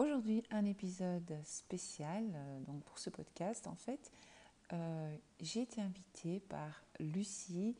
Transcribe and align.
aujourd'hui 0.00 0.42
un 0.50 0.64
épisode 0.64 1.36
spécial 1.44 2.24
euh, 2.34 2.60
donc 2.60 2.82
pour 2.84 2.98
ce 2.98 3.10
podcast. 3.10 3.66
En 3.66 3.74
fait, 3.74 4.10
euh, 4.72 5.16
j'ai 5.40 5.62
été 5.62 5.80
invitée 5.80 6.40
par 6.40 6.82
Lucie, 6.98 7.76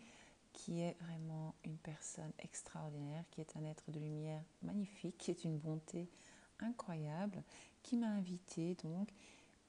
qui 0.53 0.80
est 0.83 0.96
vraiment 1.01 1.54
une 1.64 1.79
personne 1.79 2.33
extraordinaire, 2.41 3.25
qui 3.30 3.41
est 3.41 3.56
un 3.56 3.64
être 3.64 3.91
de 3.91 3.98
lumière 3.98 4.43
magnifique, 4.62 5.17
qui 5.17 5.30
est 5.30 5.45
une 5.45 5.59
bonté 5.59 6.11
incroyable, 6.59 7.43
qui 7.83 7.96
m'a 7.96 8.09
invitée 8.09 8.77
donc 8.82 9.09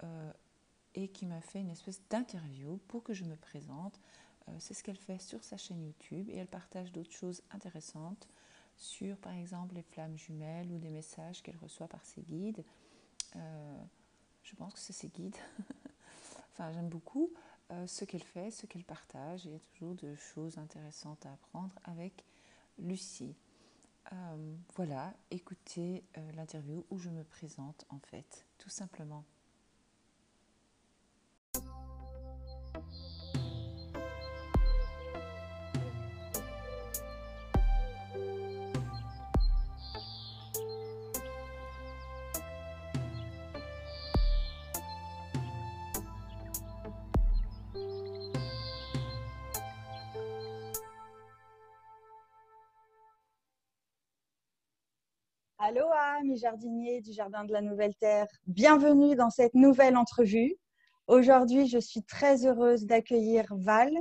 euh, 0.04 0.33
et 0.93 1.07
qui 1.07 1.25
m'a 1.25 1.39
fait 1.39 1.59
une 1.59 1.70
espèce 1.70 2.02
d'interview 2.09 2.77
pour 2.89 3.02
que 3.04 3.13
je 3.13 3.23
me 3.23 3.36
présente. 3.36 3.99
C'est 4.57 4.73
ce 4.73 4.83
qu'elle 4.83 4.97
fait 4.97 5.21
sur 5.21 5.41
sa 5.43 5.55
chaîne 5.55 5.81
YouTube 5.81 6.27
et 6.29 6.36
elle 6.38 6.47
partage 6.47 6.91
d'autres 6.91 7.13
choses 7.13 7.41
intéressantes 7.52 8.27
sur, 8.82 9.16
par 9.18 9.34
exemple, 9.34 9.75
les 9.75 9.84
flammes 9.84 10.18
jumelles 10.18 10.71
ou 10.71 10.79
des 10.79 10.89
messages 10.89 11.43
qu'elle 11.43 11.57
reçoit 11.57 11.88
par 11.88 12.04
ses 12.04 12.21
guides. 12.21 12.64
Euh, 13.36 13.83
je 14.43 14.55
pense 14.55 14.74
que 14.74 14.79
c'est 14.79 14.92
ses 14.92 15.07
guides. 15.07 15.38
enfin, 16.51 16.71
j'aime 16.74 16.89
beaucoup 16.89 17.32
euh, 17.71 17.86
ce 17.86 18.05
qu'elle 18.05 18.24
fait, 18.24 18.50
ce 18.50 18.65
qu'elle 18.65 18.83
partage. 18.83 19.46
Il 19.46 19.52
y 19.52 19.55
a 19.55 19.60
toujours 19.60 19.93
de 19.93 20.15
choses 20.15 20.57
intéressantes 20.57 21.25
à 21.28 21.33
apprendre 21.33 21.74
avec 21.83 22.25
Lucie. 22.79 23.36
Euh, 24.14 24.55
voilà, 24.75 25.13
écoutez 25.29 26.04
l'interview 26.36 26.83
où 26.89 26.97
je 26.97 27.11
me 27.11 27.24
présente 27.24 27.86
en 27.89 28.00
fait, 28.00 28.47
tout 28.57 28.69
simplement. 28.69 29.24
Jardiniers 56.35 57.01
du 57.01 57.13
Jardin 57.13 57.43
de 57.43 57.51
la 57.51 57.61
Nouvelle 57.61 57.95
Terre. 57.95 58.27
Bienvenue 58.47 59.15
dans 59.15 59.29
cette 59.29 59.53
nouvelle 59.53 59.97
entrevue. 59.97 60.55
Aujourd'hui, 61.07 61.67
je 61.67 61.77
suis 61.77 62.03
très 62.03 62.45
heureuse 62.45 62.85
d'accueillir 62.85 63.45
Val. 63.51 63.91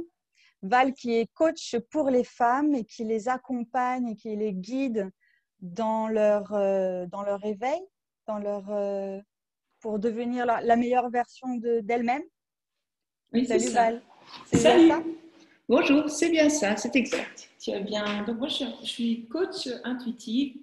Val 0.63 0.93
qui 0.93 1.15
est 1.15 1.27
coach 1.33 1.77
pour 1.91 2.11
les 2.11 2.25
femmes 2.25 2.75
et 2.75 2.85
qui 2.85 3.05
les 3.05 3.29
accompagne 3.29 4.09
et 4.09 4.17
qui 4.17 4.37
les 4.37 4.53
guide 4.53 5.11
dans 5.61 6.09
leur, 6.09 6.53
euh, 6.53 7.07
dans 7.07 7.23
leur 7.23 7.45
éveil, 7.45 7.81
dans 8.27 8.39
leur, 8.39 8.65
euh, 8.71 9.19
pour 9.81 9.99
devenir 9.99 10.47
la, 10.47 10.77
meilleure 10.77 11.11
version 11.11 11.49
d'elle-même. 11.83 12.23
oui, 13.33 13.47
Salut 13.47 13.69
Val. 13.71 14.03
Salut. 14.53 14.89
Ça? 14.89 15.03
Bonjour, 15.69 16.09
c'est 16.11 16.31
bien 16.31 16.49
ça, 16.49 16.77
c'est 16.77 16.95
exact. 16.97 17.49
Tu 17.59 17.73
as 17.73 17.81
bien. 17.81 18.25
Donc 18.25 18.39
moi, 18.39 18.49
je 18.49 18.65
suis 18.83 19.27
coach 19.29 19.69
intuitive 19.85 20.57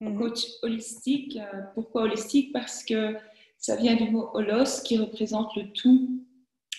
Mhm. 0.00 0.18
coach 0.18 0.46
holistique. 0.62 1.36
Euh, 1.36 1.62
pourquoi 1.74 2.02
holistique? 2.02 2.52
Parce 2.52 2.82
que 2.82 3.16
ça 3.58 3.76
vient 3.76 3.94
du 3.96 4.10
mot 4.10 4.30
holos 4.32 4.82
qui 4.84 4.98
représente 4.98 5.54
le 5.56 5.70
tout. 5.72 6.24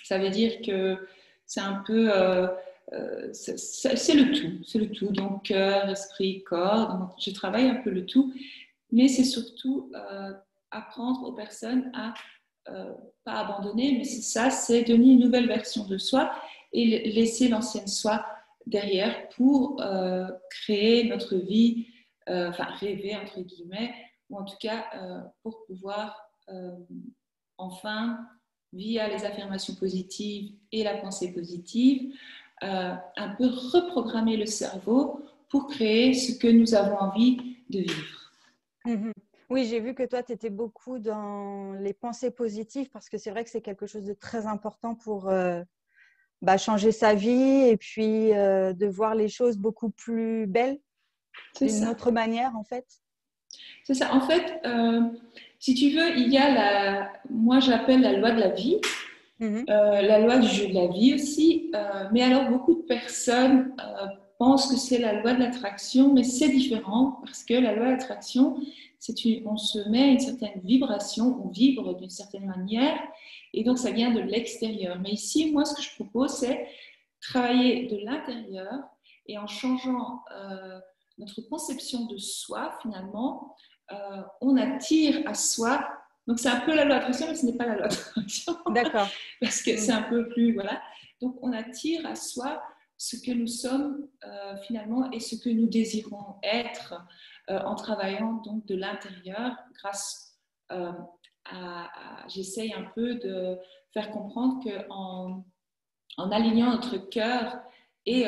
Ça 0.03 0.17
veut 0.17 0.29
dire 0.29 0.61
que 0.65 0.97
c'est 1.45 1.61
un 1.61 1.83
peu. 1.85 2.11
Euh, 2.11 2.47
euh, 2.93 3.29
c'est 3.31 4.15
le 4.15 4.31
tout, 4.31 4.63
c'est 4.65 4.79
le 4.79 4.89
tout. 4.89 5.11
Donc, 5.11 5.43
cœur, 5.43 5.87
esprit, 5.89 6.43
corps. 6.43 6.97
Donc, 6.97 7.11
je 7.19 7.31
travaille 7.31 7.67
un 7.67 7.75
peu 7.75 7.91
le 7.91 8.05
tout. 8.05 8.33
Mais 8.91 9.07
c'est 9.07 9.23
surtout 9.23 9.89
apprendre 10.71 11.23
aux 11.29 11.31
personnes 11.31 11.89
à 11.93 12.13
pas 13.23 13.33
abandonner, 13.33 13.95
mais 13.97 14.03
c'est 14.03 14.21
ça, 14.21 14.49
c'est 14.49 14.83
donner 14.83 15.13
une 15.13 15.19
nouvelle 15.19 15.47
version 15.47 15.85
de 15.85 15.97
soi 15.97 16.33
et 16.73 17.09
laisser 17.13 17.47
l'ancienne 17.47 17.87
soi 17.87 18.25
derrière 18.65 19.29
pour 19.29 19.81
créer 20.49 21.05
notre 21.05 21.37
vie 21.37 21.85
euh, 21.87 21.90
enfin 22.27 22.65
rêver 22.79 23.15
entre 23.15 23.41
guillemets, 23.41 23.93
ou 24.31 24.39
en 24.39 24.45
tout 24.45 24.57
cas 24.59 24.85
euh, 24.95 25.21
pour 25.43 25.65
pouvoir 25.65 26.17
euh, 26.49 26.71
enfin, 27.57 28.19
via 28.73 29.07
les 29.07 29.25
affirmations 29.25 29.75
positives 29.75 30.53
et 30.71 30.83
la 30.83 30.97
pensée 30.97 31.33
positive, 31.33 32.13
un 32.61 33.35
peu 33.37 33.47
reprogrammer 33.47 34.37
le 34.37 34.45
cerveau 34.45 35.21
pour 35.49 35.67
créer 35.67 36.13
ce 36.13 36.37
que 36.37 36.47
nous 36.47 36.75
avons 36.75 36.95
envie 36.95 37.57
de 37.69 37.79
vivre. 37.79 38.31
Mhm. 38.85 39.11
Oui, 39.49 39.65
j'ai 39.65 39.79
vu 39.79 39.93
que 39.93 40.03
toi, 40.03 40.23
tu 40.23 40.31
étais 40.31 40.49
beaucoup 40.49 40.99
dans 40.99 41.73
les 41.73 41.93
pensées 41.93 42.31
positives 42.31 42.89
parce 42.89 43.09
que 43.09 43.17
c'est 43.17 43.31
vrai 43.31 43.43
que 43.43 43.49
c'est 43.49 43.61
quelque 43.61 43.87
chose 43.87 44.05
de 44.05 44.13
très 44.13 44.45
important 44.45 44.95
pour 44.95 45.29
bah, 46.41 46.57
changer 46.57 46.91
sa 46.91 47.15
vie 47.15 47.67
et 47.67 47.77
puis 47.77 48.29
de 48.29 48.87
voir 48.87 49.15
les 49.15 49.27
choses 49.27 49.57
beaucoup 49.57 49.89
plus 49.89 50.45
belles 50.45 50.79
d'une 51.59 51.87
autre 51.87 52.11
manière, 52.11 52.55
en 52.55 52.63
fait 52.63 52.85
C'est 53.83 53.93
ça. 53.93 54.13
En 54.13 54.21
fait, 54.21 54.61
euh, 54.65 55.01
si 55.59 55.75
tu 55.75 55.89
veux, 55.89 56.17
il 56.17 56.31
y 56.31 56.37
a 56.37 56.53
la. 56.53 57.13
Moi, 57.29 57.59
j'appelle 57.59 58.01
la 58.01 58.13
loi 58.13 58.31
de 58.31 58.39
la 58.39 58.49
vie. 58.49 58.77
Mhm. 59.39 59.65
Euh, 59.69 60.01
la 60.01 60.19
loi 60.19 60.37
du 60.37 60.47
jeu 60.47 60.67
de 60.67 60.73
la 60.73 60.87
vie 60.87 61.13
aussi. 61.15 61.71
Euh, 61.75 62.07
mais 62.11 62.21
alors, 62.21 62.49
beaucoup 62.49 62.75
de 62.75 62.81
personnes 62.81 63.75
pensent 64.37 64.71
que 64.71 64.77
c'est 64.77 64.99
la 64.99 65.21
loi 65.21 65.33
de 65.33 65.39
l'attraction, 65.39 66.13
mais 66.13 66.23
c'est 66.23 66.49
différent 66.49 67.19
parce 67.23 67.43
que 67.43 67.53
la 67.53 67.75
loi 67.75 67.85
de 67.85 67.91
l'attraction, 67.91 68.57
c'est 68.99 69.23
une, 69.25 69.47
on 69.47 69.57
se 69.57 69.87
met 69.89 70.13
une 70.13 70.19
certaine 70.19 70.59
vibration, 70.63 71.39
on 71.43 71.49
vibre 71.49 71.95
d'une 71.95 72.09
certaine 72.09 72.45
manière, 72.45 72.99
et 73.53 73.63
donc 73.63 73.77
ça 73.77 73.91
vient 73.91 74.11
de 74.11 74.19
l'extérieur. 74.19 74.97
Mais 74.99 75.11
ici, 75.11 75.51
moi, 75.51 75.65
ce 75.65 75.75
que 75.75 75.81
je 75.81 75.93
propose, 75.95 76.31
c'est 76.31 76.67
travailler 77.19 77.87
de 77.87 77.97
l'intérieur 77.97 78.79
et 79.27 79.37
en 79.37 79.47
changeant 79.47 80.21
notre 81.21 81.41
conception 81.41 82.05
de 82.05 82.17
soi, 82.17 82.77
finalement, 82.81 83.55
euh, 83.91 84.21
on 84.41 84.57
attire 84.57 85.21
à 85.25 85.33
soi. 85.33 85.87
Donc, 86.27 86.39
c'est 86.39 86.49
un 86.49 86.61
peu 86.61 86.75
la 86.75 86.85
loi 86.85 86.95
d'attraction, 86.95 87.27
mais 87.29 87.35
ce 87.35 87.45
n'est 87.45 87.57
pas 87.57 87.65
la 87.65 87.77
loi 87.77 87.87
d'attraction. 87.87 88.57
D'accord. 88.73 89.07
Parce 89.39 89.61
que 89.61 89.77
c'est 89.77 89.91
un 89.91 90.03
peu 90.03 90.27
plus. 90.29 90.53
Voilà. 90.53 90.81
Donc, 91.21 91.37
on 91.41 91.53
attire 91.53 92.05
à 92.05 92.15
soi 92.15 92.61
ce 92.97 93.15
que 93.17 93.31
nous 93.31 93.47
sommes 93.47 94.07
euh, 94.25 94.57
finalement 94.57 95.09
et 95.11 95.19
ce 95.19 95.35
que 95.35 95.49
nous 95.49 95.67
désirons 95.67 96.35
être 96.43 97.03
euh, 97.49 97.59
en 97.59 97.75
travaillant 97.75 98.33
donc 98.45 98.65
de 98.67 98.75
l'intérieur 98.75 99.55
grâce 99.79 100.39
à, 100.69 100.95
j'essaye 102.29 102.71
un 102.73 102.85
peu 102.95 103.15
de 103.15 103.57
faire 103.93 104.11
comprendre 104.11 104.63
que 104.63 104.85
en, 104.89 105.43
en 106.17 106.31
alignant 106.31 106.71
notre 106.71 106.97
cœur 106.97 107.59
et 108.05 108.25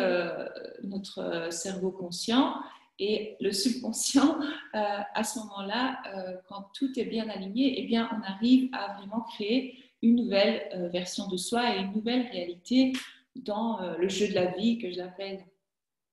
notre 0.83 1.47
cerveau 1.51 1.91
conscient, 1.91 2.55
et 2.99 3.37
le 3.39 3.51
subconscient, 3.51 4.39
euh, 4.75 4.79
à 5.13 5.23
ce 5.23 5.39
moment-là, 5.39 6.01
euh, 6.07 6.37
quand 6.47 6.67
tout 6.73 6.91
est 6.97 7.05
bien 7.05 7.27
aligné, 7.29 7.75
eh 7.79 7.87
bien, 7.87 8.09
on 8.11 8.21
arrive 8.23 8.69
à 8.73 8.93
vraiment 8.97 9.21
créer 9.21 9.77
une 10.01 10.15
nouvelle 10.15 10.61
euh, 10.75 10.89
version 10.89 11.27
de 11.27 11.37
soi 11.37 11.75
et 11.75 11.79
une 11.79 11.93
nouvelle 11.93 12.27
réalité 12.27 12.93
dans 13.35 13.79
le 13.97 14.07
jeu 14.09 14.27
de 14.27 14.35
la 14.35 14.51
vie 14.51 14.77
que 14.77 14.91
je 14.91 14.97
l'appelle. 14.97 15.43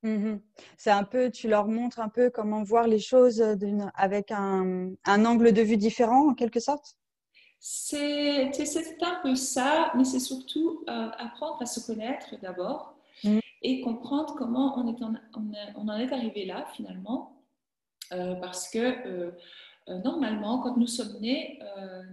Mhm. 0.02 0.40
C'est 0.78 0.90
un 0.90 1.04
peu, 1.04 1.30
tu 1.30 1.48
leur 1.48 1.68
montres 1.68 2.00
un 2.00 2.08
peu 2.08 2.30
comment 2.30 2.62
voir 2.62 2.88
les 2.88 2.98
choses 2.98 3.44
avec 3.94 4.30
un, 4.30 4.92
un, 5.04 5.24
angle 5.26 5.52
de 5.52 5.60
vue 5.60 5.76
différent, 5.76 6.30
en 6.30 6.34
quelque 6.34 6.60
sorte? 6.60 6.96
C'est 7.58 8.50
un 9.02 9.20
peu 9.22 9.34
ça, 9.34 9.92
mais 9.94 10.04
c'est 10.04 10.18
surtout 10.18 10.82
apprendre 10.86 11.58
à 11.60 11.66
se 11.66 11.86
connaître 11.86 12.40
d'abord 12.40 12.96
et 13.62 13.80
comprendre 13.80 14.34
comment 14.36 14.78
on, 14.78 15.88
en, 15.88 15.98
est 15.98 16.12
arrivé 16.12 16.46
là 16.46 16.66
finalement. 16.74 17.36
Euh, 18.12 18.34
parce 18.36 18.68
que 18.70 18.78
euh, 18.78 19.30
euh, 19.88 19.98
normalement, 19.98 20.60
quand 20.60 20.76
nous 20.76 20.86
sommes 20.86 21.20
nés, 21.20 21.58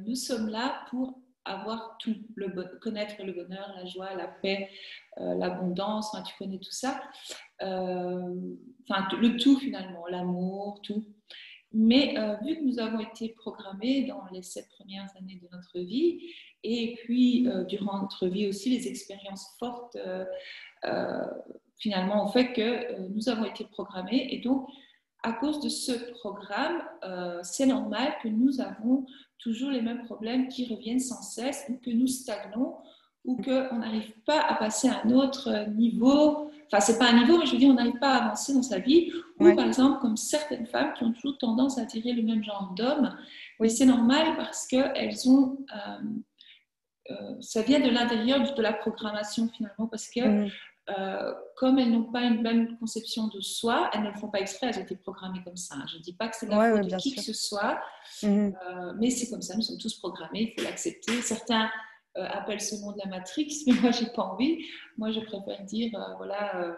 nous 0.05 0.15
sommes 0.15 0.49
là 0.49 0.85
pour 0.89 1.19
avoir 1.45 1.97
tout, 1.99 2.15
le 2.35 2.49
connaître 2.79 3.23
le 3.23 3.31
bonheur, 3.31 3.73
la 3.77 3.85
joie, 3.85 4.13
la 4.15 4.27
paix, 4.27 4.69
l'abondance, 5.17 6.15
tu 6.25 6.35
connais 6.37 6.59
tout 6.59 6.71
ça. 6.71 7.01
Enfin, 7.61 9.07
le 9.21 9.37
tout 9.37 9.57
finalement, 9.57 10.05
l'amour, 10.07 10.81
tout. 10.83 11.05
Mais 11.71 12.15
vu 12.43 12.57
que 12.57 12.63
nous 12.63 12.79
avons 12.79 12.99
été 12.99 13.29
programmés 13.29 14.05
dans 14.05 14.25
les 14.31 14.41
sept 14.41 14.67
premières 14.77 15.07
années 15.17 15.39
de 15.41 15.47
notre 15.51 15.79
vie, 15.79 16.33
et 16.63 16.95
puis 17.03 17.47
durant 17.69 18.01
notre 18.01 18.27
vie 18.27 18.47
aussi, 18.47 18.69
les 18.69 18.87
expériences 18.87 19.55
fortes 19.57 19.97
finalement 21.77 22.25
au 22.25 22.27
fait 22.27 22.53
que 22.53 22.61
euh, 22.61 23.07
nous 23.13 23.29
avons 23.29 23.45
été 23.45 23.65
programmés 23.65 24.27
et 24.31 24.39
donc 24.39 24.67
à 25.23 25.33
cause 25.33 25.59
de 25.61 25.69
ce 25.69 25.91
programme, 26.11 26.81
euh, 27.03 27.39
c'est 27.43 27.65
normal 27.65 28.13
que 28.21 28.27
nous 28.27 28.61
avons 28.61 29.05
toujours 29.39 29.71
les 29.71 29.81
mêmes 29.81 30.03
problèmes 30.05 30.47
qui 30.47 30.73
reviennent 30.73 30.99
sans 30.99 31.21
cesse 31.21 31.65
ou 31.69 31.77
que 31.77 31.89
nous 31.89 32.07
stagnons 32.07 32.75
ou 33.25 33.35
qu'on 33.35 33.79
n'arrive 33.79 34.13
pas 34.25 34.39
à 34.39 34.55
passer 34.55 34.87
à 34.87 35.01
un 35.03 35.11
autre 35.11 35.67
niveau. 35.75 36.49
Enfin, 36.67 36.79
c'est 36.79 36.97
pas 36.97 37.09
un 37.09 37.19
niveau, 37.19 37.39
mais 37.39 37.45
je 37.45 37.51
veux 37.51 37.57
dire, 37.57 37.69
on 37.69 37.73
n'arrive 37.73 37.99
pas 37.99 38.13
à 38.13 38.23
avancer 38.25 38.53
dans 38.53 38.63
sa 38.63 38.79
vie. 38.79 39.11
Ou 39.39 39.53
par 39.53 39.65
exemple, 39.65 39.99
comme 39.99 40.15
certaines 40.15 40.65
femmes 40.65 40.93
qui 40.93 41.03
ont 41.03 41.11
toujours 41.11 41.37
tendance 41.37 41.77
à 41.77 41.81
attirer 41.81 42.13
le 42.13 42.23
même 42.23 42.41
genre 42.41 42.73
d'hommes. 42.77 43.17
Oui, 43.59 43.69
c'est 43.69 43.85
normal 43.85 44.37
parce 44.37 44.65
qu'elles 44.65 45.27
ont. 45.27 45.57
Euh, 45.75 46.03
euh, 47.11 47.35
ça 47.41 47.61
vient 47.63 47.79
de 47.79 47.89
l'intérieur 47.89 48.53
de 48.53 48.61
la 48.61 48.73
programmation 48.73 49.49
finalement, 49.49 49.87
parce 49.87 50.09
que 50.09 50.21
mm. 50.21 50.49
Euh, 50.89 51.33
comme 51.55 51.79
elles 51.79 51.91
n'ont 51.91 52.11
pas 52.11 52.21
une 52.21 52.43
bonne 52.43 52.77
conception 52.77 53.27
de 53.27 53.41
soi, 53.41 53.89
elles 53.93 54.03
ne 54.03 54.09
le 54.09 54.17
font 54.17 54.29
pas 54.29 54.39
exprès, 54.39 54.67
elles 54.67 54.79
ont 54.79 54.83
été 54.83 54.95
programmées 54.95 55.43
comme 55.43 55.57
ça. 55.57 55.75
Je 55.91 55.97
ne 55.97 56.01
dis 56.01 56.13
pas 56.13 56.29
que 56.29 56.35
c'est 56.35 56.47
la 56.47 56.77
faute 56.77 56.89
de 56.89 56.95
qui 56.97 57.13
que 57.13 57.21
ce 57.21 57.33
soit, 57.33 57.79
mm. 58.23 58.49
mais 58.97 59.09
c'est 59.09 59.29
comme 59.29 59.41
ça, 59.41 59.55
nous 59.55 59.61
sommes 59.61 59.77
tous 59.77 59.95
programmés, 59.99 60.53
il 60.55 60.59
faut 60.61 60.67
l'accepter. 60.67 61.21
Certains 61.21 61.69
euh, 62.17 62.25
appelle 62.31 62.59
ce 62.59 62.75
monde 62.77 62.95
la 62.97 63.05
Matrix, 63.05 63.63
mais 63.67 63.73
moi, 63.73 63.91
j'ai 63.91 64.07
pas 64.07 64.23
envie. 64.23 64.65
Moi, 64.97 65.11
je 65.11 65.19
préfère 65.19 65.63
dire, 65.65 65.91
euh, 65.93 66.15
voilà, 66.15 66.55
euh, 66.55 66.73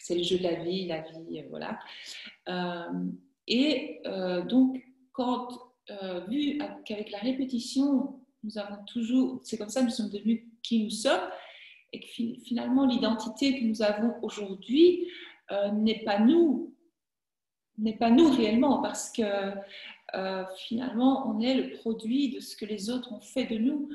c'est 0.00 0.16
le 0.16 0.22
jeu 0.22 0.38
de 0.38 0.44
la 0.44 0.54
vie, 0.54 0.86
la 0.86 1.02
vie, 1.02 1.44
voilà. 1.50 1.78
et 3.46 4.00
donc, 4.48 4.82
quand, 5.12 5.48
vu 6.28 6.58
qu'avec 6.86 7.10
la 7.10 7.18
répétition, 7.18 8.18
nous 8.42 8.56
avons 8.56 8.82
toujours, 8.86 9.40
c'est 9.44 9.58
comme 9.58 9.68
ça 9.68 9.82
nous 9.82 9.90
sommes 9.90 10.08
devenus 10.08 10.44
qui 10.62 10.82
nous 10.82 10.90
sommes, 10.90 11.28
et 11.92 12.00
que 12.00 12.06
finalement, 12.44 12.86
l'identité 12.86 13.58
que 13.58 13.64
nous 13.64 13.82
avons 13.82 14.14
aujourd'hui 14.22 15.08
n'est 15.72 16.04
pas 16.04 16.18
nous, 16.18 16.74
n'est 17.78 17.96
pas 17.96 18.10
nous 18.10 18.28
réellement, 18.30 18.82
parce 18.82 19.10
que 19.10 19.24
finalement, 20.66 21.26
on 21.30 21.40
est 21.40 21.54
le 21.54 21.70
produit 21.78 22.30
de 22.30 22.40
ce 22.40 22.56
que 22.56 22.66
les 22.66 22.90
autres 22.90 23.12
ont 23.12 23.20
fait 23.20 23.46
de 23.46 23.56
nous. 23.56 23.88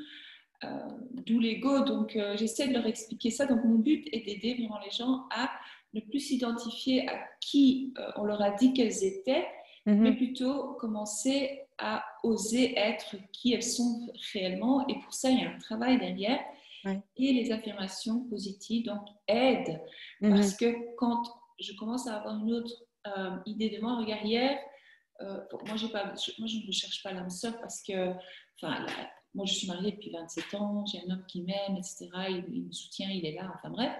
Euh, 0.64 0.88
d'où 1.26 1.38
l'ego. 1.38 1.84
Donc, 1.84 2.16
euh, 2.16 2.36
j'essaie 2.36 2.68
de 2.68 2.74
leur 2.74 2.86
expliquer 2.86 3.30
ça. 3.30 3.46
Donc, 3.46 3.64
mon 3.64 3.76
but 3.76 4.06
est 4.12 4.20
d'aider 4.20 4.54
vraiment 4.54 4.78
les 4.84 4.90
gens 4.90 5.24
à 5.30 5.50
ne 5.94 6.00
plus 6.00 6.20
s'identifier 6.20 7.08
à 7.08 7.18
qui 7.40 7.94
euh, 7.98 8.10
on 8.16 8.24
leur 8.24 8.42
a 8.42 8.50
dit 8.50 8.72
qu'elles 8.72 9.04
étaient, 9.04 9.46
mhm. 9.86 10.00
mais 10.00 10.12
plutôt 10.12 10.74
commencer 10.74 11.62
à 11.78 12.04
oser 12.22 12.76
être 12.76 13.16
qui 13.32 13.52
elles 13.52 13.62
sont 13.62 14.08
réellement. 14.32 14.86
Et 14.88 14.98
pour 15.00 15.14
ça, 15.14 15.30
il 15.30 15.40
y 15.40 15.44
a 15.44 15.50
un 15.50 15.58
travail 15.58 15.98
derrière. 15.98 16.40
Et 17.16 17.32
les 17.32 17.52
affirmations 17.52 18.24
positives, 18.28 18.84
donc, 18.84 19.06
aident. 19.28 19.80
Mhm. 20.20 20.34
Parce 20.34 20.56
que 20.56 20.94
quand 20.96 21.22
je 21.60 21.72
commence 21.74 22.06
à 22.06 22.16
avoir 22.16 22.38
une 22.38 22.52
autre 22.52 22.72
idée 23.44 23.68
de 23.68 23.80
moi, 23.80 23.98
regarde 23.98 24.24
hier, 24.24 24.58
moi, 25.20 25.76
pas, 25.92 26.14
moi, 26.38 26.46
je 26.46 26.66
ne 26.66 26.72
cherche 26.72 27.02
pas 27.02 27.12
l'âme 27.12 27.30
sœur 27.30 27.58
parce 27.60 27.82
que, 27.82 28.12
enfin, 28.60 28.86
moi, 29.34 29.46
je 29.46 29.54
suis 29.54 29.66
mariée 29.66 29.92
depuis 29.92 30.10
27 30.10 30.54
ans, 30.54 30.84
j'ai 30.86 31.00
un 31.00 31.12
homme 31.12 31.24
qui 31.26 31.42
m'aime, 31.42 31.76
etc. 31.76 32.08
Il, 32.28 32.66
me 32.66 32.72
soutient, 32.72 33.08
il 33.10 33.26
est 33.26 33.34
là, 33.34 33.52
enfin 33.56 33.70
bref. 33.70 33.92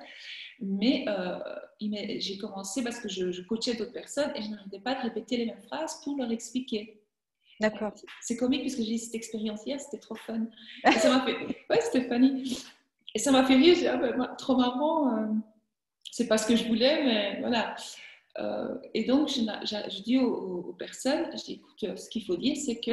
Mais 0.61 1.05
euh, 1.09 1.39
j'ai 1.81 2.39
commencé 2.39 2.85
parce 2.85 3.01
que 3.01 3.09
je, 3.09 3.43
coachais 3.43 3.75
d'autres 3.75 3.93
personnes 3.93 4.31
et 4.37 4.43
je 4.43 4.51
n'arrêtais 4.51 4.81
pas 4.81 4.95
de 4.95 5.01
répéter 5.01 5.37
les 5.37 5.47
mêmes 5.47 5.63
phrases 5.63 6.01
pour 6.05 6.17
leur 6.17 6.31
expliquer. 6.31 7.04
D'accord. 7.61 7.93
C'est 8.21 8.37
comique 8.37 8.63
puisque 8.63 8.83
j'ai 8.83 8.95
eu 8.95 8.99
cette 8.99 9.15
expérience 9.15 9.61
hier, 9.65 9.79
c'était 9.81 9.99
trop 9.99 10.15
fun. 10.15 10.47
ça 10.99 11.09
m'a 11.09 11.25
fait. 11.25 11.37
Ouais, 11.71 11.81
c'était 11.81 12.09
funny. 12.09 12.59
Et 13.15 13.19
ça 13.19 13.31
m'a 13.31 13.45
fait 13.45 13.55
rire, 13.55 13.77
j'ai 13.79 13.89
ah, 13.89 13.97
ben, 13.97 14.35
trop 14.39 14.57
marrant. 14.57 15.17
Euh, 15.17 15.27
c'est 16.11 16.27
pas 16.27 16.39
ce 16.39 16.47
que 16.47 16.57
je 16.57 16.67
voulais, 16.67 17.05
mais 17.05 17.41
voilà. 17.41 17.77
Euh, 18.39 18.75
et 18.93 19.05
donc, 19.05 19.29
je, 19.29 19.41
je 19.41 20.03
dis 20.03 20.19
aux, 20.19 20.75
personnes, 20.79 21.27
je 21.37 21.45
dis, 21.45 21.53
écoute, 21.55 21.99
ce 21.99 22.09
qu'il 22.09 22.25
faut 22.25 22.37
dire, 22.37 22.57
c'est 22.57 22.81
que 22.81 22.93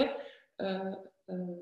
euh, 0.62 0.92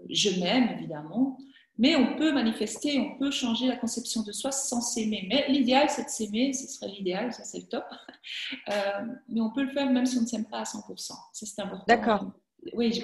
je 0.09 0.39
m'aime 0.39 0.69
évidemment, 0.77 1.37
mais 1.77 1.95
on 1.95 2.17
peut 2.17 2.33
manifester, 2.33 2.99
on 2.99 3.17
peut 3.17 3.31
changer 3.31 3.67
la 3.67 3.77
conception 3.77 4.21
de 4.23 4.31
soi 4.31 4.51
sans 4.51 4.81
s'aimer. 4.81 5.25
Mais 5.29 5.45
l'idéal, 5.47 5.89
c'est 5.89 6.03
de 6.03 6.09
s'aimer, 6.09 6.53
ce 6.53 6.67
serait 6.67 6.91
l'idéal, 6.91 7.33
ça 7.33 7.43
c'est 7.43 7.59
le 7.59 7.67
top. 7.67 7.85
Euh, 8.69 9.05
mais 9.29 9.41
on 9.41 9.49
peut 9.49 9.63
le 9.63 9.71
faire 9.71 9.89
même 9.89 10.05
si 10.05 10.17
on 10.17 10.21
ne 10.21 10.27
s'aime 10.27 10.45
pas 10.45 10.59
à 10.59 10.63
100%. 10.63 10.97
Ça 10.97 11.15
c'est 11.33 11.61
important. 11.61 11.85
D'accord. 11.87 12.25
Oui, 12.73 13.03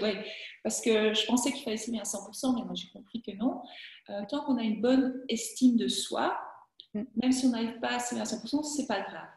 parce 0.64 0.82
que 0.82 1.14
je 1.14 1.26
pensais 1.26 1.52
qu'il 1.52 1.64
fallait 1.64 1.78
s'aimer 1.78 2.00
à 2.00 2.04
100%, 2.04 2.56
mais 2.56 2.66
moi 2.66 2.74
j'ai 2.74 2.88
compris 2.90 3.22
que 3.22 3.32
non. 3.32 3.62
Euh, 4.10 4.22
tant 4.30 4.44
qu'on 4.44 4.58
a 4.58 4.64
une 4.64 4.82
bonne 4.82 5.24
estime 5.30 5.78
de 5.78 5.88
soi, 5.88 6.38
mm. 6.94 7.04
même 7.22 7.32
si 7.32 7.46
on 7.46 7.50
n'arrive 7.50 7.80
pas 7.80 7.96
à 7.96 8.00
s'aimer 8.00 8.22
à 8.22 8.26
100%, 8.26 8.64
c'est 8.64 8.88
pas 8.88 9.02
grave. 9.02 9.28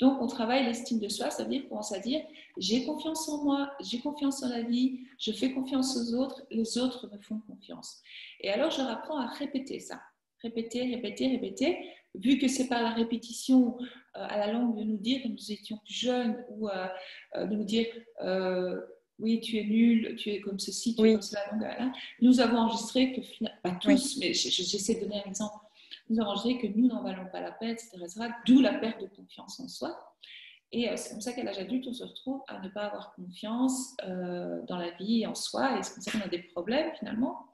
Donc, 0.00 0.22
on 0.22 0.26
travaille 0.26 0.64
l'estime 0.64 0.98
de 0.98 1.08
soi, 1.08 1.30
ça 1.30 1.44
veut 1.44 1.50
dire 1.50 1.62
qu'on 1.64 1.68
commence 1.68 1.92
à 1.92 1.98
dire 1.98 2.22
j'ai 2.56 2.86
confiance 2.86 3.28
en 3.28 3.44
moi, 3.44 3.70
j'ai 3.80 4.00
confiance 4.00 4.42
en 4.42 4.48
la 4.48 4.62
vie, 4.62 5.00
je 5.18 5.30
fais 5.30 5.52
confiance 5.52 5.94
aux 5.96 6.14
autres, 6.14 6.42
les 6.50 6.78
autres 6.78 7.06
me 7.12 7.20
font 7.20 7.38
confiance. 7.40 8.02
Et 8.40 8.50
alors, 8.50 8.70
je 8.70 8.78
leur 8.78 8.90
apprends 8.90 9.18
à 9.18 9.26
répéter 9.26 9.78
ça. 9.78 10.00
Répéter, 10.42 10.84
répéter, 10.94 11.28
répéter. 11.28 11.78
Vu 12.14 12.38
que 12.38 12.48
c'est 12.48 12.66
par 12.66 12.82
la 12.82 12.90
répétition 12.90 13.76
euh, 13.78 13.84
à 14.14 14.38
la 14.38 14.50
langue 14.50 14.76
de 14.78 14.84
nous 14.84 14.96
dire 14.96 15.22
que 15.22 15.28
nous 15.28 15.52
étions 15.52 15.76
plus 15.84 15.94
jeunes 15.94 16.42
ou 16.48 16.68
euh, 16.70 16.88
de 17.36 17.54
nous 17.54 17.64
dire 17.64 17.86
oui, 19.20 19.40
tu 19.40 19.58
es 19.58 19.64
nul, 19.64 20.16
tu 20.16 20.30
es 20.30 20.40
comme 20.40 20.58
ceci, 20.58 20.94
tu 20.94 21.06
es 21.06 21.12
comme 21.12 21.22
cela. 21.22 21.42
nous 22.20 22.40
avons 22.40 22.58
enregistré 22.58 23.12
que, 23.12 23.20
pas 23.62 23.72
tous, 23.72 24.18
mais 24.18 24.32
j'essaie 24.32 24.96
de 24.96 25.00
donner 25.00 25.22
un 25.24 25.28
exemple 25.28 25.56
nous 26.10 26.20
avons 26.20 26.34
que 26.34 26.66
nous 26.66 26.88
n'en 26.88 27.02
valons 27.02 27.26
pas 27.30 27.40
la 27.40 27.52
peine, 27.52 27.70
etc. 27.70 27.98
D'où 28.46 28.60
la 28.60 28.74
perte 28.74 29.00
de 29.00 29.06
confiance 29.06 29.60
en 29.60 29.68
soi. 29.68 29.96
Et 30.72 30.88
euh, 30.88 30.96
c'est 30.96 31.10
comme 31.10 31.20
ça 31.20 31.32
qu'à 31.32 31.44
l'âge 31.44 31.58
adulte, 31.58 31.86
on 31.88 31.92
se 31.92 32.04
retrouve 32.04 32.42
à 32.48 32.60
ne 32.60 32.68
pas 32.68 32.82
avoir 32.82 33.14
confiance 33.14 33.96
euh, 34.04 34.60
dans 34.66 34.76
la 34.76 34.90
vie 34.90 35.22
et 35.22 35.26
en 35.26 35.34
soi. 35.34 35.78
Et 35.78 35.82
c'est 35.82 35.94
comme 35.94 36.02
ça 36.02 36.10
qu'on 36.12 36.24
a 36.24 36.28
des 36.28 36.42
problèmes 36.42 36.92
finalement, 36.98 37.46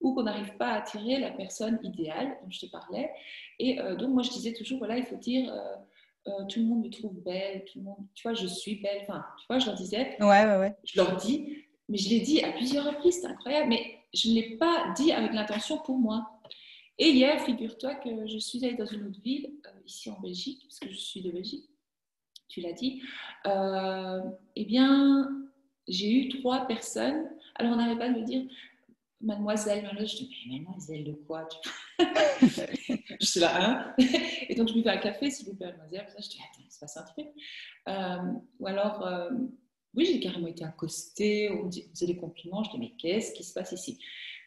ou 0.00 0.14
qu'on 0.14 0.22
n'arrive 0.22 0.56
pas 0.56 0.68
à 0.68 0.78
attirer 0.78 1.18
la 1.18 1.30
personne 1.30 1.80
idéale 1.82 2.38
dont 2.42 2.50
je 2.50 2.60
te 2.60 2.70
parlais. 2.70 3.10
Et 3.58 3.80
euh, 3.80 3.96
donc, 3.96 4.10
moi, 4.10 4.22
je 4.22 4.30
disais 4.30 4.52
toujours, 4.52 4.78
voilà, 4.78 4.98
il 4.98 5.04
faut 5.04 5.16
dire, 5.16 5.52
tout 6.48 6.60
le 6.60 6.66
monde 6.66 6.84
me 6.84 6.90
trouve 6.90 7.14
belle, 7.22 7.64
tout 7.64 7.78
le 7.78 7.84
monde, 7.84 8.06
tu 8.14 8.22
vois, 8.22 8.34
je 8.34 8.46
suis 8.46 8.76
belle. 8.76 8.98
Enfin, 9.02 9.24
tu 9.38 9.46
vois, 9.48 9.58
je 9.58 9.66
leur 9.66 9.74
disais, 9.74 10.16
ouais, 10.20 10.26
ouais, 10.46 10.58
ouais. 10.58 10.74
je 10.84 11.00
leur 11.00 11.16
dis, 11.16 11.64
mais 11.88 11.98
je 11.98 12.08
l'ai 12.10 12.20
dit 12.20 12.42
à 12.42 12.52
plusieurs 12.52 12.84
reprises, 12.84 13.20
c'est 13.20 13.26
incroyable, 13.26 13.68
mais 13.68 13.98
je 14.12 14.28
ne 14.28 14.34
l'ai 14.34 14.56
pas 14.56 14.92
dit 14.96 15.12
avec 15.12 15.32
l'intention 15.32 15.78
pour 15.78 15.98
moi. 15.98 16.40
Et 16.98 17.10
hier, 17.10 17.40
figure-toi 17.44 17.96
que 17.96 18.26
je 18.26 18.38
suis 18.38 18.64
allée 18.64 18.76
dans 18.76 18.86
une 18.86 19.06
autre 19.06 19.20
ville, 19.20 19.50
euh, 19.66 19.70
ici 19.86 20.10
en 20.10 20.18
Belgique, 20.20 20.62
parce 20.62 20.78
que 20.78 20.90
je 20.90 20.96
suis 20.96 21.20
de 21.20 21.30
Belgique, 21.30 21.68
tu 22.48 22.60
l'as 22.60 22.72
dit. 22.72 23.02
Euh, 23.46 24.20
eh 24.56 24.64
bien, 24.64 25.28
j'ai 25.88 26.10
eu 26.10 26.28
trois 26.40 26.66
personnes. 26.66 27.28
Alors, 27.54 27.72
on 27.72 27.76
n'arrivait 27.76 27.98
pas 27.98 28.08
de 28.08 28.18
me 28.18 28.24
dire 28.24 28.44
mademoiselle. 29.20 29.82
Mademoiselle, 29.82 30.08
je 30.08 30.16
dis, 30.16 30.46
mais 30.48 30.58
mademoiselle 30.60 31.04
de 31.04 31.12
quoi 31.12 31.48
Je 31.98 33.26
suis 33.26 33.40
là, 33.40 33.52
hein? 33.58 33.94
Et 34.48 34.54
donc, 34.54 34.68
je 34.68 34.74
lui 34.74 34.82
fais 34.82 34.90
un 34.90 34.98
café, 34.98 35.30
s'il 35.30 35.46
vous 35.46 35.54
plaît, 35.54 35.72
mademoiselle. 35.72 36.06
je 36.18 36.28
dis, 36.28 36.38
attends, 36.38 36.64
il 36.64 36.72
se 36.72 36.78
passe 36.78 36.96
un 36.96 37.04
truc. 37.04 37.26
Euh, 37.88 38.32
ou 38.60 38.66
alors, 38.66 39.30
oui, 39.94 40.04
j'ai 40.06 40.20
carrément 40.20 40.46
été 40.46 40.64
accostée, 40.64 41.50
on 41.50 41.66
me 41.66 41.70
faisait 41.70 42.06
des 42.06 42.16
compliments. 42.16 42.62
Je 42.62 42.70
dis, 42.70 42.78
mais 42.78 42.92
qu'est-ce 42.98 43.32
qui 43.32 43.44
se 43.44 43.54
passe 43.54 43.72
ici? 43.72 43.98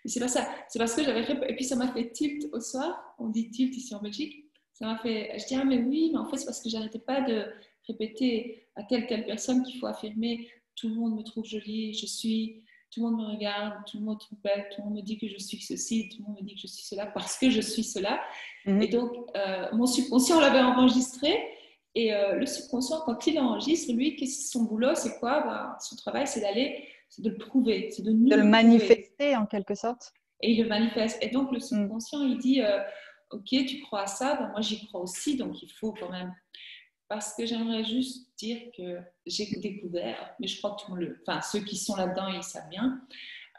Mais 0.04 0.12
c'est 0.12 0.20
pas 0.20 0.28
ça. 0.28 0.48
C'est 0.70 0.80
parce 0.80 0.94
que 0.94 1.04
j'avais 1.04 1.24
Et 1.50 1.56
puis 1.56 1.66
ça 1.66 1.76
m'a 1.76 1.92
fait 1.92 2.12
tilt 2.12 2.48
au 2.54 2.60
soir. 2.60 3.16
On 3.20 3.30
dit 3.30 3.50
tilt 3.50 3.76
ici 3.76 3.94
en 3.96 4.02
Belgique. 4.02 4.46
Ça 4.74 4.86
m'a 4.86 4.98
fait. 4.98 5.38
Je 5.38 5.46
dis 5.46 5.56
ah 5.56 5.66
mais 5.66 5.80
oui, 5.80 6.10
mais 6.14 6.20
en 6.20 6.26
fait 6.26 6.38
c'est 6.38 6.46
parce 6.46 6.62
que 6.62 6.70
j'arrêtais 6.70 7.00
pas 7.00 7.22
de 7.22 7.46
répéter 7.88 8.68
à 8.76 8.84
telle 8.84 9.08
telle 9.08 9.26
personne 9.26 9.64
qu'il 9.64 9.80
faut 9.80 9.88
affirmer. 9.88 10.50
Tout 10.76 10.90
le 10.90 10.96
monde 10.96 11.18
me 11.18 11.24
trouve 11.24 11.46
jolie, 11.46 11.94
je 11.94 12.06
suis. 12.06 12.64
Tout 12.92 13.06
le 13.06 13.12
monde 13.12 13.22
me 13.22 13.36
regarde, 13.36 13.74
tout 13.86 14.00
le 14.00 14.06
monde 14.06 14.16
me 14.16 14.20
trouve 14.20 14.40
belle, 14.44 14.68
tout 14.72 14.82
le 14.82 14.86
monde 14.86 14.98
me 14.98 15.02
dit 15.02 15.18
que 15.18 15.28
je 15.28 15.38
suis 15.38 15.62
ceci, 15.62 16.10
tout 16.10 16.24
le 16.24 16.28
monde 16.28 16.42
me 16.42 16.46
dit 16.46 16.56
que 16.56 16.62
je 16.62 16.68
suis 16.68 16.84
cela 16.84 17.06
parce 17.06 17.38
que 17.38 17.50
je 17.50 17.62
suis 17.62 17.84
cela. 17.84 18.20
Mhm. 18.66 18.82
Et 18.82 18.88
donc 18.88 19.12
euh, 19.36 19.68
mon 19.74 19.86
subconscient 19.86 20.40
l'avait 20.40 20.62
enregistré. 20.62 21.38
Et 21.96 22.14
euh, 22.14 22.36
le 22.36 22.46
subconscient, 22.46 23.02
quand 23.06 23.26
il 23.26 23.40
enregistre, 23.40 23.94
lui, 23.94 24.16
son 24.28 24.64
boulot 24.64 24.94
C'est 24.94 25.20
quoi? 25.20 25.42
Ben, 25.42 25.76
Son 25.82 25.96
travail, 25.96 26.28
c'est 26.28 26.40
d'aller 26.40 26.88
c'est 27.10 27.24
de 27.24 27.30
le 27.30 27.38
prouver, 27.38 27.90
c'est 27.92 28.04
de 28.04 28.12
De 28.12 28.36
le 28.36 28.44
manifester 28.44 29.36
en 29.36 29.46
quelque 29.46 29.76
sorte. 29.76 30.14
Et 30.42 30.52
il 30.52 30.62
le 30.62 30.70
manifeste. 30.70 31.18
Et 31.22 31.30
donc 31.30 31.52
le 31.52 31.58
mm. 31.58 31.62
subconscient, 31.62 32.22
il 32.22 32.38
dit, 32.38 32.62
euh, 32.62 32.80
ok, 33.32 33.48
tu 33.68 33.82
crois 33.82 34.04
à 34.04 34.08
ça, 34.08 34.36
ben, 34.36 34.50
moi 34.52 34.62
j'y 34.62 34.86
crois 34.88 35.02
aussi, 35.02 35.36
donc 35.36 35.62
il 35.62 35.72
faut 35.72 35.94
quand 35.94 36.10
même. 36.10 36.34
Parce 37.10 37.34
que 37.34 37.46
j'aimerais 37.46 37.84
juste 37.84 38.30
dire 38.38 38.60
que 38.78 39.00
j'ai 39.26 39.48
découvert, 39.58 40.34
mais 40.40 40.48
je 40.48 40.58
crois 40.60 40.76
que 40.76 40.86
tout 40.86 40.96
le, 40.96 41.22
enfin 41.22 41.42
ceux 41.42 41.60
qui 41.60 41.76
sont 41.76 41.96
là-dedans, 41.96 42.28
ils 42.28 42.44
savent 42.44 42.70
bien, 42.70 43.02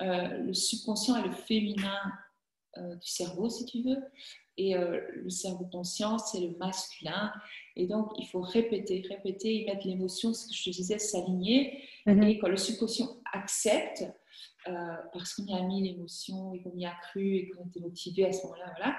euh, 0.01 0.39
le 0.39 0.55
subconscient 0.55 1.17
est 1.17 1.27
le 1.27 1.33
féminin 1.33 2.01
euh, 2.79 2.95
du 2.95 3.07
cerveau, 3.07 3.51
si 3.51 3.67
tu 3.67 3.83
veux, 3.83 3.99
et 4.57 4.75
le 4.75 5.31
cerveau 5.31 5.65
conscient, 5.65 6.19
c'est 6.19 6.41
le 6.41 6.55
masculin. 6.59 7.33
Et 7.77 7.87
donc, 7.87 8.13
il 8.19 8.27
faut 8.27 8.43
répéter, 8.43 9.03
répéter, 9.09 9.55
y 9.55 9.65
mettre 9.65 9.87
l'émotion, 9.87 10.35
ce 10.35 10.49
que 10.49 10.55
je 10.55 10.65
te 10.65 10.71
disais, 10.71 10.99
s'aligner. 10.99 11.83
Mhm. 12.05 12.25
Et 12.25 12.39
quand 12.39 12.49
le 12.49 12.59
subconscient 12.59 13.09
accepte, 13.33 14.05
euh, 14.69 14.73
parce 15.13 15.35
qu'on 15.35 15.47
y 15.47 15.55
a 15.55 15.63
mis 15.63 15.83
l'émotion 15.83 16.53
et 16.53 16.63
qu'on 16.63 16.77
y 16.77 16.85
a 16.85 16.95
cru 17.09 17.37
et 17.37 17.51
qu'on 17.51 17.67
était 17.67 17.81
motivé 17.81 18.27
à 18.27 18.33
ce 18.33 18.43
moment-là, 18.43 18.75
voilà, 18.77 18.97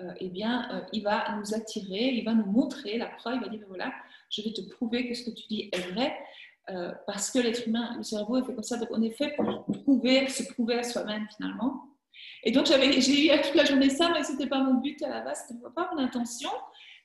euh, 0.00 0.14
eh 0.18 0.28
bien, 0.28 0.68
euh, 0.72 0.80
il 0.92 1.02
va 1.04 1.36
nous 1.36 1.54
attirer, 1.54 2.08
il 2.12 2.24
va 2.24 2.34
nous 2.34 2.46
montrer 2.46 2.98
la 2.98 3.06
preuve, 3.06 3.36
il 3.36 3.40
va 3.40 3.48
dire, 3.48 3.60
ben 3.60 3.66
voilà, 3.68 3.92
je 4.30 4.42
vais 4.42 4.52
te 4.52 4.62
prouver 4.62 5.08
que 5.08 5.14
ce 5.14 5.24
que 5.24 5.30
tu 5.30 5.46
dis 5.48 5.70
est 5.72 5.92
vrai, 5.92 6.16
parce 7.06 7.30
que 7.30 7.38
l'être 7.38 7.68
humain, 7.68 7.94
le 7.96 8.02
cerveau 8.02 8.38
est 8.38 8.44
fait 8.44 8.52
comme 8.52 8.64
ça, 8.64 8.76
donc 8.76 8.88
on 8.90 9.00
est 9.00 9.10
fait 9.10 9.36
pour 9.36 9.64
prouver, 9.84 10.28
se 10.28 10.42
prouver 10.52 10.74
à 10.74 10.82
soi-même 10.82 11.24
finalement. 11.36 11.84
Et 12.42 12.50
donc, 12.50 12.66
j'ai 12.66 13.26
eu 13.26 13.40
toute 13.40 13.54
la 13.54 13.64
journée 13.64 13.88
ça, 13.88 14.10
mais 14.12 14.24
ce 14.24 14.32
n'était 14.32 14.48
pas 14.48 14.58
mon 14.58 14.80
but 14.80 15.00
à 15.02 15.08
la 15.08 15.20
base, 15.20 15.44
ce 15.46 15.54
n'était 15.54 15.70
pas 15.72 15.88
mon 15.94 16.02
intention. 16.02 16.50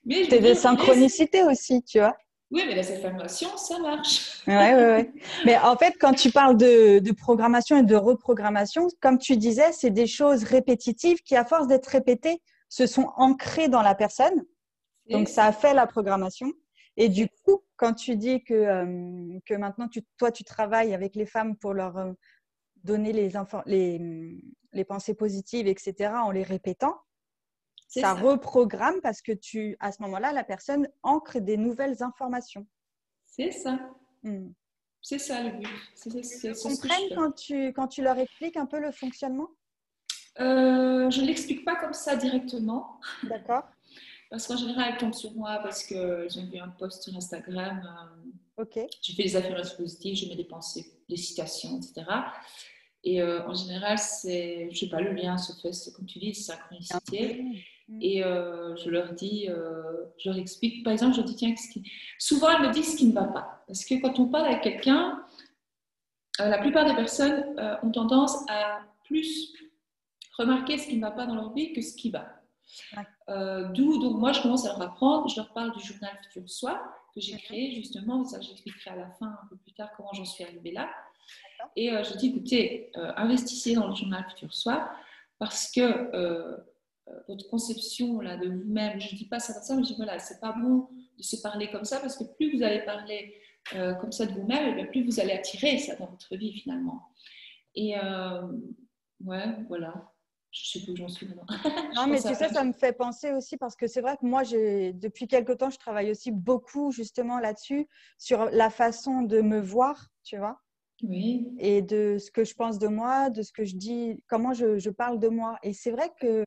Mais 0.04 0.26
des 0.26 0.56
synchronicités 0.56 1.44
aussi, 1.44 1.80
tu 1.84 2.00
vois. 2.00 2.16
Oui, 2.52 2.64
mais 2.66 2.74
la 2.74 2.82
affirmations, 2.82 3.56
ça 3.56 3.78
marche. 3.78 4.42
Oui, 4.46 4.54
oui, 4.54 4.84
oui. 4.98 5.22
Mais 5.46 5.58
en 5.58 5.74
fait, 5.76 5.94
quand 5.98 6.12
tu 6.12 6.30
parles 6.30 6.58
de, 6.58 6.98
de, 6.98 7.12
programmation 7.12 7.78
et 7.78 7.82
de 7.82 7.96
reprogrammation, 7.96 8.88
comme 9.00 9.16
tu 9.16 9.38
disais, 9.38 9.72
c'est 9.72 9.90
des 9.90 10.06
choses 10.06 10.44
répétitives 10.44 11.22
qui, 11.22 11.34
à 11.34 11.46
force 11.46 11.66
d'être 11.66 11.86
répétées, 11.86 12.42
se 12.68 12.86
sont 12.86 13.10
ancrées 13.16 13.68
dans 13.68 13.80
la 13.80 13.94
personne. 13.94 14.44
Donc, 15.08 15.28
ça 15.28 15.46
a 15.46 15.52
fait 15.52 15.72
la 15.72 15.86
programmation. 15.86 16.52
Et 16.98 17.08
du 17.08 17.26
coup, 17.44 17.62
quand 17.76 17.94
tu 17.94 18.16
dis 18.16 18.44
que, 18.44 18.52
euh, 18.52 19.38
que 19.46 19.54
maintenant, 19.54 19.88
tu, 19.88 20.02
toi, 20.18 20.30
tu 20.30 20.44
travailles 20.44 20.92
avec 20.92 21.16
les 21.16 21.26
femmes 21.26 21.56
pour 21.56 21.72
leur 21.72 21.96
euh, 21.96 22.12
donner 22.84 23.14
les, 23.14 23.32
les, 23.64 24.42
les 24.72 24.84
pensées 24.84 25.14
positives, 25.14 25.66
etc., 25.66 26.12
en 26.22 26.30
les 26.30 26.42
répétant, 26.42 26.96
ça, 28.00 28.14
reprogramme 28.14 29.00
parce 29.02 29.20
que 29.20 29.32
tu, 29.32 29.76
à 29.80 29.92
ce 29.92 30.02
moment-là, 30.02 30.32
la 30.32 30.44
personne 30.44 30.88
ancre 31.02 31.40
des 31.40 31.56
nouvelles 31.56 32.02
informations. 32.02 32.66
C'est 33.26 33.50
ça. 33.50 33.78
Hmm. 34.22 34.50
C'est 35.00 35.18
ça 35.18 35.42
le 35.42 35.50
but. 35.50 35.68
Ils 36.06 36.54
comprennent 36.62 37.14
quand 37.14 37.32
tu, 37.32 37.68
quand 37.72 37.88
tu 37.88 38.02
leur 38.02 38.18
expliques 38.18 38.56
un 38.56 38.66
peu 38.66 38.78
le 38.78 38.92
fonctionnement? 38.92 39.48
Euh, 40.40 41.10
Je 41.10 41.20
ne 41.20 41.26
l'explique 41.26 41.64
pas 41.64 41.76
comme 41.76 41.92
ça 41.92 42.16
directement. 42.16 43.00
D'accord. 43.24 43.64
Parce 44.30 44.46
qu'en 44.46 44.56
général, 44.56 44.92
elles 44.92 44.98
tombent 44.98 45.12
sur 45.12 45.32
moi 45.32 45.58
parce 45.62 45.84
que 45.84 46.26
j'ai 46.30 46.42
vu 46.42 46.58
un 46.58 46.68
post 46.68 47.02
sur 47.02 47.14
Instagram. 47.14 47.82
Euh, 48.58 48.62
ok. 48.62 48.78
Je 49.02 49.12
fais 49.12 49.24
des 49.24 49.36
affirmations 49.36 49.76
positives, 49.76 50.16
je 50.16 50.28
mets 50.28 50.36
des 50.36 50.44
pensées, 50.44 50.86
des 51.08 51.16
citations, 51.16 51.76
etc. 51.76 52.06
Et 53.04 53.20
euh, 53.20 53.46
en 53.46 53.54
général, 53.54 53.98
c'est, 53.98 54.70
je 54.70 54.78
sais 54.78 54.88
pas, 54.88 55.00
le 55.00 55.12
lien 55.12 55.36
se 55.36 55.52
fait, 55.60 55.72
comme 55.92 56.06
tu 56.06 56.18
dis, 56.20 56.34
synchronicité. 56.34 57.44
Mm. 57.92 57.98
Et 58.00 58.24
euh, 58.24 58.74
je 58.76 58.90
leur 58.90 59.12
dis, 59.12 59.46
euh, 59.48 60.04
je 60.18 60.30
leur 60.30 60.38
explique. 60.38 60.82
Par 60.84 60.92
exemple, 60.92 61.16
je 61.16 61.22
dis, 61.22 61.36
tiens, 61.36 61.54
souvent 62.18 62.50
elles 62.50 62.66
me 62.66 62.72
disent 62.72 62.92
ce 62.92 62.96
qui 62.96 63.06
ne 63.06 63.12
va 63.12 63.24
pas. 63.24 63.64
Parce 63.66 63.84
que 63.84 64.00
quand 64.00 64.18
on 64.18 64.28
parle 64.28 64.46
avec 64.46 64.62
quelqu'un, 64.62 65.22
euh, 66.40 66.48
la 66.48 66.58
plupart 66.58 66.86
des 66.86 66.94
personnes 66.94 67.44
ont 67.82 67.90
tendance 67.90 68.36
à 68.48 68.80
plus 69.04 69.52
remarquer 70.38 70.78
ce 70.78 70.88
qui 70.88 70.96
ne 70.96 71.02
va 71.02 71.10
pas 71.10 71.26
dans 71.26 71.34
leur 71.34 71.52
vie 71.52 71.72
que 71.72 71.82
ce 71.82 71.94
qui 71.94 72.10
va. 72.10 72.26
D'où, 73.74 73.98
donc, 74.00 74.18
moi, 74.18 74.32
je 74.32 74.40
commence 74.40 74.64
à 74.64 74.68
leur 74.70 74.82
apprendre. 74.82 75.28
Je 75.28 75.36
leur 75.36 75.52
parle 75.52 75.76
du 75.76 75.84
journal 75.84 76.10
Futur 76.22 76.48
Soi 76.48 76.82
que 77.14 77.20
j'ai 77.20 77.36
créé, 77.36 77.74
justement. 77.74 78.24
Ça, 78.24 78.40
j'expliquerai 78.40 78.90
à 78.90 78.96
la 78.96 79.10
fin, 79.10 79.26
un 79.26 79.46
peu 79.50 79.56
plus 79.56 79.72
tard, 79.72 79.90
comment 79.96 80.12
j'en 80.14 80.24
suis 80.24 80.42
arrivée 80.44 80.72
là. 80.72 80.88
Et 81.76 81.90
je 81.90 82.16
dis, 82.16 82.28
écoutez, 82.28 82.90
investissez 82.94 83.74
dans 83.74 83.88
le 83.88 83.94
journal 83.94 84.24
Futur 84.30 84.54
Soi 84.54 84.88
parce 85.38 85.70
que 85.70 86.62
votre 87.28 87.48
conception 87.48 88.20
là, 88.20 88.36
de 88.36 88.48
vous-même. 88.48 89.00
Je 89.00 89.12
ne 89.12 89.18
dis 89.18 89.26
pas 89.26 89.40
ça 89.40 89.52
comme 89.52 89.62
ça, 89.62 89.76
mais 89.76 89.82
je 89.82 89.88
dis 89.88 89.96
voilà, 89.96 90.18
c'est 90.18 90.40
pas 90.40 90.52
bon 90.52 90.88
de 91.18 91.22
se 91.22 91.36
parler 91.36 91.70
comme 91.70 91.84
ça 91.84 92.00
parce 92.00 92.16
que 92.16 92.24
plus 92.24 92.56
vous 92.56 92.62
allez 92.62 92.80
parler 92.84 93.34
euh, 93.74 93.94
comme 93.94 94.12
ça 94.12 94.26
de 94.26 94.32
vous-même, 94.32 94.78
eh 94.78 94.86
plus 94.86 95.04
vous 95.04 95.20
allez 95.20 95.32
attirer 95.32 95.78
ça 95.78 95.96
dans 95.96 96.06
votre 96.06 96.36
vie 96.36 96.52
finalement. 96.52 97.08
Et 97.74 97.96
euh, 97.98 98.42
ouais, 99.24 99.46
voilà. 99.68 100.12
Je 100.50 100.72
sais 100.72 100.80
plus 100.84 100.92
où 100.92 100.96
j'en 100.96 101.08
suis 101.08 101.26
maintenant. 101.26 101.46
non, 101.94 102.06
mais 102.06 102.20
tu 102.20 102.34
sais, 102.34 102.48
ça 102.50 102.62
me 102.62 102.74
fait 102.74 102.92
penser 102.92 103.32
aussi 103.32 103.56
parce 103.56 103.74
que 103.74 103.86
c'est 103.86 104.02
vrai 104.02 104.18
que 104.18 104.26
moi, 104.26 104.42
depuis 104.44 105.26
quelque 105.26 105.52
temps, 105.52 105.70
je 105.70 105.78
travaille 105.78 106.10
aussi 106.10 106.30
beaucoup 106.30 106.92
justement 106.92 107.38
là-dessus, 107.38 107.88
sur 108.18 108.44
la 108.46 108.68
façon 108.68 109.22
de 109.22 109.40
me 109.40 109.60
voir, 109.60 110.08
tu 110.24 110.36
vois. 110.36 110.60
Oui. 111.02 111.54
Et 111.58 111.82
de 111.82 112.16
ce 112.18 112.30
que 112.30 112.44
je 112.44 112.54
pense 112.54 112.78
de 112.78 112.88
moi, 112.88 113.30
de 113.30 113.42
ce 113.42 113.52
que 113.52 113.64
je 113.64 113.76
dis, 113.76 114.22
comment 114.28 114.52
je, 114.52 114.78
je 114.78 114.90
parle 114.90 115.18
de 115.18 115.28
moi. 115.28 115.58
Et 115.62 115.72
c'est 115.72 115.90
vrai 115.90 116.10
que 116.20 116.44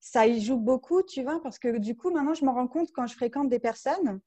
ça 0.00 0.26
y 0.26 0.40
joue 0.40 0.56
beaucoup, 0.56 1.02
tu 1.02 1.22
vois, 1.22 1.42
parce 1.42 1.58
que 1.58 1.78
du 1.78 1.96
coup, 1.96 2.10
maintenant, 2.10 2.34
je 2.34 2.44
me 2.44 2.50
rends 2.50 2.68
compte 2.68 2.90
quand 2.92 3.06
je 3.06 3.14
fréquente 3.14 3.48
des 3.48 3.58
personnes, 3.58 4.20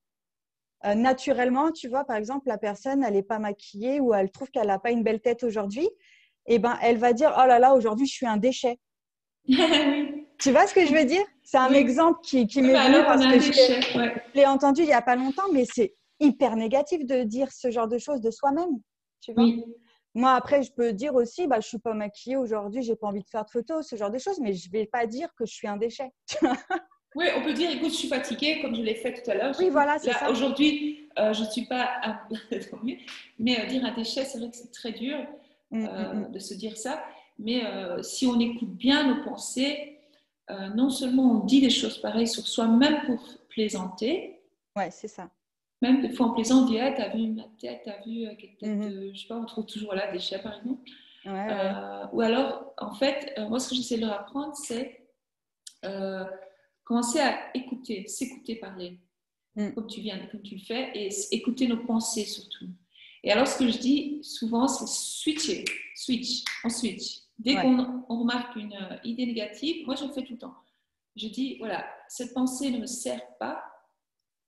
euh, 0.86 0.96
naturellement, 0.96 1.72
tu 1.72 1.88
vois, 1.88 2.03
par 2.03 2.17
exemple, 2.17 2.48
la 2.48 2.58
personne, 2.58 3.03
elle 3.03 3.13
n'est 3.13 3.24
pas 3.24 3.39
maquillée 3.39 4.00
ou 4.00 4.13
elle 4.13 4.29
trouve 4.32 4.50
qu'elle 4.51 4.67
n'a 4.67 4.79
pas 4.79 4.91
une 4.91 5.03
belle 5.03 5.22
tête 5.22 5.43
aujourd'hui, 5.43 5.89
et 6.46 6.55
eh 6.55 6.60
ben, 6.60 6.77
elle 6.82 6.98
va 6.98 7.13
dire, 7.13 7.34
oh 7.41 7.48
là 7.48 7.58
là, 7.58 7.74
aujourd'hui, 7.74 8.05
je 8.05 8.13
suis 8.13 8.27
un 8.27 8.38
déchet. 8.38 8.79
Tu 10.39 10.51
vois 10.51 10.67
ce 10.67 10.74
que 10.74 10.86
je 10.86 10.93
veux 10.93 11.05
dire? 11.05 11.24
C'est 11.43 11.58
un 11.58 11.72
exemple 11.72 12.20
qui, 12.22 12.48
qui 12.48 12.62
m'est 12.62 12.74
venu 12.74 13.05
parce 13.05 13.25
que 13.25 13.39
je 13.39 14.34
l'ai 14.36 14.46
entendu 14.46 14.82
il 14.82 14.88
n'y 14.88 14.93
a 14.93 15.01
pas 15.01 15.15
longtemps, 15.15 15.50
mais 15.53 15.63
c'est 15.63 15.96
hyper 16.20 16.58
négatif 16.58 17.05
de 17.05 17.24
dire 17.24 17.50
ce 17.50 17.72
genre 17.72 17.88
de 17.88 17.98
choses 17.98 18.20
de 18.20 18.29
soi-même. 18.29 18.82
Tu 19.23 19.33
vois 19.33 19.45
moi, 20.15 20.33
après, 20.33 20.61
je 20.61 20.71
peux 20.71 20.93
dire 20.93 21.15
aussi, 21.15 21.47
bah, 21.47 21.55
je 21.55 21.65
ne 21.65 21.69
suis 21.69 21.79
pas 21.79 21.93
maquillée 21.93 22.37
aujourd'hui, 22.37 22.83
je 22.83 22.91
n'ai 22.91 22.95
pas 22.95 23.07
envie 23.07 23.23
de 23.23 23.29
faire 23.29 23.45
de 23.45 23.49
photos, 23.49 23.87
ce 23.87 23.95
genre 23.95 24.11
de 24.11 24.19
choses, 24.19 24.39
mais 24.39 24.53
je 24.53 24.67
ne 24.67 24.71
vais 24.71 24.85
pas 24.85 25.07
dire 25.07 25.29
que 25.35 25.45
je 25.45 25.51
suis 25.51 25.67
un 25.67 25.77
déchet. 25.77 26.11
oui, 27.15 27.25
on 27.35 27.41
peut 27.41 27.53
dire, 27.53 27.71
écoute, 27.71 27.89
je 27.89 27.95
suis 27.95 28.07
fatiguée, 28.07 28.61
comme 28.61 28.75
je 28.75 28.81
l'ai 28.81 28.93
fait 28.93 29.13
tout 29.13 29.31
à 29.31 29.33
l'heure. 29.33 29.55
Oui, 29.57 29.69
voilà, 29.69 29.97
c'est 29.97 30.11
ça. 30.11 30.29
Aujourd'hui, 30.29 31.09
euh, 31.17 31.33
je 31.33 31.43
ne 31.43 31.49
suis 31.49 31.65
pas 31.65 31.89
mais 33.39 33.59
euh, 33.59 33.65
dire 33.65 33.83
un 33.85 33.93
déchet, 33.93 34.23
c'est 34.25 34.37
vrai 34.37 34.51
que 34.51 34.55
c'est 34.55 34.71
très 34.71 34.91
dur 34.91 35.17
mm, 35.71 35.85
euh, 35.85 36.13
mm, 36.13 36.19
mm. 36.19 36.31
de 36.31 36.39
se 36.39 36.53
dire 36.53 36.77
ça. 36.77 37.03
Mais 37.39 37.63
si 38.03 38.27
on 38.27 38.39
écoute 38.39 38.75
bien 38.75 39.15
nos 39.15 39.23
pensées, 39.23 39.97
non 40.75 40.91
seulement 40.91 41.31
on 41.31 41.45
dit 41.45 41.61
des 41.61 41.71
choses 41.71 41.97
pareilles 41.97 42.27
sur 42.27 42.47
soi, 42.47 42.67
même 42.67 43.01
pour 43.07 43.19
plaisanter. 43.49 44.39
Ouais, 44.75 44.91
c'est 44.91 45.07
ça 45.07 45.31
même 45.83 46.01
des 46.01 46.09
fois 46.09 46.27
en 46.27 46.33
plaisant, 46.33 46.63
on 46.63 46.65
dit 46.65 46.79
ah, 46.79 46.93
T'as 46.93 47.09
vu 47.09 47.27
ma 47.27 47.43
tête, 47.59 47.81
t'as 47.83 48.01
vu 48.05 48.25
euh, 48.25 48.33
quelle 48.39 48.55
tête, 48.55 48.69
mhm. 48.69 48.83
euh, 48.83 49.11
je 49.13 49.19
sais 49.19 49.27
pas, 49.27 49.35
on 49.35 49.45
trouve 49.45 49.65
toujours 49.65 49.93
là 49.93 50.11
des 50.11 50.19
chats 50.19 50.39
par 50.39 50.57
exemple. 50.57 50.89
Euh, 51.25 52.05
ou 52.11 52.21
alors, 52.21 52.73
en 52.77 52.93
fait, 52.93 53.33
moi 53.49 53.59
ce 53.59 53.69
que 53.69 53.75
j'essaie 53.75 53.97
de 53.97 54.01
leur 54.01 54.13
apprendre, 54.13 54.55
c'est 54.55 55.01
commencer 56.83 57.19
à 57.19 57.55
écouter, 57.55 58.07
s'écouter 58.07 58.55
parler, 58.55 58.99
mm. 59.55 59.71
comme 59.71 59.87
tu 59.87 60.01
viens, 60.01 60.17
comme 60.27 60.41
tu 60.41 60.55
le 60.55 60.61
fais, 60.61 60.91
et 60.95 61.09
écouter 61.31 61.67
nos 61.67 61.83
pensées 61.85 62.25
surtout. 62.25 62.65
Et 63.23 63.31
alors, 63.31 63.47
ce 63.47 63.57
que 63.57 63.69
je 63.69 63.77
dis 63.77 64.19
souvent, 64.21 64.67
c'est 64.67 64.87
switcher, 64.87 65.63
switch, 65.95 66.43
on 66.63 66.69
switch. 66.69 67.19
Dès 67.39 67.55
qu'on 67.55 68.03
remarque 68.07 68.55
une 68.57 68.77
idée 69.03 69.25
négative, 69.25 69.85
moi 69.85 69.95
je 69.95 70.05
le 70.05 70.11
fais 70.11 70.23
tout 70.23 70.33
le 70.33 70.39
temps. 70.39 70.55
Je 71.15 71.27
dis, 71.27 71.57
voilà, 71.57 71.85
cette 72.07 72.33
pensée 72.33 72.69
ne 72.71 72.79
me 72.79 72.85
sert 72.85 73.21
pas, 73.39 73.63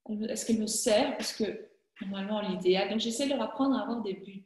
est-ce 0.10 0.46
qu'elle 0.46 0.60
me 0.60 0.68
sert? 0.68 1.18
Parce 1.18 1.34
que 1.34 1.68
normalement, 2.02 2.42
l'idéal. 2.42 2.90
Donc, 2.90 3.00
j'essaie 3.00 3.26
de 3.26 3.32
leur 3.32 3.42
apprendre 3.42 3.78
à 3.78 3.84
avoir 3.84 4.02
des 4.02 4.14
buts. 4.14 4.44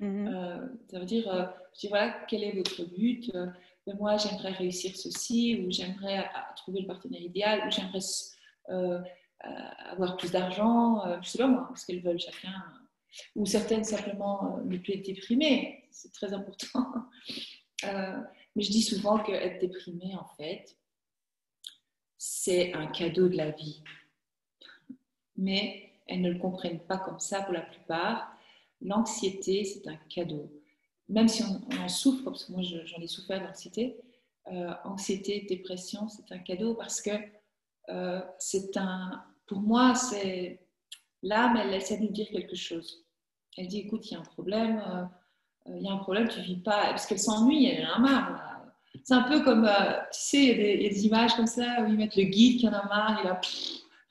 Mhm. 0.00 0.28
Euh, 0.28 0.66
ça 0.90 0.98
veut 0.98 1.04
dire, 1.04 1.32
euh, 1.32 1.46
je 1.74 1.80
dis 1.80 1.88
voilà, 1.88 2.24
quel 2.28 2.42
est 2.42 2.56
votre 2.56 2.84
but? 2.84 3.30
Euh, 3.34 3.46
ben, 3.86 3.96
Moi, 3.96 4.16
j'aimerais 4.16 4.52
réussir 4.52 4.96
ceci, 4.96 5.62
ou 5.62 5.70
j'aimerais 5.70 6.28
trouver 6.56 6.80
le 6.80 6.86
partenaire 6.86 7.20
idéal, 7.20 7.66
ou 7.66 7.70
j'aimerais 7.70 8.00
avoir 9.90 10.16
plus 10.16 10.30
d'argent. 10.30 11.02
je 11.22 11.28
sais 11.28 11.38
pas 11.38 11.46
moi, 11.46 11.70
ce 11.74 11.86
qu'elles 11.86 12.02
veulent 12.02 12.20
chacun. 12.20 12.52
Ou 13.34 13.44
certaines 13.44 13.84
simplement 13.84 14.58
ne 14.64 14.76
plus 14.76 14.94
être 14.94 15.04
déprimées. 15.04 15.84
C'est 15.90 16.12
très 16.12 16.32
important. 16.32 16.86
mais 17.82 18.62
je 18.62 18.70
dis 18.70 18.82
souvent 18.82 19.18
qu'être 19.18 19.60
déprimé, 19.60 20.14
en 20.14 20.26
fait, 20.36 20.76
c'est 22.18 22.74
un 22.74 22.86
cadeau 22.86 23.28
de 23.28 23.36
la 23.36 23.50
vie 23.50 23.82
mais 25.40 25.90
elles 26.06 26.20
ne 26.20 26.30
le 26.30 26.38
comprennent 26.38 26.80
pas 26.80 26.98
comme 26.98 27.18
ça 27.18 27.42
pour 27.42 27.54
la 27.54 27.62
plupart. 27.62 28.30
L'anxiété, 28.82 29.64
c'est 29.64 29.88
un 29.88 29.96
cadeau. 30.08 30.52
Même 31.08 31.28
si 31.28 31.42
on, 31.42 31.82
en 31.82 31.88
souffre, 31.88 32.24
parce 32.24 32.44
que 32.44 32.52
moi 32.52 32.62
j'en 32.62 33.00
ai 33.00 33.06
souffert 33.06 33.44
d'anxiété, 33.44 33.96
euh, 34.52 34.72
anxiété, 34.84 35.46
dépression, 35.48 36.08
c'est 36.08 36.32
un 36.32 36.38
cadeau 36.38 36.74
parce 36.74 37.00
que 37.00 37.10
euh, 37.88 38.20
c'est 38.38 38.76
un, 38.76 39.24
pour 39.46 39.60
moi, 39.60 39.94
c'est 39.94 40.60
l'âme, 41.22 41.56
elle 41.56 41.74
essaie 41.74 41.96
de 41.96 42.02
nous 42.04 42.12
dire 42.12 42.28
quelque 42.30 42.56
chose. 42.56 43.04
Elle 43.56 43.66
dit, 43.66 43.80
écoute, 43.80 44.10
il 44.10 44.14
y 44.14 44.16
a 44.16 44.20
un 44.20 44.24
problème, 44.24 44.82
euh, 45.66 45.76
il 45.76 45.82
y 45.82 45.88
a 45.88 45.92
un 45.92 45.98
problème, 45.98 46.28
tu 46.28 46.40
vis 46.40 46.56
pas, 46.56 46.90
parce 46.90 47.06
qu'elle 47.06 47.18
s'ennuie, 47.18 47.66
elle 47.66 47.86
en 47.86 47.94
a 47.94 47.98
marre. 47.98 48.46
C'est 49.04 49.14
un 49.14 49.22
peu 49.22 49.42
comme, 49.42 49.68
tu 50.12 50.20
sais, 50.20 50.42
il 50.42 50.82
y, 50.82 50.86
a 50.86 50.88
des 50.88 51.06
images 51.06 51.34
comme 51.34 51.46
ça 51.46 51.82
où 51.82 51.86
ils 51.86 51.96
mettent 51.96 52.16
le 52.16 52.24
guide 52.24 52.60
qui 52.60 52.68
en 52.68 52.72
a 52.72 52.84
marre, 52.86 53.20
il 53.22 53.28
a 53.28 53.40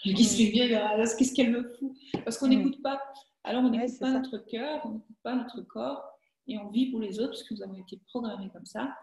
c'est 0.03 0.51
bien, 0.51 0.67
qu'est-ce 0.67 1.33
qu'elle 1.33 1.51
me 1.51 1.63
fout? 1.63 1.95
Parce 2.23 2.37
qu'on 2.37 2.47
mm. 2.47 2.49
n'écoute 2.49 2.81
pas. 2.81 3.01
Alors, 3.43 3.63
on 3.63 3.69
n'écoute 3.69 3.99
pas 3.99 4.11
notre 4.11 4.37
cœur, 4.37 4.81
on 4.85 4.91
n'écoute 4.93 5.17
pas 5.23 5.35
notre 5.35 5.61
corps, 5.61 6.03
et 6.47 6.57
on 6.57 6.69
vit 6.69 6.91
pour 6.91 6.99
les 6.99 7.19
autres, 7.19 7.31
parce 7.31 7.43
que 7.43 7.53
nous 7.53 7.63
avons 7.63 7.75
été 7.75 7.99
programmés 8.07 8.49
comme 8.51 8.65
ça. 8.65 8.95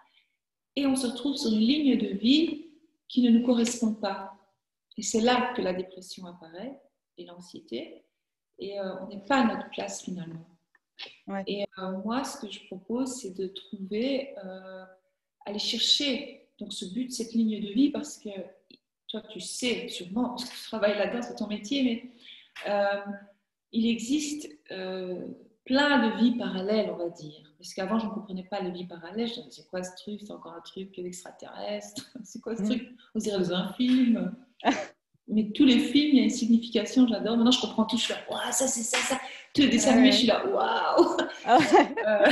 Et 0.74 0.86
on 0.86 0.96
se 0.96 1.06
retrouve 1.06 1.36
sur 1.36 1.52
une 1.52 1.60
ligne 1.60 1.98
de 1.98 2.08
vie 2.08 2.66
qui 3.08 3.22
ne 3.22 3.30
nous 3.30 3.44
correspond 3.44 3.94
pas. 3.94 4.32
Et 4.96 5.02
c'est 5.02 5.20
là 5.20 5.52
que 5.54 5.62
la 5.62 5.72
dépression 5.72 6.26
apparaît, 6.26 6.80
et 7.18 7.24
l'anxiété. 7.24 8.04
Et 8.58 8.78
euh, 8.80 9.02
on 9.02 9.08
n'est 9.08 9.24
pas 9.24 9.40
à 9.40 9.54
notre 9.54 9.70
place 9.70 10.02
finalement. 10.02 10.46
Et 11.46 11.64
euh, 11.78 11.98
moi, 12.04 12.24
ce 12.24 12.40
que 12.40 12.50
je 12.50 12.66
propose, 12.66 13.20
c'est 13.20 13.36
de 13.36 13.48
trouver, 13.48 14.34
euh, 14.42 14.84
aller 15.44 15.58
chercher 15.58 16.48
donc 16.58 16.72
ce 16.72 16.86
but, 16.86 17.12
cette 17.12 17.32
ligne 17.32 17.60
de 17.60 17.72
vie, 17.72 17.90
parce 17.90 18.16
que 18.18 18.30
toi 19.20 19.28
tu 19.30 19.40
sais 19.40 19.88
sûrement, 19.88 20.30
parce 20.30 20.44
que 20.44 20.54
tu 20.54 20.62
travailles 20.64 20.98
là-dedans, 20.98 21.22
c'est 21.22 21.36
ton 21.36 21.46
métier, 21.46 21.82
mais 21.82 22.70
euh, 22.70 23.12
il 23.72 23.88
existe 23.88 24.48
euh, 24.70 25.26
plein 25.64 26.08
de 26.08 26.16
vies 26.16 26.36
parallèles, 26.36 26.90
on 26.90 26.96
va 26.96 27.08
dire. 27.08 27.52
Parce 27.58 27.74
qu'avant, 27.74 27.98
je 27.98 28.06
ne 28.06 28.10
comprenais 28.10 28.44
pas 28.44 28.60
les 28.60 28.70
vies 28.70 28.86
parallèles. 28.86 29.28
Je 29.28 29.40
me 29.40 29.44
disais, 29.44 29.62
c'est 29.62 29.68
quoi 29.68 29.82
ce 29.82 29.96
truc? 29.96 30.20
C'est 30.24 30.32
encore 30.32 30.52
un 30.52 30.60
truc 30.60 30.98
extraterrestre 30.98 32.06
C'est 32.24 32.40
quoi 32.40 32.56
ce 32.56 32.62
truc? 32.62 32.88
On 33.14 33.18
dirait 33.18 33.38
dans 33.38 33.52
un 33.52 33.72
film. 33.72 34.34
Mais 35.28 35.50
tous 35.50 35.64
les 35.64 35.80
films, 35.80 36.10
il 36.12 36.18
y 36.18 36.20
a 36.20 36.24
une 36.24 36.30
signification, 36.30 37.08
j'adore. 37.08 37.36
Maintenant, 37.36 37.50
je 37.50 37.60
comprends 37.60 37.84
tout. 37.84 37.96
Je 37.96 38.04
suis 38.04 38.12
là, 38.12 38.20
waouh, 38.30 38.52
ça, 38.52 38.68
c'est 38.68 38.82
ça, 38.82 38.98
ça. 38.98 39.18
Tous 39.52 39.62
les 39.62 39.68
dessins 39.68 39.92
animés, 39.92 40.12
je 40.12 40.18
suis 40.18 40.26
là, 40.28 40.46
waouh 40.46 41.16
ah 41.44 41.58
euh, 42.06 42.30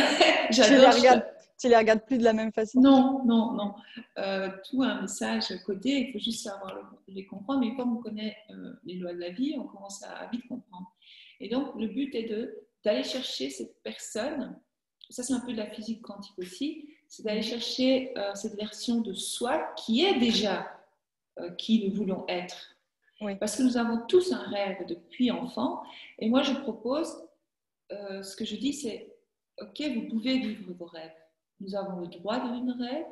J'adore. 0.51 1.23
Tu, 1.65 1.71
les 1.71 1.77
regardes 1.77 2.05
plus 2.05 2.19
de 2.19 2.25
la 2.25 2.35
même 2.35 2.53
façon 2.53 2.79
Non, 2.79 3.25
non, 3.25 3.53
non. 3.53 3.75
Euh, 4.19 4.51
tout 4.69 4.83
a 4.83 4.89
un 4.89 5.03
message 5.03 5.47
côté. 5.65 6.09
Il 6.09 6.13
faut 6.13 6.19
juste 6.19 6.45
savoir 6.45 6.93
les 7.09 7.25
comprendre. 7.25 7.61
Mais 7.61 7.75
comme 7.75 7.97
on 7.97 8.03
connaît 8.03 8.37
euh, 8.51 8.75
les 8.85 8.97
lois 8.97 9.15
de 9.15 9.21
la 9.21 9.31
vie, 9.31 9.57
on 9.59 9.65
commence 9.65 10.03
à 10.03 10.29
vite 10.31 10.47
comprendre. 10.47 10.93
Et 11.41 11.49
donc, 11.49 11.75
le 11.79 11.87
but 11.87 12.15
est 12.15 12.29
d'aller 12.85 13.03
chercher 13.03 13.49
cette 13.49 13.83
personne, 13.83 14.59
ça 15.09 15.23
c'est 15.23 15.33
un 15.33 15.41
peu 15.41 15.53
de 15.53 15.57
la 15.57 15.71
physique 15.71 16.03
quantique 16.03 16.39
aussi, 16.39 16.87
c'est 17.09 17.23
d'aller 17.23 17.43
chercher 17.43 18.13
euh, 18.19 18.35
cette 18.35 18.57
version 18.57 19.01
de 19.01 19.15
soi 19.15 19.73
qui 19.77 20.05
est 20.05 20.19
déjà 20.19 20.71
qui 21.59 21.85
nous 21.85 21.95
voulons 21.95 22.25
être. 22.29 22.77
Parce 23.41 23.57
que 23.57 23.65
nous 23.65 23.77
avons 23.77 24.07
tous 24.07 24.33
un 24.33 24.43
rêve 24.51 24.87
depuis 24.87 25.33
enfant. 25.33 25.83
Et 26.21 26.29
moi, 26.29 26.43
je 26.43 26.53
propose, 26.53 27.13
ce 27.91 28.37
que 28.37 28.45
je 28.45 28.55
dis, 28.55 28.73
c'est, 28.73 29.17
OK, 29.61 29.83
vous 29.95 30.09
pouvez 30.09 30.39
vivre 30.39 30.73
vos 30.75 30.85
rêves. 30.85 31.11
Nous 31.61 31.75
avons 31.75 32.01
le 32.01 32.09
droit 32.09 32.39
de 32.39 32.53
vivre 32.53 32.65
nos 32.65 32.85
rêves. 32.85 33.07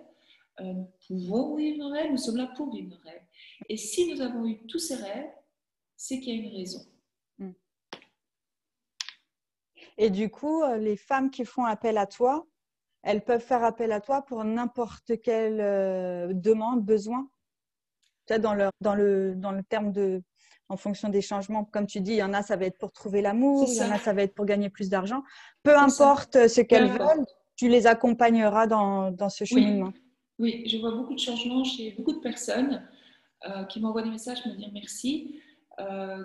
nous 0.60 0.90
pouvons 1.06 1.56
vivre 1.56 1.78
nos 1.78 1.90
rêves. 1.90 2.10
Nous 2.10 2.18
sommes 2.18 2.36
là 2.36 2.52
pour 2.56 2.72
vivre 2.74 2.90
nos 2.90 3.02
rêves. 3.02 3.22
Et 3.68 3.76
si 3.76 4.12
nous 4.12 4.20
avons 4.20 4.46
eu 4.46 4.66
tous 4.66 4.78
ces 4.78 4.96
rêves, 4.96 5.30
c'est 5.96 6.20
qu'il 6.20 6.34
y 6.34 6.38
a 6.38 6.48
une 6.48 6.56
raison. 6.56 6.80
Et 9.98 10.10
du 10.10 10.30
coup, 10.30 10.62
euh, 10.62 10.78
les 10.78 10.96
femmes 10.96 11.30
qui 11.30 11.44
font 11.44 11.64
appel 11.64 11.98
à 11.98 12.06
toi, 12.06 12.46
elles 13.02 13.22
peuvent 13.22 13.42
faire 13.42 13.64
appel 13.64 13.92
à 13.92 14.00
toi 14.00 14.22
pour 14.22 14.44
n'importe 14.44 15.20
quelle 15.20 15.60
euh, 15.60 16.32
demande, 16.32 16.84
besoin? 16.84 17.28
Dans, 18.28 18.70
dans, 18.80 18.94
le, 18.94 19.34
dans 19.34 19.52
le 19.52 19.62
terme 19.64 19.92
de, 19.92 20.22
en 20.68 20.76
fonction 20.76 21.08
des 21.08 21.20
changements, 21.20 21.64
comme 21.64 21.86
tu 21.86 22.00
dis, 22.00 22.12
il 22.12 22.18
y 22.18 22.22
en 22.22 22.32
a, 22.32 22.42
ça 22.42 22.56
va 22.56 22.64
être 22.64 22.78
pour 22.78 22.92
trouver 22.92 23.20
l'amour, 23.20 23.66
il 23.68 23.76
y 23.76 23.82
en 23.82 23.90
a, 23.90 23.98
ça 23.98 24.14
va 24.14 24.22
être 24.22 24.34
pour 24.34 24.46
gagner 24.46 24.70
plus 24.70 24.88
d'argent. 24.88 25.22
Peu 25.62 25.76
importe 25.76 26.48
ce 26.48 26.60
qu'elles 26.62 26.90
veulent, 26.90 27.26
tu 27.62 27.68
les 27.68 27.86
accompagneras 27.86 28.66
dans, 28.66 29.10
dans 29.10 29.28
ce 29.28 29.44
cheminement. 29.44 29.92
Oui. 30.38 30.64
je 30.66 30.78
vois 30.78 30.92
beaucoup 30.92 31.14
de 31.14 31.20
changements 31.20 31.62
chez 31.64 31.92
beaucoup 31.92 32.12
de 32.12 32.20
personnes 32.20 32.82
euh, 33.48 33.64
qui 33.64 33.80
m'envoient 33.80 34.02
des 34.02 34.10
messages 34.10 34.44
me 34.46 34.54
dire 34.54 34.70
merci, 34.72 35.36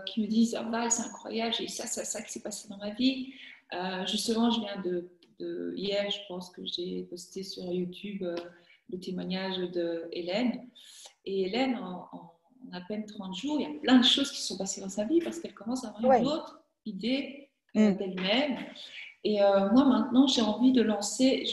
qui 0.06 0.22
me 0.22 0.28
disent 0.28 0.56
ah, 0.56 0.90
c'est 0.90 1.04
incroyable, 1.04 1.54
j'ai 1.58 1.68
ça, 1.68 1.86
ça, 1.88 2.04
ça 2.04 2.22
qui 2.22 2.32
s'est 2.32 2.42
passé 2.42 2.68
dans 2.70 2.78
ma 2.78 2.92
vie. 2.92 3.34
Euh, 3.74 4.06
justement, 4.06 4.50
je 4.52 4.60
viens 4.62 4.82
de, 4.82 5.10
Hier, 5.76 6.10
je 6.10 6.18
pense 6.28 6.50
que 6.50 6.64
j'ai 6.66 7.04
posté 7.04 7.44
sur 7.44 7.64
YouTube 7.72 8.24
euh, 8.24 8.36
le 8.90 9.00
témoignage 9.00 9.58
de 9.58 10.10
Hélène. 10.12 10.68
Et 11.26 11.44
Hélène, 11.44 11.76
en, 11.76 12.10
à 12.72 12.82
peine 12.88 13.06
30 13.06 13.36
jours, 13.36 13.60
il 13.60 13.64
y 13.64 13.78
a 13.78 13.80
plein 13.80 14.00
de 14.00 14.04
choses 14.04 14.32
qui 14.32 14.42
sont 14.42 14.58
passées 14.58 14.82
dans 14.82 14.90
sa 14.90 15.06
vie 15.06 15.20
parce 15.20 15.38
qu'elle 15.38 15.54
commence 15.54 15.86
à 15.86 15.90
avoir 15.90 16.18
une 16.20 16.26
autre 16.26 16.64
idée 16.86 17.50
euh, 17.76 17.92
mm. 17.92 17.98
d'elle-même. 17.98 18.58
Et 19.28 19.40
moi, 19.74 19.84
maintenant, 19.84 20.26
j'ai 20.26 20.42
envie 20.42 20.72
de 20.72 20.82
lancer. 20.82 21.46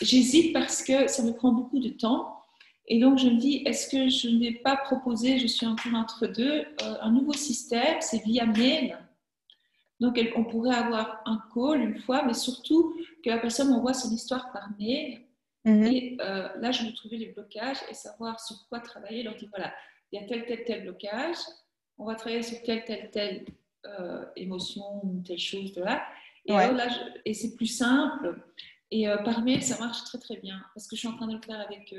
J'hésite 0.00 0.54
parce 0.54 0.82
que 0.82 1.08
ça 1.08 1.22
me 1.22 1.32
prend 1.32 1.52
beaucoup 1.52 1.78
de 1.78 1.90
temps. 1.90 2.40
Et 2.86 3.00
donc, 3.00 3.18
je 3.18 3.28
me 3.28 3.36
dis, 3.36 3.62
est-ce 3.66 3.90
que 3.90 4.08
je 4.08 4.28
n'ai 4.28 4.52
pas 4.52 4.76
proposé, 4.76 5.38
je 5.38 5.46
suis 5.46 5.66
un 5.66 5.74
peu 5.74 5.94
entre 5.94 6.26
deux, 6.26 6.64
un 6.80 7.10
nouveau 7.10 7.34
système, 7.34 7.98
c'est 8.00 8.24
via 8.24 8.46
mail. 8.46 8.96
Donc, 10.00 10.18
on 10.36 10.44
pourrait 10.44 10.74
avoir 10.74 11.20
un 11.26 11.42
call 11.52 11.82
une 11.82 11.98
fois, 11.98 12.24
mais 12.24 12.34
surtout 12.34 12.96
que 13.22 13.28
la 13.28 13.38
personne 13.38 13.72
envoie 13.74 13.92
son 13.92 14.10
histoire 14.10 14.52
par 14.52 14.70
mail. 14.78 15.20
Mhm. 15.66 15.86
Et 15.86 16.16
euh, 16.20 16.48
là, 16.60 16.70
je 16.70 16.84
vais 16.84 16.92
trouver 16.92 17.18
les 17.18 17.32
blocages 17.32 17.78
et 17.90 17.94
savoir 17.94 18.40
sur 18.40 18.56
quoi 18.70 18.80
travailler. 18.80 19.22
Donc, 19.24 19.36
voilà, 19.50 19.74
il 20.12 20.20
y 20.20 20.24
a 20.24 20.26
tel, 20.26 20.46
tel, 20.46 20.64
tel 20.64 20.82
blocage. 20.82 21.36
On 21.98 22.06
va 22.06 22.14
travailler 22.14 22.42
sur 22.42 22.62
telle, 22.62 22.84
telle, 22.84 23.10
telle 23.10 23.44
euh, 23.86 24.24
émotion 24.36 25.04
ou 25.04 25.22
telle 25.26 25.38
chose. 25.38 25.72
Voilà. 25.76 26.02
Et, 26.46 26.52
là, 26.52 26.88
et 27.24 27.34
c'est 27.34 27.56
plus 27.56 27.66
simple. 27.66 28.40
Et 28.90 29.08
euh, 29.08 29.18
par 29.18 29.42
mail, 29.42 29.62
ça 29.62 29.78
marche 29.78 30.04
très, 30.04 30.18
très 30.18 30.36
bien. 30.36 30.60
Parce 30.74 30.86
que 30.86 30.96
je 30.96 31.00
suis 31.00 31.08
en 31.08 31.16
train 31.16 31.26
de 31.26 31.34
le 31.34 31.42
faire 31.42 31.60
avec 31.60 31.94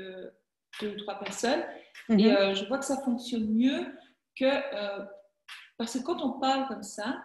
deux 0.80 0.94
ou 0.94 0.96
trois 0.96 1.18
personnes. 1.18 1.62
Et 2.10 2.30
mhm. 2.30 2.54
je 2.54 2.64
vois 2.66 2.78
que 2.78 2.84
ça 2.84 3.02
fonctionne 3.02 3.48
mieux 3.48 3.86
que. 4.36 4.50
parce 5.76 5.98
que 5.98 6.02
quand 6.02 6.22
on 6.22 6.40
parle 6.40 6.66
comme 6.68 6.82
ça, 6.82 7.22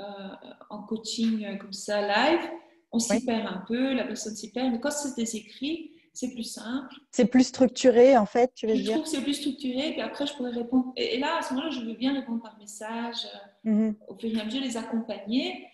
euh, 0.00 0.28
en 0.70 0.82
coaching 0.82 1.44
euh, 1.44 1.56
comme 1.56 1.72
ça, 1.72 2.00
live, 2.02 2.50
on 2.90 2.98
s'y 2.98 3.24
perd 3.24 3.46
un 3.46 3.62
peu, 3.68 3.92
la 3.92 4.04
personne 4.04 4.34
s'y 4.34 4.50
perd. 4.50 4.72
Mais 4.72 4.80
quand 4.80 4.90
c'est 4.90 5.14
des 5.14 5.36
écrits, 5.36 5.92
c'est 6.14 6.32
plus 6.32 6.44
simple. 6.44 6.94
C'est 7.10 7.26
plus 7.26 7.44
structuré, 7.44 8.16
en 8.16 8.24
fait, 8.24 8.52
tu 8.54 8.66
veux 8.66 8.74
je 8.74 8.80
dire? 8.80 8.86
Je 8.86 8.92
trouve 8.92 9.04
que 9.04 9.10
c'est 9.10 9.22
plus 9.22 9.34
structuré, 9.34 9.92
puis 9.92 10.00
après, 10.00 10.26
je 10.26 10.34
pourrais 10.34 10.52
répondre. 10.52 10.92
Et, 10.96 11.18
là, 11.18 11.38
à 11.38 11.42
ce 11.42 11.52
moment-là, 11.52 11.70
je 11.70 11.80
veux 11.80 11.94
bien 11.94 12.14
répondre 12.14 12.42
par 12.42 12.56
message, 12.58 13.26
euh, 13.66 13.70
mhm. 13.70 13.96
au 14.08 14.16
fur 14.16 14.34
et 14.34 14.40
à 14.40 14.44
mesure, 14.44 14.62
les 14.62 14.76
accompagner. 14.76 15.66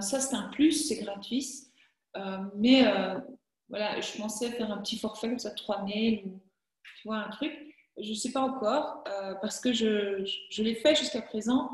ça, 0.00 0.20
c'est 0.20 0.34
un 0.34 0.48
plus, 0.50 0.88
c'est 0.88 1.02
gratuit. 1.02 1.46
mais 2.56 2.84
voilà, 3.70 4.00
je 4.00 4.18
pensais 4.18 4.50
faire 4.50 4.70
un 4.70 4.78
petit 4.78 4.98
forfait 4.98 5.28
comme 5.28 5.38
ça, 5.38 5.50
3 5.50 5.84
mails 5.84 6.22
ou 6.26 6.40
tu 7.00 7.08
vois, 7.08 7.18
un 7.18 7.30
truc. 7.30 7.52
Je 8.00 8.10
ne 8.10 8.14
sais 8.14 8.32
pas 8.32 8.40
encore, 8.40 9.04
parce 9.40 9.60
que 9.60 9.72
je, 9.72 10.24
je 10.50 10.62
l'ai 10.62 10.74
fait 10.74 10.94
jusqu'à 10.94 11.22
présent 11.22 11.70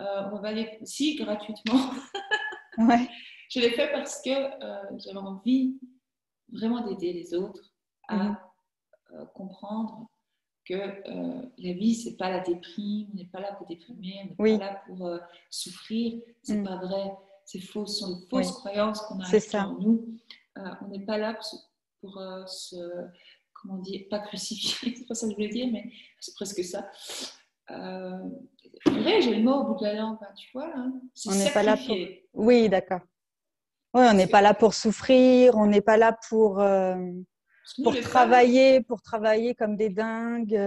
euh, 0.00 0.28
on 0.32 0.40
va 0.40 0.48
aller 0.48 0.78
ici 0.82 1.16
gratuitement. 1.16 1.90
ouais. 2.78 3.08
Je 3.50 3.60
l'ai 3.60 3.70
fait 3.70 3.90
parce 3.92 4.20
que 4.22 4.30
euh, 4.30 4.98
j'avais 4.98 5.18
envie 5.18 5.78
vraiment 6.52 6.86
d'aider 6.86 7.12
les 7.12 7.34
autres 7.34 7.72
à 8.08 8.16
mhm. 8.16 8.36
euh, 9.12 9.24
comprendre 9.34 10.08
que 10.64 10.74
la 10.74 11.72
vie, 11.74 11.94
c'est 11.94 12.16
pas 12.16 12.28
la 12.28 12.40
déprime, 12.40 13.08
on 13.12 13.16
n'est 13.16 13.26
pas 13.26 13.38
là 13.38 13.52
pour 13.52 13.68
déprimer, 13.68 14.34
on 14.36 14.42
n'est 14.42 14.58
pas 14.58 14.64
là 14.64 14.82
pour 14.86 15.08
souffrir. 15.48 16.20
C'est 16.42 16.56
mhm. 16.56 16.64
pas 16.64 16.76
vrai, 16.76 17.12
c'est 17.44 17.60
faux, 17.60 17.86
ce 17.86 18.00
sont 18.00 18.18
des 18.18 18.26
fausses 18.28 18.50
croyances 18.50 19.00
qu'on 19.02 19.20
a 19.20 19.64
en 19.64 19.78
nous. 19.78 20.08
on 20.56 20.88
n'est 20.88 21.04
pas 21.04 21.18
là 21.18 21.38
pour, 22.00 22.20
se, 22.48 22.76
comment 23.54 23.78
dire, 23.78 24.06
pas 24.10 24.18
crucifier, 24.18 24.94
c'est 24.98 25.06
pas 25.06 25.14
ça 25.14 25.26
que 25.26 25.32
je 25.32 25.36
voulais 25.36 25.50
dire, 25.50 25.68
mais 25.70 25.88
c'est 26.18 26.34
presque 26.34 26.64
ça. 26.64 26.90
Euh, 27.70 28.28
j'ai 28.84 29.34
le 29.34 29.42
mot 29.42 29.54
au 29.54 29.64
bout 29.64 29.80
de 29.80 29.84
la 29.84 29.94
langue, 29.94 30.18
hein, 30.20 30.34
tu 30.36 30.50
vois. 30.52 30.70
Hein. 30.74 31.00
on 31.26 31.34
n'est 31.34 31.52
pas 31.52 31.62
là 31.62 31.76
pour. 31.76 31.96
Oui, 32.34 32.68
d'accord. 32.68 33.00
Oui, 33.96 34.02
on 34.10 34.12
n'est 34.12 34.26
pas 34.26 34.42
là 34.42 34.52
pour 34.52 34.74
souffrir, 34.74 35.56
on 35.56 35.66
n'est 35.66 35.80
pas 35.80 35.96
là 35.96 36.14
pour, 36.28 36.60
euh, 36.60 36.96
pour 37.82 37.98
travailler, 38.00 38.82
pour 38.82 39.00
travailler 39.00 39.54
comme 39.54 39.74
des 39.74 39.88
dingues. 39.88 40.60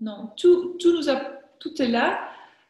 Non, 0.00 0.30
Tout, 0.36 0.76
tout, 0.78 0.92
nous 0.92 1.10
a, 1.10 1.16
tout 1.58 1.82
est 1.82 1.88
là 1.88 2.20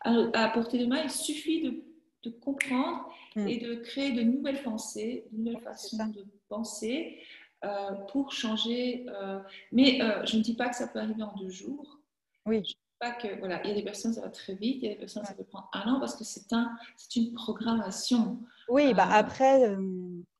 à, 0.00 0.14
à 0.32 0.48
portée 0.48 0.78
de 0.78 0.86
main. 0.86 1.02
Il 1.04 1.10
suffit 1.10 1.60
de, 1.60 1.84
de 2.22 2.30
comprendre 2.30 3.06
hmm. 3.36 3.48
et 3.48 3.58
de 3.58 3.74
créer 3.74 4.12
de 4.12 4.22
nouvelles 4.22 4.62
pensées, 4.62 5.26
de 5.30 5.42
nouvelles 5.42 5.62
façons 5.62 6.06
de 6.06 6.24
penser 6.48 7.18
euh, 7.66 7.90
pour 8.10 8.32
changer. 8.32 9.04
Euh, 9.10 9.40
mais 9.72 9.98
je 10.24 10.38
ne 10.38 10.42
dis 10.42 10.56
pas 10.56 10.70
que 10.70 10.76
ça 10.76 10.88
peut 10.88 11.00
arriver 11.00 11.22
en 11.22 11.36
deux 11.36 11.50
jours. 11.50 11.98
Oui 12.46 12.62
pas 12.98 13.12
que, 13.12 13.38
voilà, 13.38 13.60
il 13.62 13.70
y 13.70 13.72
a 13.72 13.76
des 13.76 13.84
personnes, 13.84 14.12
ça 14.12 14.22
va 14.22 14.28
très 14.28 14.54
vite, 14.54 14.78
il 14.82 14.84
y 14.84 14.88
a 14.88 14.94
des 14.94 14.98
personnes, 14.98 15.24
ça 15.24 15.34
peut 15.34 15.44
prendre 15.44 15.68
un 15.72 15.92
an 15.92 16.00
parce 16.00 16.16
que 16.16 16.24
c'est 16.24 16.52
un, 16.52 16.72
une 17.14 17.32
programmation. 17.32 18.38
Oui, 18.68 18.94
bah 18.94 19.06
euh, 19.08 19.14
après, 19.14 19.68
euh, 19.68 19.76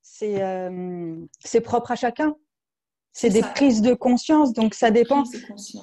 c'est 0.03 0.43
euh, 0.43 1.17
c'est 1.41 1.61
propre 1.61 1.93
à 1.93 1.97
chacun. 1.97 2.35
C'est 3.13 3.31
des 3.31 3.41
prises 3.41 3.83
de 3.83 3.95
conscience, 3.95 4.53
donc 4.53 4.75
ça 4.75 4.93
dépend. 4.93 5.25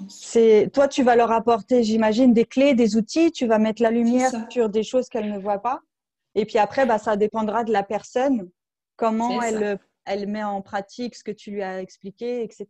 C'est 0.07 0.69
toi, 0.73 0.87
tu 0.87 1.03
vas 1.03 1.17
leur 1.17 1.31
apporter, 1.31 1.83
j'imagine, 1.83 2.33
des 2.33 2.45
clés, 2.45 2.75
des 2.75 2.95
outils. 2.95 3.31
Tu 3.31 3.45
vas 3.45 3.57
mettre 3.59 3.81
la 3.81 3.91
lumière 3.91 4.31
sur 4.49 4.69
des 4.69 4.83
choses 4.83 5.09
qu'elle 5.09 5.29
ne 5.29 5.37
voit 5.37 5.59
pas. 5.59 5.81
Et 6.35 6.45
puis 6.45 6.59
après, 6.59 6.85
bah, 6.85 6.97
ça 6.97 7.17
dépendra 7.17 7.65
de 7.65 7.73
la 7.73 7.83
personne, 7.83 8.49
comment 8.95 9.41
elle, 9.41 9.79
elle 10.05 10.27
met 10.27 10.43
en 10.43 10.61
pratique 10.61 11.15
ce 11.15 11.25
que 11.25 11.31
tu 11.31 11.51
lui 11.51 11.61
as 11.61 11.81
expliqué, 11.81 12.41
etc. 12.41 12.67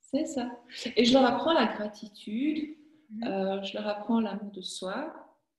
C'est 0.00 0.24
ça. 0.24 0.48
Et 0.96 1.04
je 1.04 1.12
leur 1.12 1.26
apprends 1.26 1.52
la 1.52 1.66
gratitude, 1.66 2.76
Mhm. 3.12 3.24
Euh, 3.26 3.62
je 3.62 3.76
leur 3.76 3.86
apprends 3.86 4.20
l'amour 4.20 4.50
de 4.52 4.62
soi, 4.62 5.12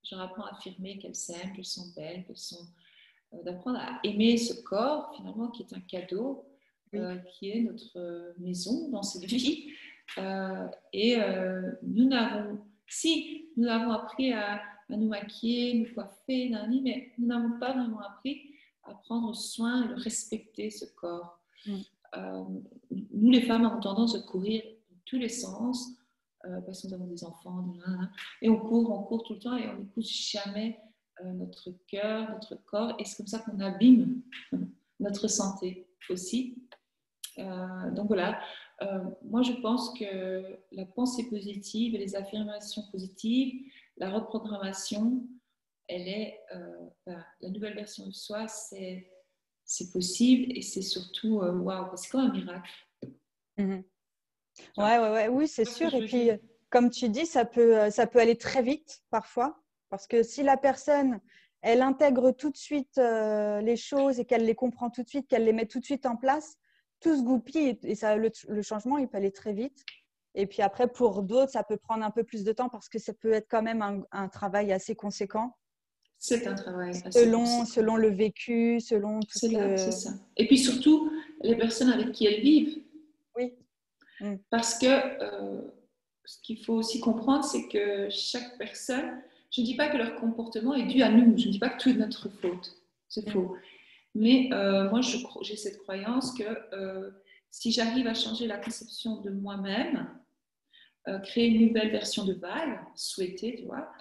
je 0.03 0.15
leur 0.15 0.25
apprends 0.25 0.43
à 0.43 0.53
affirmer 0.53 0.97
qu'elles 0.97 1.15
s'aiment, 1.15 1.53
qu'elles 1.53 1.65
sont 1.65 1.93
belles, 1.95 2.25
qu'elles 2.25 2.37
sont. 2.37 2.65
Euh, 3.33 3.43
d'apprendre 3.43 3.79
à 3.79 3.99
aimer 4.03 4.37
ce 4.37 4.61
corps, 4.61 5.13
finalement, 5.15 5.49
qui 5.49 5.63
est 5.63 5.73
un 5.73 5.79
cadeau, 5.81 6.45
euh, 6.93 7.17
qui 7.17 7.49
est 7.49 7.61
notre 7.61 8.33
maison 8.39 8.89
dans 8.89 9.03
cette 9.03 9.23
vie. 9.29 9.69
et 10.93 11.17
nous 11.81 12.07
n'avons. 12.07 12.59
Si 12.87 13.49
nous 13.57 13.67
avons 13.67 13.91
appris 13.91 14.33
à, 14.33 14.61
nous 14.89 15.07
maquiller, 15.07 15.73
nous 15.73 15.93
coiffer, 15.93 16.49
mais 16.83 17.11
nous 17.17 17.25
n'avons 17.25 17.57
pas 17.59 17.73
vraiment 17.73 18.01
appris 18.01 18.51
à 18.83 18.93
prendre 18.93 19.33
soin 19.33 19.85
et 19.85 19.87
de 19.87 19.93
respecter 19.95 20.69
ce 20.69 20.85
corps. 20.93 21.39
Mm. 21.65 21.79
nous, 23.13 23.31
les 23.31 23.41
femmes, 23.41 23.65
avons 23.65 23.79
tendance 23.79 24.15
à 24.15 24.19
courir 24.19 24.61
dans 24.91 24.97
tous 25.05 25.17
les 25.17 25.29
sens 25.29 25.97
euh, 26.45 26.59
parce 26.61 26.81
que 26.81 26.87
nous 26.87 26.93
avons 26.93 27.07
des 27.07 27.23
enfants, 27.23 27.73
et 28.41 28.49
on 28.49 28.59
court, 28.59 28.91
on 28.91 29.03
court 29.03 29.23
tout 29.23 29.35
le 29.35 29.39
temps 29.39 29.55
et 29.55 29.65
on 29.69 29.77
n'écoute 29.79 30.05
jamais 30.05 30.77
notre 31.33 31.71
cœur, 31.87 32.29
notre 32.31 32.55
corps, 32.65 32.95
et 32.99 33.05
c'est 33.05 33.17
comme 33.17 33.27
ça 33.27 33.39
qu'on 33.39 33.59
abîme 33.59 34.21
notre 34.99 35.27
santé 35.27 35.87
aussi. 36.09 36.57
donc 37.37 38.07
voilà, 38.07 38.39
moi 39.23 39.41
je 39.41 39.53
pense 39.61 39.97
que 39.97 40.43
la 40.71 40.85
pensée 40.85 41.29
positive 41.29 41.93
les 41.93 42.15
affirmations 42.15 42.83
positives, 42.91 43.71
la 43.97 44.09
reprogrammation, 44.09 45.27
elle 45.87 46.07
est 46.07 46.39
ben, 47.05 47.23
la 47.41 47.49
nouvelle 47.49 47.75
version 47.75 48.07
de 48.07 48.13
soi, 48.13 48.47
c'est 48.47 49.91
possible 49.91 50.51
et 50.55 50.61
c'est 50.61 50.81
surtout 50.81 51.39
waouh, 51.39 51.95
c'est 51.95 52.09
comme 52.09 52.21
un 52.21 52.31
miracle. 52.31 52.71
Mmh 53.57 53.81
ouais, 54.77 54.99
ouais, 54.99 55.09
ouais, 55.09 55.27
oui, 55.27 55.47
c'est 55.47 55.65
sûr. 55.65 55.93
Et 55.93 56.05
puis, 56.05 56.29
comme 56.69 56.89
tu 56.89 57.09
dis, 57.09 57.25
ça 57.25 57.45
peut, 57.45 57.89
ça 57.89 58.07
peut 58.07 58.19
aller 58.19 58.37
très 58.37 58.61
vite 58.61 59.03
parfois. 59.09 59.62
Parce 59.93 60.07
que 60.07 60.23
si 60.23 60.41
la 60.41 60.57
personne, 60.57 61.19
elle 61.61 61.83
intègre 61.83 62.31
tout 62.31 62.49
de 62.49 62.57
suite 62.57 62.97
les 62.97 63.75
choses 63.75 64.19
et 64.19 64.25
qu'elle 64.25 64.43
les 64.43 64.55
comprend 64.55 64.89
tout 64.89 65.03
de 65.03 65.07
suite, 65.07 65.27
qu'elle 65.27 65.45
les 65.45 65.53
met 65.53 65.67
tout 65.67 65.79
de 65.79 65.85
suite 65.85 66.07
en 66.07 66.15
place, 66.15 66.55
tout 66.99 67.15
se 67.15 67.21
goupille 67.21 67.77
et, 67.83 67.93
ça, 67.93 68.15
le, 68.15 68.31
changement, 68.63 68.97
il 68.97 69.07
peut 69.07 69.17
aller 69.17 69.31
très 69.31 69.53
vite. 69.53 69.85
Et 70.33 70.47
puis 70.47 70.63
après, 70.63 70.87
pour 70.87 71.21
d'autres, 71.21 71.51
ça 71.51 71.61
peut 71.61 71.77
prendre 71.77 72.03
un 72.03 72.09
peu 72.09 72.23
plus 72.23 72.43
de 72.43 72.51
temps 72.51 72.69
parce 72.69 72.89
que 72.89 72.97
ça 72.97 73.13
peut 73.13 73.33
être 73.33 73.45
quand 73.47 73.61
même 73.61 73.83
un, 73.83 74.01
un 74.11 74.29
travail 74.29 74.73
assez 74.73 74.95
conséquent. 74.95 75.55
C'est 76.17 76.47
un 76.47 76.55
travail. 76.55 76.95
Selon, 77.11 77.63
selon 77.63 77.95
le 77.95 78.09
vécu, 78.09 78.79
selon 78.79 79.19
tout 79.19 79.37
ce 79.37 79.45
que... 79.45 79.77
C'est 79.77 79.91
ça. 79.91 80.09
Et 80.37 80.47
puis 80.47 80.57
surtout, 80.57 81.11
les 81.41 81.55
personnes 81.55 81.91
avec 81.91 82.13
qui 82.13 82.25
elles 82.25 82.41
vivent. 82.41 82.81
Oui. 83.37 83.53
Mm. 84.21 84.37
Parce 84.49 84.79
que 84.79 84.87
euh, 84.87 85.61
ce 86.25 86.41
qu'il 86.41 86.65
faut 86.65 86.73
aussi 86.73 86.99
comprendre, 86.99 87.43
c'est 87.43 87.67
que 87.67 88.09
chaque 88.09 88.57
personne, 88.57 89.21
je 89.53 89.61
ne 89.61 89.65
dis 89.65 89.75
pas 89.75 89.87
que 89.87 89.97
leur 89.97 90.15
comportement 90.15 90.73
est 90.73 90.85
dû 90.85 91.01
à 91.01 91.09
nous, 91.09 91.37
je 91.37 91.47
ne 91.47 91.51
dis 91.53 91.59
pas 91.59 91.69
que 91.69 91.81
tout 91.81 91.89
est 91.89 91.93
notre 91.93 92.29
faute, 92.29 92.75
c'est 93.07 93.29
faux. 93.29 93.55
Mais 94.15 94.49
euh, 94.51 94.89
moi, 94.89 94.99
j'ai 95.41 95.55
cette 95.55 95.79
croyance 95.79 96.33
que 96.33 96.43
euh, 96.73 97.09
si 97.49 97.71
j'arrive 97.71 98.07
à 98.07 98.13
changer 98.13 98.47
la 98.47 98.57
conception 98.57 99.21
de 99.21 99.29
moi-même, 99.29 100.09
créer 101.23 101.47
une 101.47 101.67
nouvelle 101.67 101.91
version 101.91 102.23
de 102.23 102.33
Val, 102.33 102.79
souhaiter, 102.95 103.57
tu 103.57 103.65
vois, 103.65 103.91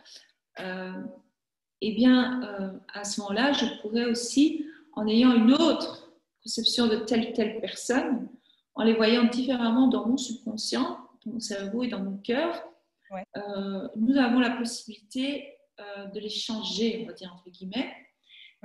eh 1.85 1.91
bien, 1.91 2.43
euh, 2.45 2.71
à 2.95 3.03
ce 3.03 3.21
moment-là, 3.21 3.53
je 3.53 3.67
pourrais 3.83 4.05
aussi, 4.05 4.65
en 4.93 5.07
ayant 5.09 5.35
une 5.35 5.53
autre 5.53 6.13
conception 6.45 6.87
de 6.87 6.97
telle 6.97 7.31
ou 7.31 7.33
telle 7.33 7.61
personne, 7.61 8.29
en 8.75 8.85
les 8.85 8.95
voyant 8.95 9.25
différemment 9.25 9.89
dans 9.89 10.07
mon 10.07 10.17
subconscient, 10.17 10.97
dans 11.27 11.33
mon 11.33 11.41
cerveau 11.41 11.83
et 11.83 11.89
dans 11.89 11.99
mon 11.99 12.17
cœur, 12.19 12.63
euh, 13.37 13.89
nous 13.97 14.17
avons 14.17 14.41
la 14.41 14.51
possibilité 14.51 15.55
euh, 15.81 16.07
de 16.07 16.21
les 16.21 16.29
changer, 16.29 17.01
on 17.03 17.07
va 17.07 17.13
dire 17.13 17.33
entre 17.35 17.51
guillemets. 17.51 17.93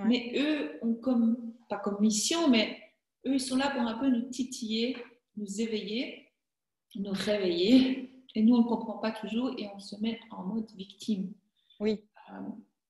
Mais 0.05 0.33
eux 0.37 0.77
ont 0.83 0.93
comme, 0.93 1.53
pas 1.69 1.77
comme 1.77 1.99
mission, 1.99 2.49
mais 2.49 2.77
eux, 3.25 3.33
ils 3.33 3.39
sont 3.39 3.57
là 3.57 3.71
pour 3.71 3.81
un 3.81 3.97
peu 3.97 4.07
nous 4.07 4.29
titiller, 4.29 4.95
nous 5.37 5.59
éveiller, 5.59 6.27
nous 6.95 7.11
réveiller. 7.11 8.11
Et 8.35 8.43
nous, 8.43 8.55
on 8.55 8.59
ne 8.59 8.67
comprend 8.67 8.99
pas 8.99 9.11
toujours 9.11 9.55
et 9.57 9.67
on 9.73 9.79
se 9.79 9.95
met 9.95 10.19
en 10.29 10.43
mode 10.43 10.69
victime. 10.75 11.33
Oui. 11.79 12.03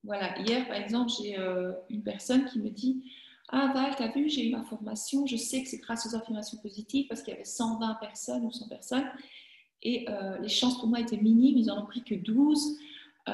Voilà, 0.03 0.37
hier 0.39 0.67
par 0.67 0.77
exemple, 0.77 1.11
j'ai 1.21 1.37
euh, 1.37 1.73
une 1.89 2.03
personne 2.03 2.45
qui 2.45 2.59
me 2.59 2.69
dit 2.69 3.09
Ah 3.49 3.71
Val, 3.73 3.95
t'as 3.97 4.11
vu, 4.11 4.29
j'ai 4.29 4.47
eu 4.47 4.51
ma 4.51 4.63
formation, 4.63 5.25
je 5.25 5.37
sais 5.37 5.63
que 5.63 5.69
c'est 5.69 5.77
grâce 5.77 6.05
aux 6.07 6.15
affirmations 6.15 6.57
positives 6.57 7.07
parce 7.07 7.21
qu'il 7.21 7.33
y 7.33 7.35
avait 7.35 7.45
120 7.45 7.95
personnes 7.95 8.43
ou 8.43 8.51
100 8.51 8.67
personnes 8.67 9.09
et 9.81 10.05
euh, 10.09 10.37
les 10.39 10.49
chances 10.49 10.79
pour 10.79 10.87
moi 10.87 10.99
étaient 10.99 11.17
minimes, 11.17 11.57
ils 11.57 11.71
en 11.71 11.83
ont 11.83 11.85
pris 11.85 12.03
que 12.03 12.15
12. 12.15 12.77
Euh, 13.29 13.33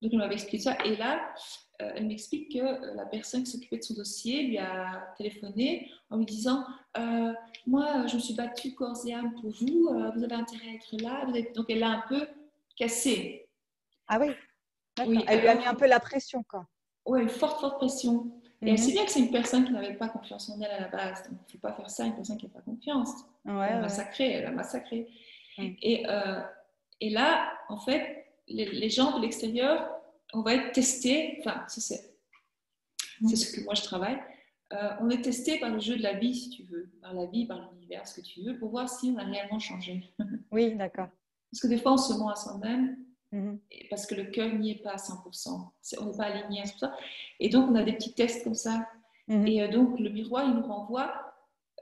donc, 0.00 0.12
on 0.12 0.16
m'avait 0.16 0.34
expliqué 0.34 0.58
ça. 0.58 0.76
Et 0.84 0.96
là, 0.96 1.34
elle 1.78 2.06
m'explique 2.06 2.52
que 2.52 2.94
la 2.96 3.06
personne 3.06 3.42
qui 3.42 3.50
s'occupait 3.50 3.78
de 3.78 3.82
son 3.82 3.94
dossier 3.94 4.44
lui 4.44 4.58
a 4.58 5.14
téléphoné 5.16 5.90
en 6.10 6.16
lui 6.16 6.26
disant 6.26 6.64
Moi, 7.66 8.06
je 8.06 8.16
me 8.16 8.20
suis 8.20 8.34
battue 8.34 8.74
corps 8.74 8.96
et 9.06 9.14
âme 9.14 9.34
pour 9.34 9.50
vous, 9.50 9.88
vous 9.88 10.24
avez 10.24 10.34
intérêt 10.34 10.68
à 10.68 10.74
être 10.74 11.02
là. 11.02 11.26
Donc, 11.54 11.66
elle 11.68 11.80
l'a 11.80 11.90
un 11.90 12.04
peu 12.08 12.26
cassé. 12.76 13.46
Ah 14.08 14.18
oui 14.20 14.32
oui, 15.06 15.24
elle 15.26 15.40
lui 15.40 15.48
a 15.48 15.54
mis 15.54 15.64
un 15.64 15.74
peu 15.74 15.86
la 15.86 16.00
pression, 16.00 16.42
quoi. 16.42 16.66
Oui, 17.06 17.22
une 17.22 17.28
forte, 17.28 17.60
forte 17.60 17.78
pression. 17.78 18.30
Et 18.60 18.66
elle 18.66 18.72
mhm. 18.72 18.78
sait 18.78 18.92
bien 18.92 19.04
que 19.04 19.10
c'est 19.10 19.20
une 19.20 19.30
personne 19.30 19.64
qui 19.64 19.72
n'avait 19.72 19.94
pas 19.94 20.08
confiance 20.08 20.48
en 20.50 20.60
elle 20.60 20.70
à 20.70 20.80
la 20.80 20.88
base. 20.88 21.22
Donc, 21.28 21.40
il 21.40 21.46
ne 21.46 21.52
faut 21.52 21.58
pas 21.58 21.72
faire 21.72 21.90
ça 21.90 22.04
à 22.04 22.06
une 22.06 22.14
personne 22.14 22.36
qui 22.36 22.46
n'a 22.46 22.52
pas 22.52 22.60
confiance. 22.60 23.10
elle 23.44 23.52
a 23.52 23.80
massacré, 23.80 24.32
elle 24.32 24.46
a 24.46 24.50
massacré. 24.52 25.08
Et, 25.58 26.04
euh, 26.08 26.40
et, 27.00 27.10
là, 27.10 27.52
en 27.68 27.78
fait, 27.78 28.26
les, 28.48 28.88
gens 28.88 29.18
de 29.18 29.22
l'extérieur, 29.22 29.88
on 30.32 30.42
va 30.42 30.54
être 30.54 30.72
testés. 30.72 31.36
Enfin, 31.40 31.64
c'est 31.68 32.12
c'est 33.28 33.36
ce 33.36 33.54
que 33.54 33.64
moi 33.64 33.74
je 33.74 33.82
travaille. 33.82 34.18
Euh, 34.72 34.90
on 35.00 35.10
est 35.10 35.22
testé 35.22 35.60
par 35.60 35.70
le 35.70 35.78
jeu 35.78 35.96
de 35.96 36.02
la 36.02 36.14
vie, 36.14 36.34
si 36.34 36.50
tu 36.50 36.64
veux, 36.64 36.90
par 37.00 37.14
la 37.14 37.26
vie, 37.26 37.46
par 37.46 37.70
l'univers, 37.70 38.08
ce 38.08 38.20
que 38.20 38.26
tu 38.26 38.42
veux, 38.42 38.58
pour 38.58 38.70
voir 38.70 38.88
si 38.88 39.12
on 39.14 39.18
a 39.18 39.24
réellement 39.24 39.60
changé. 39.60 40.02
oui, 40.50 40.74
d'accord. 40.74 41.08
Parce 41.52 41.60
que 41.60 41.68
des 41.68 41.78
fois, 41.78 41.92
on 41.92 41.96
se 41.98 42.14
ment 42.14 42.30
à 42.30 42.36
soi-même 42.36 42.96
Mhm. 43.32 43.58
Parce 43.88 44.06
que 44.06 44.14
le 44.14 44.24
cœur 44.24 44.54
n'y 44.54 44.72
est 44.72 44.82
pas 44.82 44.92
à 44.92 44.96
100%. 44.96 45.72
on 46.00 46.04
n'est 46.04 46.16
pas 46.16 46.24
aligné 46.24 46.60
à 46.60 46.64
100%. 46.64 46.92
Et 47.40 47.48
donc, 47.48 47.70
on 47.70 47.74
a 47.74 47.82
des 47.82 47.94
petits 47.94 48.14
tests 48.14 48.44
comme 48.44 48.54
ça. 48.54 48.86
Mhm. 49.26 49.46
Et 49.46 49.62
euh, 49.62 49.68
donc, 49.68 49.98
le 49.98 50.10
miroir, 50.10 50.44
il 50.46 50.54
nous 50.54 50.66
renvoie 50.66 51.34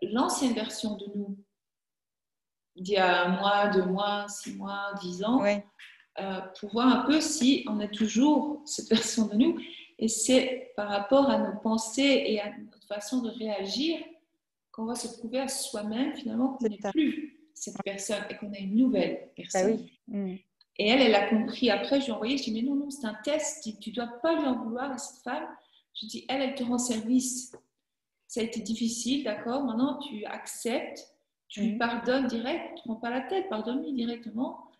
l'ancienne 0.02 0.54
version 0.54 0.96
de 0.96 1.06
nous, 1.14 1.36
d'il 2.76 2.94
y 2.94 2.96
a 2.96 3.24
un 3.24 3.38
mois, 3.38 3.68
deux 3.68 3.84
mois, 3.84 4.26
six 4.28 4.54
mois, 4.54 4.92
dix 5.00 5.24
ans, 5.24 5.42
euh, 5.44 6.40
pour 6.58 6.72
voir 6.72 6.86
un 6.88 7.06
peu 7.06 7.20
si 7.20 7.64
on 7.68 7.80
a 7.80 7.88
toujours 7.88 8.62
cette 8.64 8.88
version 8.88 9.26
de 9.26 9.36
nous. 9.36 9.58
Et 9.98 10.08
c'est 10.08 10.72
par 10.76 10.88
rapport 10.88 11.28
à 11.28 11.38
nos 11.38 11.58
pensées 11.60 12.24
et 12.26 12.40
à 12.40 12.50
notre 12.56 12.86
façon 12.86 13.20
de 13.20 13.30
réagir 13.30 13.98
qu'on 14.72 14.86
va 14.86 14.94
se 14.94 15.18
prouver 15.18 15.40
à 15.40 15.48
soi-même 15.48 16.14
finalement 16.14 16.54
qu'on 16.54 16.68
n'est 16.68 16.78
plus 16.90 17.40
cette 17.54 17.76
personne 17.84 18.22
et 18.30 18.36
qu'on 18.36 18.52
a 18.52 18.58
une 18.58 18.76
nouvelle 18.76 19.20
bah 19.20 19.32
personne. 19.36 19.86
Mhm. 20.08 20.38
Et 20.78 20.88
elle, 20.88 21.02
elle 21.02 21.14
a 21.14 21.28
compris. 21.28 21.70
Après, 21.70 22.00
je 22.00 22.06
lui 22.06 22.12
ai 22.12 22.14
envoyé, 22.14 22.38
je 22.38 22.44
lui 22.44 22.50
ai 22.50 22.54
dit, 22.54 22.62
mais 22.62 22.68
non, 22.68 22.74
non, 22.74 22.90
c'est 22.90 23.06
un 23.06 23.16
test. 23.22 23.68
Tu 23.80 23.90
ne 23.90 23.94
dois 23.94 24.08
pas 24.22 24.34
lui 24.34 24.46
en 24.46 24.64
vouloir 24.64 24.90
à 24.90 24.96
cette 24.96 25.22
femme. 25.22 25.46
Je 25.94 26.06
dis, 26.06 26.24
elle, 26.28 26.40
elle 26.40 26.54
te 26.54 26.62
rend 26.62 26.78
service. 26.78 27.54
Ça 28.26 28.40
a 28.40 28.44
été 28.44 28.60
difficile, 28.60 29.24
d'accord 29.24 29.64
Maintenant, 29.64 29.98
tu 29.98 30.24
acceptes, 30.24 31.06
tu 31.50 31.62
lui 31.62 31.76
pardonnes 31.76 32.28
direct, 32.28 32.76
tu 32.76 32.88
ne 32.88 32.94
prends 32.94 33.00
pas 33.00 33.10
la 33.10 33.20
tête, 33.22 33.48
pardonne-lui 33.48 33.92
directement. 33.92 34.70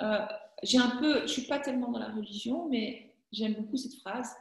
Euh, 0.00 0.24
j'ai 0.62 0.78
un 0.78 0.90
peu, 0.90 1.18
je 1.18 1.22
ne 1.22 1.26
suis 1.26 1.42
pas 1.42 1.58
tellement 1.58 1.90
dans 1.90 1.98
la 1.98 2.08
religion, 2.08 2.68
mais 2.68 3.14
j'aime 3.32 3.54
beaucoup 3.54 3.76
cette 3.76 3.96
phrase. 3.96 4.32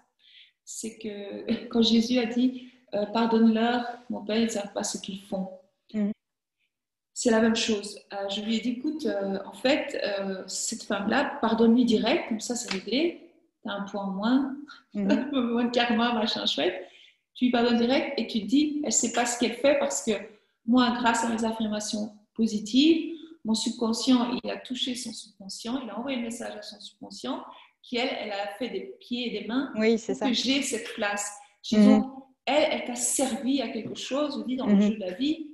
C'est 0.64 0.98
que 0.98 1.66
quand 1.70 1.82
Jésus 1.82 2.20
a 2.20 2.26
dit, 2.26 2.70
euh, 2.94 3.06
pardonne-leur, 3.08 3.86
mon 4.10 4.24
Père, 4.24 4.38
ils 4.38 4.46
ne 4.46 4.50
savent 4.50 4.74
pas 4.74 4.84
ce 4.84 4.98
qu'ils 4.98 5.22
font 5.22 5.50
c'est 7.12 7.32
la 7.32 7.42
même 7.42 7.56
chose. 7.58 8.00
Euh, 8.14 8.30
je 8.30 8.40
lui 8.40 8.56
ai 8.56 8.60
dit, 8.62 8.70
écoute, 8.78 9.06
euh, 9.06 9.40
en 9.44 9.52
fait, 9.52 10.02
cette 10.48 10.84
femme-là, 10.84 11.38
pardonne-lui 11.42 11.84
direct, 11.84 12.30
comme 12.30 12.40
ça 12.40 12.56
c'est 12.56 12.72
réglé, 12.72 13.30
tu 13.62 13.70
as 13.70 13.74
un 13.74 13.82
point 13.82 14.04
en 14.06 14.12
moins, 14.12 14.56
mm 14.94 15.32
moins 15.34 15.66
de 15.66 15.72
karma, 15.72 16.14
machin 16.14 16.46
chouette. 16.46 16.88
Tu 17.34 17.46
lui 17.46 17.52
pardonnes 17.52 17.76
direct 17.76 18.14
et 18.18 18.26
tu 18.26 18.40
te 18.40 18.46
dis, 18.46 18.80
elle 18.84 18.88
ne 18.88 18.92
sait 18.92 19.12
pas 19.12 19.26
ce 19.26 19.38
qu'elle 19.38 19.56
fait 19.56 19.78
parce 19.80 20.02
que 20.02 20.14
moi, 20.70 20.92
grâce 20.92 21.24
à 21.26 21.30
mes 21.30 21.44
affirmations 21.44 22.16
positives, 22.36 23.16
mon 23.44 23.56
subconscient, 23.56 24.40
il 24.44 24.50
a 24.50 24.58
touché 24.58 24.96
son 24.96 25.12
subconscient, 25.12 25.82
il 25.82 25.90
a 25.90 25.98
envoyé 25.98 26.20
un 26.20 26.22
message 26.22 26.56
à 26.56 26.62
son 26.62 26.80
subconscient 26.80 27.44
qui, 27.82 27.98
elle, 27.98 28.10
elle 28.20 28.32
a 28.32 28.48
fait 28.60 28.70
des 28.70 28.96
pieds 29.00 29.28
et 29.28 29.42
des 29.42 29.48
mains 29.48 29.72
oui, 29.76 29.98
c'est 29.98 30.14
ça. 30.14 30.28
que 30.28 30.34
j'ai 30.34 30.62
cette 30.62 30.94
place. 30.94 31.32
Mm 31.72 32.02
elle, 32.46 32.68
elle 32.72 32.86
t'a 32.86 32.96
servi 32.96 33.62
à 33.62 33.70
quelque 33.70 33.96
chose, 33.96 34.40
je 34.40 34.46
dis, 34.46 34.56
dans 34.56 34.66
le 34.66 34.74
mhm. 34.74 34.82
jeu 34.82 34.96
de 34.96 35.00
la 35.00 35.14
vie, 35.14 35.52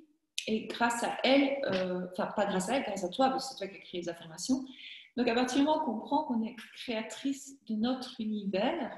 et 0.47 0.67
grâce 0.67 1.03
à 1.03 1.17
elle, 1.23 1.57
euh, 1.65 2.07
enfin 2.11 2.29
pas 2.35 2.45
grâce 2.45 2.69
à 2.69 2.77
elle, 2.77 2.83
grâce 2.83 3.03
à 3.03 3.09
toi, 3.09 3.29
parce 3.29 3.49
que 3.49 3.53
c'est 3.53 3.57
toi 3.57 3.67
qui 3.67 3.75
as 3.75 3.85
créé 3.85 4.01
les 4.01 4.09
affirmations. 4.09 4.63
Donc 5.17 5.27
à 5.27 5.33
partir 5.33 5.57
du 5.57 5.65
moment 5.65 5.79
qu'on 5.79 5.99
comprend 5.99 6.23
qu'on 6.23 6.43
est 6.43 6.55
créatrice 6.75 7.57
de 7.67 7.75
notre 7.75 8.21
univers, 8.21 8.97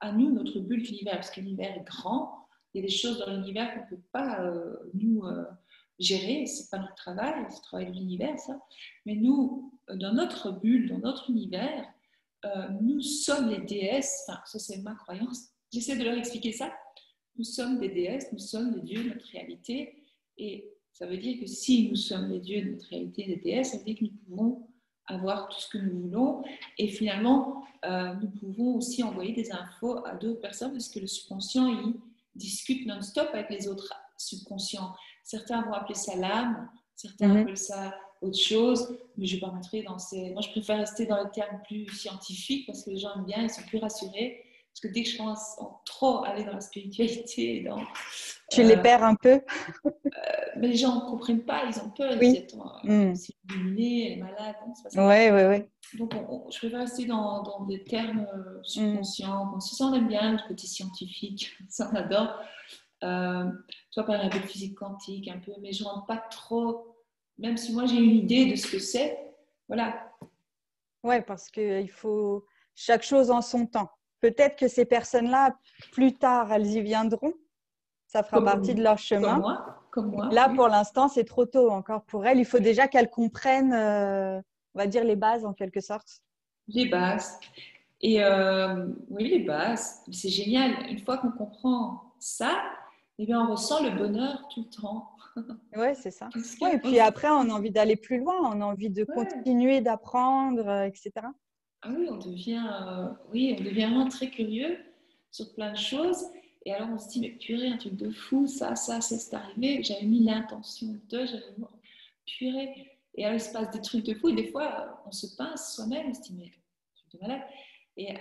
à 0.00 0.12
nous, 0.12 0.32
notre 0.32 0.58
bulle 0.58 0.82
d'univers, 0.82 1.14
parce 1.14 1.30
que 1.30 1.40
l'univers 1.40 1.76
est 1.76 1.84
grand, 1.84 2.39
il 2.72 2.80
y 2.80 2.84
a 2.84 2.86
des 2.86 2.92
choses 2.92 3.18
dans 3.18 3.32
l'univers 3.32 3.74
qu'on 3.74 3.80
ne 3.80 3.96
peut 3.96 4.02
pas 4.12 4.40
euh, 4.40 4.76
nous 4.94 5.24
euh, 5.24 5.44
gérer, 5.98 6.46
c'est 6.46 6.70
pas 6.70 6.78
notre 6.78 6.94
travail, 6.94 7.34
c'est 7.48 7.56
le 7.56 7.62
travail 7.62 7.86
de 7.86 7.92
l'univers, 7.92 8.38
ça. 8.38 8.60
Mais 9.06 9.16
nous, 9.16 9.72
dans 9.88 10.14
notre 10.14 10.52
bulle, 10.52 10.88
dans 10.88 10.98
notre 10.98 11.30
univers, 11.30 11.86
nous 12.80 13.02
sommes 13.02 13.50
les 13.50 13.60
déesses, 13.60 14.24
enfin 14.26 14.40
ça 14.46 14.58
c'est 14.58 14.78
ma 14.78 14.94
croyance, 14.94 15.50
j'essaie 15.70 15.96
de 15.98 16.04
leur 16.04 16.16
expliquer 16.16 16.52
ça, 16.52 16.72
nous 17.36 17.44
sommes 17.44 17.78
des 17.78 17.90
déesses, 17.90 18.32
nous 18.32 18.38
sommes 18.38 18.76
les 18.76 18.80
dieux, 18.80 19.02
notre 19.02 19.26
réalité, 19.26 20.04
et 20.38 20.70
ça 20.92 21.06
veut 21.06 21.16
dire 21.16 21.38
que 21.40 21.46
si 21.46 21.88
nous 21.88 21.96
sommes 21.96 22.30
les 22.30 22.40
dieux 22.40 22.62
de 22.62 22.70
notre 22.72 22.88
réalité 22.88 23.24
des 23.24 23.36
déesses, 23.36 23.72
ça 23.72 23.78
veut 23.78 23.84
dire 23.84 23.98
que 23.98 24.04
nous 24.04 24.16
pouvons 24.26 24.68
avoir 25.06 25.48
tout 25.48 25.60
ce 25.60 25.68
que 25.68 25.78
nous 25.78 26.02
voulons. 26.02 26.42
Et 26.78 26.88
finalement, 26.88 27.64
euh, 27.84 28.14
nous 28.14 28.28
pouvons 28.30 28.76
aussi 28.76 29.02
envoyer 29.02 29.32
des 29.32 29.52
infos 29.52 30.04
à 30.06 30.14
d'autres 30.16 30.40
personnes 30.40 30.72
parce 30.72 30.88
que 30.88 31.00
le 31.00 31.06
subconscient, 31.06 31.66
il 31.68 31.94
discute 32.34 32.86
non-stop 32.86 33.28
avec 33.32 33.50
les 33.50 33.68
autres 33.68 33.92
subconscients. 34.16 34.94
Certains 35.24 35.62
vont 35.62 35.72
appeler 35.72 35.94
ça 35.94 36.16
l'âme, 36.16 36.68
certains 36.94 37.28
mhm. 37.28 37.36
appellent 37.38 37.56
ça 37.56 37.94
autre 38.22 38.38
chose, 38.38 38.98
mais 39.16 39.26
je 39.26 39.36
ne 39.36 39.40
vais 39.40 39.46
pas 39.46 39.52
rentrer 39.52 39.82
dans 39.82 39.98
ces... 39.98 40.30
Moi, 40.30 40.42
je 40.42 40.50
préfère 40.50 40.78
rester 40.78 41.06
dans 41.06 41.22
les 41.22 41.30
termes 41.30 41.60
plus 41.66 41.86
scientifiques 41.88 42.66
parce 42.66 42.84
que 42.84 42.90
les 42.90 42.98
gens 42.98 43.14
aiment 43.14 43.24
bien, 43.24 43.42
ils 43.42 43.50
sont 43.50 43.62
plus 43.62 43.78
rassurés. 43.78 44.44
Parce 44.80 44.92
que 44.92 44.94
dès 44.94 45.02
que 45.02 45.10
je 45.10 45.18
commence 45.18 45.58
à 45.60 45.64
trop 45.84 46.24
aller 46.24 46.42
dans 46.44 46.54
la 46.54 46.60
spiritualité, 46.62 47.62
dans, 47.68 47.82
tu 48.50 48.62
les 48.62 48.78
perds 48.78 49.04
un 49.04 49.14
peu? 49.14 49.42
euh, 49.84 49.90
Mais 50.56 50.68
les 50.68 50.76
gens 50.76 51.04
ne 51.04 51.10
comprennent 51.10 51.44
pas, 51.44 51.64
ils 51.66 51.78
ont 51.80 51.90
peur. 51.90 52.14
Ils 52.14 52.32
disent, 52.32 52.56
mm. 52.84 53.14
c'est 53.14 53.34
illuminé, 53.50 54.06
elle 54.06 54.18
est 54.18 54.22
malade. 54.22 54.56
Oui, 54.96 55.30
oui, 55.30 55.42
oui. 55.48 55.98
Donc, 55.98 56.14
je 56.50 56.58
préfère 56.58 56.80
rester 56.80 57.04
dans, 57.04 57.42
dans 57.42 57.64
des 57.64 57.84
termes 57.84 58.26
euh, 58.34 58.62
subconscients. 58.62 59.54
Mm. 59.56 59.60
Ça, 59.60 59.84
on 59.84 59.92
aime 59.94 60.08
bien 60.08 60.32
le 60.32 60.48
côté 60.48 60.66
scientifique, 60.66 61.52
ça, 61.68 61.90
on 61.92 61.96
adore. 61.96 62.38
Euh, 63.02 63.50
toi, 63.92 64.04
par 64.04 64.24
exemple, 64.24 64.46
physique 64.46 64.76
quantique, 64.76 65.28
un 65.28 65.40
peu, 65.40 65.52
mais 65.60 65.72
je 65.72 65.84
ne 65.84 65.88
rentre 65.88 66.06
pas 66.06 66.22
trop, 66.30 66.96
même 67.36 67.58
si 67.58 67.74
moi 67.74 67.84
j'ai 67.84 67.96
une 67.96 68.16
idée 68.16 68.46
de 68.46 68.56
ce 68.56 68.66
que 68.66 68.78
c'est. 68.78 69.18
Voilà. 69.68 70.10
Ouais, 71.02 71.20
parce 71.20 71.50
qu'il 71.50 71.90
faut 71.90 72.46
chaque 72.74 73.02
chose 73.02 73.30
en 73.30 73.42
son 73.42 73.66
temps. 73.66 73.90
Peut-être 74.20 74.56
que 74.56 74.68
ces 74.68 74.84
personnes-là, 74.84 75.56
plus 75.92 76.14
tard, 76.14 76.52
elles 76.52 76.66
y 76.66 76.80
viendront. 76.80 77.32
Ça 78.06 78.22
fera 78.22 78.42
partie 78.42 78.74
de 78.74 78.82
leur 78.82 78.98
chemin. 78.98 79.34
Comme 79.34 79.40
moi. 79.40 79.76
Comme 79.90 80.10
moi 80.10 80.28
Là, 80.32 80.48
pour 80.48 80.68
l'instant, 80.68 81.08
c'est 81.08 81.24
trop 81.24 81.46
tôt 81.46 81.70
encore 81.70 82.02
pour 82.04 82.26
elles. 82.26 82.38
Il 82.38 82.44
faut 82.44 82.58
déjà 82.58 82.88
qu'elles 82.88 83.10
comprennent, 83.10 83.72
euh, 83.72 84.40
on 84.74 84.78
va 84.78 84.86
dire, 84.86 85.04
les 85.04 85.16
bases 85.16 85.44
en 85.44 85.52
quelque 85.52 85.80
sorte. 85.80 86.20
Les 86.68 86.86
bases. 86.86 87.38
Et 88.02 88.22
euh, 88.22 88.86
oui, 89.10 89.28
les 89.28 89.40
bases. 89.40 90.02
C'est 90.12 90.28
génial. 90.28 90.72
Une 90.90 90.98
fois 90.98 91.18
qu'on 91.18 91.30
comprend 91.32 92.02
ça, 92.18 92.62
eh 93.18 93.26
bien, 93.26 93.46
on 93.46 93.50
ressent 93.52 93.82
le 93.82 93.90
bonheur 93.90 94.48
tout 94.52 94.64
le 94.68 94.82
temps. 94.82 95.10
Oui, 95.76 95.86
c'est 95.94 96.10
ça. 96.10 96.28
et 96.72 96.78
puis 96.78 96.98
après, 96.98 97.28
on 97.30 97.48
a 97.48 97.52
envie 97.52 97.70
d'aller 97.70 97.94
plus 97.94 98.18
loin, 98.18 98.34
on 98.42 98.60
a 98.60 98.64
envie 98.64 98.90
de 98.90 99.04
continuer 99.04 99.80
d'apprendre, 99.80 100.66
euh, 100.66 100.82
etc. 100.82 101.12
Ah 101.82 101.90
oui, 101.96 102.06
on 102.10 102.16
devient, 102.16 102.62
euh, 102.70 103.08
oui, 103.32 103.54
on 103.58 103.62
devient 103.62 103.80
vraiment 103.80 104.08
très 104.08 104.30
curieux 104.30 104.78
sur 105.30 105.52
plein 105.54 105.72
de 105.72 105.78
choses. 105.78 106.26
Et 106.66 106.74
alors, 106.74 106.88
on 106.90 106.98
se 106.98 107.08
dit, 107.08 107.20
mais 107.20 107.30
purée, 107.30 107.68
un 107.68 107.78
truc 107.78 107.96
de 107.96 108.10
fou, 108.10 108.46
ça, 108.46 108.76
ça, 108.76 109.00
c'est 109.00 109.34
arrivé. 109.34 109.82
J'avais 109.82 110.04
mis 110.04 110.22
l'intention 110.24 110.98
de, 111.08 111.26
j'avais 111.26 111.54
mis 111.56 111.64
purée. 112.26 112.98
Et 113.14 113.24
alors, 113.24 113.38
il 113.38 113.40
se 113.40 113.52
passe 113.52 113.70
des 113.70 113.80
trucs 113.80 114.04
de 114.04 114.14
fou. 114.14 114.28
Et 114.28 114.34
des 114.34 114.48
fois, 114.50 115.02
on 115.06 115.12
se 115.12 115.34
pince 115.36 115.74
soi-même, 115.74 116.08
on 116.10 116.14
se 116.14 116.20
dit, 116.20 116.34
mais 116.34 116.50
truc 116.94 117.12
de 117.14 117.26
malade. 117.26 117.42
Et 117.96 118.14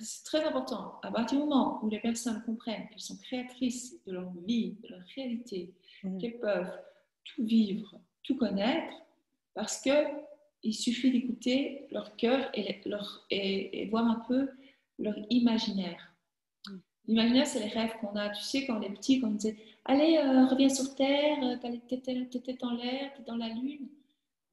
c'est 0.00 0.24
très 0.24 0.44
important. 0.44 0.98
À 1.02 1.10
partir 1.10 1.38
du 1.38 1.44
moment 1.44 1.80
où 1.82 1.88
les 1.88 2.00
personnes 2.00 2.42
comprennent 2.44 2.88
qu'elles 2.88 3.00
sont 3.00 3.16
créatrices 3.18 4.02
de 4.04 4.12
leur 4.12 4.30
vie, 4.46 4.76
de 4.82 4.88
leur 4.88 5.00
réalité, 5.14 5.74
mmh. 6.02 6.18
qu'elles 6.18 6.38
peuvent 6.38 6.78
tout 7.24 7.44
vivre, 7.44 7.98
tout 8.22 8.36
connaître, 8.36 8.94
parce 9.54 9.80
que 9.80 9.90
il 10.62 10.74
suffit 10.74 11.10
d'écouter 11.10 11.86
leur 11.90 12.16
cœur 12.16 12.50
et, 12.54 12.80
leur, 12.86 13.26
et, 13.30 13.86
voir 13.90 14.06
un 14.06 14.22
peu 14.26 14.48
leur 14.98 15.14
imaginaire. 15.30 16.14
Mm. 16.66 16.76
L'imaginaire, 17.08 17.46
c'est 17.46 17.60
les 17.60 17.68
rêves 17.68 17.94
qu'on 18.00 18.14
a. 18.16 18.30
Tu 18.30 18.42
sais, 18.42 18.66
quand 18.66 18.78
on 18.78 18.82
est 18.82 18.90
petit, 18.90 19.20
quand 19.20 19.28
on 19.28 19.32
disait 19.32 19.56
Allez, 19.84 20.18
euh, 20.18 20.46
reviens 20.46 20.68
sur 20.68 20.94
Terre, 20.94 21.38
euh, 21.42 21.56
t'es 21.58 22.64
en 22.64 22.74
l'air, 22.74 23.12
t'es 23.14 23.22
dans 23.26 23.36
la 23.36 23.48
Lune. 23.48 23.88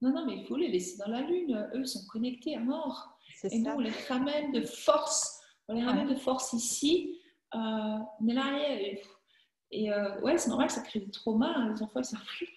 Non, 0.00 0.12
non, 0.12 0.26
mais 0.26 0.38
il 0.38 0.46
faut 0.46 0.56
les 0.56 0.68
laisser 0.68 0.96
dans 0.98 1.10
la 1.10 1.20
Lune. 1.20 1.68
Eux 1.74 1.84
sont 1.84 2.04
connectés 2.06 2.56
à 2.56 2.60
mort. 2.60 3.16
Et 3.44 3.58
nous, 3.58 3.70
on 3.70 3.78
les 3.78 3.92
ramène 4.08 4.52
de 4.52 4.62
force. 4.62 5.40
On 5.68 5.74
les 5.74 5.84
ramène 5.84 6.08
de 6.08 6.16
force 6.16 6.52
ici. 6.52 7.18
Euh, 7.54 7.58
on 7.58 8.28
est 8.28 8.34
là, 8.34 8.80
et, 8.80 9.02
et 9.70 9.90
ouais, 10.22 10.36
c'est 10.38 10.48
normal, 10.48 10.70
ça 10.70 10.80
crée 10.80 11.00
des 11.00 11.10
traumas. 11.10 11.52
Hein, 11.54 11.72
les 11.74 11.82
enfants, 11.82 12.00
ils 12.00 12.18
plus. 12.18 12.48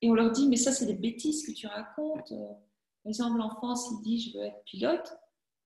Et 0.00 0.08
on 0.08 0.14
leur 0.14 0.30
dit 0.30 0.48
Mais 0.48 0.56
ça, 0.56 0.72
c'est 0.72 0.86
des 0.86 0.94
bêtises 0.94 1.44
que 1.44 1.52
tu 1.52 1.66
racontes. 1.66 2.32
Par 3.06 3.10
exemple, 3.10 3.38
l'enfant, 3.38 3.76
s'il 3.76 4.00
dit 4.02 4.18
je 4.18 4.36
veux 4.36 4.44
être 4.44 4.64
pilote, 4.64 5.16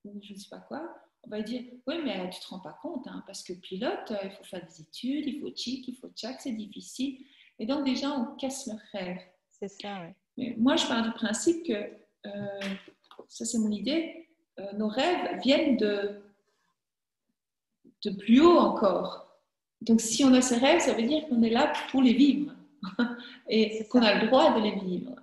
ou 0.05 0.21
je 0.21 0.33
ne 0.33 0.37
sais 0.37 0.47
pas 0.47 0.59
quoi, 0.59 0.95
on 1.23 1.29
va 1.31 1.41
dire 1.41 1.63
oui, 1.87 1.95
mais 2.05 2.29
tu 2.29 2.37
ne 2.37 2.41
te 2.43 2.47
rends 2.49 2.59
pas 2.59 2.77
compte, 2.83 3.07
hein, 3.07 3.23
parce 3.25 3.41
que 3.41 3.53
pilote, 3.53 4.11
euh, 4.11 4.17
il 4.25 4.29
faut 4.29 4.43
faire 4.43 4.63
des 4.63 4.81
études, 4.81 5.25
il 5.25 5.41
faut 5.41 5.49
chic, 5.55 5.87
il 5.87 5.95
faut 5.95 6.09
tchac, 6.09 6.39
c'est 6.39 6.51
difficile. 6.51 7.17
Et 7.57 7.65
donc, 7.65 7.83
déjà, 7.83 8.11
on 8.11 8.35
casse 8.35 8.67
le 8.67 8.73
rêve. 8.91 9.17
C'est 9.49 9.69
ça, 9.69 10.03
oui. 10.03 10.13
Mais 10.37 10.55
moi, 10.59 10.75
je 10.75 10.85
pars 10.85 11.01
du 11.01 11.11
principe 11.13 11.65
que, 11.65 11.73
euh, 12.27 12.59
ça 13.27 13.43
c'est 13.45 13.57
mon 13.57 13.71
idée, 13.71 14.29
euh, 14.59 14.73
nos 14.73 14.87
rêves 14.87 15.39
viennent 15.41 15.77
de, 15.77 16.21
de 18.05 18.11
plus 18.11 18.39
haut 18.39 18.59
encore. 18.59 19.35
Donc, 19.81 19.99
si 19.99 20.23
on 20.23 20.33
a 20.35 20.41
ces 20.41 20.57
rêves, 20.57 20.81
ça 20.81 20.93
veut 20.93 21.07
dire 21.07 21.27
qu'on 21.27 21.41
est 21.41 21.49
là 21.49 21.73
pour 21.89 22.03
les 22.03 22.13
vivre 22.13 22.53
et 23.49 23.87
qu'on 23.87 24.03
a 24.03 24.21
le 24.21 24.27
droit 24.27 24.53
de 24.59 24.61
les 24.61 24.75
vivre. 24.75 25.15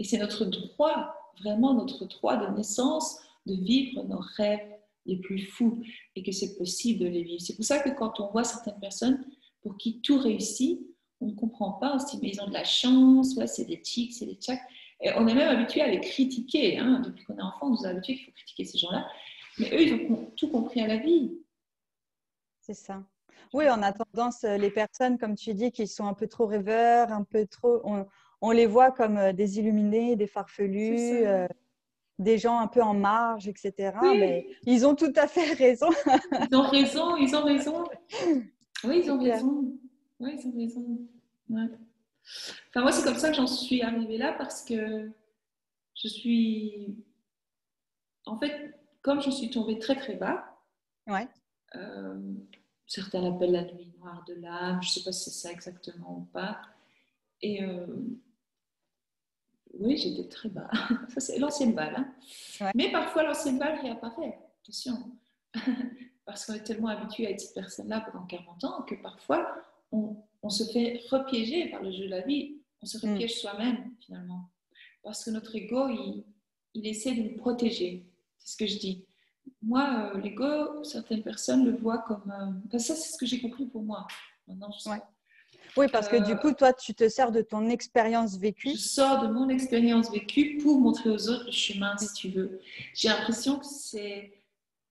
Et 0.00 0.02
c'est 0.02 0.18
notre 0.18 0.44
droit 0.44 1.14
vraiment 1.40 1.74
notre 1.74 2.06
droit 2.06 2.36
de 2.36 2.56
naissance 2.56 3.18
de 3.46 3.54
vivre 3.54 4.02
nos 4.04 4.20
rêves 4.36 4.76
les 5.06 5.16
plus 5.16 5.46
fous 5.46 5.82
et 6.14 6.22
que 6.22 6.32
c'est 6.32 6.56
possible 6.56 7.00
de 7.00 7.08
les 7.08 7.22
vivre. 7.22 7.40
C'est 7.40 7.56
pour 7.56 7.64
ça 7.64 7.80
que 7.80 7.90
quand 7.90 8.20
on 8.20 8.30
voit 8.30 8.44
certaines 8.44 8.78
personnes 8.78 9.24
pour 9.62 9.76
qui 9.76 10.00
tout 10.00 10.18
réussit, 10.18 10.80
on 11.20 11.26
ne 11.26 11.34
comprend 11.34 11.72
pas, 11.72 11.94
on 11.94 11.98
se 11.98 12.10
dit 12.10 12.18
mais 12.22 12.30
ils 12.30 12.40
ont 12.40 12.48
de 12.48 12.52
la 12.52 12.64
chance, 12.64 13.34
ouais, 13.36 13.46
c'est 13.46 13.64
des 13.64 13.80
tics, 13.80 14.12
c'est 14.12 14.26
des 14.26 14.34
tchacs. 14.34 14.60
Et 15.02 15.10
on 15.16 15.26
est 15.26 15.34
même 15.34 15.48
habitué 15.48 15.80
à 15.80 15.88
les 15.88 16.00
critiquer. 16.00 16.78
Hein. 16.78 17.02
Depuis 17.04 17.24
qu'on 17.24 17.36
est 17.36 17.42
enfant, 17.42 17.68
on 17.68 17.70
nous 17.70 17.86
a 17.86 17.88
habitué 17.88 18.16
qu'il 18.16 18.26
faut 18.26 18.32
critiquer 18.32 18.64
ces 18.64 18.78
gens-là. 18.78 19.06
Mais 19.58 19.70
eux, 19.74 19.82
ils 19.82 20.12
ont 20.12 20.30
tout 20.36 20.48
compris 20.50 20.80
à 20.80 20.86
la 20.86 20.98
vie. 20.98 21.32
C'est 22.60 22.74
ça. 22.74 23.02
Oui, 23.52 23.64
on 23.68 23.82
a 23.82 23.92
tendance, 23.92 24.42
les 24.42 24.70
personnes, 24.70 25.18
comme 25.18 25.34
tu 25.34 25.54
dis, 25.54 25.72
qui 25.72 25.86
sont 25.86 26.06
un 26.06 26.14
peu 26.14 26.28
trop 26.28 26.46
rêveurs, 26.46 27.10
un 27.10 27.24
peu 27.24 27.46
trop 27.46 27.82
les 28.50 28.66
voit 28.66 28.90
comme 28.90 29.18
euh, 29.18 29.32
des 29.32 29.58
illuminés, 29.58 30.16
des 30.16 30.26
farfelus, 30.26 31.26
euh, 31.26 31.46
des 32.18 32.38
gens 32.38 32.58
un 32.58 32.66
peu 32.66 32.82
en 32.82 32.94
marge, 32.94 33.48
etc. 33.48 33.92
Mais 34.02 34.46
ils 34.64 34.86
ont 34.86 34.94
tout 34.94 35.12
à 35.16 35.26
fait 35.26 35.52
raison. 35.54 35.88
ils 36.50 36.56
ont 36.56 36.62
raison, 36.62 37.16
ils 37.16 37.36
ont 37.36 37.44
raison. 37.44 37.84
Oui, 38.84 39.02
ils 39.04 39.10
ont 39.10 39.22
raison. 39.22 39.78
Oui, 40.18 40.38
ils 40.38 40.46
ont 40.46 40.56
raison. 40.56 40.98
Enfin, 42.68 42.82
moi, 42.82 42.92
c'est 42.92 43.04
comme 43.04 43.18
ça 43.18 43.30
que 43.30 43.36
j'en 43.36 43.46
suis 43.46 43.82
arrivée 43.82 44.18
là 44.18 44.34
parce 44.36 44.64
que 44.64 45.10
je 45.94 46.08
suis. 46.08 46.96
En 48.24 48.38
fait, 48.38 48.74
comme 49.02 49.20
je 49.20 49.30
suis 49.30 49.50
tombée 49.50 49.78
très 49.78 49.96
très 49.96 50.16
bas, 50.16 50.44
ouais. 51.06 51.28
Euh, 51.76 52.18
certains 52.86 53.22
l'appellent 53.22 53.52
la 53.52 53.64
nuit 53.64 53.92
noire 53.98 54.24
de 54.26 54.34
l'âme, 54.34 54.82
je 54.82 54.88
ne 54.88 54.92
sais 54.92 55.02
pas 55.04 55.12
si 55.12 55.30
c'est 55.30 55.48
ça 55.48 55.52
exactement 55.52 56.18
ou 56.18 56.24
pas. 56.32 56.60
Et 57.42 57.62
oui, 59.78 59.96
j'étais 59.96 60.28
très 60.28 60.48
bas. 60.48 60.70
Ça, 61.08 61.20
c'est 61.20 61.38
l'ancienne 61.38 61.74
balle. 61.74 61.94
Hein. 62.60 62.70
Mais 62.74 62.90
parfois, 62.90 63.22
l'ancienne 63.22 63.58
balle 63.58 63.78
réapparaît. 63.80 64.38
Attention. 64.62 65.12
Parce 66.24 66.46
qu'on 66.46 66.54
est 66.54 66.64
tellement 66.64 66.88
habitué 66.88 67.26
à 67.26 67.30
être 67.30 67.40
cette 67.40 67.54
personne-là 67.54 68.00
pendant 68.00 68.24
40 68.26 68.64
ans 68.64 68.82
que 68.82 68.94
parfois, 68.94 69.52
on, 69.92 70.16
se 70.48 70.64
fait 70.72 71.02
repiéger 71.10 71.68
par 71.70 71.82
le 71.82 71.90
jeu 71.90 72.04
de 72.04 72.10
la 72.10 72.20
vie. 72.20 72.56
On 72.82 72.86
se 72.86 73.04
mm. 73.04 73.10
repiège 73.10 73.40
soi-même, 73.40 73.94
finalement. 74.00 74.48
Parce 75.02 75.24
que 75.24 75.30
notre 75.30 75.54
ego, 75.56 75.88
il, 76.74 76.86
essaie 76.86 77.14
de 77.14 77.22
nous 77.22 77.36
protéger. 77.36 78.06
C'est 78.38 78.52
ce 78.52 78.56
que 78.56 78.66
je 78.66 78.78
dis. 78.78 79.04
Moi, 79.62 80.12
euh, 80.14 80.20
l'ego, 80.20 80.84
certaines 80.84 81.22
personnes 81.22 81.64
le 81.64 81.76
voient 81.76 81.98
comme. 81.98 82.32
Euh, 82.72 82.78
ça, 82.78 82.94
c'est 82.94 83.12
ce 83.12 83.18
que 83.18 83.26
j'ai 83.26 83.40
compris 83.40 83.66
pour 83.66 83.82
moi. 83.82 84.06
Maintenant, 84.46 84.70
je 84.72 84.80
sais. 84.80 84.90
Oui, 85.76 85.86
parce 85.90 86.08
que 86.08 86.16
du 86.16 86.32
euh, 86.32 86.36
coup, 86.36 86.52
toi, 86.52 86.72
tu 86.72 86.94
te 86.94 87.08
sers 87.08 87.30
de 87.32 87.42
ton 87.42 87.68
expérience 87.68 88.36
vécue. 88.36 88.70
Je 88.70 88.76
sors 88.76 89.22
de 89.22 89.28
mon 89.28 89.48
expérience 89.48 90.10
vécue 90.10 90.58
pour 90.58 90.78
montrer 90.80 91.10
aux 91.10 91.28
autres 91.28 91.46
le 91.46 91.52
chemin, 91.52 91.96
si 91.96 92.12
tu 92.12 92.28
veux. 92.28 92.60
J'ai 92.94 93.08
l'impression 93.08 93.58
que 93.58 93.66
c'est 93.66 94.32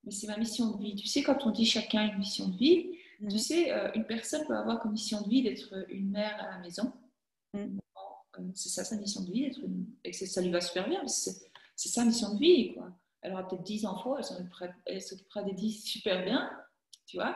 c'est 0.10 0.28
ma 0.28 0.38
mission 0.38 0.72
de 0.72 0.82
vie. 0.82 0.96
Tu 0.96 1.08
sais, 1.08 1.22
quand 1.22 1.46
on 1.46 1.52
dit 1.52 1.66
chacun 1.66 2.08
une 2.08 2.18
mission 2.18 2.48
de 2.48 2.58
vie, 2.58 2.92
tu 3.20 3.26
mhm. 3.26 3.38
sais, 3.38 3.72
euh, 3.72 3.92
une 3.94 4.06
personne 4.06 4.46
peut 4.48 4.56
avoir 4.56 4.80
comme 4.80 4.94
mission 4.94 5.22
de 5.22 5.30
vie 5.30 5.44
d'être 5.44 5.86
une 5.90 6.10
mère 6.10 6.42
à 6.42 6.50
la 6.50 6.58
maison. 6.60 6.94
Mhm. 7.54 7.80
Euh, 8.40 8.44
c'est 8.56 8.70
ça 8.70 8.84
sa 8.84 8.96
mission 8.96 9.22
de 9.24 9.32
vie, 9.32 9.42
d'être 9.44 9.60
une... 9.60 9.86
et 10.04 10.14
ça 10.14 10.42
lui 10.42 10.50
va 10.50 10.62
super 10.62 10.88
bien. 10.88 11.06
C'est 11.08 11.90
sa 11.90 12.06
mission 12.06 12.34
de 12.34 12.40
vie, 12.40 12.74
quoi. 12.74 12.92
Elle 13.22 13.34
aura 13.34 13.46
peut-être 13.46 13.64
10 13.64 13.86
enfants, 13.86 14.16
elle 14.86 15.02
s'occupera 15.02 15.44
des 15.44 15.52
10 15.52 15.84
super 15.84 16.24
bien, 16.24 16.50
tu 17.06 17.18
vois. 17.18 17.36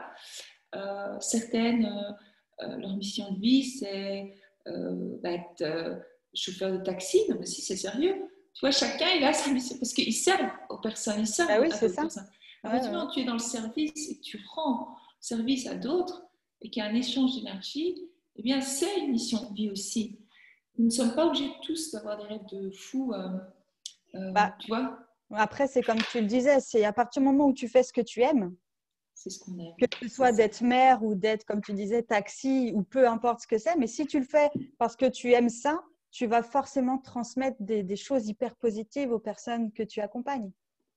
certaines 1.20 2.16
leur 2.60 2.96
mission 2.96 3.32
de 3.34 3.40
vie, 3.40 3.64
c'est 3.64 4.34
euh, 4.68 5.18
bah, 5.22 5.32
être 5.32 5.62
euh, 5.62 6.00
chauffeur 6.34 6.72
de 6.72 6.84
taxi. 6.84 7.22
Non, 7.30 7.38
mais 7.40 7.46
si, 7.46 7.62
c'est 7.62 7.76
sérieux. 7.76 8.16
Tu 8.54 8.62
vois, 8.62 8.72
chacun, 8.72 9.08
il 9.18 9.24
a 9.24 9.34
sa 9.34 9.52
mission 9.52 9.78
parce 9.78 9.94
qu'il 9.94 10.14
sert 10.14 10.58
aux 10.70 10.78
personnes. 10.78 11.20
Il 11.20 11.28
sert 11.28 11.48
ah 11.50 11.60
oui, 11.60 11.70
c'est 11.72 11.90
ça. 11.90 12.04
Personnes. 12.04 13.10
tu 13.14 13.20
es 13.20 13.26
dans 13.26 13.34
le 13.34 13.40
service 13.40 14.12
et 14.12 14.20
tu 14.20 14.42
rends 14.54 14.96
service 15.20 15.68
à 15.68 15.76
d'autres 15.76 16.26
et 16.62 16.70
qu'il 16.70 16.82
y 16.82 16.86
a 16.86 16.90
un 16.90 16.96
échange 16.96 17.36
d'énergie, 17.36 18.10
eh 18.36 18.42
bien, 18.42 18.62
c'est 18.62 19.00
une 19.00 19.12
mission 19.12 19.50
de 19.50 19.54
vie 19.54 19.70
aussi. 19.70 20.20
Nous 20.78 20.86
ne 20.86 20.90
sommes 20.90 21.14
pas 21.14 21.28
obligés 21.28 21.52
tous 21.62 21.92
d'avoir 21.92 22.18
des 22.18 22.24
rêves 22.24 22.46
de 22.52 22.72
fous. 22.72 23.14
bah, 24.14 24.56
tu 24.60 24.68
vois 24.68 24.98
Après, 25.32 25.68
c'est 25.68 25.84
comme 25.84 26.02
tu 26.12 26.22
le 26.22 26.28
disais, 26.28 26.62
c'est 26.62 26.86
à 26.86 26.94
partir 26.94 27.22
du 27.22 27.28
moment 27.28 27.48
où 27.48 27.54
tu 27.54 27.68
fais 27.68 27.84
ce 27.84 27.92
que 27.92 28.02
tu 28.02 28.22
aimes, 28.22 28.56
c'est 29.24 29.30
ce 29.30 29.40
qu'on 29.40 29.58
aime. 29.58 29.74
Que 29.80 29.86
ce 30.02 30.14
soit 30.14 30.34
d'être 30.34 30.62
mère 30.62 31.02
ou 31.04 31.16
d'être, 31.16 31.46
comme 31.46 31.62
tu 31.62 31.74
disais, 31.74 32.04
taxi 32.04 32.72
ou 32.76 32.84
peu 32.84 33.08
importe 33.08 33.42
ce 33.42 33.48
que 33.48 33.58
c'est, 33.58 33.76
mais 33.78 33.88
si 33.88 34.06
tu 34.06 34.20
le 34.20 34.26
fais 34.26 34.50
parce 34.78 34.96
que 34.98 35.06
tu 35.06 35.32
aimes 35.32 35.50
ça, 35.50 35.82
tu 36.12 36.28
vas 36.28 36.44
forcément 36.44 36.98
transmettre 36.98 37.58
des, 37.60 37.96
choses 37.96 38.28
hyper 38.28 38.56
positives 38.56 39.12
aux 39.12 39.20
personnes 39.20 39.72
que 39.72 39.84
tu 39.84 40.02
accompagnes. 40.02 40.52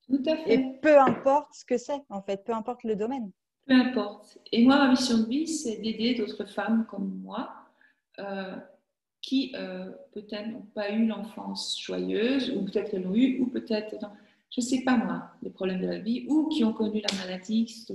Tout 0.08 0.22
à 0.26 0.36
fait. 0.36 0.54
Et 0.54 0.78
peu 0.82 0.98
importe 0.98 1.54
ce 1.54 1.64
que 1.64 1.78
c'est, 1.78 2.02
en 2.10 2.20
fait, 2.20 2.44
peu 2.44 2.52
importe 2.52 2.82
le 2.84 2.96
domaine. 2.96 3.30
Peu 3.66 3.74
importe. 3.74 4.38
Et 4.52 4.64
moi, 4.64 4.76
ma 4.76 4.90
mission 4.90 5.18
de 5.18 5.28
vie, 5.28 5.46
c'est 5.46 5.76
d'aider 5.76 6.14
d'autres 6.14 6.44
femmes 6.46 6.86
comme 6.88 7.20
moi 7.22 7.50
euh, 8.18 8.56
qui 9.22 9.52
euh, 9.56 9.90
peut-être 10.12 10.48
n'ont 10.48 10.66
pas 10.74 10.90
eu 10.90 11.06
l'enfance 11.06 11.80
joyeuse, 11.80 12.50
ou 12.50 12.64
peut-être 12.64 12.90
qu'elles 12.90 13.02
l'ont 13.02 13.14
eu, 13.14 13.40
ou 13.40 13.46
peut-être, 13.46 13.96
je 14.50 14.60
ne 14.60 14.66
sais 14.66 14.82
pas 14.82 14.96
moi, 14.96 15.30
les 15.42 15.50
problèmes 15.50 15.80
de 15.80 15.86
la 15.86 15.98
vie, 15.98 16.26
ou 16.28 16.48
qui 16.48 16.64
ont 16.64 16.72
connu 16.72 17.00
la 17.00 17.16
maladie, 17.18 17.86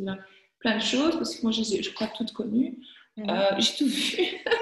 plein 0.60 0.78
de 0.78 0.82
choses, 0.82 1.16
parce 1.16 1.36
que 1.36 1.42
moi, 1.42 1.52
je, 1.52 1.64
je 1.64 1.94
crois 1.94 2.08
toutes 2.08 2.34
connues. 2.34 2.80
Euh, 3.20 3.50
j'ai 3.58 3.76
tout 3.78 3.88
vu. 3.88 4.18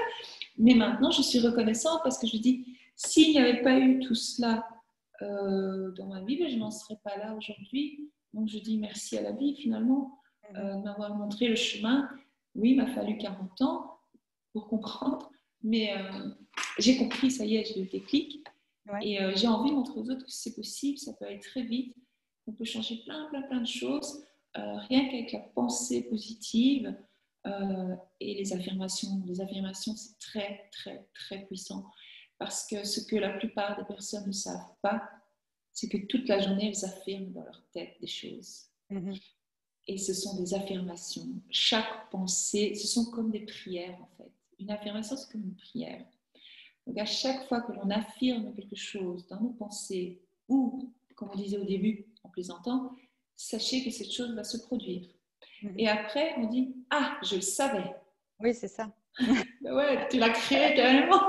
Mais 0.58 0.74
maintenant, 0.74 1.10
je 1.10 1.22
suis 1.22 1.38
reconnaissante 1.38 2.00
parce 2.02 2.18
que 2.18 2.26
je 2.26 2.36
dis, 2.36 2.76
s'il 2.96 3.30
n'y 3.32 3.38
avait 3.38 3.62
pas 3.62 3.78
eu 3.78 4.00
tout 4.00 4.14
cela 4.14 4.66
euh, 5.22 5.90
dans 5.92 6.06
ma 6.06 6.22
vie, 6.22 6.36
ben, 6.36 6.50
je 6.50 6.56
n'en 6.56 6.70
serais 6.70 6.98
pas 7.02 7.16
là 7.16 7.34
aujourd'hui. 7.34 8.10
Donc, 8.34 8.48
je 8.48 8.58
dis 8.58 8.78
merci 8.78 9.16
à 9.18 9.22
la 9.22 9.32
vie, 9.32 9.56
finalement, 9.56 10.18
euh, 10.56 10.76
de 10.76 10.82
m'avoir 10.82 11.14
montré 11.14 11.48
le 11.48 11.56
chemin. 11.56 12.08
Oui, 12.54 12.70
il 12.70 12.76
m'a 12.76 12.86
fallu 12.86 13.16
40 13.16 13.60
ans 13.62 13.98
pour 14.52 14.68
comprendre, 14.68 15.30
mais 15.62 15.94
j'ai 16.78 16.96
compris, 16.96 17.30
ça 17.30 17.44
y 17.44 17.56
est, 17.56 17.64
j'ai 17.64 17.78
eu 17.78 17.84
le 17.84 17.90
déclic. 17.90 18.44
Et 19.02 19.18
j'ai 19.36 19.46
envie 19.48 19.70
de 19.70 19.74
montrer 19.74 19.98
aux 20.00 20.10
autres 20.10 20.24
que 20.24 20.30
c'est 20.30 20.54
possible, 20.54 20.98
ça 20.98 21.12
peut 21.14 21.26
aller 21.26 21.40
très 21.40 21.62
vite, 21.62 21.94
on 22.46 22.52
peut 22.52 22.64
changer 22.64 23.02
plein, 23.04 23.26
plein, 23.30 23.42
plein 23.42 23.60
de 23.60 23.66
choses, 23.66 24.24
rien 24.54 25.06
qu'avec 25.08 25.32
la 25.32 25.40
pensée 25.40 26.02
positive. 26.02 26.94
Euh, 27.46 27.96
et 28.20 28.34
les 28.34 28.52
affirmations. 28.52 29.22
Les 29.24 29.40
affirmations, 29.40 29.96
c'est 29.96 30.18
très, 30.18 30.68
très, 30.72 31.08
très 31.14 31.46
puissant. 31.46 31.86
Parce 32.38 32.66
que 32.66 32.84
ce 32.84 33.00
que 33.00 33.16
la 33.16 33.30
plupart 33.30 33.78
des 33.78 33.84
personnes 33.84 34.26
ne 34.26 34.32
savent 34.32 34.74
pas, 34.82 35.08
c'est 35.72 35.88
que 35.88 36.06
toute 36.06 36.28
la 36.28 36.40
journée, 36.40 36.68
elles 36.68 36.84
affirment 36.84 37.32
dans 37.32 37.44
leur 37.44 37.62
tête 37.72 37.96
des 38.00 38.06
choses. 38.06 38.66
Mhm. 38.90 39.14
Et 39.86 39.96
ce 39.96 40.12
sont 40.12 40.36
des 40.36 40.52
affirmations. 40.52 41.28
Chaque 41.48 42.10
pensée, 42.10 42.74
ce 42.74 42.86
sont 42.86 43.10
comme 43.10 43.30
des 43.30 43.46
prières, 43.46 43.98
en 44.00 44.16
fait. 44.16 44.30
Une 44.58 44.70
affirmation, 44.70 45.16
c'est 45.16 45.32
comme 45.32 45.44
une 45.44 45.56
prière. 45.56 46.04
Donc, 46.90 46.98
à 46.98 47.06
chaque 47.06 47.46
fois 47.46 47.60
que 47.60 47.70
l'on 47.70 47.88
affirme 47.90 48.52
quelque 48.52 48.74
chose 48.74 49.24
dans 49.28 49.40
nos 49.40 49.50
pensées, 49.50 50.20
ou, 50.48 50.92
comme 51.14 51.30
on 51.32 51.36
disait 51.36 51.56
au 51.56 51.64
début 51.64 52.06
en 52.24 52.28
plaisantant, 52.30 52.90
sachez 53.36 53.84
que 53.84 53.90
cette 53.90 54.10
chose 54.10 54.34
va 54.34 54.42
se 54.42 54.58
produire. 54.58 55.06
Mhm. 55.62 55.74
Et 55.78 55.88
après, 55.88 56.34
on 56.38 56.46
dit 56.46 56.74
Ah, 56.90 57.16
je 57.22 57.36
le 57.36 57.42
savais. 57.42 57.94
Oui, 58.40 58.52
c'est 58.54 58.66
ça. 58.66 58.90
bah 59.60 59.76
ouais, 59.76 60.08
tu 60.10 60.18
l'as 60.18 60.30
créé 60.30 60.74
carrément. 60.74 61.20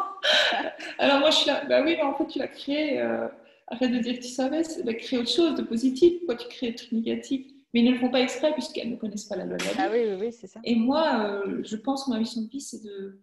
Alors 0.97 1.19
moi, 1.19 1.29
je 1.29 1.35
suis 1.35 1.47
là, 1.47 1.63
bah 1.65 1.83
oui, 1.83 1.95
mais 1.95 2.01
en 2.01 2.15
fait, 2.15 2.25
tu 2.25 2.39
l'as 2.39 2.47
créé. 2.47 2.99
Euh, 2.99 3.27
arrête 3.67 3.91
de 3.91 3.99
dire 3.99 4.15
que 4.15 4.23
tu 4.23 4.29
savais, 4.29 4.63
c'est 4.63 4.81
de 4.81 4.91
créer 4.93 5.19
autre 5.19 5.29
chose 5.29 5.53
de 5.53 5.61
positif. 5.61 6.21
Pourquoi 6.21 6.37
tu 6.37 6.47
crées 6.47 6.69
des 6.69 6.75
trucs 6.75 6.91
négatifs? 6.91 7.45
Mais 7.71 7.81
ils 7.81 7.85
ne 7.85 7.91
le 7.91 7.99
font 7.99 8.09
pas 8.09 8.21
exprès 8.21 8.51
puisqu'elles 8.53 8.89
ne 8.89 8.95
connaissent 8.95 9.25
pas 9.25 9.35
la 9.35 9.45
loi 9.45 9.57
de 9.57 9.63
la 9.63 9.71
vie. 9.73 9.77
Ah 9.79 9.89
oui, 9.91 9.99
oui, 10.07 10.17
oui 10.21 10.33
c'est 10.33 10.47
ça. 10.47 10.59
Et 10.63 10.75
moi, 10.75 11.23
euh, 11.23 11.61
je 11.63 11.75
pense 11.75 12.05
que 12.05 12.09
ma 12.09 12.17
mission 12.17 12.41
de 12.41 12.49
vie, 12.49 12.61
c'est 12.61 12.83
de 12.83 13.21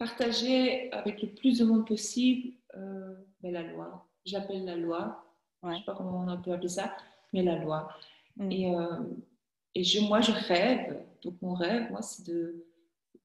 partager 0.00 0.90
avec 0.90 1.22
le 1.22 1.28
plus 1.28 1.60
de 1.60 1.64
monde 1.64 1.86
possible 1.86 2.56
euh, 2.74 3.14
ben, 3.40 3.52
la 3.52 3.62
loi. 3.62 4.08
J'appelle 4.24 4.64
la 4.64 4.74
loi. 4.74 5.24
Je 5.62 5.68
ne 5.68 5.74
sais 5.76 5.84
pas 5.84 5.94
comment 5.94 6.26
on 6.26 6.42
peut 6.42 6.52
appeler 6.52 6.68
ça, 6.68 6.96
mais 7.32 7.42
la 7.42 7.56
loi. 7.56 7.88
Mm. 8.36 8.50
Et 8.50 8.74
et 9.74 9.84
je, 9.84 10.00
moi, 10.00 10.20
je 10.20 10.32
rêve. 10.32 11.04
Donc, 11.22 11.40
mon 11.42 11.54
rêve, 11.54 11.90
moi, 11.90 12.02
c'est 12.02 12.26
de, 12.26 12.66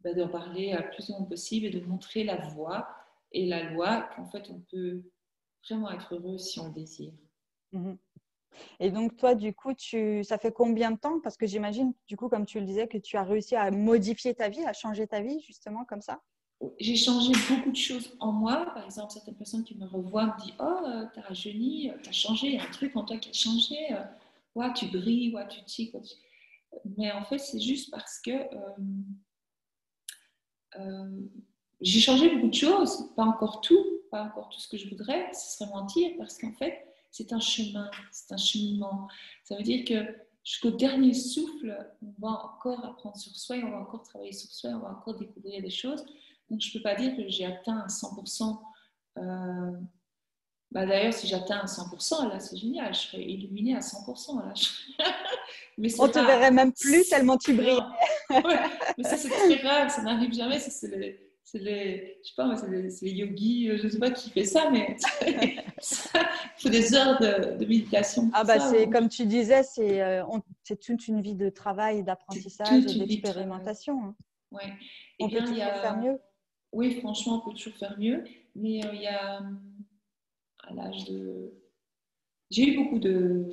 bah, 0.01 0.13
d'en 0.13 0.27
parler 0.27 0.73
à 0.73 0.83
plus 0.83 1.07
de 1.07 1.13
monde 1.13 1.29
possible 1.29 1.65
et 1.65 1.69
de 1.69 1.85
montrer 1.85 2.23
la 2.23 2.37
voie 2.49 2.87
et 3.31 3.45
la 3.45 3.71
loi 3.71 4.09
qu'en 4.15 4.25
fait, 4.25 4.49
on 4.49 4.59
peut 4.71 5.03
vraiment 5.67 5.91
être 5.91 6.13
heureux 6.13 6.37
si 6.37 6.59
on 6.59 6.67
le 6.67 6.73
désire. 6.73 7.13
Mhm. 7.71 7.97
Et 8.79 8.89
donc, 8.89 9.17
toi, 9.17 9.35
du 9.35 9.53
coup, 9.53 9.73
tu, 9.73 10.23
ça 10.23 10.37
fait 10.37 10.53
combien 10.53 10.91
de 10.91 10.97
temps? 10.97 11.19
Parce 11.19 11.35
que 11.35 11.45
j'imagine, 11.45 11.93
du 12.07 12.15
coup, 12.15 12.29
comme 12.29 12.45
tu 12.45 12.59
le 12.59 12.65
disais, 12.65 12.87
que 12.87 12.97
tu 12.97 13.17
as 13.17 13.23
réussi 13.23 13.55
à 13.55 13.69
modifier 13.71 14.33
ta 14.33 14.47
vie, 14.47 14.63
à 14.63 14.71
changer 14.71 15.07
ta 15.07 15.21
vie, 15.21 15.41
justement, 15.41 15.83
comme 15.83 16.01
ça? 16.01 16.21
J'ai 16.79 16.95
changé 16.95 17.33
beaucoup 17.49 17.71
de 17.71 17.75
choses 17.75 18.15
en 18.19 18.31
moi. 18.31 18.65
Par 18.73 18.85
exemple, 18.85 19.11
certaines 19.11 19.35
personnes 19.35 19.63
qui 19.63 19.75
me 19.77 19.85
revoient 19.85 20.25
me 20.27 20.41
disent 20.41 20.53
Oh, 20.59 20.87
euh, 20.87 21.05
t'as 21.13 21.21
rajeuni, 21.21 21.91
t'as 22.03 22.11
changé, 22.11 22.47
il 22.47 22.53
y 22.55 22.57
a 22.57 22.63
un 22.63 22.71
truc 22.71 22.95
en 22.95 23.03
toi 23.03 23.17
qui 23.17 23.29
a 23.29 23.33
changé. 23.33 23.75
Euh, 23.91 24.03
ouais, 24.55 24.73
tu 24.73 24.87
brilles, 24.87 25.33
ouais, 25.33 25.47
tu 25.47 25.63
tiques. 25.65 25.95
Mais 26.97 27.11
en 27.11 27.23
fait, 27.23 27.37
c'est 27.37 27.59
juste 27.59 27.91
parce 27.91 28.19
que 28.19 28.31
euh, 28.31 28.75
euh, 30.77 31.21
j'ai 31.81 31.99
changé 31.99 32.33
beaucoup 32.33 32.49
de 32.49 32.53
choses, 32.53 33.09
pas 33.15 33.23
encore 33.23 33.61
tout, 33.61 33.85
pas 34.11 34.23
encore 34.23 34.49
tout 34.49 34.59
ce 34.59 34.67
que 34.67 34.77
je 34.77 34.89
voudrais, 34.89 35.31
ce 35.33 35.57
serait 35.57 35.69
mentir, 35.71 36.11
parce 36.17 36.37
qu'en 36.37 36.53
fait, 36.53 36.85
c'est 37.11 37.31
un 37.33 37.39
chemin, 37.39 37.89
c'est 38.11 38.33
un 38.33 38.37
cheminement. 38.37 39.07
Ça 39.43 39.55
veut 39.55 39.63
dire 39.63 39.85
que 39.85 40.15
jusqu'au 40.43 40.71
dernier 40.71 41.13
souffle, 41.13 41.77
on 42.01 42.13
va 42.19 42.45
encore 42.45 42.83
apprendre 42.85 43.17
sur 43.17 43.35
soi, 43.35 43.57
on 43.63 43.71
va 43.71 43.79
encore 43.79 44.03
travailler 44.03 44.33
sur 44.33 44.51
soi, 44.51 44.71
on 44.71 44.79
va 44.79 44.91
encore 44.91 45.17
découvrir 45.17 45.61
des 45.61 45.69
choses. 45.69 46.05
Donc, 46.49 46.61
je 46.61 46.69
ne 46.69 46.73
peux 46.73 46.83
pas 46.83 46.95
dire 46.95 47.15
que 47.15 47.27
j'ai 47.27 47.45
atteint 47.45 47.79
à 47.79 47.87
100% 47.87 48.57
bah, 50.75 50.85
D'ailleurs, 50.85 51.13
si 51.13 51.27
j'atteins 51.27 51.59
à 51.59 51.65
100%, 51.65 52.29
là, 52.29 52.39
c'est 52.39 52.57
génial, 52.57 52.93
je 52.93 52.99
serais 52.99 53.23
illuminée 53.23 53.75
à 53.75 53.79
100%. 53.79 54.39
Là. 54.39 54.53
mais 55.77 55.89
On 55.99 56.07
ne 56.07 56.11
te 56.11 56.19
verrait 56.19 56.51
même 56.51 56.73
plus 56.73 57.07
tellement 57.07 57.37
tu 57.37 57.53
brilles. 57.53 57.79
mais 58.29 59.03
ça, 59.03 59.15
c'est 59.15 59.29
très 59.29 59.55
rare, 59.65 59.89
ça 59.89 60.01
n'arrive 60.01 60.33
jamais. 60.33 60.59
C'est 60.59 60.87
les, 60.87 61.25
les, 61.53 62.17
je 62.23 62.29
sais 62.29 62.35
pas, 62.35 62.57
c'est 62.57 62.69
les, 62.69 62.89
les, 63.01 63.11
yogis, 63.11 63.69
euh, 63.69 63.77
je 63.77 63.83
ne 63.85 63.89
sais 63.89 63.99
pas 63.99 64.11
qui 64.11 64.29
fait 64.31 64.43
ça, 64.43 64.69
mais 64.69 64.97
il 65.25 65.61
faut 66.57 66.69
des 66.69 66.93
heures 66.93 67.19
de, 67.19 67.65
méditation. 67.65 68.29
Ah, 68.33 68.43
bah, 68.43 68.59
c'est 68.59 68.89
comme 68.89 69.07
tu 69.07 69.25
disais, 69.25 69.63
c'est 69.63 70.01
euh, 70.01 70.23
toute 70.65 71.07
une 71.07 71.21
vie 71.21 71.35
de 71.35 71.49
travail, 71.49 72.03
d'apprentissage 72.03 72.85
et 72.85 72.99
d'expérimentation. 72.99 74.03
Hein. 74.03 74.15
Ouais. 74.51 74.73
On 75.19 75.29
peut 75.29 75.39
toujours 75.39 75.55
faire 75.55 75.97
mieux. 75.97 76.19
Oui, 76.75 76.99
franchement, 76.99 77.37
on 77.37 77.49
peut 77.49 77.55
toujours 77.55 77.77
faire 77.77 77.97
mieux. 77.97 78.23
Mais 78.53 78.85
euh, 78.85 78.93
il 78.93 79.01
y 79.01 79.07
a 79.07 79.41
à 80.67 80.73
l'âge 80.73 81.05
de... 81.05 81.53
J'ai 82.51 82.69
eu 82.69 82.75
beaucoup 82.83 82.99
de, 82.99 83.49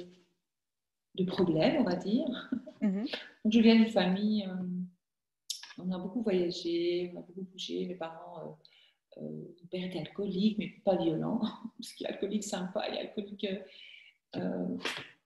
de 1.14 1.24
problèmes, 1.24 1.76
on 1.80 1.84
va 1.84 1.96
dire. 1.96 2.50
Mhm. 2.80 3.06
je 3.44 3.60
viens 3.60 3.76
d'une 3.76 3.90
famille, 3.90 4.44
euh, 4.44 5.78
on 5.78 5.90
a 5.92 5.98
beaucoup 5.98 6.22
voyagé, 6.22 7.12
on 7.14 7.20
a 7.20 7.22
beaucoup 7.22 7.42
bougé. 7.42 7.86
Mes 7.86 7.94
parents, 7.94 8.40
euh, 8.40 9.22
euh, 9.22 9.30
mon 9.60 9.66
père 9.70 9.84
était 9.84 10.00
alcoolique, 10.00 10.58
mais 10.58 10.68
pas 10.84 10.96
violent, 10.96 11.40
parce 11.78 11.92
qu'il 11.92 12.06
est 12.06 12.10
alcoolique 12.10 12.44
sympa, 12.44 12.88
il 12.88 12.96
est 12.96 13.00
alcoolique. 13.00 13.46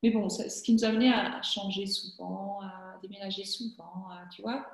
mais 0.02 0.10
bon, 0.10 0.28
ce 0.28 0.62
qui 0.62 0.74
nous 0.74 0.84
a 0.84 0.88
amené 0.88 1.10
à, 1.10 1.40
changer 1.42 1.86
souvent, 1.86 2.60
à 2.60 2.98
déménager 3.00 3.44
souvent, 3.44 4.08
tu 4.34 4.42
vois. 4.42 4.66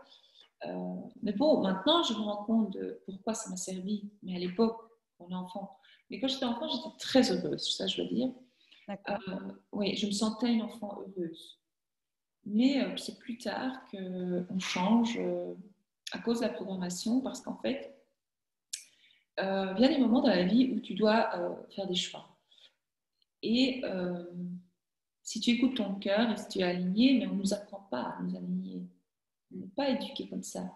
Mais 1.22 1.32
bon, 1.32 1.62
maintenant, 1.62 2.02
je 2.02 2.14
me 2.14 2.20
rends 2.20 2.44
compte 2.44 2.72
de 2.72 3.00
pourquoi 3.06 3.34
ça 3.34 3.50
m'a 3.50 3.56
servi. 3.56 4.10
Mais 4.22 4.36
à 4.36 4.38
l'époque, 4.38 4.78
on 5.18 5.28
est 5.28 5.34
enfant, 5.34 5.78
mais 6.12 6.20
quand 6.20 6.28
j'étais 6.28 6.44
enfant, 6.44 6.68
j'étais 6.68 6.96
très 6.98 7.32
heureuse, 7.32 7.74
ça 7.74 7.86
je 7.86 8.02
veux 8.02 8.08
dire. 8.08 8.28
Euh, 8.90 9.16
oui, 9.72 9.96
je 9.96 10.06
me 10.06 10.12
sentais 10.12 10.52
une 10.52 10.60
enfant 10.60 10.98
heureuse. 11.00 11.58
Mais 12.44 12.84
euh, 12.84 12.96
c'est 12.98 13.18
plus 13.18 13.38
tard 13.38 13.72
qu'on 13.90 14.58
change 14.58 15.16
euh, 15.18 15.54
à 16.12 16.18
cause 16.18 16.40
de 16.40 16.46
la 16.46 16.52
programmation, 16.52 17.22
parce 17.22 17.40
qu'en 17.40 17.56
fait, 17.56 17.96
il 19.38 19.78
y 19.78 19.84
a 19.84 19.88
des 19.88 19.98
moments 19.98 20.20
dans 20.20 20.28
la 20.28 20.44
vie 20.44 20.70
où 20.74 20.80
tu 20.80 20.94
dois 20.94 21.30
faire 21.74 21.88
des 21.88 21.94
choix. 21.94 22.28
Et 23.42 23.82
si 25.22 25.40
tu 25.40 25.50
écoutes 25.52 25.76
ton 25.76 25.94
cœur 25.94 26.30
et 26.30 26.36
si 26.36 26.48
tu 26.48 26.58
es 26.58 26.64
aligné, 26.64 27.18
mais 27.18 27.26
on 27.26 27.34
ne 27.34 27.38
nous 27.38 27.54
apprend 27.54 27.88
pas 27.90 28.02
à 28.02 28.22
nous 28.22 28.36
aligner. 28.36 28.82
On 29.54 29.58
n'est 29.58 29.66
pas 29.76 29.90
éduqué 29.90 30.28
comme 30.28 30.42
ça 30.42 30.74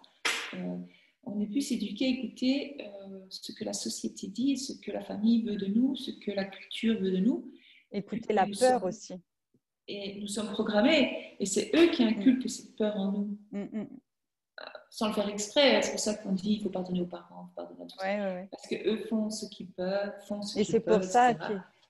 on 1.27 1.39
est 1.41 1.47
plus 1.47 1.71
éduqué 1.71 2.05
à 2.05 2.09
écouter 2.09 2.77
euh, 2.81 3.19
ce 3.29 3.51
que 3.51 3.63
la 3.63 3.73
société 3.73 4.27
dit, 4.27 4.57
ce 4.57 4.73
que 4.73 4.91
la 4.91 5.01
famille 5.01 5.43
veut 5.43 5.57
de 5.57 5.67
nous, 5.67 5.95
ce 5.95 6.11
que 6.11 6.31
la 6.31 6.45
culture 6.45 6.99
veut 6.99 7.11
de 7.11 7.17
nous. 7.17 7.51
Écouter 7.91 8.33
la 8.33 8.47
peur 8.59 8.83
aussi. 8.83 9.13
Et 9.87 10.19
nous 10.19 10.27
sommes 10.27 10.51
programmés, 10.51 11.35
et 11.39 11.45
c'est 11.45 11.71
eux 11.75 11.87
qui 11.91 12.03
inculquent 12.03 12.45
mm. 12.45 12.49
cette 12.49 12.75
peur 12.75 12.95
en 12.97 13.11
nous. 13.11 13.37
Mm, 13.51 13.61
mm. 13.61 13.87
Euh, 14.59 14.63
sans 14.89 15.07
le 15.07 15.13
faire 15.13 15.29
exprès, 15.29 15.81
c'est 15.81 15.91
pour 15.91 15.99
ça 15.99 16.15
qu'on 16.15 16.33
dit 16.33 16.55
qu'il 16.55 16.63
faut 16.63 16.69
pardonner 16.69 17.01
aux 17.01 17.05
parents, 17.05 17.51
pardonner 17.55 17.83
à 17.83 17.85
tous. 17.85 18.49
Parce 18.51 18.67
qu'eux 18.67 19.05
font 19.05 19.29
ce 19.29 19.45
qu'ils 19.45 19.69
peuvent, 19.71 20.13
font 20.27 20.41
ce 20.41 20.55
qu'ils 20.55 20.81
peuvent. 20.81 21.01
Et 21.01 21.05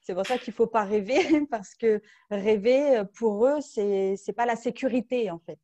c'est 0.02 0.13
pour 0.13 0.26
ça 0.26 0.38
qu'il 0.38 0.52
ne 0.52 0.56
faut 0.56 0.67
pas 0.67 0.84
rêver, 0.84 1.45
parce 1.50 1.76
que 1.76 2.02
rêver, 2.30 3.03
pour 3.16 3.45
eux, 3.45 3.62
ce 3.62 4.12
n'est 4.12 4.34
pas 4.34 4.45
la 4.45 4.55
sécurité, 4.55 5.32
en 5.32 5.39
fait. 5.39 5.59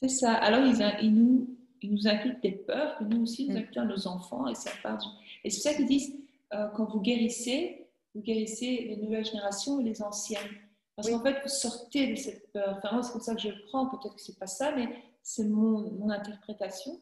C'est 0.00 0.08
ça. 0.08 0.32
Alors, 0.34 0.64
ils, 0.64 0.80
ils 1.02 1.14
nous 1.14 1.58
ils 1.82 1.92
nous 1.92 2.08
inculquent 2.08 2.42
des 2.42 2.52
peurs 2.52 2.98
que 2.98 3.04
nous 3.04 3.22
aussi 3.22 3.48
nous 3.48 3.54
mm. 3.54 3.58
inculquons 3.58 3.80
à 3.80 3.84
nos 3.84 4.06
enfants 4.06 4.48
et 4.48 4.54
ça 4.54 4.70
part 4.82 4.98
Et 5.44 5.50
c'est 5.50 5.60
ça 5.60 5.74
qu'ils 5.74 5.86
disent 5.86 6.16
euh, 6.54 6.68
quand 6.74 6.86
vous 6.86 7.00
guérissez, 7.00 7.86
vous 8.14 8.22
guérissez 8.22 8.86
les 8.88 8.96
nouvelles 8.96 9.24
générations 9.24 9.80
et 9.80 9.84
les 9.84 10.02
anciennes. 10.02 10.48
Parce 10.96 11.10
qu'en 11.10 11.22
fait, 11.22 11.40
vous 11.42 11.48
sortez 11.48 12.08
de 12.08 12.16
cette 12.16 12.50
peur. 12.52 12.76
Enfin, 12.78 12.92
moi, 12.92 13.02
c'est 13.02 13.12
comme 13.12 13.20
ça 13.20 13.34
que 13.34 13.40
je 13.40 13.50
le 13.50 13.62
prends. 13.66 13.86
Peut-être 13.86 14.16
que 14.16 14.20
c'est 14.20 14.38
pas 14.38 14.48
ça, 14.48 14.74
mais 14.74 14.88
c'est 15.22 15.44
mon, 15.44 15.92
mon, 15.92 16.10
interprétation. 16.10 17.00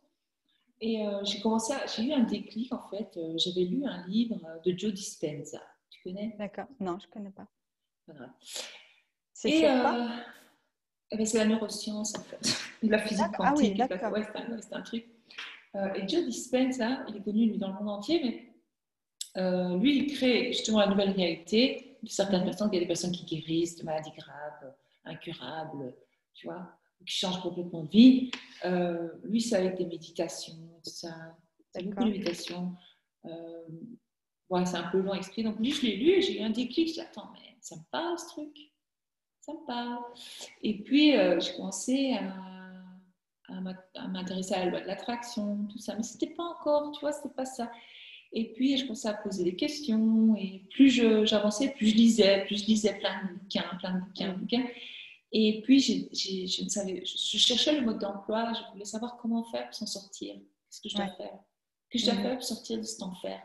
Et 0.83 1.07
euh, 1.07 1.25
j'ai 1.25 1.41
commencé, 1.41 1.73
j'ai 1.97 2.03
eu 2.03 2.13
un 2.13 2.25
déclic 2.25 2.71
en 2.75 2.87
fait. 2.91 3.17
Euh, 3.17 3.39
j'avais 3.39 3.63
lu 3.63 3.87
un 3.87 4.07
livre 4.07 4.39
de 4.67 4.77
Joe 4.77 4.93
Dispenza. 4.93 5.63
Tu 5.89 6.03
connais? 6.03 6.37
D'accord. 6.39 6.67
Non, 6.79 6.99
je 6.99 7.09
connais 7.09 7.31
pas. 7.31 7.47
C'est 9.33 9.61
quoi? 9.61 9.71
eh 9.71 9.83
ben, 9.83 10.25
C'est 11.11 11.39
la 11.39 11.47
neuroscience, 11.47 12.15
en 12.17 12.23
fait, 12.23 12.59
la 12.83 12.99
physique 12.99 13.33
quantique. 13.37 13.81
Ah 13.81 14.11
oui, 14.11 14.21
ouais, 14.21 14.27
c'est 14.61 14.75
un, 14.75 14.83
truc. 14.83 15.07
Euh, 15.77 15.95
et 15.95 16.09
Joe 16.09 16.25
Dispenza, 16.25 17.05
il 17.09 17.17
est 17.17 17.23
connu 17.23 17.47
lui, 17.47 17.59
dans 17.59 17.69
le 17.69 17.75
monde 17.75 17.91
entier, 17.91 18.21
mais 18.23 19.41
euh, 19.41 19.77
lui, 19.79 19.99
il 19.99 20.15
crée 20.15 20.53
justement 20.53 20.81
la 20.81 20.89
nouvelle 20.89 21.11
réalité 21.11 21.99
de 22.03 22.09
certaines 22.09 22.41
mhm. 22.41 22.47
personnes. 22.47 22.69
Il 22.73 22.77
y 22.77 22.79
a 22.79 22.81
des 22.81 22.87
personnes 22.87 23.13
qui 23.13 23.25
guérissent 23.25 23.77
de 23.77 23.85
maladies 23.85 24.13
graves, 24.17 24.75
incurables, 25.05 25.95
tu 26.35 26.49
vois, 26.49 26.73
qui 27.07 27.15
changent 27.15 27.41
complètement 27.41 27.85
de 27.85 27.91
vie. 27.91 28.31
Euh, 28.65 29.09
lui, 29.23 29.41
c'est 29.41 29.57
avec 29.57 29.77
des 29.77 29.87
méditations, 29.87 30.57
tout 30.83 30.91
ça. 30.91 31.15
C'est 31.71 31.85
beaucoup 31.85 32.05
de 32.05 32.11
méditations. 32.11 32.75
Ouais, 34.49 34.65
c'est 34.65 34.77
un 34.77 34.89
peu 34.91 35.01
long 35.01 35.13
à 35.13 35.17
expliquer. 35.17 35.43
Donc, 35.43 35.59
lui, 35.59 35.73
je 35.73 35.83
l'ai 35.83 35.97
lu 35.97 36.11
et 36.11 36.23
j'ai 36.23 36.41
eu 36.41 36.43
un 36.43 36.51
déclic. 36.51 36.89
Je 36.89 36.95
dit, 36.95 37.01
attends, 37.01 37.31
mais 37.33 37.57
ça 37.61 37.77
me 37.77 37.83
parle 37.91 38.19
ce 38.19 38.27
truc. 38.27 38.57
Parle. 39.67 39.99
Et 40.63 40.83
puis, 40.83 41.13
j'ai 41.13 41.53
commencé 41.57 42.15
à 42.15 42.47
à 43.49 44.09
m'intéresser 44.09 44.55
à 44.55 44.65
la 44.65 44.71
loi 44.71 44.81
de 44.81 44.87
l'attraction, 44.87 45.67
tout 45.71 45.79
ça. 45.79 45.95
Mais 45.97 46.03
c'était 46.03 46.35
pas 46.35 46.45
encore, 46.45 46.93
tu 46.93 47.01
vois, 47.01 47.13
c'était 47.13 47.35
pas 47.35 47.45
ça. 47.45 47.71
Et 48.33 48.53
puis, 48.53 48.77
je 48.77 48.85
commençais 48.85 49.09
à 49.09 49.15
poser 49.15 49.45
des 49.45 49.57
questions. 49.57 50.35
Et 50.37 50.65
plus 50.71 50.91
j'avançais, 51.25 51.71
plus 51.71 51.89
je 51.89 51.95
lisais, 51.95 52.45
plus 52.45 52.63
je 52.63 52.67
lisais 52.67 52.99
plein 52.99 53.25
de 53.25 53.39
bouquins, 53.39 53.77
plein 53.79 53.95
de 53.95 54.01
bouquins, 54.01 54.33
de 54.33 54.39
bouquins. 54.39 54.67
Et 55.33 55.61
puis, 55.63 55.81
je, 55.81 56.65
ne 56.65 56.69
savais, 56.69 57.05
je, 57.05 57.39
cherchais 57.39 57.79
le 57.79 57.85
mode 57.85 57.99
d'emploi. 57.99 58.53
Je 58.53 58.73
voulais 58.73 58.85
savoir 58.85 59.17
comment 59.17 59.45
faire 59.45 59.67
pour 59.67 59.75
s'en 59.75 59.87
sortir. 59.87 60.35
Qu'est-ce 60.35 60.81
que 60.81 60.89
je 60.89 60.97
dois 60.97 61.09
faire? 61.09 61.39
Que 61.91 61.99
je 61.99 62.05
dois 62.05 62.15
faire 62.15 62.35
pour 62.35 62.45
sortir 62.45 62.79
de 62.79 62.83
cet 62.83 63.03
enfer? 63.03 63.41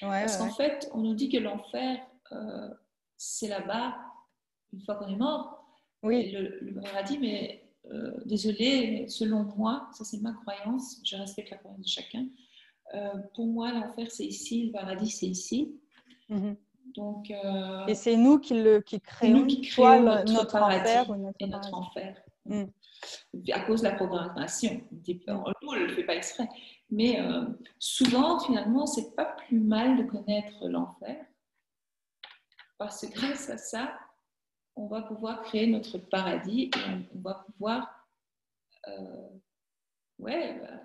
Parce 0.00 0.36
qu'en 0.36 0.50
fait, 0.50 0.90
on 0.94 0.98
nous 0.98 1.14
dit 1.14 1.28
que 1.28 1.36
l'enfer, 1.36 1.98
euh, 2.32 2.68
c'est 3.16 3.48
là-bas, 3.48 3.94
une 4.74 4.82
fois 4.82 4.96
qu'on 4.96 5.08
est 5.08 5.16
mort. 5.16 5.60
Oui. 6.02 6.32
le, 6.32 6.58
le 6.60 6.80
paradis, 6.82 7.18
mais 7.18 7.64
euh, 7.92 8.12
désolée, 8.24 9.06
selon 9.08 9.44
moi, 9.56 9.88
ça 9.92 10.04
c'est 10.04 10.20
ma 10.20 10.32
croyance, 10.32 11.00
je 11.04 11.16
respecte 11.16 11.50
la 11.50 11.58
croyance 11.58 11.82
de 11.82 11.88
chacun. 11.88 12.26
Euh, 12.94 13.18
pour 13.34 13.46
moi, 13.46 13.72
l'enfer 13.72 14.10
c'est 14.10 14.24
ici, 14.24 14.66
le 14.66 14.72
paradis 14.72 15.10
c'est 15.10 15.26
ici. 15.26 15.78
Mhm. 16.28 16.56
Donc, 16.94 17.30
euh, 17.30 17.86
et 17.86 17.94
c'est 17.94 18.16
nous 18.16 18.38
qui, 18.38 18.54
le, 18.54 18.80
qui 18.80 19.00
créons, 19.00 19.38
nous 19.38 19.46
qui 19.46 19.60
créons 19.62 20.02
notre, 20.02 20.52
paradis 20.52 21.10
et 21.40 21.46
notre 21.46 21.74
enfer. 21.74 22.16
Mhm. 22.46 22.70
À 23.52 23.60
cause 23.60 23.82
de 23.82 23.88
la 23.88 23.94
programmation. 23.94 24.80
Nous, 24.90 25.20
on 25.26 25.72
ne 25.72 25.80
le 25.80 25.88
fait 25.88 26.04
pas 26.04 26.14
exprès. 26.14 26.48
Mais 26.90 27.18
souvent, 27.78 28.38
finalement, 28.40 28.86
c'est 28.86 29.14
pas 29.14 29.24
plus 29.24 29.60
mal 29.60 29.98
de 29.98 30.04
connaître 30.04 30.68
l'enfer. 30.68 31.26
Parce 32.78 33.04
que 33.04 33.12
grâce 33.12 33.50
à 33.50 33.58
ça, 33.58 33.92
on 34.76 34.86
va 34.86 35.02
pouvoir 35.02 35.42
créer 35.42 35.66
notre 35.66 35.98
paradis 35.98 36.70
on, 37.14 37.20
va 37.20 37.44
pouvoir 37.46 38.08
euh, 38.88 39.28
ouais, 40.18 40.58
bah, 40.60 40.80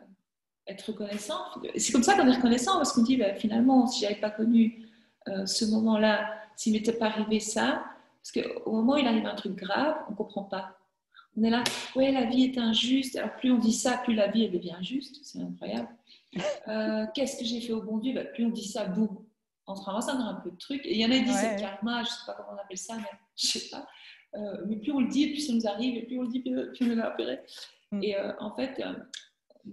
être 0.67 0.83
reconnaissant. 0.87 1.39
C'est 1.75 1.91
comme 1.91 2.03
ça 2.03 2.15
qu'on 2.15 2.27
est 2.27 2.35
reconnaissant 2.35 2.73
parce 2.73 2.93
qu'on 2.93 3.03
dit 3.03 3.17
bah, 3.17 3.33
finalement, 3.33 3.87
si 3.87 4.01
je 4.01 4.05
n'avais 4.05 4.19
pas 4.19 4.29
connu 4.29 4.85
euh, 5.27 5.45
ce 5.45 5.65
moment-là, 5.65 6.29
s'il 6.55 6.73
m'était 6.73 6.93
pas 6.93 7.07
arrivé 7.07 7.39
ça, 7.39 7.83
parce 8.21 8.47
qu'au 8.47 8.71
moment 8.71 8.93
où 8.93 8.97
il 8.97 9.07
arrive 9.07 9.25
un 9.25 9.35
truc 9.35 9.55
grave, 9.55 9.95
on 10.09 10.13
comprend 10.13 10.43
pas. 10.43 10.77
On 11.37 11.43
est 11.43 11.49
là, 11.49 11.63
ouais, 11.95 12.11
la 12.11 12.25
vie 12.25 12.43
est 12.43 12.57
injuste. 12.57 13.15
Alors 13.15 13.35
plus 13.35 13.51
on 13.51 13.57
dit 13.57 13.73
ça, 13.73 13.97
plus 14.03 14.13
la 14.13 14.27
vie 14.27 14.45
elle 14.45 14.51
devient 14.51 14.77
juste. 14.81 15.19
C'est 15.23 15.39
incroyable. 15.39 15.89
Euh, 16.67 17.05
qu'est-ce 17.15 17.39
que 17.39 17.45
j'ai 17.45 17.61
fait 17.61 17.73
au 17.73 17.81
bon 17.81 17.97
Dieu? 17.97 18.13
Bah, 18.13 18.25
Plus 18.25 18.45
on 18.45 18.49
dit 18.49 18.67
ça, 18.67 18.85
boum, 18.85 19.09
on 19.70 19.76
se 19.76 19.84
ramasse 19.84 20.07
dans 20.07 20.20
un 20.20 20.36
peu 20.36 20.51
de 20.51 20.57
trucs. 20.57 20.86
Et 20.86 20.95
il 20.95 21.01
y 21.01 21.05
en 21.05 21.11
a 21.11 21.15
qui 21.15 21.24
disent 21.24 21.38
c'est 21.38 21.59
karma, 21.59 22.03
je 22.03 22.09
ne 22.09 22.13
sais 22.13 22.26
pas 22.26 22.34
comment 22.34 22.49
on 22.53 22.61
appelle 22.61 22.78
ça, 22.78 22.95
mais 22.97 23.09
je 23.36 23.57
ne 23.57 23.61
sais 23.61 23.70
pas. 23.70 23.88
Euh, 24.36 24.63
mais 24.67 24.76
plus 24.78 24.91
on 24.91 24.99
le 24.99 25.07
dit, 25.07 25.28
plus 25.28 25.47
ça 25.47 25.53
nous 25.53 25.67
arrive, 25.67 25.95
et 25.97 26.03
plus 26.03 26.20
on 26.20 26.24
le 26.24 26.28
dit, 26.28 26.41
plus, 26.41 26.53
on 26.82 26.99
est 26.99 27.05
opéré. 27.05 27.39
Mm. 27.91 28.03
Et 28.03 28.15
euh, 28.17 28.34
en 28.39 28.55
fait, 28.55 28.80
euh, 28.80 28.93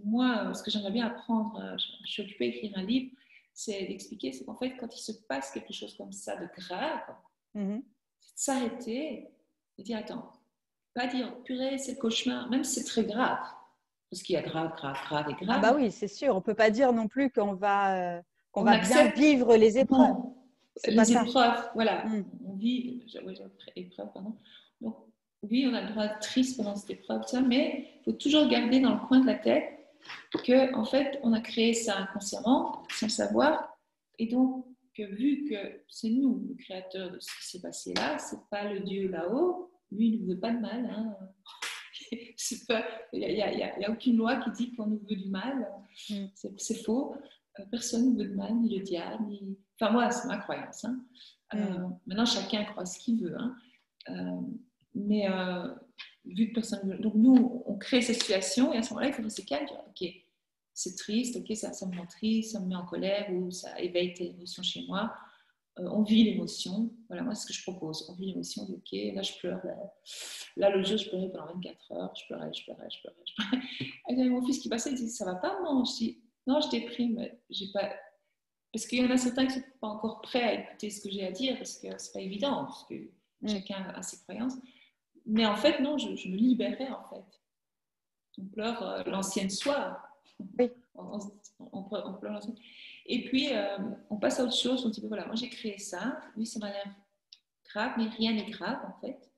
moi, 0.05 0.53
ce 0.55 0.63
que 0.63 0.71
j'aimerais 0.71 0.93
bien 0.93 1.07
apprendre, 1.07 1.77
je, 1.79 2.11
suis 2.11 2.23
occupée 2.23 2.51
d'écrire 2.51 2.77
un 2.77 2.83
livre, 2.83 3.11
c'est 3.53 3.87
d'expliquer, 3.87 4.33
c'est 4.33 4.45
qu'en 4.45 4.57
fait, 4.57 4.77
quand 4.77 4.95
il 4.95 5.01
se 5.01 5.13
passe 5.13 5.51
quelque 5.51 5.73
chose 5.73 5.97
comme 5.97 6.13
ça 6.13 6.37
de 6.37 6.47
grave, 6.59 7.15
mm-hmm. 7.55 7.83
s'arrêter 8.35 9.29
et 9.79 9.83
dire, 9.83 9.99
attends, 9.99 10.33
pas 10.95 11.07
dire, 11.07 11.35
purée, 11.43 11.79
c'est 11.79 11.93
le 11.93 11.99
cauchemar, 11.99 12.49
même 12.51 12.65
si 12.65 12.81
c'est 12.81 12.87
très 12.87 13.05
grave, 13.05 13.39
parce 14.11 14.23
qu'il 14.23 14.35
y 14.35 14.39
a 14.39 14.43
grave, 14.43 14.75
grave, 14.77 14.97
grave 15.07 15.31
et 15.31 15.35
ah 15.41 15.45
grave. 15.45 15.57
Ah 15.59 15.61
bah 15.61 15.75
oui, 15.77 15.91
c'est 15.91 16.09
sûr, 16.09 16.33
on 16.33 16.39
ne 16.39 16.45
peut 16.45 16.55
pas 16.55 16.71
dire 16.71 16.93
non 16.93 17.09
plus 17.09 17.31
qu'on 17.31 17.55
va 17.55 18.23
on, 18.57 18.65
va 18.65 18.79
bien 18.79 19.09
vivre 19.11 19.57
les 19.57 19.79
épreuves. 19.79 20.17
les 20.87 21.13
épreuves, 21.13 21.71
voilà. 21.75 22.05
Mm. 22.07 22.25
On 22.47 22.55
vit, 22.55 23.03
épreuve, 23.77 24.13
pardon. 24.13 24.35
Donc, 24.81 24.97
oui, 25.43 25.67
on 25.71 25.75
a 25.75 25.83
le 25.83 25.91
droit 25.91 26.09
d'être 26.09 26.21
triste 26.21 26.57
pendant 26.57 26.75
cette 26.75 26.91
épreuve, 26.91 27.23
ça, 27.27 27.41
mais 27.41 27.89
il 28.01 28.05
faut 28.05 28.19
toujours 28.19 28.49
garder 28.49 28.81
dans 28.81 28.95
le 28.95 29.07
coin 29.07 29.21
de 29.21 29.27
la 29.27 29.35
tête 29.35 29.65
que, 30.45 30.75
en 30.75 30.85
fait, 30.85 31.19
on 31.23 31.33
a 31.33 31.41
créé 31.41 31.75
ça 31.75 31.97
inconsciemment, 31.99 32.83
sans 32.91 33.09
savoir, 33.09 33.77
et 34.19 34.27
donc 34.27 34.67
que 34.95 35.03
vu 35.03 35.45
que 35.49 35.83
c'est 35.89 36.09
nous 36.09 36.47
le 36.49 36.55
créateur 36.55 37.11
de 37.11 37.19
ce 37.21 37.27
qui 37.39 37.51
s'est 37.51 37.61
passé 37.61 37.93
là, 37.95 38.19
c'est 38.19 38.39
pas 38.51 38.73
le 38.73 38.81
Dieu 38.81 39.09
là-haut, 39.09 39.71
lui 39.93 40.09
il 40.09 40.23
ne 40.27 40.33
veut 40.35 40.41
pas 40.41 40.53
de 40.53 40.59
mal. 40.59 40.87
Hein. 40.87 41.17
Il 43.13 43.19
n'y 43.19 43.43
a, 43.43 43.75
a, 43.85 43.91
aucune 43.91 44.17
loi 44.17 44.37
qui 44.37 44.51
dit 44.53 44.77
qu'on 44.77 44.87
nous 44.87 45.01
veut 45.11 45.17
du 45.17 45.29
mal. 45.29 45.67
Mm. 46.09 46.27
C'est 46.57 46.85
faux. 46.85 47.17
Euh, 47.59 47.65
personne 47.71 48.15
ne 48.15 48.23
veut 48.23 48.29
de 48.29 48.35
mal, 48.35 48.55
ni 48.55 48.77
le 48.77 48.83
diable, 48.83 49.25
ni... 49.27 49.59
Enfin, 49.79 49.93
moi, 49.93 50.11
c'est 50.11 50.27
ma 50.29 50.39
croyance. 50.39 50.85
Hein. 50.85 51.01
Euh, 51.55 51.59
mm. 51.59 51.99
maintenant, 52.07 52.27
chacun 52.27 52.65
croit 52.65 52.87
ce 52.87 52.99
qu'il 52.99 53.23
veut. 53.23 53.37
Hein. 53.39 53.57
Euh, 54.09 54.41
mais 54.95 55.27
vu 56.25 56.49
que 56.49 56.55
personne 56.55 56.89
veut... 56.89 56.99
Donc, 56.99 57.15
nous, 57.15 57.63
on 57.67 57.77
crée 57.77 58.01
cette 58.01 58.21
situation 58.21 58.73
et 58.73 58.79
à 58.79 58.83
ce 58.83 58.91
moment-là, 58.91 59.09
il 59.09 59.15
faut 59.15 59.23
rester 59.23 59.45
calme. 59.45 59.67
Dire, 59.67 59.83
OK, 59.89 60.09
c'est 60.73 60.97
triste, 60.97 61.37
OK, 61.37 61.55
ça, 61.57 61.73
ça 61.73 61.87
me 61.87 61.97
rend 61.97 62.07
triste, 62.07 62.53
ça 62.53 62.61
me 62.61 62.67
met 62.67 62.77
en 62.77 62.87
colère 62.87 63.31
ou 63.33 63.51
ça 63.51 63.79
éveille 63.81 64.15
tes 64.15 64.31
émotions 64.31 64.63
chez 64.63 64.85
moi. 64.87 65.15
on 65.77 66.03
vit 66.03 66.25
l'émotion. 66.25 66.91
Voilà, 67.09 67.23
moi, 67.23 67.35
c'est 67.35 67.43
ce 67.43 67.47
que 67.49 67.53
je 67.53 67.63
propose. 67.63 68.09
On 68.09 68.15
vit 68.15 68.27
l'émotion. 68.27 68.63
OK, 68.63 68.93
là, 68.93 69.21
je 69.21 69.39
pleure. 69.39 69.61
Là, 70.57 70.71
le 70.75 70.83
jour, 70.83 70.97
je 70.97 71.09
pleurais 71.11 71.29
pendant 71.29 71.53
24 71.55 71.93
heures. 71.93 72.15
Je 72.17 72.27
pleurais, 72.27 72.51
je 72.55 72.65
pleurais, 72.65 72.89
je 72.91 73.01
pleurais. 73.01 73.23
Je 73.27 73.35
pleurais. 73.35 73.65
J'avais 74.09 74.29
mon 74.31 74.45
fils 74.45 74.59
qui 74.59 74.71
passait, 74.71 74.91
il 74.91 74.97
dit, 74.97 75.11
ça 75.11 75.27
va 75.27 75.35
pas, 75.35 75.61
non 75.63 75.85
Je 75.85 75.97
dis, 75.97 76.19
non, 76.47 76.61
je 76.61 76.69
déprime. 76.71 77.29
J'ai 77.51 77.71
pas... 77.73 77.93
Parce 78.73 78.87
qu'il 78.87 79.03
y 79.03 79.07
en 79.07 79.11
a 79.11 79.17
certains 79.17 79.47
qui 79.47 79.59
ne 79.59 79.63
sont 79.63 79.71
pas 79.81 79.89
encore 79.89 80.21
prêts 80.21 80.43
à 80.43 80.53
écouter 80.55 80.91
ce 80.91 81.03
que 81.03 81.11
j'ai 81.11 81.27
à 81.27 81.31
dire, 81.31 81.57
parce 81.57 81.79
que 81.79 81.89
c'est 81.97 82.13
pas 82.13 82.21
évident, 82.21 82.65
parce 82.65 82.85
que 82.85 82.95
mm. 82.95 83.49
chacun 83.49 83.89
a 83.95 84.03
ses 84.03 84.19
croyances. 84.19 84.55
Mais 85.25 85.47
en 85.47 85.57
fait, 85.57 85.81
non, 85.81 85.99
je, 85.99 86.09
me 86.09 86.37
libérais, 86.37 86.91
en 86.91 87.05
fait. 87.09 87.25
On 88.39 88.45
pleure 88.45 88.83
euh, 88.83 89.03
l'ancienne 89.05 89.51
soi. 89.51 90.01
Oui. 90.59 90.71
On, 91.73 91.83
pleure 91.85 92.33
l'ancienne. 92.33 92.57
Et 93.07 93.25
puis, 93.25 93.53
euh, 93.53 93.79
on 94.11 94.17
passe 94.17 94.41
à 94.41 94.45
autre 94.45 94.57
chose. 94.57 94.85
On 94.85 94.89
dit, 94.89 95.03
voilà, 95.07 95.27
moi 95.27 95.35
j'ai 95.35 95.49
créé 95.49 95.79
ça. 95.79 96.19
Oui, 96.37 96.47
ça 96.47 96.59
m'a 96.59 96.71
l'air 96.71 96.95
grave, 97.65 97.93
mais 97.99 98.09
rien 98.09 98.33
n'est 98.33 98.51
grave, 98.51 98.79
en 98.87 99.01
fait. 99.01 99.31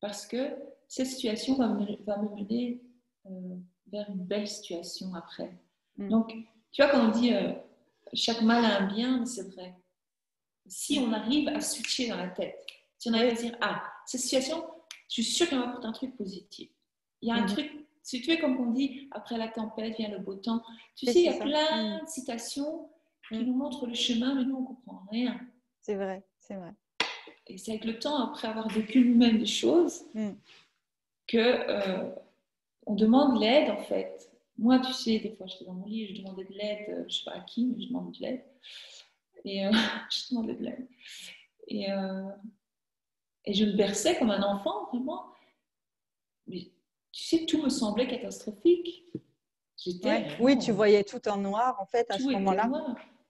Parce 0.00 0.26
que 0.26 0.54
cette 0.88 1.06
situation 1.06 1.56
va 1.56 1.68
me, 1.68 1.96
va 2.04 2.16
me 2.18 2.28
mener 2.34 2.82
euh, 3.26 3.56
vers 3.90 4.08
une 4.10 4.24
belle 4.24 4.48
situation 4.48 5.14
après. 5.14 5.52
Mm. 5.96 6.08
Donc, 6.08 6.34
tu 6.72 6.82
vois, 6.82 6.90
quand 6.90 7.06
on 7.06 7.10
dit 7.10 7.34
euh, 7.34 7.52
chaque 8.14 8.42
mal 8.42 8.64
a 8.64 8.80
un 8.80 8.86
bien, 8.86 9.24
c'est 9.24 9.48
vrai. 9.54 9.74
Si 10.66 10.98
on 10.98 11.12
arrive 11.12 11.48
à 11.48 11.60
switcher 11.60 12.08
dans 12.08 12.16
la 12.16 12.28
tête, 12.28 12.64
si 12.98 13.10
on 13.10 13.14
arrive 13.14 13.32
à 13.32 13.34
dire, 13.34 13.56
ah, 13.60 13.82
cette 14.06 14.20
situation, 14.20 14.64
je 15.08 15.22
suis 15.22 15.24
sûre 15.24 15.48
qu'elle 15.48 15.58
m'apporte 15.58 15.84
un 15.84 15.92
truc 15.92 16.16
positif. 16.16 16.70
Il 17.20 17.28
y 17.28 17.32
a 17.32 17.34
un 17.34 17.44
mm-hmm. 17.44 17.52
truc, 17.52 17.86
si 18.02 18.22
tu 18.22 18.30
es 18.30 18.38
comme 18.38 18.58
on 18.58 18.70
dit, 18.70 19.08
après 19.10 19.36
la 19.36 19.48
tempête 19.48 19.96
vient 19.96 20.08
le 20.08 20.18
beau 20.18 20.36
temps. 20.36 20.62
Tu 20.96 21.06
sais, 21.06 21.20
il 21.20 21.24
y 21.24 21.28
a 21.28 21.38
plein 21.38 21.98
mm. 21.98 22.04
de 22.04 22.08
citations 22.08 22.88
qui 23.28 23.36
mm. 23.36 23.42
nous 23.42 23.54
montrent 23.54 23.86
le 23.86 23.94
chemin, 23.94 24.34
mais 24.34 24.44
nous, 24.44 24.56
on 24.56 24.60
ne 24.62 24.66
comprend 24.66 25.02
rien. 25.10 25.38
C'est 25.80 25.96
vrai, 25.96 26.22
c'est 26.38 26.54
vrai. 26.54 26.72
Et 27.48 27.58
c'est 27.58 27.72
avec 27.72 27.84
le 27.84 27.98
temps, 27.98 28.30
après 28.30 28.48
avoir 28.48 28.68
vécu 28.68 29.04
nous-mêmes 29.04 29.38
des 29.38 29.46
choses, 29.46 30.04
que 31.26 31.36
euh, 31.36 32.10
on 32.86 32.94
demande 32.94 33.40
l'aide, 33.40 33.70
en 33.70 33.82
fait. 33.82 34.31
Moi, 34.58 34.78
tu 34.80 34.92
sais, 34.92 35.18
des 35.18 35.34
fois, 35.34 35.46
j'étais 35.46 35.64
dans 35.64 35.74
mon 35.74 35.86
lit, 35.86 36.14
je 36.14 36.22
demandais 36.22 36.44
de 36.44 36.52
l'aide, 36.52 36.88
euh, 36.88 36.98
je 37.00 37.04
ne 37.04 37.08
sais 37.08 37.24
pas 37.24 37.32
à 37.32 37.40
qui, 37.40 37.66
mais 37.66 37.82
je 37.82 37.88
demandais 37.88 38.18
de 38.18 38.22
l'aide. 38.22 38.44
Et 39.44 39.66
euh, 39.66 39.70
je 40.10 40.30
demandais 40.30 40.54
de 40.54 40.64
l'aide. 40.64 40.88
Et, 41.68 41.90
euh, 41.90 42.28
et 43.44 43.54
je 43.54 43.64
me 43.64 43.72
berçais 43.72 44.18
comme 44.18 44.30
un 44.30 44.42
enfant, 44.42 44.86
vraiment. 44.86 45.24
Mais 46.46 46.70
tu 47.12 47.24
sais, 47.24 47.46
tout 47.46 47.62
me 47.62 47.68
semblait 47.68 48.06
catastrophique. 48.06 49.04
oui, 50.40 50.58
tu 50.58 50.72
voyais 50.72 51.04
tout 51.04 51.26
en 51.28 51.38
noir, 51.38 51.78
en 51.80 51.86
fait, 51.86 52.10
à 52.10 52.18
ce 52.18 52.24
moment-là. 52.24 52.70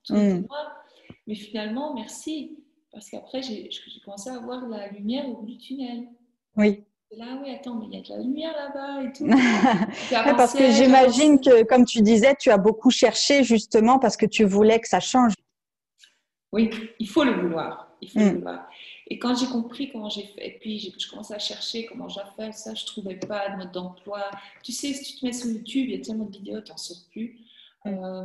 Tout 0.05 0.15
était 0.15 0.35
hmm. 0.35 0.47
noir. 0.47 0.85
Mais 1.27 1.35
finalement, 1.35 1.95
merci. 1.95 2.59
Parce 2.91 3.09
qu'après, 3.09 3.43
j'ai 3.43 3.71
commencé 4.05 4.29
à 4.29 4.39
voir 4.39 4.69
la 4.69 4.89
lumière 4.89 5.27
au 5.29 5.37
bout 5.37 5.47
du 5.47 5.57
tunnel. 5.57 6.09
Oui 6.57 6.85
là, 7.17 7.39
oui, 7.43 7.55
attends, 7.55 7.75
mais 7.75 7.87
il 7.87 7.95
y 7.95 7.99
a 7.99 8.03
de 8.03 8.09
la 8.09 8.19
lumière 8.23 8.53
là-bas 8.55 9.03
et 9.03 9.13
tout. 9.13 9.27
parce 10.37 10.53
que 10.53 10.71
j'imagine 10.71 11.41
que, 11.41 11.65
comme 11.65 11.85
tu 11.85 12.03
disais, 12.03 12.35
tu 12.39 12.51
as 12.51 12.59
beaucoup 12.59 12.91
cherché 12.91 13.45
justement 13.45 13.99
parce 13.99 14.17
que 14.17 14.27
tu 14.27 14.45
voulais 14.45 14.81
que 14.81 14.89
ça 14.89 15.01
change. 15.01 15.35
Oui, 16.53 16.71
il 16.99 17.09
faut 17.09 17.25
le 17.25 17.41
vouloir. 17.41 17.89
Il 18.01 18.11
faut 18.11 18.19
le 18.19 18.27
mm. 18.27 18.35
vouloir. 18.37 18.69
Et 19.09 19.19
quand 19.19 19.35
j'ai 19.35 19.47
compris 19.47 19.91
comment 19.91 20.09
j'ai 20.09 20.25
fait, 20.25 20.47
et 20.47 20.59
puis 20.59 20.95
je 20.99 21.11
commençais 21.11 21.35
à 21.35 21.39
chercher 21.39 21.87
comment 21.87 22.09
j'ai 22.09 22.21
fait 22.37 22.53
ça, 22.53 22.75
je 22.75 22.83
ne 22.83 22.87
trouvais 22.87 23.17
pas 23.17 23.51
de 23.51 23.57
mode 23.57 23.73
d'emploi. 23.73 24.31
Tu 24.63 24.73
sais, 24.73 24.93
si 24.93 25.15
tu 25.15 25.21
te 25.21 25.27
mets 25.27 25.33
sur 25.33 25.51
YouTube, 25.51 25.89
il 25.89 25.97
y 25.97 26.01
a 26.01 26.05
tellement 26.05 26.25
de 26.25 26.33
vidéos, 26.33 26.61
tu 26.61 26.71
n'en 26.71 26.77
sors 26.77 26.97
plus. 27.11 27.39
Euh, 27.87 28.25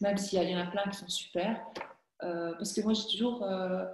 même 0.00 0.16
s'il 0.16 0.42
y 0.42 0.54
en 0.54 0.60
a 0.60 0.66
plein 0.66 0.84
qui 0.90 0.98
sont 0.98 1.08
super. 1.08 1.60
Euh, 2.22 2.52
parce 2.54 2.72
que 2.72 2.80
moi, 2.82 2.92
j'ai 2.92 3.08
toujours. 3.08 3.42
Euh, 3.42 3.86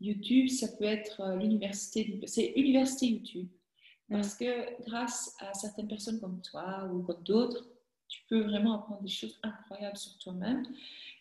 YouTube, 0.00 0.48
ça 0.48 0.68
peut 0.68 0.84
être 0.84 1.36
l'université. 1.38 2.20
C'est 2.26 2.52
université 2.56 3.06
YouTube. 3.06 3.48
Parce 4.10 4.34
que 4.34 4.82
grâce 4.84 5.36
à 5.38 5.54
certaines 5.54 5.86
personnes 5.86 6.20
comme 6.20 6.40
toi 6.42 6.88
ou 6.92 7.02
comme 7.02 7.22
d'autres, 7.22 7.68
tu 8.08 8.20
peux 8.28 8.40
vraiment 8.42 8.74
apprendre 8.74 9.02
des 9.02 9.08
choses 9.08 9.38
incroyables 9.42 9.96
sur 9.96 10.18
toi-même. 10.18 10.66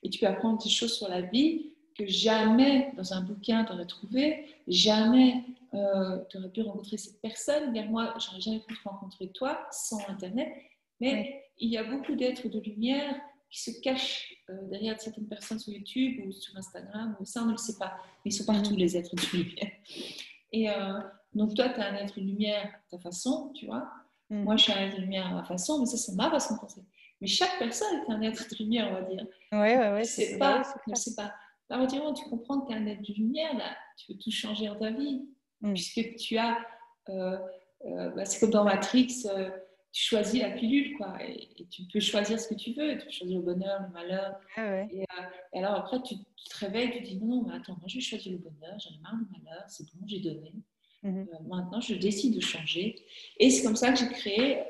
Et 0.01 0.09
tu 0.09 0.19
peux 0.19 0.25
apprendre 0.25 0.61
des 0.61 0.69
choses 0.69 0.93
sur 0.93 1.07
la 1.07 1.21
vie 1.21 1.73
que 1.95 2.07
jamais 2.07 2.91
dans 2.95 3.13
un 3.13 3.21
bouquin 3.21 3.65
tu 3.65 3.73
aurais 3.73 3.85
trouvé, 3.85 4.45
jamais 4.67 5.43
euh, 5.73 6.17
tu 6.29 6.37
aurais 6.37 6.49
pu 6.49 6.61
rencontrer 6.61 6.97
cette 6.97 7.21
personne. 7.21 7.71
Bien, 7.73 7.85
moi, 7.85 8.15
j'aurais 8.17 8.41
jamais 8.41 8.61
pu 8.61 8.75
te 8.75 8.89
rencontrer 8.89 9.29
toi 9.29 9.67
sans 9.71 9.99
Internet. 10.07 10.51
Mais 10.99 11.43
il 11.59 11.69
y 11.69 11.77
a 11.77 11.83
beaucoup 11.83 12.15
d'êtres 12.15 12.47
de 12.47 12.59
lumière 12.59 13.15
qui 13.49 13.61
se 13.61 13.81
cachent 13.81 14.35
euh, 14.49 14.53
derrière 14.69 14.99
certaines 14.99 15.27
personnes 15.27 15.59
sur 15.59 15.73
YouTube 15.73 16.23
ou 16.25 16.31
sur 16.31 16.55
Instagram. 16.55 17.15
Ou 17.19 17.25
ça, 17.25 17.41
on 17.41 17.47
ne 17.47 17.51
le 17.51 17.57
sait 17.57 17.77
pas. 17.77 17.97
Mais 18.23 18.31
ils 18.31 18.33
sont 18.33 18.45
partout, 18.45 18.75
les 18.75 18.95
êtres 18.95 19.15
de 19.15 19.37
lumière. 19.37 19.71
Et 20.51 20.69
euh, 20.69 20.99
donc, 21.33 21.55
toi, 21.55 21.69
tu 21.69 21.79
as 21.79 21.87
un 21.87 21.95
être 21.95 22.19
de 22.19 22.25
lumière 22.25 22.65
à 22.65 22.89
ta 22.89 22.99
façon, 22.99 23.51
tu 23.55 23.65
vois. 23.65 23.89
Mm. 24.29 24.43
Moi, 24.43 24.55
je 24.57 24.63
suis 24.63 24.73
un 24.73 24.87
être 24.87 24.95
de 24.95 25.01
lumière 25.01 25.27
à 25.27 25.33
ma 25.33 25.43
façon, 25.43 25.79
mais 25.79 25.85
ça, 25.85 25.97
c'est 25.97 26.13
ma 26.13 26.29
façon 26.29 26.55
de 26.55 26.59
penser. 26.59 26.81
Mais 27.21 27.27
chaque 27.27 27.57
personne 27.59 27.87
est 27.97 28.11
un 28.11 28.21
être 28.21 28.49
de 28.49 28.55
lumière, 28.63 28.89
on 28.91 28.93
va 28.93 29.01
dire. 29.01 29.25
Oui, 29.51 29.67
oui, 29.77 29.87
oui. 29.95 30.05
C'est 30.05 30.37
pas, 30.37 30.63
c'est 30.93 31.15
pas 31.15 31.33
à 31.71 31.77
partir 31.77 31.99
du 31.99 31.99
moment 31.99 32.11
où 32.11 32.23
tu 32.23 32.27
comprends 32.29 32.61
que 32.61 32.71
tu 32.71 32.73
es 32.73 32.77
un 32.77 32.87
être 32.87 33.01
de 33.01 33.13
lumière, 33.13 33.55
là, 33.55 33.75
tu 33.97 34.11
veux 34.11 34.17
tout 34.17 34.31
changer 34.31 34.67
dans 34.67 34.79
ta 34.79 34.91
vie. 34.91 35.27
Mm. 35.61 35.73
Puisque 35.73 36.15
tu 36.15 36.37
as. 36.37 36.57
Euh, 37.09 37.37
bah, 37.85 38.25
c'est 38.25 38.39
comme 38.39 38.49
dans 38.49 38.65
Matrix, 38.65 39.23
tu 39.91 40.03
choisis 40.03 40.41
la 40.41 40.51
pilule, 40.51 40.95
quoi. 40.97 41.17
Et, 41.23 41.67
tu 41.69 41.83
peux 41.91 41.99
choisir 41.99 42.39
ce 42.39 42.47
que 42.47 42.55
tu 42.55 42.73
veux. 42.73 42.97
Tu 42.97 43.05
peux 43.05 43.11
choisir 43.11 43.37
le 43.39 43.43
bonheur, 43.43 43.81
le 43.81 43.93
malheur. 43.93 44.39
Ah 44.55 44.83
et, 44.83 45.05
alors 45.53 45.75
après, 45.75 46.01
tu, 46.01 46.15
te 46.15 46.57
réveilles, 46.57 46.91
tu 46.91 47.03
te 47.03 47.07
dis 47.07 47.17
non, 47.17 47.27
non, 47.27 47.47
mais 47.47 47.55
attends, 47.55 47.73
moi 47.73 47.87
je 47.87 47.95
vais 47.95 48.01
choisir 48.01 48.31
le 48.33 48.37
bonheur, 48.37 48.77
j'en 48.79 48.95
ai 48.95 48.99
marre 49.01 49.17
du 49.17 49.25
malheur, 49.31 49.63
c'est 49.67 49.83
bon, 49.93 50.05
j'ai 50.05 50.19
donné. 50.19 50.53
Mm-hmm. 51.03 51.47
maintenant, 51.47 51.79
je 51.79 51.95
décide 51.95 52.35
de 52.35 52.41
changer. 52.41 52.95
Et 53.37 53.49
c'est 53.49 53.63
comme 53.63 53.75
ça 53.75 53.91
que 53.91 53.99
j'ai 53.99 54.09
créé. 54.09 54.63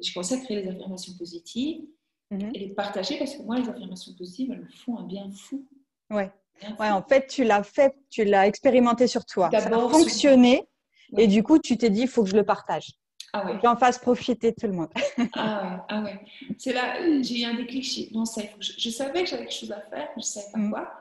j'ai 0.00 0.12
commencé 0.12 0.34
à 0.34 0.38
créer 0.38 0.62
les 0.62 0.68
affirmations 0.68 1.14
positives. 1.16 1.84
Mhm. 2.30 2.50
et 2.54 2.58
les 2.58 2.74
partager 2.74 3.18
parce 3.18 3.34
que 3.34 3.42
moi, 3.42 3.58
les 3.58 3.68
affirmations 3.68 4.12
positives, 4.14 4.50
elles 4.52 4.60
me 4.60 4.68
font 4.68 4.98
un 4.98 5.04
bien 5.04 5.30
fou. 5.30 5.66
Ouais. 6.10 6.30
ouais, 6.78 6.90
en 6.90 7.02
fait, 7.02 7.26
tu 7.26 7.44
l'as 7.44 7.62
fait, 7.62 7.96
tu 8.10 8.24
l'as 8.24 8.46
expérimenté 8.46 9.06
sur 9.06 9.24
toi. 9.24 9.50
Ça 9.50 9.66
a 9.66 9.88
fonctionné 9.88 10.68
et 11.16 11.26
du 11.26 11.42
coup, 11.42 11.58
tu 11.58 11.78
t'es 11.78 11.90
dit, 11.90 12.02
il 12.02 12.08
faut 12.08 12.22
que 12.22 12.30
je 12.30 12.36
le 12.36 12.44
partage. 12.44 12.92
Ah 13.32 13.46
ouais. 13.46 13.58
J'en 13.62 13.76
fasse 13.76 13.98
profiter 13.98 14.54
tout 14.54 14.66
le 14.66 14.72
monde. 14.72 14.88
ah 15.34 15.62
ouais, 15.62 15.82
ah 15.88 16.02
ouais. 16.02 16.20
C'est 16.56 16.72
là, 16.72 16.96
j'ai 17.22 17.40
eu 17.40 17.44
un 17.44 17.54
déclic. 17.54 17.84
Ça, 18.24 18.42
je, 18.58 18.72
je, 18.78 18.90
savais 18.90 19.22
que 19.22 19.28
j'avais 19.28 19.44
quelque 19.44 19.54
chose 19.54 19.72
à 19.72 19.80
faire, 19.80 20.08
mais 20.16 20.22
je 20.22 20.28
ne 20.28 20.32
savais 20.32 20.52
pas 20.52 20.58
mhm. 20.58 20.70
quoi. 20.70 20.92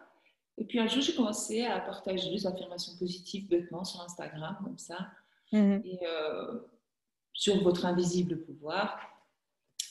Et 0.57 0.65
puis 0.65 0.79
un 0.79 0.87
jour, 0.87 1.01
j'ai 1.01 1.15
commencé 1.15 1.65
à 1.65 1.79
partager 1.79 2.29
des 2.29 2.45
affirmations 2.45 2.93
positives 2.97 3.47
bêtement 3.47 3.83
sur 3.83 4.01
Instagram, 4.01 4.57
comme 4.63 4.77
ça. 4.77 4.97
Mhm. 5.51 5.81
Et 5.85 5.99
euh, 6.05 6.59
sur 7.33 7.63
votre 7.63 7.85
invisible 7.85 8.39
pouvoir. 8.39 8.99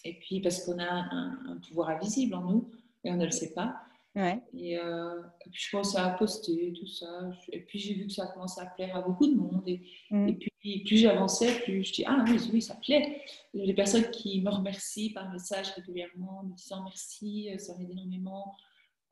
Et 0.05 0.15
puis, 0.19 0.41
parce 0.41 0.65
qu'on 0.65 0.79
a 0.79 0.89
un, 0.89 1.59
pouvoir 1.69 1.91
invisible 1.91 2.35
en 2.35 2.43
nous 2.43 2.71
et 3.05 3.11
on 3.11 3.17
ne 3.17 3.25
le 3.25 3.31
sait 3.31 3.53
pas. 3.55 3.81
Ouais. 4.17 4.41
Et, 4.55 4.79
euh, 4.79 5.21
puis, 5.41 5.51
je 5.53 5.71
commençais 5.71 5.99
à 5.99 6.09
poster 6.09 6.73
tout 6.73 6.87
ça. 6.87 7.31
Et 7.53 7.61
puis, 7.61 7.79
j'ai 7.79 7.93
vu 7.93 8.07
que 8.07 8.13
ça 8.15 8.27
commençait 8.29 8.63
à 8.63 8.67
plaire 8.67 8.97
à 8.97 9.03
beaucoup 9.03 9.27
de 9.27 9.35
monde. 9.35 9.63
Et, 9.67 9.83
mm. 10.11 10.29
et 10.29 10.33
puis, 10.33 10.85
plus 10.85 10.97
j'avançais, 10.97 11.61
plus 11.61 11.85
je 11.85 11.93
dis 11.93 12.05
Ah 12.07 12.25
oui, 12.27 12.39
oui, 12.51 12.63
ça 12.63 12.77
plaît. 12.77 13.21
Des 13.53 13.75
personnes 13.75 14.11
qui 14.11 14.41
me 14.41 14.51
remercient 14.51 15.11
par 15.11 15.31
message 15.31 15.69
régulièrement, 15.73 16.45
me 16.45 16.55
disant 16.57 16.83
merci, 16.83 17.51
euh, 17.53 17.59
ça 17.59 17.77
m'aide 17.77 17.91
énormément. 17.91 18.57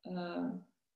Euh, 0.06 0.48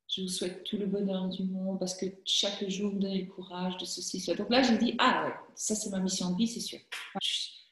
je 0.08 0.22
vous 0.22 0.28
souhaite 0.28 0.64
tout 0.64 0.78
le 0.78 0.86
bonheur 0.86 1.28
du 1.28 1.44
monde 1.44 1.78
parce 1.78 1.94
que 1.94 2.06
chaque 2.24 2.66
jour, 2.66 2.92
vous 2.92 2.98
donnez 2.98 3.24
le 3.24 3.30
courage 3.30 3.76
de 3.76 3.84
ceci, 3.84 4.20
cela. 4.20 4.38
Donc 4.38 4.48
là, 4.48 4.62
j'ai 4.62 4.78
dit 4.78 4.94
Ah 4.98 5.26
ouais, 5.26 5.34
ça, 5.54 5.74
c'est 5.74 5.90
ma 5.90 6.00
mission 6.00 6.30
de 6.30 6.36
vie, 6.38 6.48
c'est 6.48 6.60
sûr. 6.60 6.78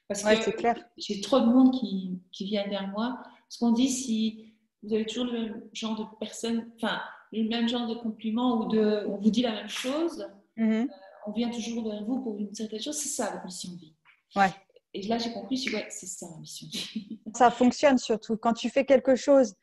Parce 0.07 0.23
que 0.23 0.51
clair. 0.51 0.77
j'ai 0.99 1.23
trop 1.23 1.41
de 1.41 1.47
monde 1.47 1.73
qui, 1.73 2.21
qui 2.31 2.45
vient 2.45 2.69
vers 2.69 2.89
moi. 2.89 3.23
Ce 3.49 3.59
qu'on 3.59 3.73
dit, 3.73 3.89
si 3.89 4.53
vous 4.87 4.95
avez 4.95 5.05
toujours 5.05 5.27
le 5.27 5.33
même 5.33 5.63
genre 5.73 5.99
de 5.99 6.05
personne, 6.19 6.71
enfin, 6.77 7.01
le 7.33 7.49
même 7.49 7.69
genre 7.69 7.89
de 7.89 7.95
compliments 7.95 8.61
ou 8.61 8.69
de, 8.69 9.05
on 9.09 9.17
vous 9.17 9.31
dit 9.31 9.43
la 9.43 9.53
même 9.53 9.69
chose, 9.69 10.27
mm-hmm. 10.57 10.85
euh, 10.85 10.87
on 11.27 11.33
vient 11.33 11.51
toujours 11.51 11.89
vers 11.89 12.05
vous 12.05 12.21
pour 12.21 12.39
une 12.39 12.55
certaine 12.55 12.81
chose, 12.81 12.97
c'est 12.97 13.09
ça 13.09 13.31
votre 13.33 13.45
mission 13.45 13.73
de 13.73 13.79
vie. 13.79 13.95
Ouais. 14.37 14.51
Et 14.95 15.03
là, 15.03 15.19
j'ai 15.19 15.33
compris, 15.33 15.57
je 15.57 15.75
ouais, 15.75 15.87
c'est 15.91 16.07
ça 16.07 16.27
ma 16.31 16.39
mission 16.39 16.67
de 16.73 16.79
vie. 16.79 17.21
Ça 17.35 17.51
fonctionne 17.51 17.99
surtout. 17.99 18.39
Quand 18.39 18.55
tu 18.55 18.71
fais 18.71 18.87
quelque 18.87 19.15
chose, 19.15 19.55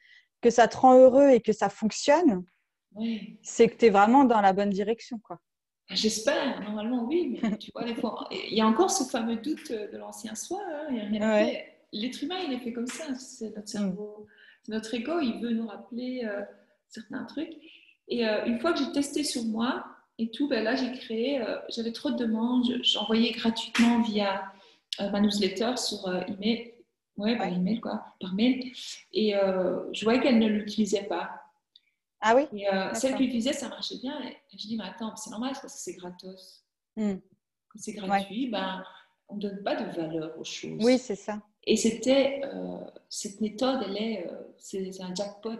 que 0.42 0.52
ça 0.52 0.68
te 0.68 0.78
rend 0.78 0.96
heureux 1.00 1.30
et 1.30 1.40
que 1.40 1.54
ça 1.54 1.70
fonctionne, 1.70 2.44
c'est 3.42 3.70
que 3.70 3.78
tu 3.78 3.86
es 3.86 3.90
vraiment 3.90 4.26
dans 4.26 4.42
la 4.42 4.54
bonne 4.54 4.70
direction. 4.70 5.18
quoi. 5.24 5.40
Ah, 5.90 5.96
j'espère, 5.96 6.62
normalement 6.62 7.06
oui, 7.06 7.40
mais 7.42 7.58
tu 7.58 7.72
vois, 7.74 7.86
des 7.86 7.96
fois, 7.96 8.28
il 8.30 8.54
y 8.54 8.62
a 8.62 8.68
encore 8.68 8.92
ce 8.92 9.06
fameux 9.06 9.38
doute 9.38 9.72
de 9.72 9.98
l'ancien 9.98 10.36
soi. 10.36 10.62
Hein, 10.90 11.48
L'être 11.92 12.24
humain, 12.24 12.40
il 12.46 12.54
est 12.54 12.60
fait 12.60 12.74
comme 12.74 12.88
ça. 12.88 13.16
C'est 13.16 13.56
notre 13.56 13.70
cerveau, 13.70 14.28
notre 14.68 14.94
ego, 14.94 15.20
il 15.20 15.40
veut 15.42 15.52
nous 15.52 15.68
rappeler 15.68 16.24
euh, 16.26 16.42
certains 16.88 17.24
trucs. 17.26 17.54
Et 18.08 18.28
euh, 18.28 18.46
une 18.46 18.60
fois 18.60 18.74
que 18.74 18.80
j'ai 18.80 18.92
testé 18.92 19.24
sur 19.24 19.44
moi 19.44 19.86
et 20.18 20.30
tout, 20.32 20.48
ben 20.48 20.64
là, 20.64 20.76
j'ai 20.76 20.92
créé, 20.94 21.42
euh, 21.42 21.58
j'avais 21.70 21.92
trop 21.92 22.12
de 22.12 22.18
demandes, 22.18 22.66
j'envoyais 22.84 23.32
gratuitement 23.32 24.02
via 24.02 24.52
ma 25.00 25.20
newsletter 25.20 25.76
sur 25.78 26.08
email, 26.28 26.72
ouais, 27.18 27.36
par 27.36 27.48
email, 27.48 27.82
quoi, 27.82 28.06
par 28.20 28.34
mail. 28.36 28.72
Et 29.12 29.34
je 29.34 30.04
voyais 30.04 30.22
qu'elle 30.22 30.38
ne 30.38 30.48
l'utilisait 30.48 31.06
pas. 31.06 31.32
Ah 32.22 32.36
oui? 32.36 32.44
Et 32.54 32.68
celle 32.94 33.16
qui 33.16 33.24
utilisait, 33.24 33.54
ça 33.54 33.70
marchait 33.70 33.98
bien. 33.98 34.22
Et 34.22 34.38
je 34.52 34.68
dis, 34.68 34.78
mais 34.78 34.84
attends, 34.84 35.16
c'est 35.16 35.32
normal, 35.32 35.54
parce 35.54 35.74
que 35.74 35.80
c'est 35.80 35.96
gratos. 35.96 36.64
Quand 36.96 37.20
c'est 37.78 37.94
gratuit, 37.94 38.50
ben, 38.50 38.84
on 39.30 39.38
ne 39.38 39.42
donne 39.42 39.64
pas 39.64 39.76
de 39.76 39.92
valeur 39.96 40.38
aux 40.40 40.44
choses. 40.44 40.80
Oui, 40.84 41.00
c'est 41.00 41.16
ça. 41.16 41.42
Et 41.66 41.78
c'était, 41.78 42.42
euh, 42.44 42.78
cette 43.10 43.42
méthode, 43.42 43.84
elle 43.88 43.98
est, 43.98 44.28
euh, 44.28 44.42
c'est, 44.58 45.02
un 45.02 45.14
jackpot. 45.16 45.52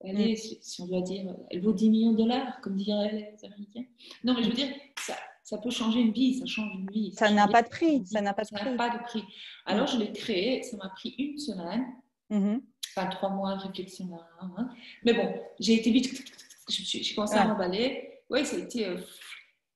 Elle, 0.00 0.20
est, 0.20 0.32
hmm. 0.32 0.58
si 0.60 0.82
on 0.82 0.86
doit 0.86 1.00
dire, 1.00 1.34
elle 1.50 1.62
vaut 1.62 1.72
10 1.72 1.90
millions 1.90 2.12
de 2.12 2.18
dollars, 2.18 2.60
comme 2.60 2.76
diraient 2.76 3.36
les 3.40 3.46
Américains. 3.46 3.84
Non, 4.22 4.34
mais 4.34 4.42
je 4.42 4.48
veux 4.48 4.54
dire, 4.54 4.68
ça, 4.98 5.16
ça 5.42 5.58
peut 5.58 5.70
changer 5.70 6.00
une 6.00 6.12
vie, 6.12 6.38
ça 6.38 6.46
change 6.46 6.74
une 6.74 6.90
vie. 6.90 7.12
Ça 7.12 7.30
n'a 7.30 7.48
pas 7.48 7.62
de 7.62 7.68
prix. 7.68 8.04
Ça 8.06 8.20
n'a 8.20 8.34
pas 8.34 8.42
de 8.42 8.48
prix. 8.48 8.64
Ça 8.64 8.76
pas 8.76 8.90
de 8.90 9.02
prix. 9.04 9.24
Alors, 9.64 9.86
je 9.86 9.98
l'ai 9.98 10.12
créé, 10.12 10.62
ça 10.62 10.76
m'a 10.76 10.90
pris 10.90 11.14
une 11.18 11.38
semaine. 11.38 11.86
Mm-hmm 12.30 12.60
enfin 12.96 13.08
trois 13.08 13.30
mois 13.30 13.56
de 13.56 13.62
réflexion. 13.62 14.08
Hein, 14.40 14.50
hein. 14.56 14.68
Mais 15.04 15.14
bon, 15.14 15.34
j'ai 15.58 15.74
été 15.74 15.90
vite, 15.90 16.24
j'ai 16.68 17.14
commencé 17.14 17.36
à 17.36 17.46
m'emballer. 17.46 18.20
Oui, 18.30 18.44
ça 18.44 18.56
a 18.56 18.60
été. 18.60 18.86
Euh, 18.86 18.96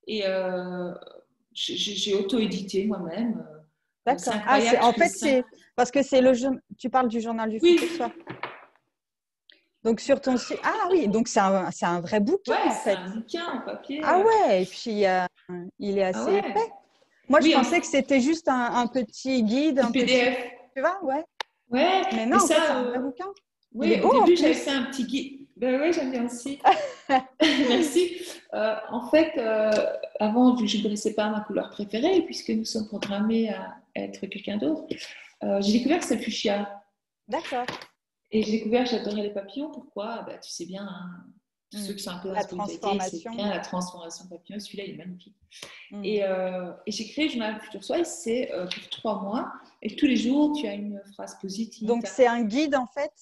et 0.06 0.26
euh, 0.26 0.94
j'ai 1.52 2.14
auto-édité 2.14 2.86
moi-même. 2.86 3.46
Euh, 4.08 4.14
D'accord. 4.14 4.42
Ah, 4.46 4.86
en 4.86 4.92
fait, 4.92 5.08
c'est 5.08 5.44
parce 5.76 5.90
que 5.90 6.02
c'est 6.02 6.20
le 6.20 6.32
tu 6.78 6.90
parles 6.90 7.08
du 7.08 7.20
journal 7.20 7.50
du 7.50 7.58
oui. 7.62 7.78
soir. 7.96 8.10
Donc 9.84 10.00
sur 10.00 10.20
ton 10.20 10.36
site. 10.36 10.58
Ah 10.64 10.88
oui, 10.90 11.08
donc 11.08 11.28
c'est 11.28 11.40
un, 11.40 11.70
un, 11.82 12.00
vrai 12.00 12.20
bouquin 12.20 12.52
ouais, 12.52 12.68
en 12.68 12.70
fait. 12.72 12.96
un 12.96 13.10
bouquin 13.10 13.44
en 13.46 13.60
papier. 13.60 14.00
Ah 14.04 14.18
ouais, 14.18 14.62
et 14.62 14.66
puis 14.66 15.04
il 15.78 15.98
est 15.98 16.02
assez 16.02 16.40
ah 16.42 16.48
épais. 16.48 16.72
Moi, 17.28 17.40
je 17.40 17.52
pensais 17.52 17.80
que 17.80 17.86
c'était 17.86 18.20
juste 18.20 18.48
un, 18.48 18.74
un, 18.74 18.86
petit 18.86 19.42
guide. 19.42 19.80
Un 19.80 19.90
PDF. 19.90 20.50
tu 20.74 20.80
vois, 20.80 20.98
ouais. 21.04 21.24
Ouais, 21.70 22.02
mais 22.12 22.26
non, 22.26 22.38
c'est 22.38 22.56
un 22.56 22.84
vrai 22.84 22.98
bouquin. 22.98 23.26
Oui, 23.74 24.00
au 24.00 24.24
début, 24.24 24.36
j'avais 24.36 24.54
fait 24.54 24.70
un 24.70 24.84
petit 24.84 25.04
guide. 25.04 25.37
Ben 25.58 25.80
oui, 25.80 25.92
j'aime 25.92 26.12
bien 26.12 26.26
aussi. 26.26 26.60
Merci. 27.40 28.16
Euh, 28.54 28.76
en 28.90 29.08
fait, 29.10 29.32
euh, 29.36 29.70
avant, 30.20 30.56
je 30.56 30.76
ne 30.76 30.82
connaissais 30.82 31.14
pas 31.14 31.28
ma 31.30 31.40
couleur 31.40 31.70
préférée, 31.70 32.22
puisque 32.22 32.50
nous 32.50 32.64
sommes 32.64 32.86
programmés 32.86 33.50
à 33.50 33.76
être 33.96 34.26
quelqu'un 34.26 34.56
d'autre, 34.56 34.84
euh, 35.42 35.60
j'ai 35.60 35.72
découvert 35.72 35.98
que 35.98 36.04
c'est 36.04 36.18
fuchsia. 36.18 36.80
D'accord. 37.26 37.66
Et 38.30 38.42
j'ai 38.44 38.52
découvert 38.52 38.84
que 38.84 38.90
j'adorais 38.90 39.22
les 39.22 39.30
papillons. 39.30 39.70
Pourquoi? 39.72 40.22
Ben, 40.22 40.38
Tu 40.40 40.50
sais 40.50 40.64
bien, 40.64 40.86
hein, 40.86 41.24
tous 41.72 41.78
ceux 41.78 41.94
qui 41.94 42.04
sont 42.04 42.10
un 42.10 42.18
peu 42.18 42.32
la 42.32 42.44
transformation. 42.44 43.34
Bien, 43.34 43.50
la 43.50 43.58
transformation 43.58 44.26
papillon. 44.28 44.60
Celui-là, 44.60 44.84
il 44.84 44.94
est 44.94 44.98
magnifique. 44.98 45.36
Mm. 45.90 46.04
Et, 46.04 46.18
et 46.86 46.92
j'ai 46.92 47.08
créé 47.08 47.24
le 47.24 47.30
journal 47.32 47.60
Futur 47.60 47.82
Soi, 47.82 48.04
c'est 48.04 48.52
pour 48.52 48.90
trois 48.90 49.22
mois. 49.22 49.52
Et 49.82 49.96
tous 49.96 50.06
les 50.06 50.16
jours, 50.16 50.56
tu 50.56 50.68
as 50.68 50.74
une 50.74 51.02
phrase 51.14 51.36
positive. 51.40 51.88
Donc, 51.88 52.06
c'est 52.06 52.28
un 52.28 52.42
guide 52.42 52.76
en 52.76 52.86
fait? 52.86 53.12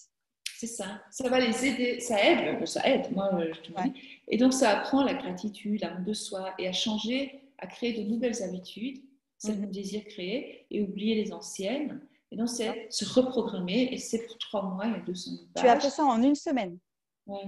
C'est 0.58 0.66
ça. 0.66 1.02
Ça 1.10 1.28
va 1.28 1.38
les 1.38 1.66
aider. 1.66 2.00
Ça 2.00 2.22
aide. 2.22 2.62
Euh, 2.62 2.66
ça 2.66 2.86
aide, 2.88 3.12
moi, 3.12 3.30
je 3.52 3.60
te 3.60 3.82
dis. 3.82 3.92
Et 4.28 4.38
donc, 4.38 4.54
ça 4.54 4.70
apprend 4.70 5.04
la 5.04 5.14
gratitude, 5.14 5.82
l'amour 5.82 6.06
de 6.06 6.12
soi 6.14 6.54
et 6.58 6.66
à 6.66 6.72
changer, 6.72 7.42
à 7.58 7.66
créer 7.66 7.92
de 7.92 8.08
nouvelles 8.08 8.42
habitudes, 8.42 9.02
celles 9.38 9.56
qu'on 9.56 9.66
mhm. 9.66 9.72
désire 9.72 10.04
créer, 10.06 10.66
et 10.70 10.80
oublier 10.80 11.14
les 11.14 11.32
anciennes. 11.32 12.00
Et 12.30 12.36
donc, 12.36 12.48
c'est 12.48 12.86
se 12.90 13.04
reprogrammer. 13.04 13.90
Et 13.92 13.98
c'est 13.98 14.26
pour 14.26 14.38
trois 14.38 14.62
mois, 14.62 14.86
il 14.86 14.92
y 14.92 14.94
a 14.94 15.00
200 15.00 15.30
pages. 15.54 15.64
Tu 15.64 15.68
as 15.68 15.80
fait 15.80 15.90
ça 15.90 16.04
en 16.04 16.22
une 16.22 16.34
semaine 16.34 16.78
Ouais. 17.26 17.42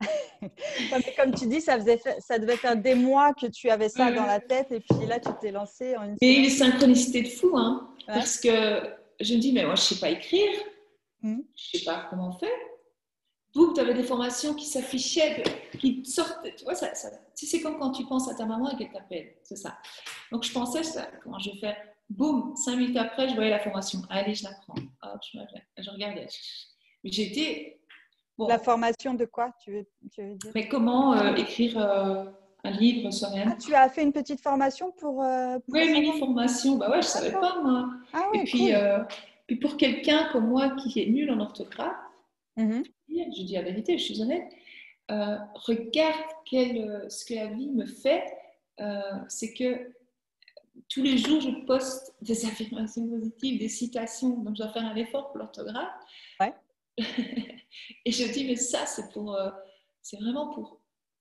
comme 1.16 1.32
tu 1.32 1.46
dis, 1.46 1.60
ça, 1.60 1.78
faisait, 1.78 2.00
ça 2.18 2.38
devait 2.38 2.56
faire 2.56 2.76
des 2.76 2.96
mois 2.96 3.32
que 3.34 3.46
tu 3.46 3.70
avais 3.70 3.88
ça 3.88 4.10
dans 4.10 4.26
la 4.26 4.40
tête 4.40 4.72
et 4.72 4.80
puis 4.80 5.06
là, 5.06 5.20
tu 5.20 5.28
t'es 5.40 5.52
lancé 5.52 5.96
en 5.96 6.04
une. 6.04 6.16
Et 6.20 6.38
une 6.38 6.50
synchronicité 6.50 7.22
de 7.22 7.28
fou, 7.28 7.56
hein, 7.56 7.88
parce 8.06 8.40
que 8.40 8.82
je 9.20 9.34
me 9.34 9.38
dis, 9.38 9.52
mais 9.52 9.64
moi, 9.64 9.76
je 9.76 9.82
ne 9.82 9.86
sais 9.86 10.00
pas 10.00 10.10
écrire, 10.10 10.50
hmm. 11.22 11.42
je 11.56 11.76
ne 11.76 11.80
sais 11.80 11.84
pas 11.84 12.06
comment 12.10 12.32
fait. 12.32 12.52
Boum, 13.54 13.74
tu 13.74 13.80
avais 13.80 13.94
des 13.94 14.02
formations 14.02 14.54
qui 14.54 14.64
s'affichaient, 14.64 15.42
qui 15.78 16.02
sortent. 16.06 16.46
Tu 16.56 16.64
vois, 16.64 16.74
ça, 16.74 16.94
ça 16.94 17.10
c'est 17.34 17.60
comme 17.60 17.78
quand 17.78 17.90
tu 17.90 18.04
penses 18.06 18.30
à 18.30 18.34
ta 18.34 18.46
maman 18.46 18.70
et 18.70 18.76
qu'elle 18.76 18.92
t'appelle. 18.92 19.34
C'est 19.42 19.56
ça. 19.56 19.76
Donc, 20.30 20.42
je 20.44 20.52
pensais, 20.52 20.82
ça, 20.82 21.08
comment 21.22 21.38
je 21.38 21.50
vais 21.50 21.58
faire 21.58 21.76
Boum, 22.08 22.54
cinq 22.56 22.76
minutes 22.76 22.96
après, 22.96 23.28
je 23.28 23.34
voyais 23.34 23.50
la 23.50 23.58
formation. 23.58 24.00
Allez, 24.10 24.34
je 24.34 24.44
la 24.44 24.50
prends. 24.52 24.74
Hop, 25.02 25.20
je, 25.32 25.38
je 25.78 25.90
regardais. 25.90 26.26
J'étais. 27.04 27.80
Bon. 28.38 28.48
La 28.48 28.58
formation 28.58 29.14
de 29.14 29.24
quoi, 29.24 29.50
tu 29.62 29.72
veux, 29.72 29.86
tu 30.12 30.22
veux 30.22 30.34
dire? 30.36 30.52
Mais 30.54 30.68
comment 30.68 31.14
euh, 31.14 31.34
écrire 31.34 31.78
euh, 31.78 32.24
un 32.64 32.70
livre 32.70 33.10
soi-même 33.10 33.50
ah, 33.52 33.56
Tu 33.60 33.74
as 33.74 33.88
fait 33.88 34.02
une 34.02 34.12
petite 34.12 34.40
formation 34.40 34.92
pour. 34.92 35.22
Euh, 35.22 35.58
oui, 35.68 35.86
une 35.86 35.92
mini-formation. 35.92 36.76
Bah 36.76 36.90
ouais, 36.90 37.02
je 37.02 37.06
ne 37.06 37.12
savais 37.12 37.32
pas, 37.32 37.60
moi. 37.62 37.90
Ah, 38.12 38.28
et 38.32 38.44
puis, 38.44 38.72
puis, 39.46 39.56
pour 39.56 39.76
quelqu'un 39.76 40.28
comme 40.32 40.48
moi 40.48 40.76
qui 40.76 41.00
est 41.00 41.06
nul 41.06 41.30
en 41.30 41.40
orthographe, 41.40 41.96
mm-hmm. 42.56 42.84
je 43.08 43.42
dis 43.42 43.52
la 43.54 43.62
vérité, 43.62 43.98
je 43.98 44.04
suis 44.04 44.22
honnête, 44.22 44.50
regarde 45.08 46.30
quel, 46.46 47.10
ce 47.10 47.24
que 47.24 47.34
la 47.34 47.46
vie 47.48 47.68
me 47.68 47.86
fait. 47.86 48.24
c'est 49.28 49.52
que 49.52 49.92
tous 50.88 51.02
les 51.02 51.18
jours, 51.18 51.40
je 51.40 51.64
poste 51.66 52.14
des 52.20 52.44
affirmations 52.46 53.08
positives, 53.08 53.58
des 53.58 53.68
citations, 53.68 54.38
donc 54.42 54.56
je 54.56 54.62
dois 54.62 54.72
faire 54.72 54.84
un 54.84 54.96
effort 54.96 55.28
pour 55.28 55.38
l'orthographe. 55.38 55.92
Ouais. 56.40 56.54
et 56.98 58.12
je 58.12 58.32
dis, 58.32 58.46
mais 58.46 58.56
ça, 58.56 58.86
c'est 58.86 59.10
pour, 59.12 59.34
euh, 59.34 59.50
c'est 60.02 60.18
vraiment 60.18 60.52
pour 60.52 60.80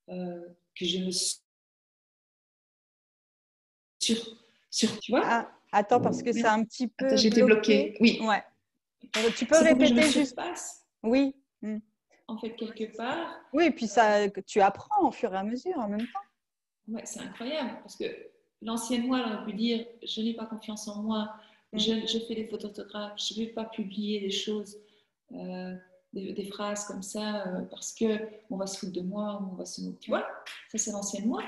euh, 0.10 0.42
que 0.76 0.86
je 0.86 1.00
me 1.00 1.12
sur, 4.00 4.38
sur, 4.70 5.00
tu 5.00 5.12
vois? 5.12 5.22
Ah, 5.24 5.52
attends, 5.72 6.02
parce 6.02 6.22
que 6.22 6.32
c'est 6.32 6.46
un 6.46 6.64
petit 6.64 6.88
peu. 6.88 7.16
J'étais 7.16 7.44
bloquée. 7.44 7.98
Oui. 8.00 8.20
Ouais. 8.24 8.44
tu 9.36 9.46
peux 9.46 9.58
répéter 9.58 10.04
juste. 10.04 10.36
Passe. 10.36 10.86
Oui. 11.04 11.36
Hmm. 11.62 11.80
En 12.28 12.38
fait, 12.38 12.52
quelque 12.52 12.96
part. 12.96 13.40
Oui, 13.54 13.66
et 13.66 13.72
puis 13.72 13.88
ça, 13.88 14.30
tu 14.30 14.62
apprends 14.62 15.08
au 15.08 15.12
fur 15.12 15.34
et 15.34 15.38
à 15.38 15.44
mesure 15.44 15.78
en 15.78 15.90
même 15.90 16.00
temps. 16.00 16.20
Ouais, 16.88 17.02
c'est 17.06 17.20
incroyable 17.20 17.80
parce 17.82 17.96
que 17.96 18.06
l'ancienne 18.62 19.08
moi, 19.08 19.20
aurait 19.20 19.46
pu 19.46 19.54
dire 19.54 19.86
je 20.04 20.22
n'ai 20.22 20.34
pas 20.34 20.46
confiance 20.46 20.88
en 20.88 21.02
moi, 21.02 21.34
mm. 21.74 21.80
je, 21.80 22.20
fais 22.28 22.36
des 22.36 22.48
fautes 22.48 22.62
d'orthographe, 22.62 23.14
je 23.18 23.40
ne 23.40 23.46
vais 23.46 23.52
pas 23.54 23.66
publier 23.66 24.20
des 24.20 24.32
choses, 24.32 24.78
euh, 25.34 25.76
des, 26.14 26.46
phrases 26.46 26.86
comme 26.86 27.04
ça 27.04 27.48
euh, 27.48 27.62
parce 27.70 27.94
que 27.94 28.20
on 28.50 28.58
va 28.58 28.68
se 28.68 28.80
foutre 28.80 28.94
de 28.94 29.02
moi, 29.02 29.42
on 29.52 29.56
va 29.56 29.66
se 29.66 29.82
tu 30.00 30.10
vois, 30.10 30.28
ça 30.70 30.78
c'est 30.78 30.92
l'ancienne 30.92 31.28
moi. 31.28 31.44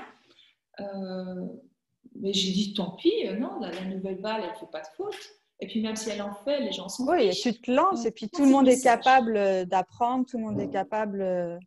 Euh, 0.80 1.46
mais 2.14 2.32
j'ai 2.32 2.52
dit 2.52 2.74
tant 2.74 2.92
pis, 2.92 3.12
non, 3.38 3.60
la, 3.60 3.84
nouvelle 3.84 4.20
balle, 4.20 4.42
elle 4.44 4.50
ne 4.50 4.54
fait 4.54 4.70
pas 4.70 4.80
de 4.80 4.88
faute. 4.96 5.16
Et 5.60 5.66
puis 5.66 5.80
même 5.80 5.96
si 5.96 6.10
elle 6.10 6.22
en 6.22 6.34
fait, 6.44 6.60
les 6.60 6.72
gens 6.72 6.88
sont. 6.88 7.06
Oui, 7.06 7.30
tu 7.30 7.54
te 7.54 7.70
lances 7.70 8.04
et 8.06 8.10
puis 8.10 8.28
tout 8.28 8.44
le 8.44 8.50
monde 8.50 8.68
est 8.68 8.82
capable 8.82 9.66
d'apprendre, 9.66 10.26
tout 10.26 10.36
le 10.36 10.44
monde 10.44 10.60
est 10.60 10.70
capable. 10.70 11.58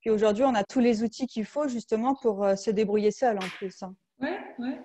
Puis 0.00 0.10
aujourd'hui, 0.10 0.44
on 0.44 0.54
a 0.54 0.64
tous 0.64 0.80
les 0.80 1.02
outils 1.02 1.26
qu'il 1.26 1.44
faut 1.44 1.68
justement 1.68 2.14
pour 2.14 2.42
euh, 2.42 2.56
se 2.56 2.70
débrouiller 2.70 3.10
seul 3.10 3.36
en 3.36 3.48
plus. 3.58 3.82
Hein. 3.82 3.94
Ouais, 4.20 4.38
ouais. 4.58 4.80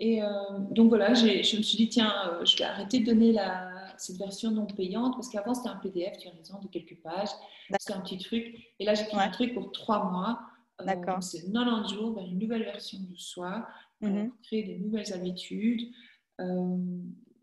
Et 0.00 0.22
euh, 0.22 0.28
donc 0.70 0.88
voilà, 0.88 1.14
je 1.14 1.26
me 1.56 1.62
suis 1.62 1.76
dit, 1.76 1.88
tiens, 1.88 2.12
euh, 2.28 2.44
je 2.44 2.56
vais 2.56 2.64
arrêter 2.64 3.00
de 3.00 3.06
donner 3.06 3.32
la, 3.32 3.70
cette 3.96 4.16
version 4.16 4.50
non 4.50 4.66
payante 4.66 5.14
parce 5.14 5.28
qu'avant 5.28 5.54
c'était 5.54 5.70
un 5.70 5.76
PDF, 5.76 6.18
tu 6.18 6.28
as 6.28 6.32
raison, 6.32 6.58
de 6.62 6.68
quelques 6.68 7.00
pages. 7.02 7.30
C'était 7.78 7.94
un 7.94 8.00
petit 8.00 8.18
truc. 8.18 8.54
Et 8.78 8.84
là, 8.84 8.94
j'ai 8.94 9.04
fait 9.04 9.16
un 9.16 9.30
truc 9.30 9.54
pour 9.54 9.72
trois 9.72 10.10
mois. 10.10 10.40
D'accord. 10.84 11.22
c'est 11.22 11.50
90 11.50 11.94
jours 11.94 12.14
vers 12.14 12.24
une 12.24 12.38
nouvelle 12.38 12.64
version 12.64 12.98
de 13.00 13.16
soi, 13.16 13.66
pour 14.00 14.10
créer 14.42 14.64
des 14.64 14.78
nouvelles 14.78 15.12
habitudes. 15.12 15.90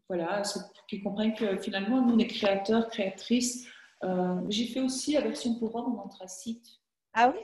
voilà, 0.07 0.43
c'est 0.43 0.59
pour 0.59 0.85
qu'ils 0.87 1.03
comprennent 1.03 1.35
que 1.35 1.57
finalement, 1.57 2.01
nous, 2.01 2.15
les 2.15 2.27
créateurs, 2.27 2.87
créatrices, 2.89 3.67
j'ai 4.49 4.67
fait 4.67 4.81
aussi 4.81 5.13
la 5.13 5.21
version 5.21 5.55
pour 5.55 5.75
hommes 5.75 5.97
en 5.97 6.05
anthracite. 6.05 6.67
Ah 7.13 7.31
oui? 7.33 7.41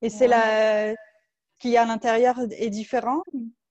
Et 0.00 0.10
c'est 0.10 0.28
la 0.28 0.94
qui 1.62 1.76
à 1.76 1.84
l'intérieur 1.84 2.34
est 2.50 2.70
différent? 2.70 3.22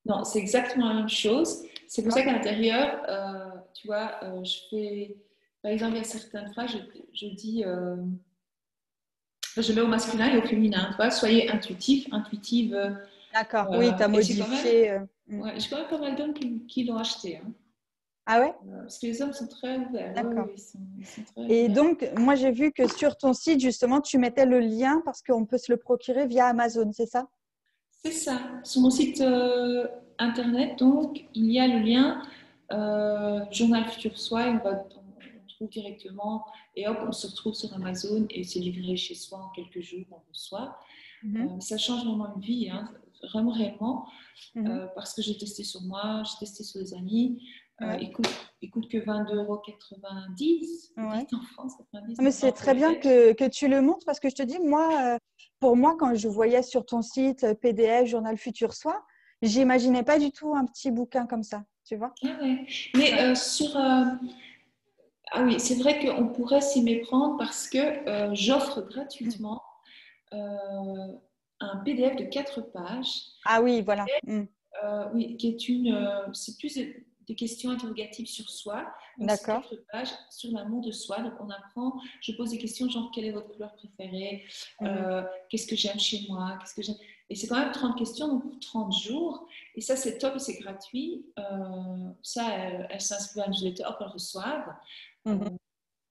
Non, 0.05 0.23
c'est 0.23 0.39
exactement 0.39 0.87
la 0.87 0.95
même 0.95 1.09
chose. 1.09 1.63
C'est 1.87 2.03
pour 2.03 2.13
ça 2.13 2.23
qu'à 2.23 2.31
l'intérieur, 2.31 3.03
euh, 3.09 3.59
tu 3.73 3.87
vois, 3.87 4.13
euh, 4.23 4.43
je 4.45 4.57
fais, 4.69 5.17
par 5.61 5.71
exemple, 5.71 5.95
il 5.95 5.97
y 5.97 6.01
a 6.01 6.05
certaines 6.05 6.51
phrases, 6.53 6.71
je, 7.13 7.25
dis, 7.27 7.63
euh, 7.65 7.97
je 9.57 9.73
mets 9.73 9.81
au 9.81 9.87
masculin 9.87 10.33
et 10.33 10.37
au 10.37 10.41
féminin, 10.41 10.87
tu 10.91 10.95
vois, 10.95 11.11
soyez 11.11 11.49
intuitif, 11.49 12.07
intuitive. 12.11 12.97
D'accord, 13.33 13.67
oui, 13.71 13.89
tu 13.95 14.03
as 14.03 14.07
modifié. 14.07 14.99
Mm. 15.27 15.41
Ouais, 15.41 15.53
j'ai 15.57 15.69
quand 15.69 15.77
même 15.77 15.87
pas 15.87 15.97
mal 15.97 16.15
d'hommes 16.15 16.33
qui, 16.67 16.83
l'ont 16.83 16.97
acheté. 16.97 17.37
Hein. 17.37 17.51
Ah 18.25 18.39
ouais? 18.39 18.53
Parce 18.81 18.99
que 18.99 19.07
les 19.07 19.21
hommes 19.21 19.33
sont 19.33 19.47
très 19.47 19.77
ouverts. 19.77 20.13
D'accord. 20.13 20.47
et 21.49 21.69
donc, 21.69 22.07
moi, 22.17 22.35
j'ai 22.35 22.51
vu 22.51 22.71
que 22.71 22.87
sur 22.87 23.17
ton 23.17 23.33
site, 23.33 23.59
justement, 23.59 23.99
tu 24.01 24.17
mettais 24.17 24.45
le 24.45 24.59
lien 24.59 25.01
parce 25.03 25.21
qu'on 25.21 25.45
peut 25.45 25.57
se 25.57 25.71
le 25.71 25.77
procurer 25.77 26.27
via 26.27 26.47
Amazon, 26.47 26.91
c'est 26.93 27.07
ça? 27.07 27.27
C'est 28.03 28.11
ça. 28.11 28.39
Sur 28.63 28.81
mon 28.81 28.89
site 28.89 29.21
euh, 29.21 29.87
internet, 30.19 30.77
donc, 30.79 31.25
il 31.33 31.51
y 31.51 31.59
a 31.59 31.67
le 31.67 31.79
lien 31.79 32.21
euh, 32.71 33.39
Journal 33.51 33.85
Futur 33.85 34.17
Soi. 34.17 34.45
on, 34.47 34.57
va, 34.57 34.85
on, 34.97 35.00
trouve 35.61 35.69
directement 35.69 36.45
et 36.75 36.87
hop, 36.87 36.97
on 37.07 37.11
se 37.11 37.27
retrouve 37.27 37.53
sur 37.53 37.73
Amazon 37.73 38.25
et 38.29 38.43
c'est 38.43 38.59
livré 38.59 38.95
chez 38.95 39.15
soi 39.15 39.39
en 39.39 39.49
quelques 39.49 39.81
jours, 39.81 40.05
on 40.11 40.21
reçoit. 40.29 40.77
Mm-hmm. 41.23 41.57
Euh, 41.57 41.59
ça 41.59 41.77
change 41.77 42.05
vraiment 42.05 42.35
une 42.35 42.41
vie, 42.41 42.69
hein, 42.69 42.89
vraiment 43.31 43.51
réellement, 43.51 44.07
mm-hmm. 44.55 44.93
parce 44.95 45.13
que 45.13 45.21
j'ai 45.21 45.37
testé 45.37 45.63
sur 45.63 45.81
moi, 45.81 46.23
j'ai 46.23 46.45
testé 46.45 46.63
sur 46.63 46.81
des 46.81 46.93
amis. 46.93 47.41
Euh, 47.83 47.97
il, 47.99 48.11
coûte, 48.11 48.89
que 48.89 48.97
22,90 48.97 49.33
euros 49.35 49.59
en 51.33 51.41
France. 51.53 51.73
Mais 52.19 52.31
c'est 52.31 52.51
très 52.51 52.75
bien 52.75 52.93
que, 52.95 53.33
que, 53.33 53.47
tu 53.49 53.67
le 53.67 53.81
montres 53.81 54.05
parce 54.05 54.19
que 54.19 54.29
je 54.29 54.35
te 54.35 54.43
dis, 54.43 54.59
moi, 54.59 55.15
euh, 55.15 55.17
pour 55.59 55.75
moi, 55.75 55.95
quand 55.97 56.13
je 56.13 56.27
voyais 56.27 56.61
sur 56.61 56.85
ton 56.85 57.01
site 57.01 57.43
euh, 57.43 57.55
PDF, 57.55 58.07
Journal 58.07 58.37
Futur 58.37 58.73
Soi, 58.73 59.03
j'imaginais 59.41 60.03
pas 60.03 60.19
du 60.19 60.31
tout 60.31 60.53
un 60.53 60.65
petit 60.65 60.91
bouquin 60.91 61.25
comme 61.25 61.41
ça, 61.41 61.63
tu 61.85 61.95
vois. 61.95 62.13
Ah 62.23 62.37
Mais 62.95 63.35
sur. 63.35 63.75
Ah 65.31 65.43
oui, 65.43 65.59
c'est 65.59 65.75
vrai 65.75 66.05
qu'on 66.05 66.27
pourrait 66.27 66.61
s'y 66.61 66.83
méprendre 66.83 67.37
parce 67.37 67.69
que 67.69 68.35
j'offre 68.35 68.81
gratuitement 68.81 69.61
un 70.31 71.77
PDF 71.85 72.15
de 72.15 72.25
4 72.25 72.61
pages. 72.71 73.21
Ah 73.45 73.61
oui, 73.61 73.81
voilà. 73.81 74.05
Mm. 74.25 74.43
oui, 75.13 75.37
qui 75.37 75.47
est 75.47 75.69
une. 75.69 76.09
c'est 76.33 76.57
plus 76.57 76.77
des 77.27 77.35
questions 77.35 77.71
interrogatives 77.71 78.27
sur 78.27 78.49
soi. 78.49 78.85
D'accord. 79.17 79.63
pages 79.91 80.09
sur 80.29 80.51
l'amour 80.51 80.81
de 80.83 80.91
soi. 80.91 81.19
Donc, 81.19 81.33
on 81.39 81.49
apprend, 81.49 81.99
je 82.21 82.31
pose 82.33 82.51
des 82.51 82.57
questions 82.57 82.89
genre 82.89 83.11
quelle 83.13 83.25
est 83.25 83.31
votre 83.31 83.49
couleur 83.49 83.73
préférée? 83.75 84.43
Mhm. 84.79 84.87
euh, 84.87 85.23
Qu'est-ce 85.49 85.67
que 85.67 85.75
j'aime 85.75 85.99
chez 85.99 86.25
moi? 86.27 86.57
Qu'est-ce 86.59 86.75
que 86.75 86.81
j'aime? 86.81 86.97
Et 87.31 87.35
c'est 87.35 87.47
quand 87.47 87.57
même 87.57 87.71
30 87.71 87.97
questions, 87.97 88.27
donc 88.27 88.43
pour 88.43 88.59
30 88.59 88.93
jours. 88.93 89.47
Et 89.75 89.79
ça, 89.79 89.95
c'est 89.95 90.17
top 90.17 90.37
c'est 90.37 90.57
gratuit. 90.57 91.25
Euh, 91.39 92.09
ça, 92.21 92.43
elles 92.49 92.87
elle 92.89 92.99
s'inscrivent 92.99 93.43
à 93.43 93.45
une 93.45 93.53
newsletter, 93.53 93.85
hop, 93.85 93.95
elles 94.01 94.07
reçoivent. 94.07 94.75
Mhm. 95.23 95.43
Euh, 95.43 95.49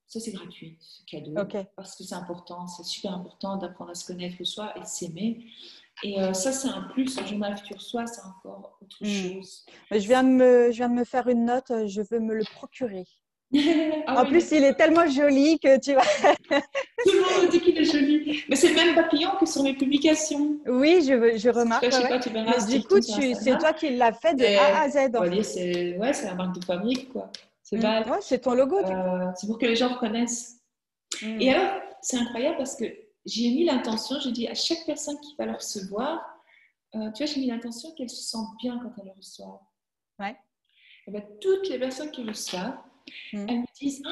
ça, 0.07 0.19
c'est 0.19 0.33
gratuit, 0.33 0.79
c'est 0.81 1.05
cadeau. 1.05 1.35
Parce 1.77 1.95
que 1.95 2.05
c'est 2.05 2.15
important, 2.15 2.67
c'est 2.67 2.85
super 2.85 3.13
important 3.13 3.59
d'apprendre 3.59 3.91
à 3.91 3.95
se 3.95 4.07
connaître 4.07 4.43
soi 4.45 4.73
et 4.79 4.85
s'aimer. 4.87 5.45
Et 6.03 6.19
euh, 6.23 6.33
ça, 6.33 6.53
c'est 6.53 6.69
un 6.69 6.85
plus. 6.95 7.21
Le 7.21 7.27
journal 7.27 7.55
futur 7.59 7.83
soi, 7.83 8.07
c'est 8.07 8.23
encore 8.23 8.79
autre 8.81 8.97
hmm. 9.03 9.35
chose. 9.35 9.67
Je 9.91 9.99
viens, 9.99 10.25
de 10.25 10.31
me, 10.31 10.73
je 10.73 10.79
viens 10.79 10.89
de 10.89 10.95
me 10.95 11.05
faire 11.05 11.29
une 11.29 11.45
note, 11.45 11.71
je 11.87 12.01
veux 12.01 12.21
me 12.21 12.35
le 12.35 12.45
procurer. 12.45 13.05
Ah 14.07 14.23
en 14.23 14.27
plus, 14.27 14.51
il 14.53 14.63
est 14.65 14.75
tellement 14.75 15.09
joli 15.09 15.59
que 15.59 15.79
tu 15.79 15.93
vois. 15.93 16.03
Tout 16.23 17.13
le 17.13 17.41
monde 17.41 17.51
dit 17.51 17.61
qu'il 17.61 17.77
est 17.79 17.85
joli. 17.85 18.45
Mais 18.49 18.57
c'est 18.57 18.69
le 18.69 18.75
même 18.75 18.95
papillon 18.95 19.31
que 19.39 19.47
sur 19.47 19.63
mes 19.63 19.75
publications. 19.75 20.59
Oui, 20.67 21.03
je, 21.03 21.37
je 21.37 21.49
remarque. 21.51 21.85
Mais 22.33 22.79
du 22.79 22.85
coup, 22.85 23.01
c'est 23.01 23.59
toi 23.59 23.73
qui 23.73 23.97
l'as 23.97 24.13
fait 24.13 24.35
de 24.35 24.45
A 24.45 24.83
à 24.83 24.89
Z. 24.89 25.43
C'est 25.43 25.97
ouais, 25.99 26.13
la 26.25 26.35
marque 26.35 26.59
de 26.59 26.65
fabrique. 26.65 27.13
quoi. 27.13 27.31
C'est 27.63 27.79
c'est 28.21 28.39
ton 28.41 28.55
logo. 28.55 28.79
Euh, 28.79 29.31
c'est 29.37 29.47
pour 29.47 29.59
que 29.59 29.67
les 29.67 29.77
gens 29.77 29.89
reconnaissent. 29.95 30.61
Hmm. 31.23 31.41
Et 31.41 31.53
alors, 31.53 31.81
c'est 32.03 32.17
incroyable 32.17 32.57
parce 32.57 32.77
que 32.77 32.85
j'ai 33.27 33.49
mis 33.51 33.65
l'intention, 33.65 34.19
j'ai 34.21 34.33
dit 34.33 34.49
à 34.49 34.55
chaque 34.55 34.85
personne 34.87 35.19
qui 35.21 35.35
va 35.39 35.47
le 35.47 35.53
recevoir, 35.53 36.21
euh, 36.95 37.11
tu 37.13 37.25
vois, 37.25 37.33
j'ai 37.33 37.41
mis 37.41 37.47
l'intention 37.47 37.93
qu'elle 37.95 38.11
se 38.11 38.23
sente 38.23 38.49
bien 38.61 38.79
quand 38.83 38.93
elle 38.99 39.07
le 39.07 39.13
reçoit. 39.17 39.63
Ouais. 40.19 40.37
Et 41.07 41.13
bien, 41.13 41.23
toutes 41.41 41.69
les 41.69 41.79
personnes 41.79 42.11
qui 42.11 42.23
le 42.23 42.31
reçoivent, 42.31 42.79
mm. 43.33 43.47
elles 43.49 43.61
me 43.61 43.79
disent 43.79 44.03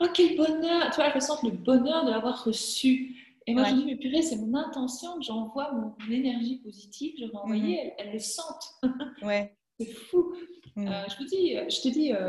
Oh, 0.00 0.06
quel 0.14 0.36
bonheur 0.36 0.90
Tu 0.90 0.96
vois, 0.96 1.06
elles 1.06 1.14
ressentent 1.14 1.42
le 1.42 1.50
bonheur 1.50 2.04
de 2.04 2.10
l'avoir 2.10 2.44
reçu. 2.44 3.16
Et 3.46 3.54
moi, 3.54 3.64
je 3.64 3.74
dis 3.74 3.84
Mais 3.84 3.96
purée, 3.96 4.22
c'est 4.22 4.36
mon 4.36 4.54
intention 4.54 5.16
que 5.18 5.22
j'envoie 5.22 5.72
mon, 5.72 5.94
énergie 6.10 6.58
positive, 6.58 7.14
je 7.18 7.26
vais 7.26 7.36
envoyer, 7.36 7.76
mm-hmm. 7.76 7.94
elles, 7.98 8.12
le 8.12 8.18
sentent. 8.18 8.74
ouais. 9.22 9.56
c'est 9.78 9.92
fou. 9.92 10.34
Mm. 10.76 10.88
Euh, 10.88 11.04
je, 11.08 11.16
vous 11.16 11.24
dis, 11.24 11.54
je 11.54 11.82
te 11.82 11.88
dis, 11.88 12.12
euh, 12.12 12.26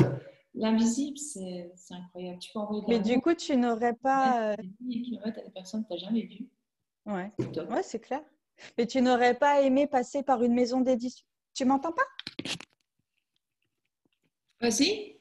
L'invisible, 0.53 1.17
c'est 1.17 1.71
incroyable. 1.91 2.39
Tu 2.39 2.51
peux 2.51 2.59
envoyer 2.59 2.83
Mais 2.87 2.99
du 2.99 3.21
coup, 3.21 3.33
tu 3.33 3.55
n'aurais 3.55 3.93
pas. 3.93 4.55
Des 4.81 5.01
kilomètres 5.01 5.39
à 5.39 5.43
des 5.43 5.49
personnes 5.49 5.83
que 5.83 5.87
tu 5.87 5.93
n'as 5.93 5.99
jamais 5.99 6.23
vues. 6.23 6.49
Ouais, 7.05 7.31
ouais 7.39 7.83
c'est 7.83 7.99
clair. 7.99 8.21
Mais 8.77 8.85
tu 8.85 9.01
n'aurais 9.01 9.33
pas 9.33 9.61
aimé 9.61 9.87
passer 9.87 10.23
par 10.23 10.43
une 10.43 10.53
maison 10.53 10.81
d'édition? 10.81 11.25
Tu 11.53 11.65
m'entends 11.65 11.93
pas? 11.93 12.03
Vas-y. 14.59 15.17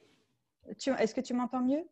Est-ce 0.97 1.13
que 1.13 1.21
tu 1.21 1.33
m'entends 1.33 1.61
mieux? 1.61 1.83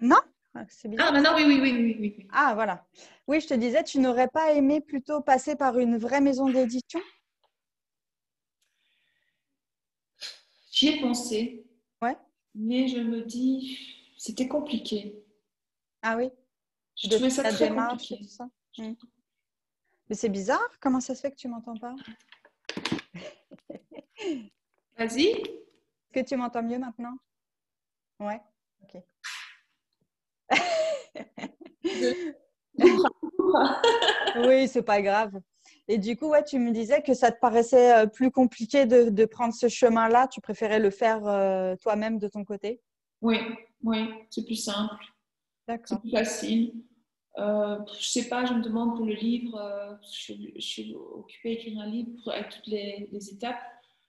Non 0.00 0.20
ah, 0.54 0.64
ah, 0.98 1.12
maintenant, 1.12 1.36
oui, 1.36 1.44
oui, 1.46 1.60
oui, 1.60 1.72
oui, 1.72 1.96
oui. 2.00 2.26
Ah, 2.32 2.54
voilà. 2.54 2.84
Oui, 3.28 3.40
je 3.40 3.46
te 3.46 3.54
disais, 3.54 3.84
tu 3.84 4.00
n'aurais 4.00 4.26
pas 4.26 4.52
aimé 4.52 4.80
plutôt 4.80 5.20
passer 5.20 5.54
par 5.54 5.78
une 5.78 5.96
vraie 5.96 6.20
maison 6.20 6.48
d'édition? 6.48 7.00
J'y 10.72 10.88
ai 10.88 11.00
pensé. 11.00 11.64
Ouais. 12.02 12.16
Mais 12.56 12.88
je 12.88 12.98
me 12.98 13.22
dis, 13.22 13.78
c'était 14.18 14.48
compliqué. 14.48 15.22
Ah 16.02 16.16
oui? 16.16 16.30
Je 16.96 17.08
de 17.08 17.14
trouvais 17.14 17.30
ça 17.30 17.44
très 17.44 17.72
compliqué. 17.72 18.24
ça. 18.24 18.48
Hmm. 18.76 18.94
Mais 20.08 20.16
c'est 20.16 20.28
bizarre, 20.28 20.78
comment 20.80 21.00
ça 21.00 21.14
se 21.14 21.20
fait 21.20 21.30
que 21.30 21.36
tu 21.36 21.46
m'entends 21.46 21.76
pas? 21.76 21.94
Vas-y. 24.98 25.28
Est-ce 25.28 26.12
que 26.12 26.28
tu 26.28 26.36
m'entends 26.36 26.64
mieux 26.64 26.78
maintenant? 26.78 27.16
Ouais, 28.20 28.40
ok. 28.82 29.02
oui, 34.46 34.68
c'est 34.68 34.82
pas 34.82 35.02
grave. 35.02 35.40
Et 35.88 35.98
du 35.98 36.16
coup, 36.16 36.28
ouais, 36.28 36.44
tu 36.44 36.58
me 36.58 36.70
disais 36.70 37.02
que 37.02 37.14
ça 37.14 37.32
te 37.32 37.40
paraissait 37.40 37.96
euh, 37.96 38.06
plus 38.06 38.30
compliqué 38.30 38.86
de, 38.86 39.24
prendre 39.24 39.54
ce 39.54 39.68
chemin-là. 39.68 40.28
Tu 40.28 40.40
préférais 40.40 40.78
le 40.78 40.90
faire 40.90 41.26
euh, 41.26 41.74
toi-même 41.76 42.18
de 42.18 42.28
ton 42.28 42.44
côté? 42.44 42.80
Oui, 43.22 43.38
oui, 43.82 44.08
c'est 44.30 44.44
plus 44.44 44.62
simple. 44.62 45.02
C'est 45.66 46.00
plus 46.00 46.10
facile. 46.10 46.72
Euh, 47.38 47.78
je 47.98 48.08
sais 48.08 48.28
pas, 48.28 48.44
je 48.44 48.52
me 48.52 48.62
demande 48.62 48.96
pour 48.96 49.06
le 49.06 49.14
livre, 49.14 49.56
euh, 49.56 49.94
je, 50.02 50.60
suis 50.60 50.94
occupée 50.94 51.50
à 51.50 51.52
écrire 51.52 51.80
un 51.80 51.86
livre 51.86 52.30
avec 52.30 52.50
toutes 52.50 52.66
les, 52.66 53.08
étapes. 53.32 53.60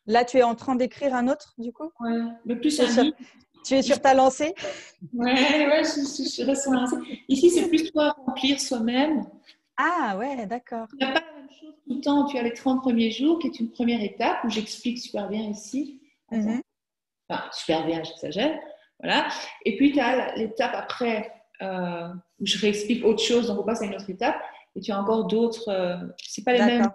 Là, 0.08 0.26
tu 0.26 0.38
es 0.38 0.44
en 0.44 0.56
train 0.56 0.76
d'écrire 0.76 1.14
un 1.14 1.28
autre, 1.28 1.54
du 1.60 1.72
coup? 1.72 1.92
Oui, 2.00 2.14
mais 2.46 2.56
plus 2.56 2.80
un 2.80 3.04
livre. 3.04 3.16
Tu 3.64 3.76
es 3.76 3.82
sur 3.82 4.02
ta 4.02 4.14
lancée 4.14 4.54
Oui, 5.14 5.32
ouais, 5.32 5.84
je, 5.84 6.02
je, 6.02 6.06
suis 6.06 6.26
sur 6.26 6.72
lancée. 6.72 6.96
Ici, 7.28 7.50
c'est 7.50 7.68
plus 7.68 7.92
toi 7.92 8.16
remplir 8.26 8.60
soi-même. 8.60 9.26
Ah, 9.78 10.16
ouais, 10.18 10.46
d'accord. 10.46 10.88
Il 10.94 11.06
n'y 11.06 11.12
a 11.12 11.14
pas 11.14 11.26
la 11.26 11.42
même 11.42 11.50
chose 11.50 11.74
tout 11.86 11.96
le 11.96 12.02
temps. 12.02 12.26
Tu 12.26 12.38
as 12.38 12.44
les 12.44 12.54
30 12.54 12.82
premiers 12.82 13.12
jours, 13.12 13.40
qui 13.40 13.48
est 13.48 13.60
une 13.60 13.72
première 13.72 14.02
étape 14.02 14.44
où 14.44 14.50
j'explique 14.50 15.00
super 15.00 15.30
bien 15.30 15.42
ici. 15.42 16.02
Mhm. 16.32 16.62
Enfin, 17.30 17.44
super 17.52 17.86
bien, 17.86 18.04
j'exagère. 18.04 18.60
Voilà. 19.00 19.28
Et 19.66 19.78
puis, 19.78 19.92
tu 19.92 20.00
as 20.00 20.36
l'étape 20.36 20.74
après 20.74 21.32
euh, 21.62 22.10
où 22.40 22.46
je 22.46 22.60
réexplique 22.60 23.06
autre 23.06 23.24
chose, 23.24 23.48
donc 23.48 23.60
on 23.60 23.64
passe 23.64 23.82
à 23.82 23.86
une 23.86 23.96
autre 23.96 24.10
étape. 24.10 24.42
Et 24.76 24.82
tu 24.82 24.92
as 24.92 25.00
encore 25.00 25.26
d'autres. 25.26 25.70
Euh, 25.70 25.98
c'est 26.18 26.44
pas 26.44 26.54
les 26.54 26.64
mêmes. 26.64 26.92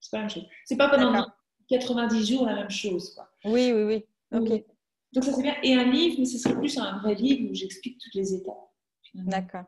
C'est 0.00 0.10
pas 0.10 0.18
la 0.18 0.22
même 0.24 0.30
chose. 0.30 0.46
C'est 0.64 0.76
pas 0.76 0.88
pendant 0.88 1.26
90 1.68 2.26
jours 2.26 2.46
la 2.46 2.54
même 2.54 2.70
chose. 2.70 3.14
Quoi. 3.14 3.28
Oui, 3.44 3.72
oui, 3.72 3.82
oui. 3.82 4.06
Ok. 4.32 4.48
Donc 4.48 4.64
ça 5.12 5.32
c'est 5.32 5.42
bien. 5.42 5.54
Et 5.62 5.74
un 5.74 5.84
livre, 5.84 6.16
mais 6.18 6.24
ce 6.24 6.38
serait 6.38 6.56
plus 6.56 6.78
un 6.78 6.98
vrai 6.98 7.14
livre 7.14 7.50
où 7.50 7.54
j'explique 7.54 7.98
toutes 7.98 8.14
les 8.14 8.34
étapes. 8.34 8.70
D'accord. 9.14 9.64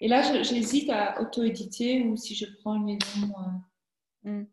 Et 0.00 0.08
là, 0.08 0.42
j'hésite 0.42 0.90
à 0.90 1.20
auto-éditer 1.20 2.02
ou 2.04 2.16
si 2.16 2.34
je 2.34 2.46
prends 2.60 2.76
une 2.76 2.84
maison. 2.84 3.34
Euh, 4.26 4.30
hmm. 4.30 4.46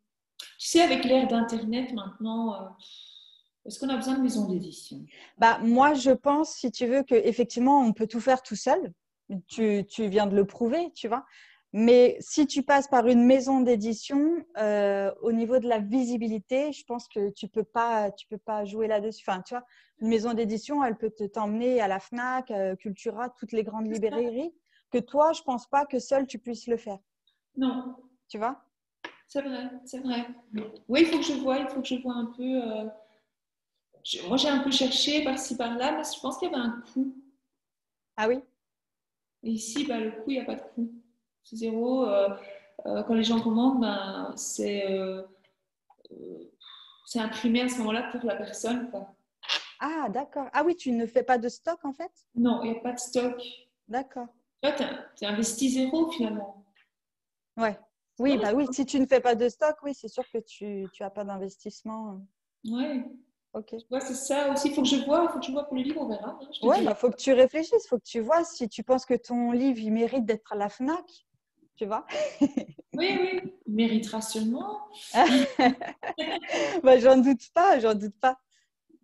Tu 0.60 0.68
sais, 0.68 0.82
avec 0.82 1.06
l'ère 1.06 1.28
d'Internet 1.28 1.94
maintenant, 1.94 2.76
est-ce 3.66 3.80
qu'on 3.80 3.90
a 3.90 3.96
besoin 3.96 4.16
de 4.16 4.24
maison 4.24 4.48
d'édition? 4.48 5.06
Bah, 5.38 5.60
Moi, 5.60 5.94
je 5.94 6.12
pense, 6.12 6.56
si 6.56 6.72
tu 6.72 6.88
veux, 6.88 7.04
qu'effectivement, 7.04 7.80
on 7.82 7.94
peut 7.94 8.08
tout 8.08 8.20
faire 8.20 8.42
tout 8.42 8.56
seul 8.56 8.94
tu, 9.48 10.08
viens 10.08 10.28
de 10.28 10.36
le 10.36 10.46
prouver, 10.46 10.92
tu 10.94 11.08
vois. 11.08 11.26
Mais 11.74 12.18
si 12.20 12.48
tu 12.48 12.64
passes 12.64 12.90
par 12.90 13.08
une 13.08 13.26
maison 13.26 13.62
d'édition, 13.62 14.46
euh, 14.58 15.12
au 15.22 15.32
niveau 15.32 15.60
de 15.60 15.70
la 15.70 15.80
visibilité, 15.80 16.74
je 16.74 16.84
pense 16.84 17.08
que 17.08 17.30
tu 17.30 17.48
peux 17.48 17.64
pas, 17.64 18.12
tu 18.12 18.28
peux 18.28 18.38
pas 18.38 18.66
jouer 18.66 18.88
là-dessus. 18.88 19.24
Enfin, 19.26 19.42
tu 19.42 19.54
vois, 19.54 19.64
une 20.00 20.10
maison 20.10 20.34
d'édition, 20.34 20.84
elle 20.84 20.98
peut 20.98 21.12
t'emmener 21.34 21.80
à 21.80 21.88
la 21.88 22.00
Fnac, 22.00 22.52
euh, 22.52 22.76
Cultura, 22.76 23.30
toutes 23.30 23.54
les 23.54 23.64
grandes 23.64 23.88
librairies. 23.88 24.54
Que 24.92 24.98
toi, 24.98 25.32
je 25.32 25.42
pense 25.44 25.68
pas 25.68 25.86
que 25.86 26.00
seul 26.00 26.28
tu 26.28 26.40
puisses 26.40 26.68
le 26.68 26.76
faire. 26.76 27.00
Non. 27.56 27.96
Tu 28.28 28.38
vois? 28.38 28.62
C'est 29.28 29.42
vrai, 29.42 29.70
c'est 29.86 30.00
vrai. 30.00 30.28
Oui, 30.90 31.02
il 31.02 31.06
faut 31.06 31.20
que 31.20 31.24
je 31.24 31.34
vois, 31.34 31.58
il 31.60 31.68
faut 31.70 31.82
que 31.82 31.88
je 31.88 32.02
vois 32.02 32.16
un 32.16 32.26
peu. 32.26 32.44
Euh, 32.44 32.86
moi, 34.28 34.36
j'ai 34.36 34.50
un 34.50 34.60
peu 34.60 34.72
cherché 34.72 35.24
par-ci 35.24 35.56
par-là, 35.56 35.94
mais 35.94 36.04
je 36.04 36.20
pense 36.20 36.38
qu'il 36.38 36.52
y 36.52 36.54
avait 36.54 36.62
un 36.62 36.82
coût. 36.92 37.16
Ah 38.18 38.28
oui? 38.28 38.42
Et 39.44 39.52
ici, 39.52 39.86
bah, 39.86 40.00
le 40.00 40.12
coût, 40.12 40.32
il 40.32 40.34
n'y 40.34 40.42
a 40.42 40.46
pas 40.46 40.56
de 40.56 40.62
coût. 40.76 40.92
C'est 41.44 41.58
zéro. 41.58 42.06
Euh, 42.06 42.30
euh, 42.86 43.04
quand 43.04 43.14
les 43.14 43.24
gens 43.24 43.42
commandent, 43.42 43.82
ben, 43.82 44.34
c'est 44.36 44.90
euh, 44.92 45.24
imprimé 47.16 47.62
à 47.62 47.70
ce 47.70 47.78
moment-là 47.80 48.10
pour 48.12 48.24
la 48.26 48.36
personne. 48.36 48.90
Quoi. 48.90 49.14
Ah, 49.80 50.08
d'accord. 50.10 50.48
Ah 50.54 50.64
oui, 50.64 50.76
tu 50.76 50.92
ne 50.92 51.06
fais 51.06 51.24
pas 51.24 51.38
de 51.38 51.50
stock 51.50 51.84
en 51.84 51.94
fait? 51.94 52.12
Non, 52.36 52.64
il 52.64 52.72
n'y 52.72 52.78
a 52.78 52.82
pas 52.82 52.94
de 52.94 53.00
stock. 53.00 53.42
D'accord. 53.88 54.28
tu 54.62 54.68
as, 54.68 55.30
investi 55.30 55.70
zéro 55.70 56.10
finalement. 56.12 56.66
Ouais. 57.58 57.78
Oui, 58.20 58.38
bah 58.38 58.54
oui, 58.54 58.68
si 58.72 58.86
tu 58.86 59.00
ne 59.00 59.06
fais 59.08 59.20
pas 59.20 59.36
de 59.36 59.50
stock, 59.50 59.78
oui, 59.84 59.94
c'est 59.96 60.08
sûr 60.08 60.24
que 60.32 60.38
tu 60.38 60.88
n'as 61.00 61.10
pas 61.10 61.24
d'investissement. 61.24 62.22
Oui. 62.66 63.04
Ok. 63.54 63.76
c'est 64.00 64.14
ça 64.14 64.52
aussi. 64.52 64.70
Il 64.70 64.76
faut 64.76 64.82
que 64.82 64.88
je 64.88 65.04
vois, 65.04 65.28
faut 65.30 65.40
que 65.40 65.46
je 65.46 65.52
vois 65.52 65.66
pour 65.66 65.76
le 65.76 65.84
livre, 65.84 66.02
on 66.02 66.08
verra. 66.08 66.40
Hein, 66.42 66.48
oui, 66.64 66.78
il 66.80 66.86
bah, 66.86 66.96
faut 66.96 67.10
que 67.10 67.18
tu 67.18 67.34
réfléchisses, 67.34 67.84
il 67.86 67.88
faut 67.88 67.98
que 67.98 68.06
tu 68.06 68.22
vois 68.22 68.44
si 68.44 68.70
tu 68.70 68.84
penses 68.84 69.06
que 69.06 69.14
ton 69.14 69.52
livre 69.52 69.80
il 69.80 69.92
mérite 69.92 70.26
d'être 70.26 70.54
à 70.54 70.56
la 70.56 70.70
Fnac, 70.70 71.28
tu 71.76 71.86
vois. 71.86 72.06
oui, 72.42 73.18
oui, 73.20 73.54
il 73.68 73.74
méritera 73.74 74.22
sûrement. 74.22 74.88
bah, 76.84 77.00
j'en 77.00 77.18
doute 77.18 77.50
pas, 77.54 77.80
j'en 77.80 77.96
doute 77.96 78.16
pas. 78.20 78.38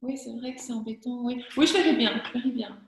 Oui, 0.01 0.18
c'est 0.18 0.34
vrai 0.34 0.55
que 0.55 0.61
c'est 0.61 0.74
embêtant. 0.74 1.24
Oui, 1.24 1.43
oui 1.57 1.68
je 1.68 1.74
verrai 1.74 1.95
bien, 1.95 2.22
je 2.26 2.34
verrai 2.38 2.51
bien. 2.51 2.80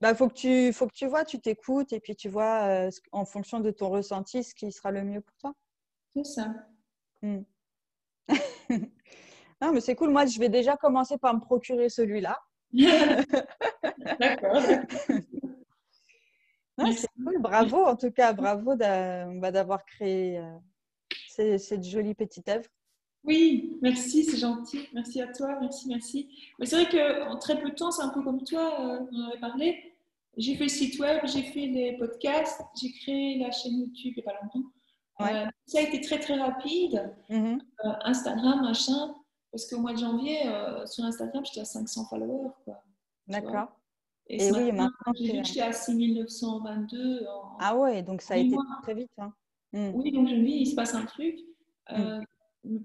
Bah, 0.00 0.14
faut 0.14 0.28
que 0.28 0.34
tu 0.34 0.72
faut 0.72 0.86
que 0.86 0.94
tu 0.94 1.06
vois, 1.06 1.24
tu 1.24 1.40
t'écoutes 1.40 1.92
et 1.92 2.00
puis 2.00 2.16
tu 2.16 2.28
vois 2.28 2.62
euh, 2.64 2.90
en 3.12 3.24
fonction 3.24 3.60
de 3.60 3.70
ton 3.70 3.88
ressenti 3.88 4.42
ce 4.42 4.54
qui 4.54 4.70
sera 4.72 4.90
le 4.90 5.04
mieux 5.04 5.20
pour 5.20 5.36
toi. 5.36 5.54
C'est 6.12 6.24
ça. 6.24 6.54
Hmm. 7.22 7.42
Non, 9.62 9.70
mais 9.72 9.80
c'est 9.80 9.94
cool. 9.94 10.10
Moi, 10.10 10.26
je 10.26 10.40
vais 10.40 10.48
déjà 10.48 10.76
commencer 10.76 11.18
par 11.18 11.32
me 11.34 11.38
procurer 11.40 11.88
celui-là. 11.88 12.36
D'accord. 14.18 14.60
C'est 16.78 17.08
cool. 17.24 17.40
Bravo, 17.40 17.84
en 17.84 17.96
tout 17.96 18.10
cas, 18.10 18.32
bravo 18.32 18.76
bah, 18.76 19.50
d'avoir 19.50 19.84
créé 19.84 20.38
euh, 20.38 21.58
cette 21.58 21.84
jolie 21.84 22.14
petite 22.14 22.48
œuvre. 22.48 22.68
Oui, 23.24 23.78
merci, 23.82 24.24
c'est 24.24 24.38
gentil. 24.38 24.88
Merci 24.92 25.20
à 25.20 25.28
toi, 25.28 25.56
merci, 25.60 25.88
merci. 25.88 26.28
Mais 26.58 26.66
c'est 26.66 26.82
vrai 26.82 26.88
qu'en 26.90 27.38
très 27.38 27.60
peu 27.60 27.70
de 27.70 27.74
temps, 27.74 27.92
c'est 27.92 28.02
un 28.02 28.08
peu 28.08 28.22
comme 28.22 28.42
toi, 28.42 28.80
euh, 28.80 29.06
on 29.12 29.22
en 29.22 29.28
avait 29.28 29.40
parlé. 29.40 29.94
J'ai 30.36 30.56
fait 30.56 30.64
le 30.64 30.70
site 30.70 30.98
web, 30.98 31.20
j'ai 31.24 31.42
fait 31.42 31.66
les 31.66 31.96
podcasts, 31.98 32.60
j'ai 32.80 32.90
créé 32.90 33.38
la 33.38 33.50
chaîne 33.50 33.78
YouTube 33.80 34.14
il 34.16 34.22
n'y 34.22 34.28
a 34.28 34.32
pas 34.32 34.38
longtemps. 34.42 34.68
Euh, 35.20 35.46
ça 35.66 35.78
a 35.78 35.82
été 35.82 36.00
très 36.00 36.18
très 36.18 36.36
rapide. 36.36 37.14
Mm-hmm. 37.30 37.60
Instagram, 38.04 38.62
machin. 38.62 39.14
Parce 39.52 39.68
qu'au 39.68 39.78
mois 39.78 39.92
de 39.92 39.98
janvier, 39.98 40.38
sur 40.86 41.04
Instagram, 41.04 41.44
j'étais 41.44 41.60
à 41.60 41.66
500 41.66 42.06
followers. 42.06 42.48
D'accord. 43.28 43.68
Et, 44.32 44.50
oui, 44.50 44.72
maintenant, 44.72 45.12
j'ai 45.14 45.32
vu 45.32 45.42
que 45.42 45.46
j'étais 45.46 45.60
à 45.60 45.72
6922. 45.72 47.26
Ah 47.60 47.76
ouais, 47.76 48.02
donc 48.02 48.22
ça 48.22 48.34
a 48.34 48.36
été 48.38 48.56
très 48.82 48.94
vite. 48.94 49.10
Hein. 49.18 49.34
Hmm. 49.74 49.90
Oui, 49.94 50.10
donc 50.10 50.26
je 50.26 50.34
me 50.34 50.44
dis, 50.44 50.52
il 50.52 50.66
se 50.66 50.74
passe 50.74 50.94
un 50.94 51.04
truc. 51.04 51.38
Euh, 51.90 52.18
hmm. 52.64 52.84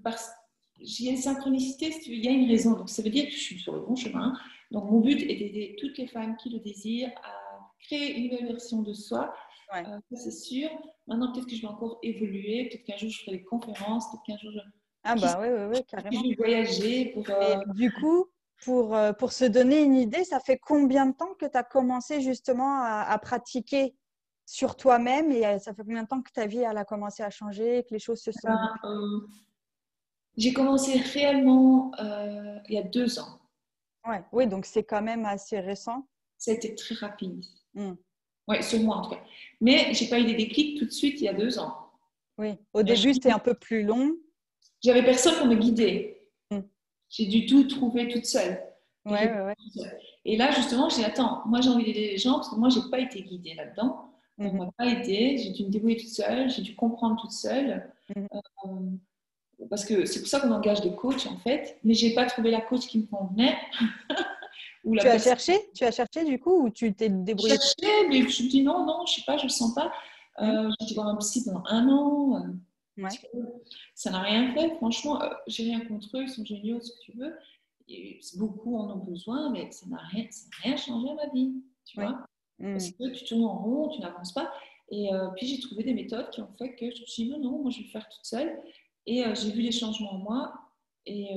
J'ai 0.80 1.10
une 1.10 1.16
synchronicité, 1.16 1.90
il 2.06 2.22
y 2.22 2.28
a 2.28 2.32
une 2.32 2.48
raison. 2.48 2.72
Donc 2.72 2.90
ça 2.90 3.02
veut 3.02 3.08
dire 3.08 3.24
que 3.24 3.32
je 3.32 3.38
suis 3.38 3.58
sur 3.58 3.72
le 3.72 3.80
bon 3.80 3.96
chemin. 3.96 4.34
Donc 4.70 4.90
mon 4.90 5.00
but 5.00 5.22
est 5.22 5.36
d'aider 5.36 5.74
toutes 5.80 5.96
les 5.96 6.06
femmes 6.06 6.36
qui 6.36 6.50
le 6.50 6.58
désirent 6.58 7.12
à 7.24 7.58
créer 7.80 8.18
une 8.18 8.30
nouvelle 8.30 8.48
version 8.48 8.82
de 8.82 8.92
soi. 8.92 9.34
Euh, 9.74 9.82
ça 9.82 10.16
c'est 10.16 10.30
sûr. 10.30 10.68
Maintenant, 11.06 11.32
peut-être 11.32 11.46
que 11.46 11.56
je 11.56 11.62
vais 11.62 11.68
encore 11.68 11.98
évoluer. 12.02 12.68
Peut-être 12.68 12.84
qu'un 12.84 12.96
jour 12.98 13.08
je 13.08 13.24
ferai 13.24 13.38
des 13.38 13.44
conférences. 13.44 14.04
Peut-être 14.10 14.24
qu'un 14.26 14.36
jour 14.36 14.52
je 14.52 14.60
ah 15.04 15.14
bah 15.14 15.38
oui, 15.40 15.48
oui, 15.50 15.64
oui, 15.72 15.84
carrément. 15.86 16.22
voyager 16.36 17.06
pour... 17.06 17.24
Euh, 17.30 17.56
du 17.74 17.90
coup, 17.92 18.26
pour, 18.64 18.94
euh, 18.94 19.12
pour 19.12 19.32
se 19.32 19.44
donner 19.44 19.82
une 19.82 19.96
idée, 19.96 20.24
ça 20.24 20.40
fait 20.40 20.58
combien 20.58 21.06
de 21.06 21.14
temps 21.14 21.34
que 21.34 21.46
tu 21.46 21.56
as 21.56 21.62
commencé 21.62 22.20
justement 22.20 22.82
à, 22.82 23.18
pratiquer 23.18 23.94
sur 24.44 24.76
toi-même 24.76 25.30
et 25.30 25.46
euh, 25.46 25.58
ça 25.58 25.74
fait 25.74 25.82
combien 25.82 26.02
de 26.02 26.08
temps 26.08 26.22
que 26.22 26.32
ta 26.32 26.46
vie 26.46 26.64
a 26.64 26.84
commencé 26.84 27.22
à 27.22 27.30
changer, 27.30 27.84
que 27.88 27.94
les 27.94 28.00
choses 28.00 28.20
se 28.20 28.32
sont... 28.32 28.48
Ben, 28.48 29.20
j'ai 30.36 30.52
commencé 30.52 30.98
réellement 30.98 31.90
il 31.98 32.74
y 32.74 32.78
a 32.78 32.82
deux 32.82 33.18
ans. 33.18 33.40
Ouais, 34.06 34.22
oui, 34.32 34.46
donc 34.46 34.64
c'est 34.64 34.84
quand 34.84 35.02
même 35.02 35.24
assez 35.24 35.60
récent. 35.60 36.06
Ça 36.38 36.52
a 36.52 36.54
été 36.54 36.74
très 36.74 36.94
rapide. 36.94 37.44
Hmm. 37.74 37.94
Oui, 38.46 38.62
sur 38.62 38.80
moi 38.80 38.96
en 38.96 39.02
tout 39.02 39.10
cas. 39.10 39.22
Mais 39.60 39.92
j'ai 39.92 40.08
pas 40.08 40.18
eu 40.18 40.24
des 40.24 40.34
déclics 40.34 40.78
tout 40.78 40.86
de 40.86 40.90
suite 40.90 41.20
il 41.20 41.24
y 41.24 41.28
a 41.28 41.34
deux 41.34 41.58
ans. 41.58 41.90
Oui, 42.38 42.54
au 42.72 42.82
début 42.82 43.14
c'était 43.14 43.32
un 43.32 43.38
peu 43.38 43.54
plus 43.54 43.82
long. 43.82 44.14
J'avais 44.82 45.04
personne 45.04 45.34
pour 45.36 45.46
me 45.46 45.56
guider. 45.56 46.17
Hmm. 47.08 47.10
J'ai 47.10 47.26
dû 47.26 47.46
tout 47.46 47.64
trouver 47.64 48.08
toute 48.08 48.26
seule. 48.26 48.62
Ouais, 49.04 49.32
ouais, 49.32 49.54
Et 50.24 50.36
là, 50.36 50.50
justement, 50.50 50.88
j'ai 50.88 50.96
dit, 50.96 51.04
attends, 51.04 51.42
moi 51.46 51.60
j'ai 51.60 51.70
envie 51.70 51.84
d'aider 51.84 52.10
les 52.10 52.18
gens 52.18 52.34
parce 52.34 52.50
que 52.50 52.56
moi, 52.56 52.68
j'ai 52.68 52.80
pas 52.90 52.98
été 52.98 53.22
guidée 53.22 53.54
là-dedans. 53.54 54.04
On 54.38 54.44
ne 54.44 54.50
mhm. 54.50 54.58
m'a 54.58 54.70
pas 54.76 54.86
aidé, 54.86 55.36
j'ai 55.38 55.50
dû 55.50 55.64
me 55.64 55.70
débrouiller 55.70 55.96
toute 55.96 56.10
seule, 56.10 56.48
j'ai 56.48 56.62
dû 56.62 56.76
comprendre 56.76 57.20
toute 57.20 57.32
seule. 57.32 57.90
Mhm. 58.14 58.28
Euh, 58.66 59.66
parce 59.68 59.84
que 59.84 60.04
c'est 60.04 60.20
pour 60.20 60.28
ça 60.28 60.40
qu'on 60.40 60.52
engage 60.52 60.80
des 60.82 60.94
coachs 60.94 61.26
en 61.26 61.36
fait, 61.38 61.78
mais 61.82 61.94
j'ai 61.94 62.14
pas 62.14 62.26
trouvé 62.26 62.50
la 62.50 62.60
coach 62.60 62.86
qui 62.86 62.98
me 62.98 63.06
convenait. 63.06 63.56
tu 65.00 65.08
as 65.08 65.18
cherché? 65.18 65.58
Tu 65.74 65.84
as 65.84 65.90
cherché 65.90 66.24
du 66.24 66.38
coup 66.38 66.66
ou 66.66 66.70
tu 66.70 66.94
t'es 66.94 67.08
débrouillée? 67.08 67.54
J'ai 67.54 67.84
cherché, 67.86 68.08
mais 68.08 68.28
je 68.28 68.42
me 68.44 68.48
dit 68.48 68.62
non, 68.62 68.84
non, 68.84 69.04
je 69.06 69.14
sais 69.14 69.22
pas, 69.26 69.36
je 69.36 69.44
le 69.44 69.48
sens 69.48 69.74
pas. 69.74 69.92
Euh, 70.40 70.70
j'ai 70.80 70.86
dû 70.86 70.94
voir 70.94 71.08
un 71.08 71.16
psy 71.16 71.44
pendant 71.44 71.64
un 71.66 71.88
an. 71.88 72.44
Euh, 72.98 73.42
ça 73.94 74.10
n'a 74.10 74.20
rien 74.20 74.52
fait, 74.54 74.74
franchement. 74.76 75.22
Euh, 75.22 75.28
j'ai 75.46 75.64
rien 75.64 75.80
contre 75.80 76.16
eux, 76.16 76.22
ils 76.22 76.28
sont 76.28 76.44
géniaux, 76.44 76.80
ce 76.80 76.92
que 76.92 77.00
tu 77.00 77.12
veux. 77.12 77.34
beaucoup 78.36 78.76
en 78.76 78.90
ont 78.90 79.04
besoin, 79.04 79.50
mais 79.50 79.70
ça 79.70 79.86
n'a 79.86 79.98
rien, 79.98 80.26
rien 80.62 80.76
changé 80.76 81.08
à 81.10 81.14
ma 81.14 81.28
vie, 81.32 81.54
tu 81.84 82.00
vois. 82.00 82.26
Mm. 82.58 82.72
Parce 82.72 82.90
que 82.90 83.08
tu 83.14 83.24
tournes 83.24 83.44
en 83.44 83.58
rond, 83.58 83.88
tu 83.88 84.00
n'avances 84.00 84.32
pas. 84.32 84.52
Et 84.90 85.10
puis 85.36 85.46
j'ai 85.46 85.60
trouvé 85.60 85.84
des 85.84 85.92
méthodes 85.92 86.30
qui 86.30 86.40
ont 86.40 86.50
fait 86.58 86.74
que 86.74 86.90
je 86.90 87.02
me 87.02 87.06
suis 87.06 87.24
dit 87.24 87.30
non, 87.30 87.38
non, 87.38 87.58
moi 87.58 87.70
je 87.70 87.78
vais 87.78 87.84
le 87.84 87.90
faire 87.90 88.08
toute 88.08 88.24
seule. 88.24 88.58
Et 89.06 89.22
j'ai 89.34 89.52
vu 89.52 89.60
les 89.60 89.72
changements 89.72 90.14
en 90.14 90.18
moi. 90.18 90.54
Et, 91.04 91.30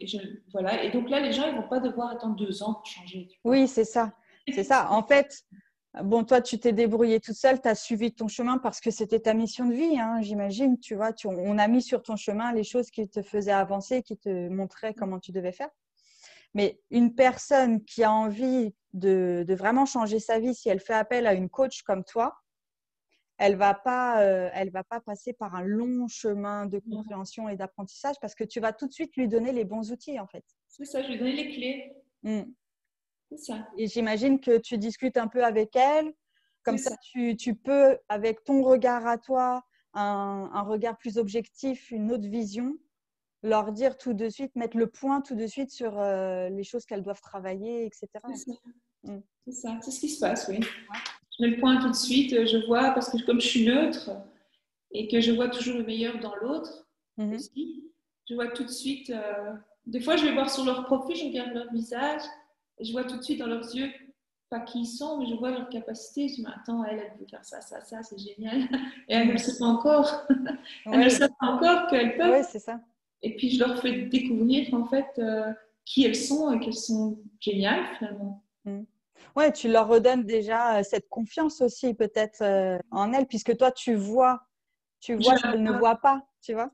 et 0.00 0.06
je, 0.06 0.18
voilà. 0.52 0.84
Et 0.84 0.90
donc 0.90 1.08
là, 1.08 1.20
les 1.20 1.32
gens, 1.32 1.46
ils 1.46 1.54
ne 1.54 1.62
vont 1.62 1.68
pas 1.68 1.80
devoir 1.80 2.10
attendre 2.10 2.36
deux 2.36 2.62
ans 2.62 2.74
pour 2.74 2.86
changer. 2.86 3.28
Oui, 3.42 3.66
c'est 3.66 3.84
ça. 3.84 4.12
C'est 4.52 4.64
ça. 4.64 4.90
En 4.90 5.02
fait, 5.02 5.44
Bon, 6.02 6.24
toi, 6.24 6.40
tu 6.40 6.58
t'es 6.58 6.72
débrouillée 6.72 7.20
toute 7.20 7.36
seule, 7.36 7.60
tu 7.60 7.68
as 7.68 7.76
suivi 7.76 8.12
ton 8.12 8.26
chemin 8.26 8.58
parce 8.58 8.80
que 8.80 8.90
c'était 8.90 9.20
ta 9.20 9.32
mission 9.32 9.66
de 9.66 9.74
vie, 9.74 9.96
hein, 10.00 10.20
j'imagine. 10.22 10.76
Tu 10.80 10.96
vois, 10.96 11.10
on 11.24 11.56
a 11.56 11.68
mis 11.68 11.82
sur 11.82 12.02
ton 12.02 12.16
chemin 12.16 12.52
les 12.52 12.64
choses 12.64 12.90
qui 12.90 13.08
te 13.08 13.22
faisaient 13.22 13.52
avancer, 13.52 14.02
qui 14.02 14.16
te 14.16 14.48
montraient 14.48 14.92
comment 14.92 15.20
tu 15.20 15.30
devais 15.30 15.52
faire. 15.52 15.70
Mais 16.52 16.80
une 16.90 17.14
personne 17.14 17.84
qui 17.84 18.02
a 18.02 18.10
envie 18.10 18.74
de, 18.92 19.44
vraiment 19.50 19.86
changer 19.86 20.18
sa 20.18 20.40
vie, 20.40 20.54
si 20.54 20.68
elle 20.68 20.80
fait 20.80 20.94
appel 20.94 21.28
à 21.28 21.34
une 21.34 21.48
coach 21.48 21.82
comme 21.82 22.02
toi, 22.02 22.36
elle 23.38 23.54
va 23.54 23.74
pas, 23.74 24.22
euh, 24.22 24.50
elle 24.52 24.70
va 24.70 24.82
pas 24.82 25.00
passer 25.00 25.32
par 25.32 25.54
un 25.54 25.62
long 25.62 26.08
chemin 26.08 26.66
de 26.66 26.80
compréhension 26.80 27.48
et 27.48 27.56
d'apprentissage 27.56 28.16
parce 28.20 28.34
que 28.34 28.44
tu 28.44 28.58
vas 28.58 28.72
tout 28.72 28.88
de 28.88 28.92
suite 28.92 29.16
lui 29.16 29.28
donner 29.28 29.52
les 29.52 29.64
bons 29.64 29.92
outils, 29.92 30.18
en 30.18 30.26
fait. 30.26 30.44
C'est 30.68 30.84
ça, 30.86 31.02
je 31.02 31.08
lui 31.08 31.18
donner 31.18 31.36
les 31.36 31.54
clés. 31.54 31.92
Et 33.76 33.86
j'imagine 33.86 34.40
que 34.40 34.58
tu 34.58 34.78
discutes 34.78 35.16
un 35.16 35.28
peu 35.28 35.44
avec 35.44 35.76
elle. 35.76 36.12
Comme 36.64 36.78
ça, 36.78 36.96
Tu, 37.02 37.36
tu, 37.36 37.54
peux, 37.54 37.98
avec 38.08 38.42
ton 38.44 38.62
regard 38.62 39.06
à 39.06 39.18
toi, 39.18 39.62
un, 39.92 40.50
un, 40.52 40.62
regard 40.62 40.96
plus 40.96 41.18
objectif, 41.18 41.90
une 41.90 42.10
autre 42.10 42.26
vision, 42.26 42.78
leur 43.42 43.70
dire 43.72 43.98
tout 43.98 44.14
de 44.14 44.28
suite, 44.30 44.56
mettre 44.56 44.78
le 44.78 44.86
point 44.86 45.20
tout 45.20 45.34
de 45.34 45.46
suite 45.46 45.70
sur 45.70 46.00
euh, 46.00 46.48
les 46.48 46.64
choses 46.64 46.86
qu'elles 46.86 47.02
doivent 47.02 47.20
travailler, 47.20 47.84
etc. 47.84 48.08
Mm. 49.02 49.18
C'est 49.46 49.52
ça, 49.52 49.78
c'est 49.82 49.90
ce 49.90 50.00
qui 50.00 50.08
se 50.08 50.20
passe, 50.20 50.48
oui. 50.48 50.60
Je 51.38 51.44
mets 51.44 51.50
le 51.50 51.60
point 51.60 51.78
tout 51.80 51.90
de 51.90 51.96
suite, 51.96 52.32
euh, 52.32 52.46
je 52.46 52.66
vois, 52.66 52.92
parce 52.92 53.10
que 53.10 53.22
comme 53.26 53.40
je 53.40 53.46
suis 53.46 53.66
neutre 53.66 54.10
et 54.92 55.08
que 55.08 55.20
je 55.20 55.32
vois 55.32 55.48
toujours 55.48 55.76
le 55.76 55.84
meilleur 55.84 56.18
dans 56.20 56.34
l'autre 56.36 56.88
mm-hmm. 57.18 57.34
aussi, 57.34 57.92
je 58.28 58.34
vois 58.34 58.48
tout 58.48 58.64
de 58.64 58.70
suite. 58.70 59.10
Euh, 59.10 59.52
des 59.84 60.00
fois, 60.00 60.16
je 60.16 60.24
vais 60.24 60.32
voir 60.32 60.48
sur 60.48 60.64
leur 60.64 60.86
profil, 60.86 61.14
je 61.14 61.26
regarde 61.26 61.52
leur 61.52 61.70
visage 61.70 62.22
je 62.80 62.92
vois 62.92 63.04
tout 63.04 63.16
de 63.16 63.22
suite 63.22 63.38
dans 63.38 63.46
leurs 63.46 63.74
yeux, 63.74 63.90
pas 64.50 64.60
qui 64.60 64.80
ils 64.80 64.86
sont, 64.86 65.18
mais 65.18 65.26
je 65.26 65.34
vois 65.34 65.50
leur 65.50 65.68
capacité. 65.68 66.28
Je 66.28 66.40
me 66.42 66.46
dis, 66.46 66.52
attends, 66.54 66.84
elle, 66.84 66.98
elle 66.98 67.18
peut 67.18 67.26
faire 67.28 67.44
ça, 67.44 67.60
ça, 67.60 67.80
ça, 67.80 68.02
c'est 68.02 68.18
génial. 68.18 68.58
Et 69.08 69.14
elle 69.14 69.28
ne 69.28 69.32
le 69.32 69.38
sait 69.38 69.58
pas 69.58 69.66
encore. 69.66 70.26
elle 70.86 71.04
ne 71.04 71.08
sait 71.08 71.28
pas 71.28 71.46
encore 71.46 71.86
qu'elle 71.88 72.16
peut. 72.16 72.32
Oui, 72.32 72.44
c'est 72.48 72.58
ça. 72.58 72.80
Et 73.22 73.36
puis, 73.36 73.50
je 73.50 73.58
leur 73.58 73.80
fais 73.80 74.02
découvrir, 74.02 74.72
en 74.74 74.84
fait, 74.86 75.06
euh, 75.18 75.52
qui 75.84 76.04
elles 76.04 76.16
sont 76.16 76.52
et 76.52 76.60
qu'elles 76.60 76.74
sont 76.74 77.18
géniales, 77.40 77.84
finalement. 77.98 78.42
Mm. 78.64 78.82
Ouais, 79.36 79.52
tu 79.52 79.68
leur 79.68 79.88
redonnes 79.88 80.24
déjà 80.24 80.78
euh, 80.78 80.82
cette 80.82 81.08
confiance 81.08 81.60
aussi, 81.60 81.94
peut-être, 81.94 82.42
euh, 82.42 82.78
en 82.90 83.12
elles, 83.12 83.26
puisque 83.26 83.56
toi, 83.56 83.72
tu 83.72 83.94
vois, 83.94 84.46
tu 85.00 85.14
vois 85.14 85.36
qu'elles 85.36 85.62
ne 85.62 85.72
voient 85.72 86.00
pas, 86.00 86.26
tu 86.42 86.52
vois. 86.52 86.70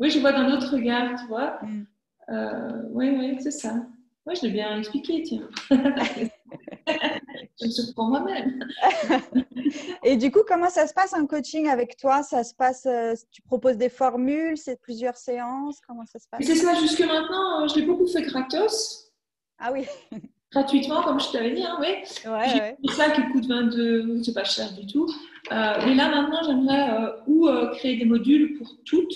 Oui, 0.00 0.10
je 0.10 0.18
vois 0.18 0.32
dans 0.32 0.48
notre 0.48 0.72
regard, 0.72 1.20
tu 1.20 1.26
vois. 1.26 1.60
Mm. 1.62 1.84
oui, 2.92 3.10
oui, 3.10 3.36
c'est 3.40 3.50
ça. 3.50 3.74
Oui, 4.26 4.34
je 4.36 4.46
l'ai 4.46 4.52
bien 4.52 4.78
expliqué, 4.78 5.22
tiens. 5.22 5.46
je 5.70 7.66
me 7.66 7.70
surprends 7.70 8.08
moi-même. 8.08 8.64
Et 10.04 10.16
du 10.16 10.30
coup, 10.30 10.40
comment 10.46 10.70
ça 10.70 10.86
se 10.86 10.94
passe 10.94 11.12
un 11.12 11.26
coaching 11.26 11.68
avec 11.68 11.98
toi? 11.98 12.22
Ça 12.22 12.42
se 12.42 12.54
passe, 12.54 12.86
euh, 12.86 13.12
tu 13.30 13.42
proposes 13.42 13.76
des 13.76 13.90
formules, 13.90 14.56
c'est 14.56 14.80
plusieurs 14.80 15.16
séances 15.16 15.78
Comment 15.86 16.06
ça 16.06 16.18
se 16.18 16.26
passe? 16.30 16.44
C'est 16.44 16.54
ça, 16.54 16.74
jusque 16.74 17.00
maintenant, 17.00 17.62
euh, 17.64 17.68
je 17.68 17.74
l'ai 17.76 17.86
beaucoup 17.86 18.06
fait 18.06 18.22
gratos. 18.22 19.12
Ah 19.58 19.70
oui 19.72 19.84
Gratuitement, 20.52 21.02
comme 21.02 21.20
je 21.20 21.32
t'avais 21.32 21.50
dit, 21.50 21.64
hein, 21.64 21.76
oui. 21.80 21.88
Ouais, 22.30 22.76
J'ai 22.82 22.94
ça 22.94 23.10
qui 23.10 23.20
coûte 23.32 23.46
22, 23.46 24.22
c'est 24.22 24.32
pas 24.32 24.44
cher 24.44 24.72
du 24.72 24.86
tout. 24.86 25.06
Euh, 25.50 25.74
mais 25.84 25.94
là, 25.96 26.08
maintenant, 26.08 26.42
j'aimerais 26.46 27.12
ou 27.26 27.48
créer 27.72 27.96
des 27.96 28.04
modules 28.04 28.56
pour 28.56 28.68
toutes 28.84 29.14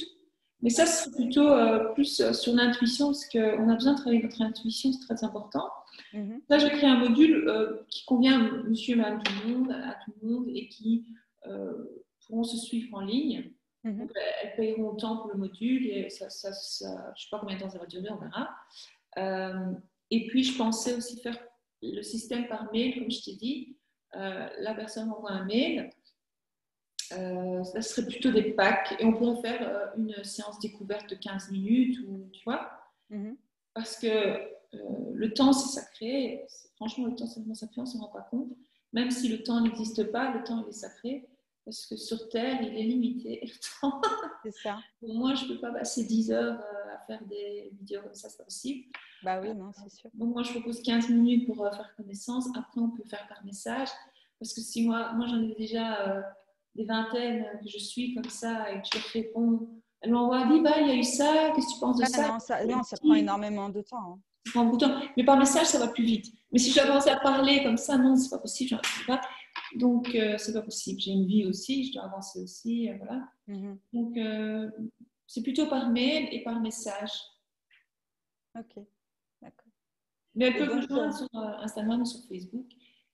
mais 0.60 0.70
ça, 0.70 0.86
c'est 0.86 1.12
plutôt 1.12 1.48
euh, 1.48 1.92
plus 1.94 2.20
euh, 2.20 2.32
sur 2.32 2.52
l'intuition, 2.54 3.06
parce 3.06 3.28
qu'on 3.28 3.68
a 3.68 3.74
besoin 3.74 3.92
de 3.92 3.98
travailler 3.98 4.22
notre 4.22 4.42
intuition, 4.42 4.92
c'est 4.92 5.14
très 5.14 5.24
important. 5.24 5.70
Mhm. 6.12 6.40
Là, 6.48 6.58
je 6.58 6.66
crée 6.66 6.86
un 6.86 6.98
module 6.98 7.48
euh, 7.48 7.84
qui 7.88 8.04
convient 8.04 8.44
à 8.44 8.52
monsieur 8.64 8.94
et 8.94 8.96
madame 8.96 9.22
tout 9.22 9.32
le 9.46 9.54
monde, 9.54 9.70
à 9.70 9.96
tout 10.04 10.12
le 10.20 10.28
monde, 10.28 10.46
et 10.48 10.68
qui 10.68 11.06
pourront 12.26 12.44
se 12.44 12.58
suivre 12.58 12.94
en 12.94 13.00
ligne. 13.00 13.52
Mhm. 13.84 13.98
Donc, 14.00 14.10
elles 14.42 14.56
payeront 14.56 14.90
autant 14.90 15.18
pour 15.18 15.30
le 15.30 15.38
module, 15.38 15.86
et 15.86 16.10
ça, 16.10 16.28
ça, 16.28 16.50
je 16.50 16.86
ne 16.86 17.16
sais 17.16 17.28
pas 17.30 17.38
combien 17.38 17.56
de 17.56 17.62
temps 17.62 17.70
ça 17.70 17.78
va 17.78 17.86
durer, 17.86 18.08
on 18.10 18.16
verra. 18.16 18.50
et 20.10 20.26
puis, 20.26 20.42
je 20.42 20.58
pensais 20.58 20.94
aussi 20.94 21.20
faire 21.20 21.38
le 21.82 22.02
système 22.02 22.48
par 22.48 22.70
mail, 22.72 22.98
comme 22.98 23.10
je 23.10 23.22
t'ai 23.22 23.36
dit. 23.36 23.76
la 24.12 24.74
personne 24.74 25.08
envoie 25.10 25.30
un 25.30 25.44
mail, 25.44 25.90
euh, 27.12 27.64
ça 27.64 27.82
serait 27.82 28.06
plutôt 28.06 28.30
des 28.30 28.52
packs. 28.52 28.94
Et 28.98 29.04
on 29.04 29.12
pourrait 29.12 29.40
faire 29.40 29.68
euh, 29.68 29.86
une 29.96 30.24
séance 30.24 30.58
découverte 30.58 31.08
de 31.10 31.14
15 31.14 31.50
minutes 31.50 31.98
ou 32.06 32.28
tu 32.32 32.42
vois. 32.44 32.70
Mhm. 33.10 33.38
parce 33.72 33.96
que 33.96 34.06
euh, 34.06 34.48
le 35.14 35.32
temps 35.32 35.52
c'est 35.52 35.80
sacré. 35.80 36.46
Franchement 36.76 37.06
le 37.06 37.14
temps 37.14 37.26
c'est 37.26 37.40
vraiment 37.40 37.54
sacré 37.54 37.80
on 37.80 37.86
s'en 37.86 38.00
rend 38.00 38.12
pas 38.12 38.28
compte. 38.30 38.52
Même 38.92 39.10
si 39.10 39.28
le 39.28 39.42
temps 39.42 39.60
n'existe 39.60 40.10
pas 40.12 40.32
le 40.32 40.44
temps 40.44 40.62
il 40.66 40.68
est 40.68 40.72
sacré. 40.72 41.26
Parce 41.64 41.86
que 41.86 41.96
sur 41.96 42.28
Terre 42.28 42.60
il 42.62 42.76
est 42.76 42.82
limité 42.82 43.40
le 43.42 43.48
temps. 43.80 44.00
C'est 44.44 44.54
ça. 44.62 44.78
Pour 45.00 45.14
moi 45.14 45.34
je 45.34 45.46
peux 45.46 45.58
pas 45.58 45.72
passer 45.72 46.04
10 46.04 46.32
heures 46.32 46.60
à 46.94 47.06
faire 47.06 47.24
des 47.24 47.70
vidéos 47.78 48.02
comme 48.02 48.14
ça 48.14 48.28
c'est 48.28 48.38
pas 48.38 48.44
possible. 48.44 48.84
Bah 49.22 49.40
oui 49.40 49.54
non 49.54 49.72
c'est 49.72 49.90
sûr. 49.90 50.10
Donc 50.12 50.34
moi 50.34 50.42
je 50.42 50.50
propose 50.50 50.82
15 50.82 51.08
minutes 51.08 51.46
pour 51.46 51.56
faire 51.56 51.94
connaissance. 51.96 52.46
Après 52.54 52.80
on 52.80 52.90
peut 52.90 53.04
faire 53.04 53.26
par 53.28 53.42
message. 53.44 53.88
Parce 54.38 54.52
que 54.52 54.60
si 54.60 54.86
moi 54.86 55.12
moi 55.14 55.26
j'en 55.26 55.42
ai 55.42 55.54
déjà 55.54 56.24
des 56.78 56.84
vingtaines 56.84 57.44
que 57.60 57.68
je 57.68 57.78
suis 57.78 58.14
comme 58.14 58.30
ça 58.30 58.70
et 58.72 58.80
que 58.80 58.88
je 58.94 59.12
réponds. 59.12 59.68
Elle 60.00 60.12
m'envoie, 60.12 60.46
dit, 60.46 60.60
bah, 60.60 60.80
il 60.80 60.86
y 60.86 60.90
a 60.90 60.94
eu 60.94 61.02
ça, 61.02 61.50
qu'est-ce 61.54 61.66
que 61.66 61.74
tu 61.74 61.80
penses 61.80 61.98
de 61.98 62.04
ça 62.04 62.28
non 62.28 62.38
ça, 62.38 62.64
non, 62.64 62.82
ça 62.84 62.96
prend 62.96 63.14
énormément 63.14 63.68
de 63.68 63.82
temps. 63.82 64.12
Hein. 64.12 64.20
Ça 64.46 64.52
prend 64.52 64.64
beaucoup 64.64 64.76
de 64.76 64.86
temps. 64.86 65.00
Mais 65.16 65.24
par 65.24 65.36
message, 65.36 65.66
ça 65.66 65.78
va 65.80 65.88
plus 65.88 66.04
vite. 66.04 66.32
Mais 66.52 66.58
si 66.58 66.70
je 66.70 66.80
dois 66.86 67.06
à 67.08 67.20
parler 67.20 67.64
comme 67.64 67.76
ça, 67.76 67.98
non, 67.98 68.14
c'est 68.14 68.30
pas 68.30 68.38
possible, 68.38 68.80
je 69.00 69.06
pas. 69.06 69.20
Donc, 69.74 70.14
euh, 70.14 70.38
c'est 70.38 70.52
pas 70.52 70.62
possible. 70.62 71.00
J'ai 71.00 71.10
une 71.10 71.26
vie 71.26 71.46
aussi, 71.46 71.84
je 71.84 71.94
dois 71.94 72.04
avancer 72.04 72.40
aussi, 72.40 72.88
euh, 72.88 72.96
voilà. 72.98 73.28
Mm-hmm. 73.48 73.78
Donc, 73.92 74.16
euh, 74.16 74.70
c'est 75.26 75.42
plutôt 75.42 75.66
par 75.66 75.90
mail 75.90 76.28
et 76.30 76.44
par 76.44 76.60
message. 76.60 77.10
Ok, 78.56 78.84
d'accord. 79.42 79.66
Mais 80.36 80.46
elle 80.46 80.56
peut 80.56 80.66
me 80.66 80.80
rejoindre 80.80 81.12
sur 81.12 81.28
Instagram 81.34 82.02
ou 82.02 82.04
sur 82.04 82.20
Facebook. 82.28 82.66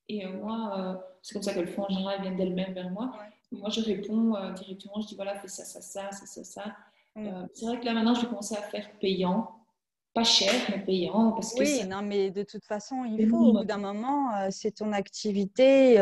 Et 0.09 0.27
moi, 0.27 1.03
c'est 1.23 1.33
comme 1.33 1.43
ça 1.43 1.55
qu'elles 1.55 1.69
font 1.69 1.85
en 1.85 1.89
général, 1.89 2.17
elles 2.17 2.23
viennent 2.23 2.37
d'elles-mêmes 2.37 2.75
vers 2.75 2.91
moi. 2.91 3.19
Moi, 3.61 3.71
je 3.71 3.81
réponds 3.81 4.35
euh, 4.35 4.53
directement, 4.53 5.01
je 5.01 5.09
dis 5.09 5.15
voilà, 5.17 5.37
fais 5.37 5.49
ça, 5.49 5.65
ça, 5.65 5.81
ça, 5.81 6.11
ça, 6.11 6.27
ça, 6.27 6.45
ça. 6.45 6.65
Mm. 7.17 7.27
Euh, 7.27 7.47
c'est 7.55 7.67
vrai 7.67 7.81
que 7.81 7.85
là, 7.85 7.95
maintenant, 7.95 8.15
je 8.15 8.23
vais 8.23 8.29
commencer 8.29 8.57
à 8.57 8.63
faire 8.63 8.91
payant. 9.01 9.51
Pas 10.13 10.25
cher, 10.25 10.53
mais 10.71 10.85
payant. 10.85 11.33
Parce 11.33 11.55
que 11.55 11.61
oui, 11.61 11.89
non, 11.89 12.03
mais 12.03 12.31
de 12.31 12.45
toute 12.45 12.65
façon, 12.65 13.05
il 13.05 13.29
faut, 13.29 13.37
au 13.37 13.53
bout 13.53 13.65
d'un 13.65 13.79
moment, 13.79 14.33
euh, 14.37 14.49
c'est 14.51 14.71
ton 14.71 14.93
activité, 14.93 15.97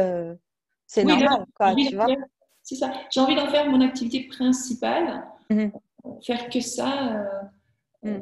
c'est 0.87 1.05
normal, 1.05 1.47
quoi, 1.55 1.75
tu 1.75 1.95
vois. 1.95 2.07
C'est 2.63 2.77
ça. 2.77 2.93
J'ai 3.11 3.21
envie 3.21 3.35
d'en 3.35 3.49
faire 3.49 3.69
mon 3.71 3.81
activité 3.81 4.25
principale, 4.29 5.25
mm-hmm. 5.51 5.73
faire 6.25 6.51
que 6.51 6.61
ça. 6.61 7.25
Mm. 8.03 8.19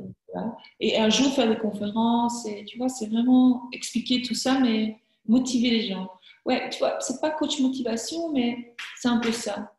Et 0.78 0.96
un 0.96 1.10
jour, 1.10 1.32
faire 1.32 1.48
des 1.48 1.58
conférences, 1.58 2.46
et 2.46 2.64
tu 2.64 2.78
vois, 2.78 2.88
c'est 2.88 3.08
vraiment 3.08 3.68
expliquer 3.72 4.22
tout 4.22 4.34
ça, 4.34 4.60
mais 4.60 4.96
motiver 5.26 5.70
les 5.70 5.88
gens 5.88 6.08
ouais, 6.46 6.70
tu 6.70 6.78
vois, 6.78 6.98
c'est 7.00 7.20
pas 7.20 7.30
coach 7.30 7.60
motivation, 7.60 8.32
mais 8.32 8.74
c'est 8.96 9.08
un 9.08 9.18
peu 9.18 9.32
ça. 9.32 9.74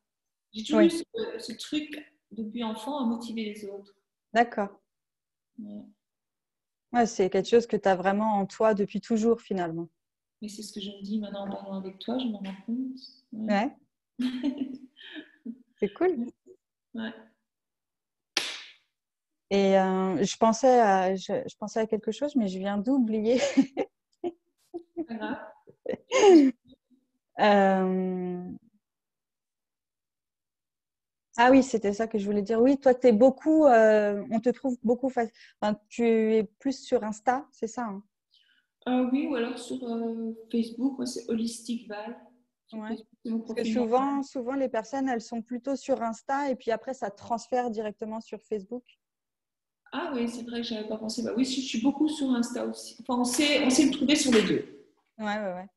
J'ai 0.53 0.63
toujours 0.63 0.81
eu 0.81 0.89
ce, 0.89 1.53
truc 1.53 1.89
depuis 2.31 2.63
enfant 2.63 2.99
à 2.99 3.05
motiver 3.05 3.45
les 3.45 3.65
autres. 3.65 3.95
D'accord. 4.33 4.69
Ouais. 5.59 7.05
c'est 7.05 7.29
quelque 7.29 7.47
chose 7.47 7.67
que 7.67 7.77
tu 7.77 7.87
as 7.87 7.95
vraiment 7.95 8.37
en 8.37 8.45
toi 8.45 8.73
depuis 8.73 9.01
toujours 9.01 9.41
finalement. 9.41 9.87
Mais 10.41 10.47
c'est 10.47 10.63
ce 10.63 10.73
que 10.73 10.81
je 10.81 10.89
me 10.89 11.01
dis 11.03 11.19
maintenant 11.19 11.47
en 11.47 11.51
parlant 11.51 11.73
avec 11.77 11.99
toi, 11.99 12.17
je 12.17 12.25
me 12.25 12.35
rends 12.35 12.55
compte. 12.65 12.97
Ouais. 13.31 13.75
c'est 15.77 15.93
cool. 15.93 16.25
Ouais. 16.93 17.13
Et 19.49 19.79
euh, 19.79 20.21
je, 20.21 20.35
pensais 20.35 20.81
à, 20.81 21.15
je, 21.15 21.41
je, 21.47 21.55
pensais 21.55 21.79
à 21.79 21.87
quelque 21.87 22.11
chose, 22.11 22.35
mais 22.35 22.49
je 22.49 22.59
viens 22.59 22.77
d'oublier. 22.77 23.39
Euh, 27.39 28.43
ah 31.37 31.49
oui, 31.49 31.63
c'était 31.63 31.93
ça 31.93 32.05
que 32.07 32.19
je 32.19 32.25
voulais 32.25 32.41
dire. 32.41 32.61
Oui, 32.61 32.77
toi, 32.77 32.93
es 33.01 33.11
beaucoup, 33.13 33.65
euh, 33.65 34.23
on 34.29 34.39
te 34.39 34.49
trouve 34.49 34.77
beaucoup, 34.83 35.07
enfin, 35.07 35.25
tu 35.87 36.05
es 36.05 36.43
plus 36.43 36.77
sur 36.83 37.03
Insta, 37.03 37.47
c'est 37.51 37.67
ça 37.67 37.83
hein? 37.83 38.03
Euh, 38.89 39.09
Oui, 39.11 39.27
ou 39.27 39.35
alors 39.35 39.57
sur 39.57 39.79
Facebook, 40.51 41.07
c'est 41.07 41.27
Holistic 41.29 41.87
Val. 41.87 42.19
Parce 42.71 43.53
que 43.55 43.63
souvent, 43.63 44.23
souvent, 44.23 44.53
les 44.53 44.69
personnes, 44.69 45.09
elles 45.09 45.21
sont 45.21 45.41
plutôt 45.41 45.75
sur 45.75 46.01
Insta 46.01 46.49
et 46.49 46.55
puis 46.55 46.71
après, 46.71 46.93
ça 46.93 47.09
transfère 47.09 47.69
directement 47.69 48.21
sur 48.21 48.41
Facebook. 48.41 48.83
Ah 49.91 50.11
oui, 50.13 50.29
c'est 50.29 50.43
vrai 50.43 50.61
que 50.61 50.67
je 50.67 50.73
n'avais 50.73 50.87
pas 50.87 50.97
pensé. 50.97 51.21
Bah 51.21 51.33
oui, 51.35 51.43
je 51.43 51.59
suis 51.59 51.81
beaucoup 51.81 52.07
sur 52.07 52.29
Insta 52.29 52.65
aussi. 52.65 52.95
Enfin, 53.01 53.19
on 53.19 53.25
sait, 53.25 53.63
on 53.65 53.69
sait 53.69 53.85
me 53.85 53.91
trouver 53.91 54.15
sur 54.15 54.31
les 54.31 54.43
deux. 54.43 54.85
Ouais, 55.17 55.37
ouais, 55.37 55.53
ouais. 55.53 55.67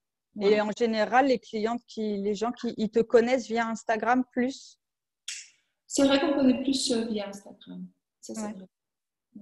Et 0.41 0.61
en 0.61 0.71
général, 0.77 1.27
les 1.27 1.39
clientes, 1.39 1.83
qui, 1.87 2.19
les 2.19 2.35
gens 2.35 2.53
qui 2.53 2.75
ils 2.77 2.91
te 2.91 3.01
connaissent 3.01 3.47
via 3.47 3.69
Instagram 3.69 4.25
plus? 4.33 4.79
C'est 5.87 6.07
vrai 6.07 6.21
qu'on 6.21 6.35
connaît 6.35 6.63
plus 6.63 6.91
euh, 6.91 7.05
via 7.07 7.29
Instagram. 7.29 7.87
Ça, 8.21 8.35
c'est 8.35 8.53
vrai. 8.53 8.67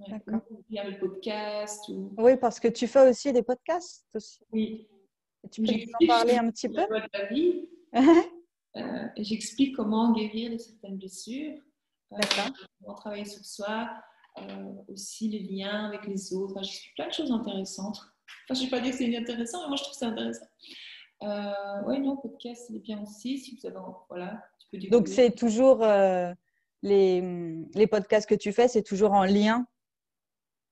D'accord. 0.09 0.41
Via 0.69 0.87
le 0.87 0.99
podcast. 0.99 1.83
Oui, 2.17 2.37
parce 2.37 2.59
que 2.59 2.67
tu 2.67 2.87
fais 2.87 3.09
aussi 3.09 3.33
des 3.33 3.43
podcasts 3.43 4.07
aussi. 4.13 4.39
Oui. 4.51 4.87
tu 5.51 5.61
peux 5.61 5.71
nous 5.71 5.91
en 6.01 6.07
parler 6.07 6.35
un 6.35 6.49
petit 6.51 6.69
peu? 6.69 6.81
euh, 8.75 9.07
J'explique 9.17 9.75
comment 9.75 10.13
guérir 10.13 10.51
de 10.51 10.57
certaines 10.57 10.97
blessures. 10.97 11.57
Euh, 12.11 12.17
D'accord. 12.17 12.55
comment 12.79 12.95
travailler 12.95 13.25
sur 13.25 13.43
soi. 13.43 13.89
aussi 14.87 15.29
les 15.29 15.39
liens 15.39 15.87
avec 15.87 16.05
les 16.05 16.33
autres. 16.33 16.53
Enfin, 16.53 16.61
j'explique 16.61 16.95
plein 16.95 17.07
de 17.07 17.13
choses 17.13 17.31
intéressantes. 17.31 17.99
Enfin, 18.43 18.59
je 18.59 18.59
ne 18.59 18.65
vais 18.65 18.71
pas 18.71 18.79
dire 18.79 18.91
que 18.91 18.97
c'est 18.97 19.05
inintéressant, 19.05 19.61
mais 19.61 19.67
moi, 19.69 19.77
je 19.77 19.83
trouve 19.83 19.95
ça 19.95 20.07
intéressant. 20.07 20.45
Euh, 21.23 21.81
oui, 21.87 21.99
non, 21.99 22.17
podcast, 22.17 22.65
c'est 22.67 22.79
bien 22.79 23.01
aussi. 23.01 23.39
Si 23.39 23.55
vous 23.55 23.67
avez, 23.67 23.77
voilà, 24.09 24.43
tu 24.59 24.79
peux 24.79 24.89
Donc, 24.89 25.07
c'est 25.07 25.31
toujours 25.31 25.83
euh, 25.83 26.33
les, 26.81 27.21
les, 27.73 27.87
podcasts 27.87 28.27
que 28.27 28.35
tu 28.35 28.51
fais, 28.51 28.67
c'est 28.67 28.83
toujours 28.83 29.13
en 29.13 29.23
lien 29.23 29.65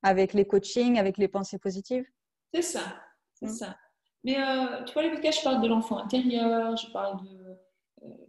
avec 0.03 0.33
les 0.33 0.45
coachings, 0.45 0.99
avec 0.99 1.17
les 1.17 1.27
pensées 1.27 1.59
positives? 1.59 2.05
C'est 2.53 2.61
ça, 2.61 3.01
c'est 3.33 3.47
mm. 3.47 3.53
ça. 3.53 3.77
Mais 4.23 4.37
euh, 4.37 4.83
tu 4.83 4.93
vois, 4.93 5.03
les 5.03 5.11
podcasts, 5.11 5.39
je 5.39 5.43
parle 5.43 5.61
de 5.61 5.67
l'enfant 5.67 5.97
intérieur, 5.97 6.75
je 6.75 6.91
parle 6.91 7.23
de 7.23 7.57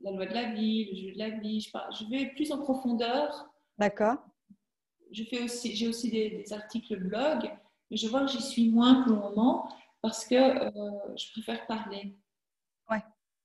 la 0.02 0.12
loi 0.12 0.26
de 0.26 0.34
la 0.34 0.52
vie, 0.52 0.90
le 0.90 1.08
jeu 1.08 1.14
de 1.14 1.18
la 1.18 1.30
vie. 1.30 1.60
Je, 1.60 1.70
parle, 1.70 1.92
je 1.94 2.04
vais 2.06 2.26
plus 2.34 2.52
en 2.52 2.58
profondeur. 2.58 3.50
D'accord. 3.78 4.16
Je 5.10 5.24
fais 5.24 5.42
aussi, 5.42 5.74
j'ai 5.74 5.88
aussi 5.88 6.10
des, 6.10 6.30
des 6.30 6.52
articles 6.52 6.96
blog 6.98 7.50
mais 7.92 7.98
je 7.98 8.08
vois 8.08 8.22
que 8.22 8.32
j'y 8.32 8.40
suis 8.40 8.70
moins 8.70 9.02
pour 9.02 9.12
le 9.12 9.18
moment 9.18 9.68
parce 10.00 10.24
que 10.24 10.34
euh, 10.34 11.14
je 11.14 11.30
préfère 11.32 11.66
parler. 11.66 12.16
Ouais. 12.90 13.02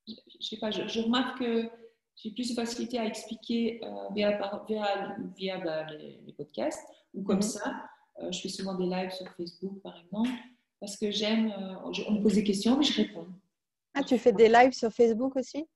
Je, 0.08 0.14
sais 0.40 0.56
pas, 0.56 0.70
je, 0.70 1.00
remarque 1.00 1.38
que 1.40 1.68
j'ai 2.16 2.30
plus 2.30 2.48
de 2.48 2.54
facilité 2.54 2.98
à 2.98 3.04
expliquer 3.04 3.78
euh, 3.84 4.08
via, 4.14 4.40
via, 4.66 5.16
via 5.36 5.58
bah, 5.58 5.84
les, 5.92 6.32
podcasts 6.32 6.82
ou 7.12 7.22
comme 7.22 7.36
mhm. 7.36 7.42
ça. 7.42 7.74
Euh, 8.20 8.32
je 8.32 8.40
fais 8.40 8.48
souvent 8.48 8.74
des 8.74 8.86
lives 8.86 9.10
sur 9.10 9.30
Facebook, 9.34 9.82
par 9.82 9.98
exemple, 9.98 10.30
parce 10.80 10.96
que 10.96 11.10
j'aime. 11.10 11.52
on 11.84 12.12
me 12.12 12.22
pose 12.22 12.34
des 12.34 12.44
questions, 12.44 12.78
mais 12.78 12.84
je 12.84 13.02
réponds. 13.02 13.26
Ah, 13.92 14.02
tu 14.02 14.16
fais 14.16 14.32
des 14.32 14.48
lives 14.48 14.72
sur 14.72 14.90
Facebook 14.90 15.36
aussi? 15.36 15.66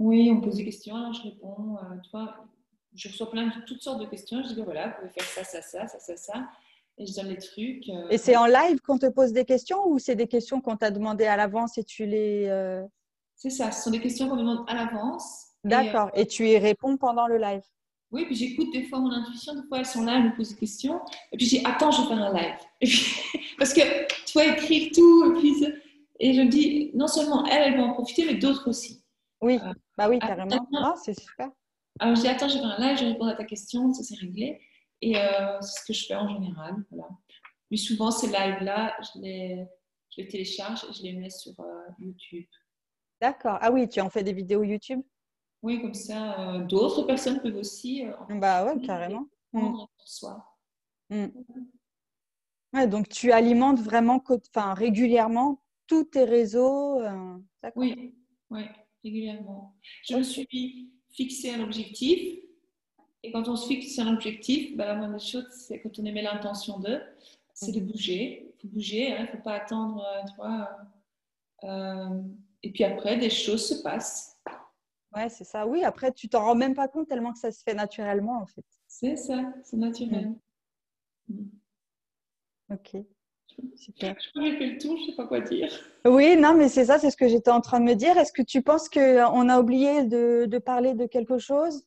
Oui, 0.00 0.28
on 0.32 0.36
me 0.36 0.40
pose 0.40 0.56
des 0.56 0.64
questions, 0.64 0.96
alors 0.96 1.12
je 1.12 1.22
réponds. 1.22 1.76
tu 2.02 2.10
vois, 2.10 2.44
je 2.92 3.08
reçois 3.08 3.30
plein 3.30 3.46
de 3.46 3.64
toutes 3.66 3.82
sortes 3.82 4.00
de 4.00 4.06
questions. 4.06 4.42
Je 4.42 4.52
dis, 4.52 4.62
voilà, 4.62 4.88
vous 4.88 4.94
pouvez 4.96 5.10
faire 5.10 5.44
ça, 5.44 5.62
ça, 5.62 5.62
ça, 5.62 5.86
ça, 5.86 6.00
ça, 6.00 6.16
ça 6.16 6.48
et 6.98 7.06
je 7.06 7.14
donne 7.14 7.28
les 7.28 7.38
trucs. 7.38 7.88
Euh, 7.88 8.08
et 8.10 8.18
c'est 8.18 8.36
en 8.36 8.46
live 8.46 8.80
qu'on 8.80 8.98
te 8.98 9.06
pose 9.06 9.32
des 9.32 9.44
questions 9.44 9.86
ou 9.86 9.98
c'est 9.98 10.16
des 10.16 10.28
questions 10.28 10.60
qu'on 10.60 10.76
t'a 10.76 10.90
demandé 10.90 11.24
à 11.24 11.36
l'avance 11.36 11.78
et 11.78 11.84
tu 11.84 12.06
les. 12.06 12.46
Euh, 12.46 12.82
c'est 13.34 13.50
ça, 13.50 13.70
ce 13.70 13.84
sont 13.84 13.90
des 13.90 14.00
questions 14.00 14.28
qu'on 14.28 14.36
me 14.36 14.40
demande 14.40 14.64
à 14.68 14.74
l'avance. 14.74 15.44
D'accord, 15.64 16.10
et, 16.14 16.26
tu 16.26 16.48
y 16.48 16.58
réponds 16.58 16.96
pendant 16.96 17.26
le 17.26 17.38
live 17.38 17.62
Oui, 18.12 18.24
puis 18.26 18.36
j'écoute 18.36 18.68
des 18.72 18.84
fois 18.84 19.00
mon 19.00 19.10
intuition, 19.10 19.54
des 19.54 19.66
fois 19.68 19.78
elles 19.78 19.86
sont 19.86 20.04
là, 20.04 20.16
elles 20.16 20.30
me 20.30 20.36
posent 20.36 20.50
des 20.50 20.60
questions, 20.60 21.00
et 21.32 21.36
puis 21.36 21.46
dis 21.46 21.62
attends, 21.64 21.90
je 21.90 22.02
vais 22.02 22.08
faire 22.08 22.18
un 22.18 22.32
live. 22.32 22.54
parce 23.58 23.74
que 23.74 23.80
tu 24.24 24.32
vois, 24.32 24.46
écrire 24.46 24.90
tout, 24.94 25.32
et 25.32 25.40
puis. 25.40 25.66
Et 26.18 26.32
je 26.32 26.40
me 26.40 26.48
dis, 26.48 26.92
non 26.94 27.08
seulement 27.08 27.44
elle, 27.44 27.74
elle 27.74 27.78
va 27.78 27.84
en 27.84 27.92
profiter, 27.92 28.24
mais 28.24 28.36
d'autres 28.36 28.70
aussi. 28.70 29.04
Oui, 29.42 29.58
euh, 29.62 29.72
bah 29.98 30.08
oui, 30.08 30.18
carrément. 30.18 30.66
Ah, 30.78 30.94
c'est 31.04 31.18
super. 31.18 31.50
Alors 31.98 32.16
je 32.16 32.22
dis, 32.22 32.28
attends, 32.28 32.48
je 32.48 32.54
vais 32.54 32.60
faire 32.60 32.74
un 32.78 32.88
live, 32.88 32.96
je 32.96 33.04
vais 33.04 33.10
répondre 33.12 33.30
à 33.30 33.34
ta 33.34 33.44
question, 33.44 33.92
ça 33.92 34.02
c'est 34.02 34.18
réglé. 34.18 34.58
Et 35.02 35.16
euh, 35.16 35.60
c'est 35.60 35.80
ce 35.80 35.84
que 35.86 35.92
je 35.92 36.06
fais 36.06 36.14
en 36.14 36.28
général. 36.28 36.74
Voilà. 36.90 37.12
Mais 37.70 37.76
souvent, 37.76 38.10
ces 38.10 38.28
lives-là, 38.28 38.96
je 39.02 39.20
les, 39.20 39.66
je 40.10 40.22
les 40.22 40.28
télécharge 40.28 40.84
et 40.84 40.92
je 40.92 41.02
les 41.02 41.12
mets 41.14 41.30
sur 41.30 41.58
euh, 41.60 41.88
YouTube. 41.98 42.46
D'accord. 43.20 43.58
Ah 43.60 43.70
oui, 43.70 43.88
tu 43.88 44.00
en 44.00 44.10
fais 44.10 44.22
des 44.22 44.32
vidéos 44.32 44.62
YouTube? 44.62 45.02
Oui, 45.62 45.80
comme 45.80 45.94
ça, 45.94 46.54
euh, 46.54 46.64
d'autres 46.64 47.02
personnes 47.04 47.40
peuvent 47.40 47.56
aussi. 47.56 48.04
bah 48.30 48.64
ouais, 48.64 48.80
carrément. 48.82 49.26
Mmh. 49.52 49.86
Mmh. 51.10 51.26
Ouais, 52.72 52.86
donc 52.86 53.08
tu 53.08 53.32
alimentes 53.32 53.80
vraiment 53.80 54.22
enfin, 54.28 54.74
régulièrement 54.74 55.62
tous 55.86 56.04
tes 56.04 56.24
réseaux. 56.24 57.00
oui, 57.74 58.14
oui, 58.50 58.62
régulièrement. 59.02 59.74
Je 60.08 60.16
me 60.16 60.22
suis 60.22 60.92
fixé 61.10 61.54
un 61.54 61.62
objectif 61.62 62.45
et 63.26 63.32
quand 63.32 63.48
on 63.48 63.56
se 63.56 63.66
fixe 63.66 63.98
un 63.98 64.12
objectif, 64.12 64.76
bah, 64.76 64.86
la 64.86 64.94
moindre 64.94 65.20
chose, 65.20 65.46
c'est 65.50 65.80
quand 65.80 65.98
on 65.98 66.04
émet 66.04 66.22
l'intention 66.22 66.78
de, 66.78 67.00
c'est 67.52 67.72
de 67.72 67.80
bouger. 67.80 68.52
Il 68.54 68.60
faut 68.60 68.68
bouger, 68.68 69.08
il 69.08 69.12
hein, 69.12 69.22
ne 69.22 69.26
faut 69.26 69.42
pas 69.42 69.54
attendre, 69.54 70.04
euh, 70.04 70.24
tu 70.28 70.36
vois. 70.36 70.70
Euh, 71.64 72.22
et 72.62 72.70
puis 72.70 72.84
après, 72.84 73.16
des 73.16 73.30
choses 73.30 73.66
se 73.66 73.82
passent. 73.82 74.38
Ouais, 75.14 75.28
c'est 75.28 75.44
ça. 75.44 75.66
Oui, 75.66 75.82
après, 75.82 76.12
tu 76.12 76.28
t'en 76.28 76.44
rends 76.44 76.54
même 76.54 76.74
pas 76.74 76.86
compte 76.86 77.08
tellement 77.08 77.32
que 77.32 77.38
ça 77.38 77.50
se 77.50 77.62
fait 77.64 77.74
naturellement, 77.74 78.40
en 78.40 78.46
fait. 78.46 78.64
C'est 78.86 79.16
ça, 79.16 79.42
c'est 79.64 79.76
naturel. 79.76 80.34
Mm. 81.28 81.40
Mm. 81.40 81.50
Ok. 82.74 82.96
Super. 83.74 84.14
Je 84.20 84.30
crois 84.30 84.42
que 84.42 84.50
j'ai 84.50 84.58
fait 84.58 84.66
le 84.66 84.78
tour, 84.78 84.96
je 84.96 85.02
ne 85.02 85.06
sais 85.06 85.16
pas 85.16 85.26
quoi 85.26 85.40
dire. 85.40 85.72
Oui, 86.04 86.36
non, 86.36 86.54
mais 86.54 86.68
c'est 86.68 86.84
ça, 86.84 86.98
c'est 86.98 87.10
ce 87.10 87.16
que 87.16 87.26
j'étais 87.26 87.50
en 87.50 87.60
train 87.60 87.80
de 87.80 87.86
me 87.86 87.94
dire. 87.94 88.16
Est-ce 88.18 88.32
que 88.32 88.42
tu 88.42 88.62
penses 88.62 88.88
qu'on 88.88 89.48
a 89.48 89.60
oublié 89.60 90.04
de, 90.04 90.44
de 90.46 90.58
parler 90.58 90.94
de 90.94 91.06
quelque 91.06 91.38
chose? 91.38 91.86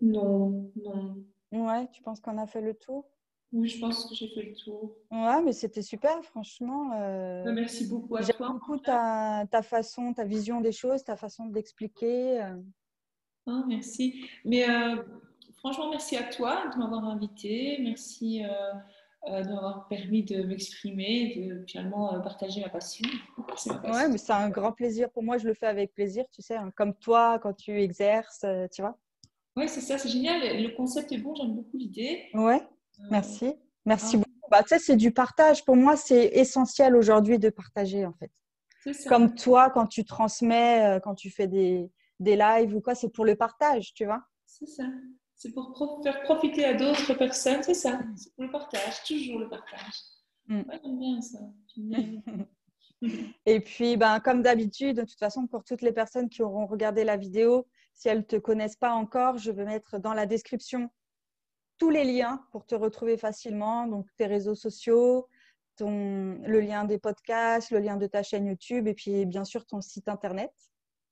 Non, 0.00 0.70
non. 0.76 1.16
Ouais, 1.52 1.88
tu 1.92 2.02
penses 2.02 2.20
qu'on 2.20 2.38
a 2.38 2.46
fait 2.46 2.60
le 2.60 2.74
tour? 2.74 3.08
Oui, 3.52 3.68
je 3.68 3.80
pense 3.80 4.06
que 4.06 4.14
j'ai 4.14 4.28
fait 4.28 4.42
le 4.42 4.54
tour. 4.54 4.96
Ouais, 5.10 5.40
mais 5.42 5.52
c'était 5.52 5.82
super, 5.82 6.22
franchement. 6.24 6.92
Euh, 6.94 7.44
bah, 7.44 7.52
merci 7.52 7.88
beaucoup 7.88 8.16
à 8.16 8.22
toi. 8.22 8.34
J'aime 8.38 8.48
beaucoup 8.52 8.76
ta, 8.78 9.62
façon, 9.62 10.12
ta 10.12 10.24
vision 10.24 10.60
des 10.60 10.72
choses, 10.72 11.04
ta 11.04 11.16
façon 11.16 11.46
d'expliquer. 11.46 12.42
Euh. 12.42 12.56
Ah, 13.46 13.62
merci. 13.68 14.28
Mais 14.44 14.68
euh, 14.68 15.02
franchement, 15.58 15.90
merci 15.90 16.16
à 16.16 16.24
toi 16.24 16.68
de 16.72 16.78
m'avoir 16.78 17.04
invité. 17.04 17.78
Merci 17.80 18.42
de 19.26 19.48
m'avoir 19.48 19.88
permis 19.88 20.24
de 20.24 20.42
m'exprimer, 20.42 21.48
de 21.48 21.64
finalement 21.66 22.20
partager 22.20 22.60
ma 22.60 22.68
passion. 22.68 23.08
Ouais, 23.84 24.08
mais 24.08 24.18
c'est 24.18 24.32
un 24.32 24.50
grand 24.50 24.72
plaisir 24.72 25.10
pour 25.10 25.22
moi. 25.22 25.38
Je 25.38 25.46
le 25.46 25.54
fais 25.54 25.66
avec 25.66 25.94
plaisir, 25.94 26.24
tu 26.32 26.42
sais, 26.42 26.56
hein, 26.56 26.70
comme 26.76 26.94
toi 26.94 27.38
quand 27.38 27.54
tu 27.54 27.80
exerces, 27.80 28.44
tu 28.72 28.82
vois. 28.82 28.98
Oui, 29.56 29.68
c'est 29.68 29.80
ça, 29.80 29.98
c'est 29.98 30.08
génial. 30.08 30.40
Le 30.62 30.76
concept 30.76 31.12
est 31.12 31.18
bon, 31.18 31.34
j'aime 31.34 31.54
beaucoup 31.54 31.76
l'idée. 31.76 32.24
Ouais, 32.34 32.60
euh, 33.00 33.04
merci. 33.10 33.54
Merci 33.84 34.16
ah. 34.16 34.18
beaucoup. 34.18 34.50
Bah, 34.50 34.62
tu 34.62 34.68
sais, 34.68 34.78
c'est 34.78 34.96
du 34.96 35.12
partage. 35.12 35.64
Pour 35.64 35.76
moi, 35.76 35.96
c'est 35.96 36.26
essentiel 36.34 36.94
aujourd'hui 36.94 37.38
de 37.38 37.48
partager, 37.50 38.04
en 38.06 38.12
fait. 38.14 38.30
Ça. 38.92 39.08
Comme 39.08 39.34
toi, 39.34 39.70
quand 39.70 39.86
tu 39.86 40.04
transmets, 40.04 40.84
euh, 40.84 41.00
quand 41.00 41.16
tu 41.16 41.30
fais 41.30 41.48
des, 41.48 41.90
des 42.20 42.36
lives 42.36 42.74
ou 42.74 42.80
quoi, 42.80 42.94
c'est 42.94 43.08
pour 43.08 43.24
le 43.24 43.34
partage, 43.34 43.92
tu 43.94 44.04
vois. 44.04 44.22
C'est 44.46 44.66
ça. 44.66 44.84
C'est 45.34 45.52
pour 45.52 46.00
faire 46.02 46.22
profiter 46.22 46.64
à 46.64 46.74
d'autres 46.74 47.14
personnes, 47.14 47.62
c'est 47.62 47.74
ça. 47.74 48.00
C'est 48.16 48.32
pour 48.34 48.44
le 48.44 48.50
partage, 48.50 49.02
toujours 49.04 49.40
le 49.40 49.48
partage. 49.48 49.94
Mm. 50.48 50.62
j'aime 50.70 50.98
bien 50.98 51.20
ça. 51.20 51.38
Et 53.46 53.60
puis, 53.60 53.96
ben, 53.96 54.20
comme 54.20 54.42
d'habitude, 54.42 54.96
de 54.96 55.02
toute 55.02 55.18
façon, 55.18 55.46
pour 55.46 55.64
toutes 55.64 55.82
les 55.82 55.92
personnes 55.92 56.30
qui 56.30 56.42
auront 56.42 56.66
regardé 56.66 57.04
la 57.04 57.16
vidéo, 57.16 57.66
si 57.96 58.08
elles 58.08 58.18
ne 58.18 58.22
te 58.22 58.36
connaissent 58.36 58.76
pas 58.76 58.92
encore, 58.92 59.38
je 59.38 59.50
vais 59.50 59.64
mettre 59.64 59.98
dans 59.98 60.12
la 60.12 60.26
description 60.26 60.90
tous 61.78 61.90
les 61.90 62.04
liens 62.04 62.44
pour 62.52 62.66
te 62.66 62.74
retrouver 62.74 63.16
facilement, 63.16 63.86
donc 63.86 64.06
tes 64.16 64.26
réseaux 64.26 64.54
sociaux, 64.54 65.26
ton, 65.76 66.38
le 66.46 66.60
lien 66.60 66.84
des 66.84 66.98
podcasts, 66.98 67.70
le 67.70 67.78
lien 67.78 67.96
de 67.96 68.06
ta 68.06 68.22
chaîne 68.22 68.46
YouTube 68.46 68.86
et 68.86 68.94
puis 68.94 69.24
bien 69.24 69.44
sûr 69.44 69.64
ton 69.66 69.80
site 69.80 70.08
internet. 70.08 70.52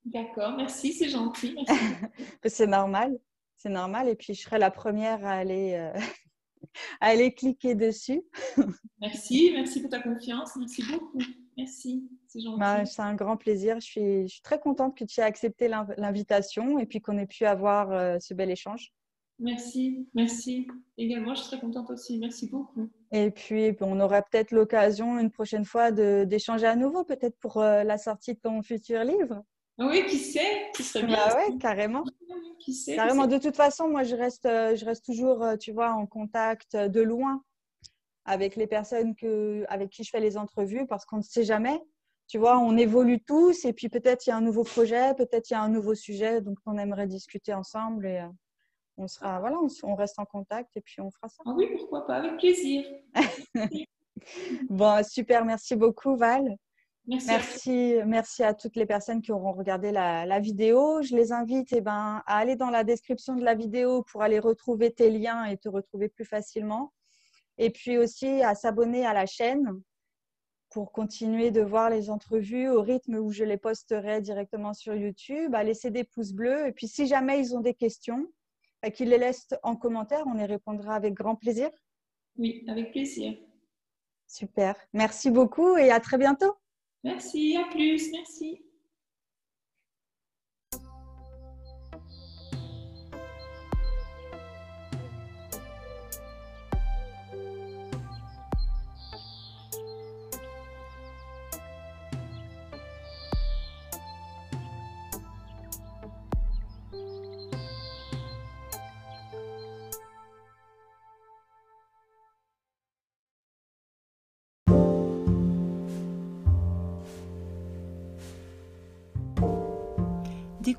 D'accord, 0.05 0.55
merci, 0.55 0.93
c'est 0.93 1.09
gentil. 1.09 1.55
c'est 2.45 2.67
normal, 2.67 3.17
c'est 3.57 3.69
normal. 3.69 4.07
Et 4.07 4.15
puis 4.15 4.35
je 4.35 4.41
serai 4.41 4.59
la 4.59 4.69
première 4.69 5.25
à 5.25 5.31
aller, 5.31 5.73
euh, 5.73 5.91
à 7.01 7.07
aller 7.07 7.33
cliquer 7.33 7.73
dessus. 7.73 8.21
merci, 9.01 9.51
merci 9.53 9.81
pour 9.81 9.89
ta 9.89 10.01
confiance, 10.01 10.55
merci 10.55 10.83
beaucoup. 10.83 11.17
Merci, 11.57 12.07
c'est 12.35 12.41
gentil. 12.41 12.59
Bah, 12.59 12.85
c'est 12.85 13.01
un 13.01 13.15
grand 13.15 13.37
plaisir. 13.37 13.79
Je 13.79 13.85
suis, 13.85 14.21
je 14.27 14.33
suis, 14.33 14.41
très 14.41 14.59
contente 14.59 14.97
que 14.97 15.05
tu 15.05 15.19
aies 15.19 15.23
accepté 15.23 15.67
l'invitation 15.67 16.79
et 16.79 16.85
puis 16.85 17.01
qu'on 17.01 17.17
ait 17.17 17.27
pu 17.27 17.45
avoir 17.45 17.91
euh, 17.91 18.17
ce 18.19 18.33
bel 18.33 18.51
échange. 18.51 18.93
Merci, 19.39 20.07
merci. 20.13 20.67
Également, 20.97 21.35
je 21.35 21.41
suis 21.41 21.49
très 21.49 21.59
contente 21.59 21.89
aussi. 21.91 22.17
Merci 22.19 22.49
beaucoup. 22.49 22.89
Et 23.11 23.31
puis, 23.31 23.75
on 23.81 23.99
aura 23.99 24.21
peut-être 24.21 24.51
l'occasion 24.51 25.19
une 25.19 25.29
prochaine 25.29 25.65
fois 25.65 25.91
d'échanger 25.91 26.67
à 26.67 26.75
nouveau, 26.75 27.03
peut-être 27.03 27.37
pour 27.39 27.57
euh, 27.57 27.83
la 27.83 27.97
sortie 27.97 28.33
de 28.33 28.39
ton 28.39 28.61
futur 28.61 29.03
livre. 29.03 29.43
Oui, 29.77 30.05
qui 30.05 30.17
sait? 30.17 30.69
Qui 30.73 30.83
serait 30.83 31.05
bien. 31.05 31.17
Bah 31.17 31.35
ouais, 31.35 31.57
carrément. 31.57 32.03
Qui 32.59 32.73
sait 32.73 32.95
Carrément. 32.95 33.27
De 33.27 33.37
toute 33.37 33.57
façon, 33.57 33.89
moi, 33.89 34.03
je 34.03 34.15
reste, 34.15 34.45
euh, 34.45 34.75
je 34.77 34.85
reste 34.85 35.03
toujours, 35.03 35.45
tu 35.59 35.73
vois, 35.73 35.91
en 35.91 36.05
contact 36.05 36.77
de 36.77 37.01
loin 37.01 37.43
avec 38.23 38.55
les 38.55 38.67
personnes 38.67 39.15
que, 39.15 39.65
avec 39.67 39.89
qui 39.89 40.03
je 40.03 40.09
fais 40.09 40.21
les 40.21 40.37
entrevues 40.37 40.87
parce 40.87 41.05
qu'on 41.05 41.17
ne 41.17 41.23
sait 41.23 41.43
jamais. 41.43 41.77
Tu 42.27 42.39
vois, 42.39 42.57
on 42.57 42.75
évolue 42.75 43.21
tous 43.21 43.65
et 43.65 43.73
puis 43.73 43.87
peut-être 43.87 44.25
il 44.25 44.31
y 44.31 44.33
a 44.33 44.37
un 44.37 44.41
nouveau 44.41 44.63
projet, 44.63 45.13
peut-être 45.13 45.49
il 45.51 45.53
y 45.53 45.55
a 45.55 45.61
un 45.61 45.69
nouveau 45.69 45.93
sujet, 45.93 46.41
donc 46.41 46.57
on 46.65 46.77
aimerait 46.77 47.07
discuter 47.07 47.53
ensemble 47.53 48.07
et 48.07 48.17
euh, 48.17 48.27
on 48.97 49.07
sera, 49.07 49.39
voilà, 49.39 49.57
on, 49.83 49.95
reste 49.95 50.17
en 50.17 50.25
contact 50.25 50.75
et 50.75 50.81
puis 50.81 51.01
on 51.01 51.11
fera 51.11 51.29
ça. 51.29 51.43
Ah 51.45 51.53
oui, 51.55 51.67
pourquoi 51.77 52.07
pas, 52.07 52.15
avec 52.15 52.37
plaisir. 52.37 52.83
bon, 54.69 55.03
super, 55.03 55.45
merci 55.45 55.75
beaucoup 55.75 56.15
Val. 56.15 56.57
Merci. 57.07 57.99
merci. 58.05 58.43
à 58.43 58.55
toutes 58.55 58.75
les 58.75 58.87
personnes 58.87 59.21
qui 59.21 59.31
auront 59.31 59.51
regardé 59.51 59.91
la, 59.91 60.39
vidéo. 60.39 61.03
Je 61.03 61.15
les 61.15 61.31
invite 61.31 61.71
eh 61.73 61.81
ben, 61.81 62.23
à 62.25 62.37
aller 62.37 62.55
dans 62.55 62.71
la 62.71 62.83
description 62.83 63.35
de 63.35 63.43
la 63.43 63.53
vidéo 63.53 64.01
pour 64.03 64.23
aller 64.23 64.39
retrouver 64.39 64.91
tes 64.91 65.11
liens 65.11 65.45
et 65.45 65.57
te 65.57 65.69
retrouver 65.69 66.09
plus 66.09 66.25
facilement. 66.25 66.91
Et 67.59 67.69
puis 67.69 67.99
aussi 67.99 68.41
à 68.41 68.55
s'abonner 68.55 69.05
à 69.05 69.13
la 69.13 69.27
chaîne 69.27 69.81
pour 70.75 70.91
continuer 70.91 71.51
de 71.51 71.61
voir 71.61 71.89
les 71.89 72.09
entrevues 72.09 72.67
au 72.67 72.81
rythme 72.81 73.15
où 73.15 73.31
je 73.31 73.45
les 73.45 73.55
posterai 73.55 74.19
directement 74.19 74.73
sur 74.73 74.93
YouTube, 74.93 75.55
à 75.55 75.63
laisser 75.63 75.89
des 75.89 76.03
pouces 76.03 76.33
bleus. 76.33 76.67
Et 76.67 76.73
puis 76.73 76.89
si 76.89 77.07
jamais 77.07 77.39
ils 77.39 77.55
ont 77.55 77.61
des 77.61 77.73
questions, 77.73 78.27
bah, 78.83 78.91
qu'ils 78.91 79.07
les 79.07 79.17
laissent 79.17 79.47
en 79.63 79.77
commentaire, 79.77 80.25
on 80.27 80.37
y 80.37 80.43
répondra 80.43 80.95
avec 80.95 81.13
grand 81.13 81.37
plaisir. 81.37 81.69
Oui, 82.37 82.65
avec 82.67 82.91
plaisir. 82.91 83.37
Super. 84.27 84.75
Merci 84.91 85.31
beaucoup 85.31 85.77
et 85.77 85.91
à 85.91 86.01
très 86.01 86.17
bientôt. 86.17 86.53
Merci, 87.05 87.55
à 87.55 87.71
plus, 87.71 88.11
merci. 88.11 88.64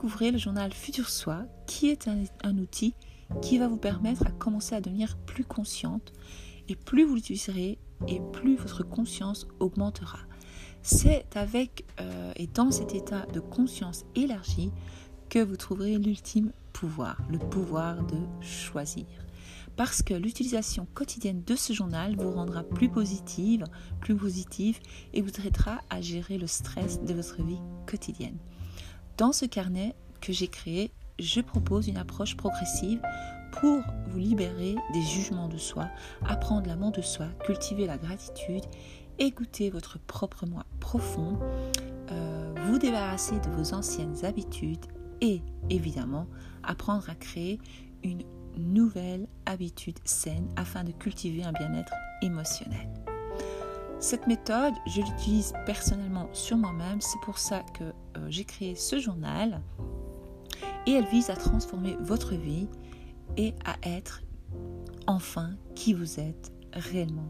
Découvrez 0.06 0.30
le 0.30 0.38
journal 0.38 0.72
Futur 0.72 1.08
Soi, 1.08 1.46
qui 1.66 1.88
est 1.88 2.06
un, 2.06 2.58
outil 2.58 2.94
qui 3.42 3.58
va 3.58 3.66
vous 3.66 3.76
permettre 3.76 4.24
à 4.24 4.30
commencer 4.30 4.76
à 4.76 4.80
devenir 4.80 5.16
plus 5.26 5.42
consciente. 5.42 6.12
Et 6.68 6.76
plus 6.76 7.02
vous 7.02 7.16
l'utiliserez, 7.16 7.76
et 8.06 8.20
plus 8.32 8.54
votre 8.54 8.84
conscience 8.84 9.48
augmentera. 9.58 10.20
C'est 10.82 11.26
avec 11.34 11.84
euh, 12.00 12.32
et 12.36 12.46
dans 12.46 12.70
cet 12.70 12.94
état 12.94 13.26
de 13.32 13.40
conscience 13.40 14.04
élargie 14.14 14.70
que 15.28 15.40
vous 15.40 15.56
trouverez 15.56 15.98
l'ultime 15.98 16.52
pouvoir, 16.72 17.20
le 17.28 17.40
pouvoir 17.40 18.04
de 18.04 18.18
choisir. 18.40 19.06
Parce 19.74 20.02
que 20.02 20.14
l'utilisation 20.14 20.86
quotidienne 20.94 21.42
de 21.44 21.56
ce 21.56 21.72
journal 21.72 22.14
vous 22.14 22.30
rendra 22.30 22.62
plus 22.62 22.90
positive, 22.90 23.64
plus 24.00 24.14
positive 24.14 24.78
et 25.14 25.20
vous 25.20 25.32
aidera 25.44 25.80
à 25.90 26.00
gérer 26.00 26.38
le 26.38 26.46
stress 26.46 27.02
de 27.02 27.12
votre 27.12 27.42
vie 27.42 27.58
quotidienne. 27.88 28.38
Dans 29.16 29.32
ce 29.32 29.46
carnet 29.46 29.94
que 30.20 30.32
j'ai 30.32 30.48
créé, 30.48 30.92
je 31.18 31.40
propose 31.40 31.88
une 31.88 31.96
approche 31.96 32.36
progressive 32.36 33.00
pour 33.52 33.80
vous 34.08 34.18
libérer 34.18 34.74
des 34.92 35.00
jugements 35.00 35.48
de 35.48 35.56
soi, 35.56 35.88
apprendre 36.26 36.66
l'amour 36.66 36.92
de 36.92 37.00
soi, 37.00 37.26
cultiver 37.46 37.86
la 37.86 37.96
gratitude, 37.96 38.64
écouter 39.18 39.70
votre 39.70 39.98
propre 39.98 40.44
moi 40.44 40.66
profond, 40.80 41.38
euh, 42.10 42.54
vous 42.66 42.78
débarrasser 42.78 43.40
de 43.40 43.48
vos 43.56 43.72
anciennes 43.72 44.22
habitudes 44.22 44.84
et 45.22 45.40
évidemment 45.70 46.26
apprendre 46.62 47.08
à 47.08 47.14
créer 47.14 47.58
une 48.04 48.22
nouvelle 48.58 49.28
habitude 49.46 49.98
saine 50.04 50.46
afin 50.56 50.84
de 50.84 50.92
cultiver 50.92 51.42
un 51.42 51.52
bien-être 51.52 51.94
émotionnel. 52.20 53.05
Cette 53.98 54.26
méthode, 54.26 54.74
je 54.86 55.00
l'utilise 55.00 55.54
personnellement 55.64 56.28
sur 56.32 56.58
moi-même. 56.58 57.00
C'est 57.00 57.20
pour 57.20 57.38
ça 57.38 57.62
que 57.74 57.84
euh, 57.84 58.26
j'ai 58.28 58.44
créé 58.44 58.74
ce 58.74 58.98
journal. 58.98 59.62
Et 60.86 60.92
elle 60.92 61.06
vise 61.06 61.30
à 61.30 61.36
transformer 61.36 61.96
votre 62.00 62.34
vie 62.34 62.68
et 63.36 63.54
à 63.64 63.76
être 63.82 64.22
enfin 65.06 65.50
qui 65.74 65.94
vous 65.94 66.20
êtes 66.20 66.52
réellement. 66.72 67.28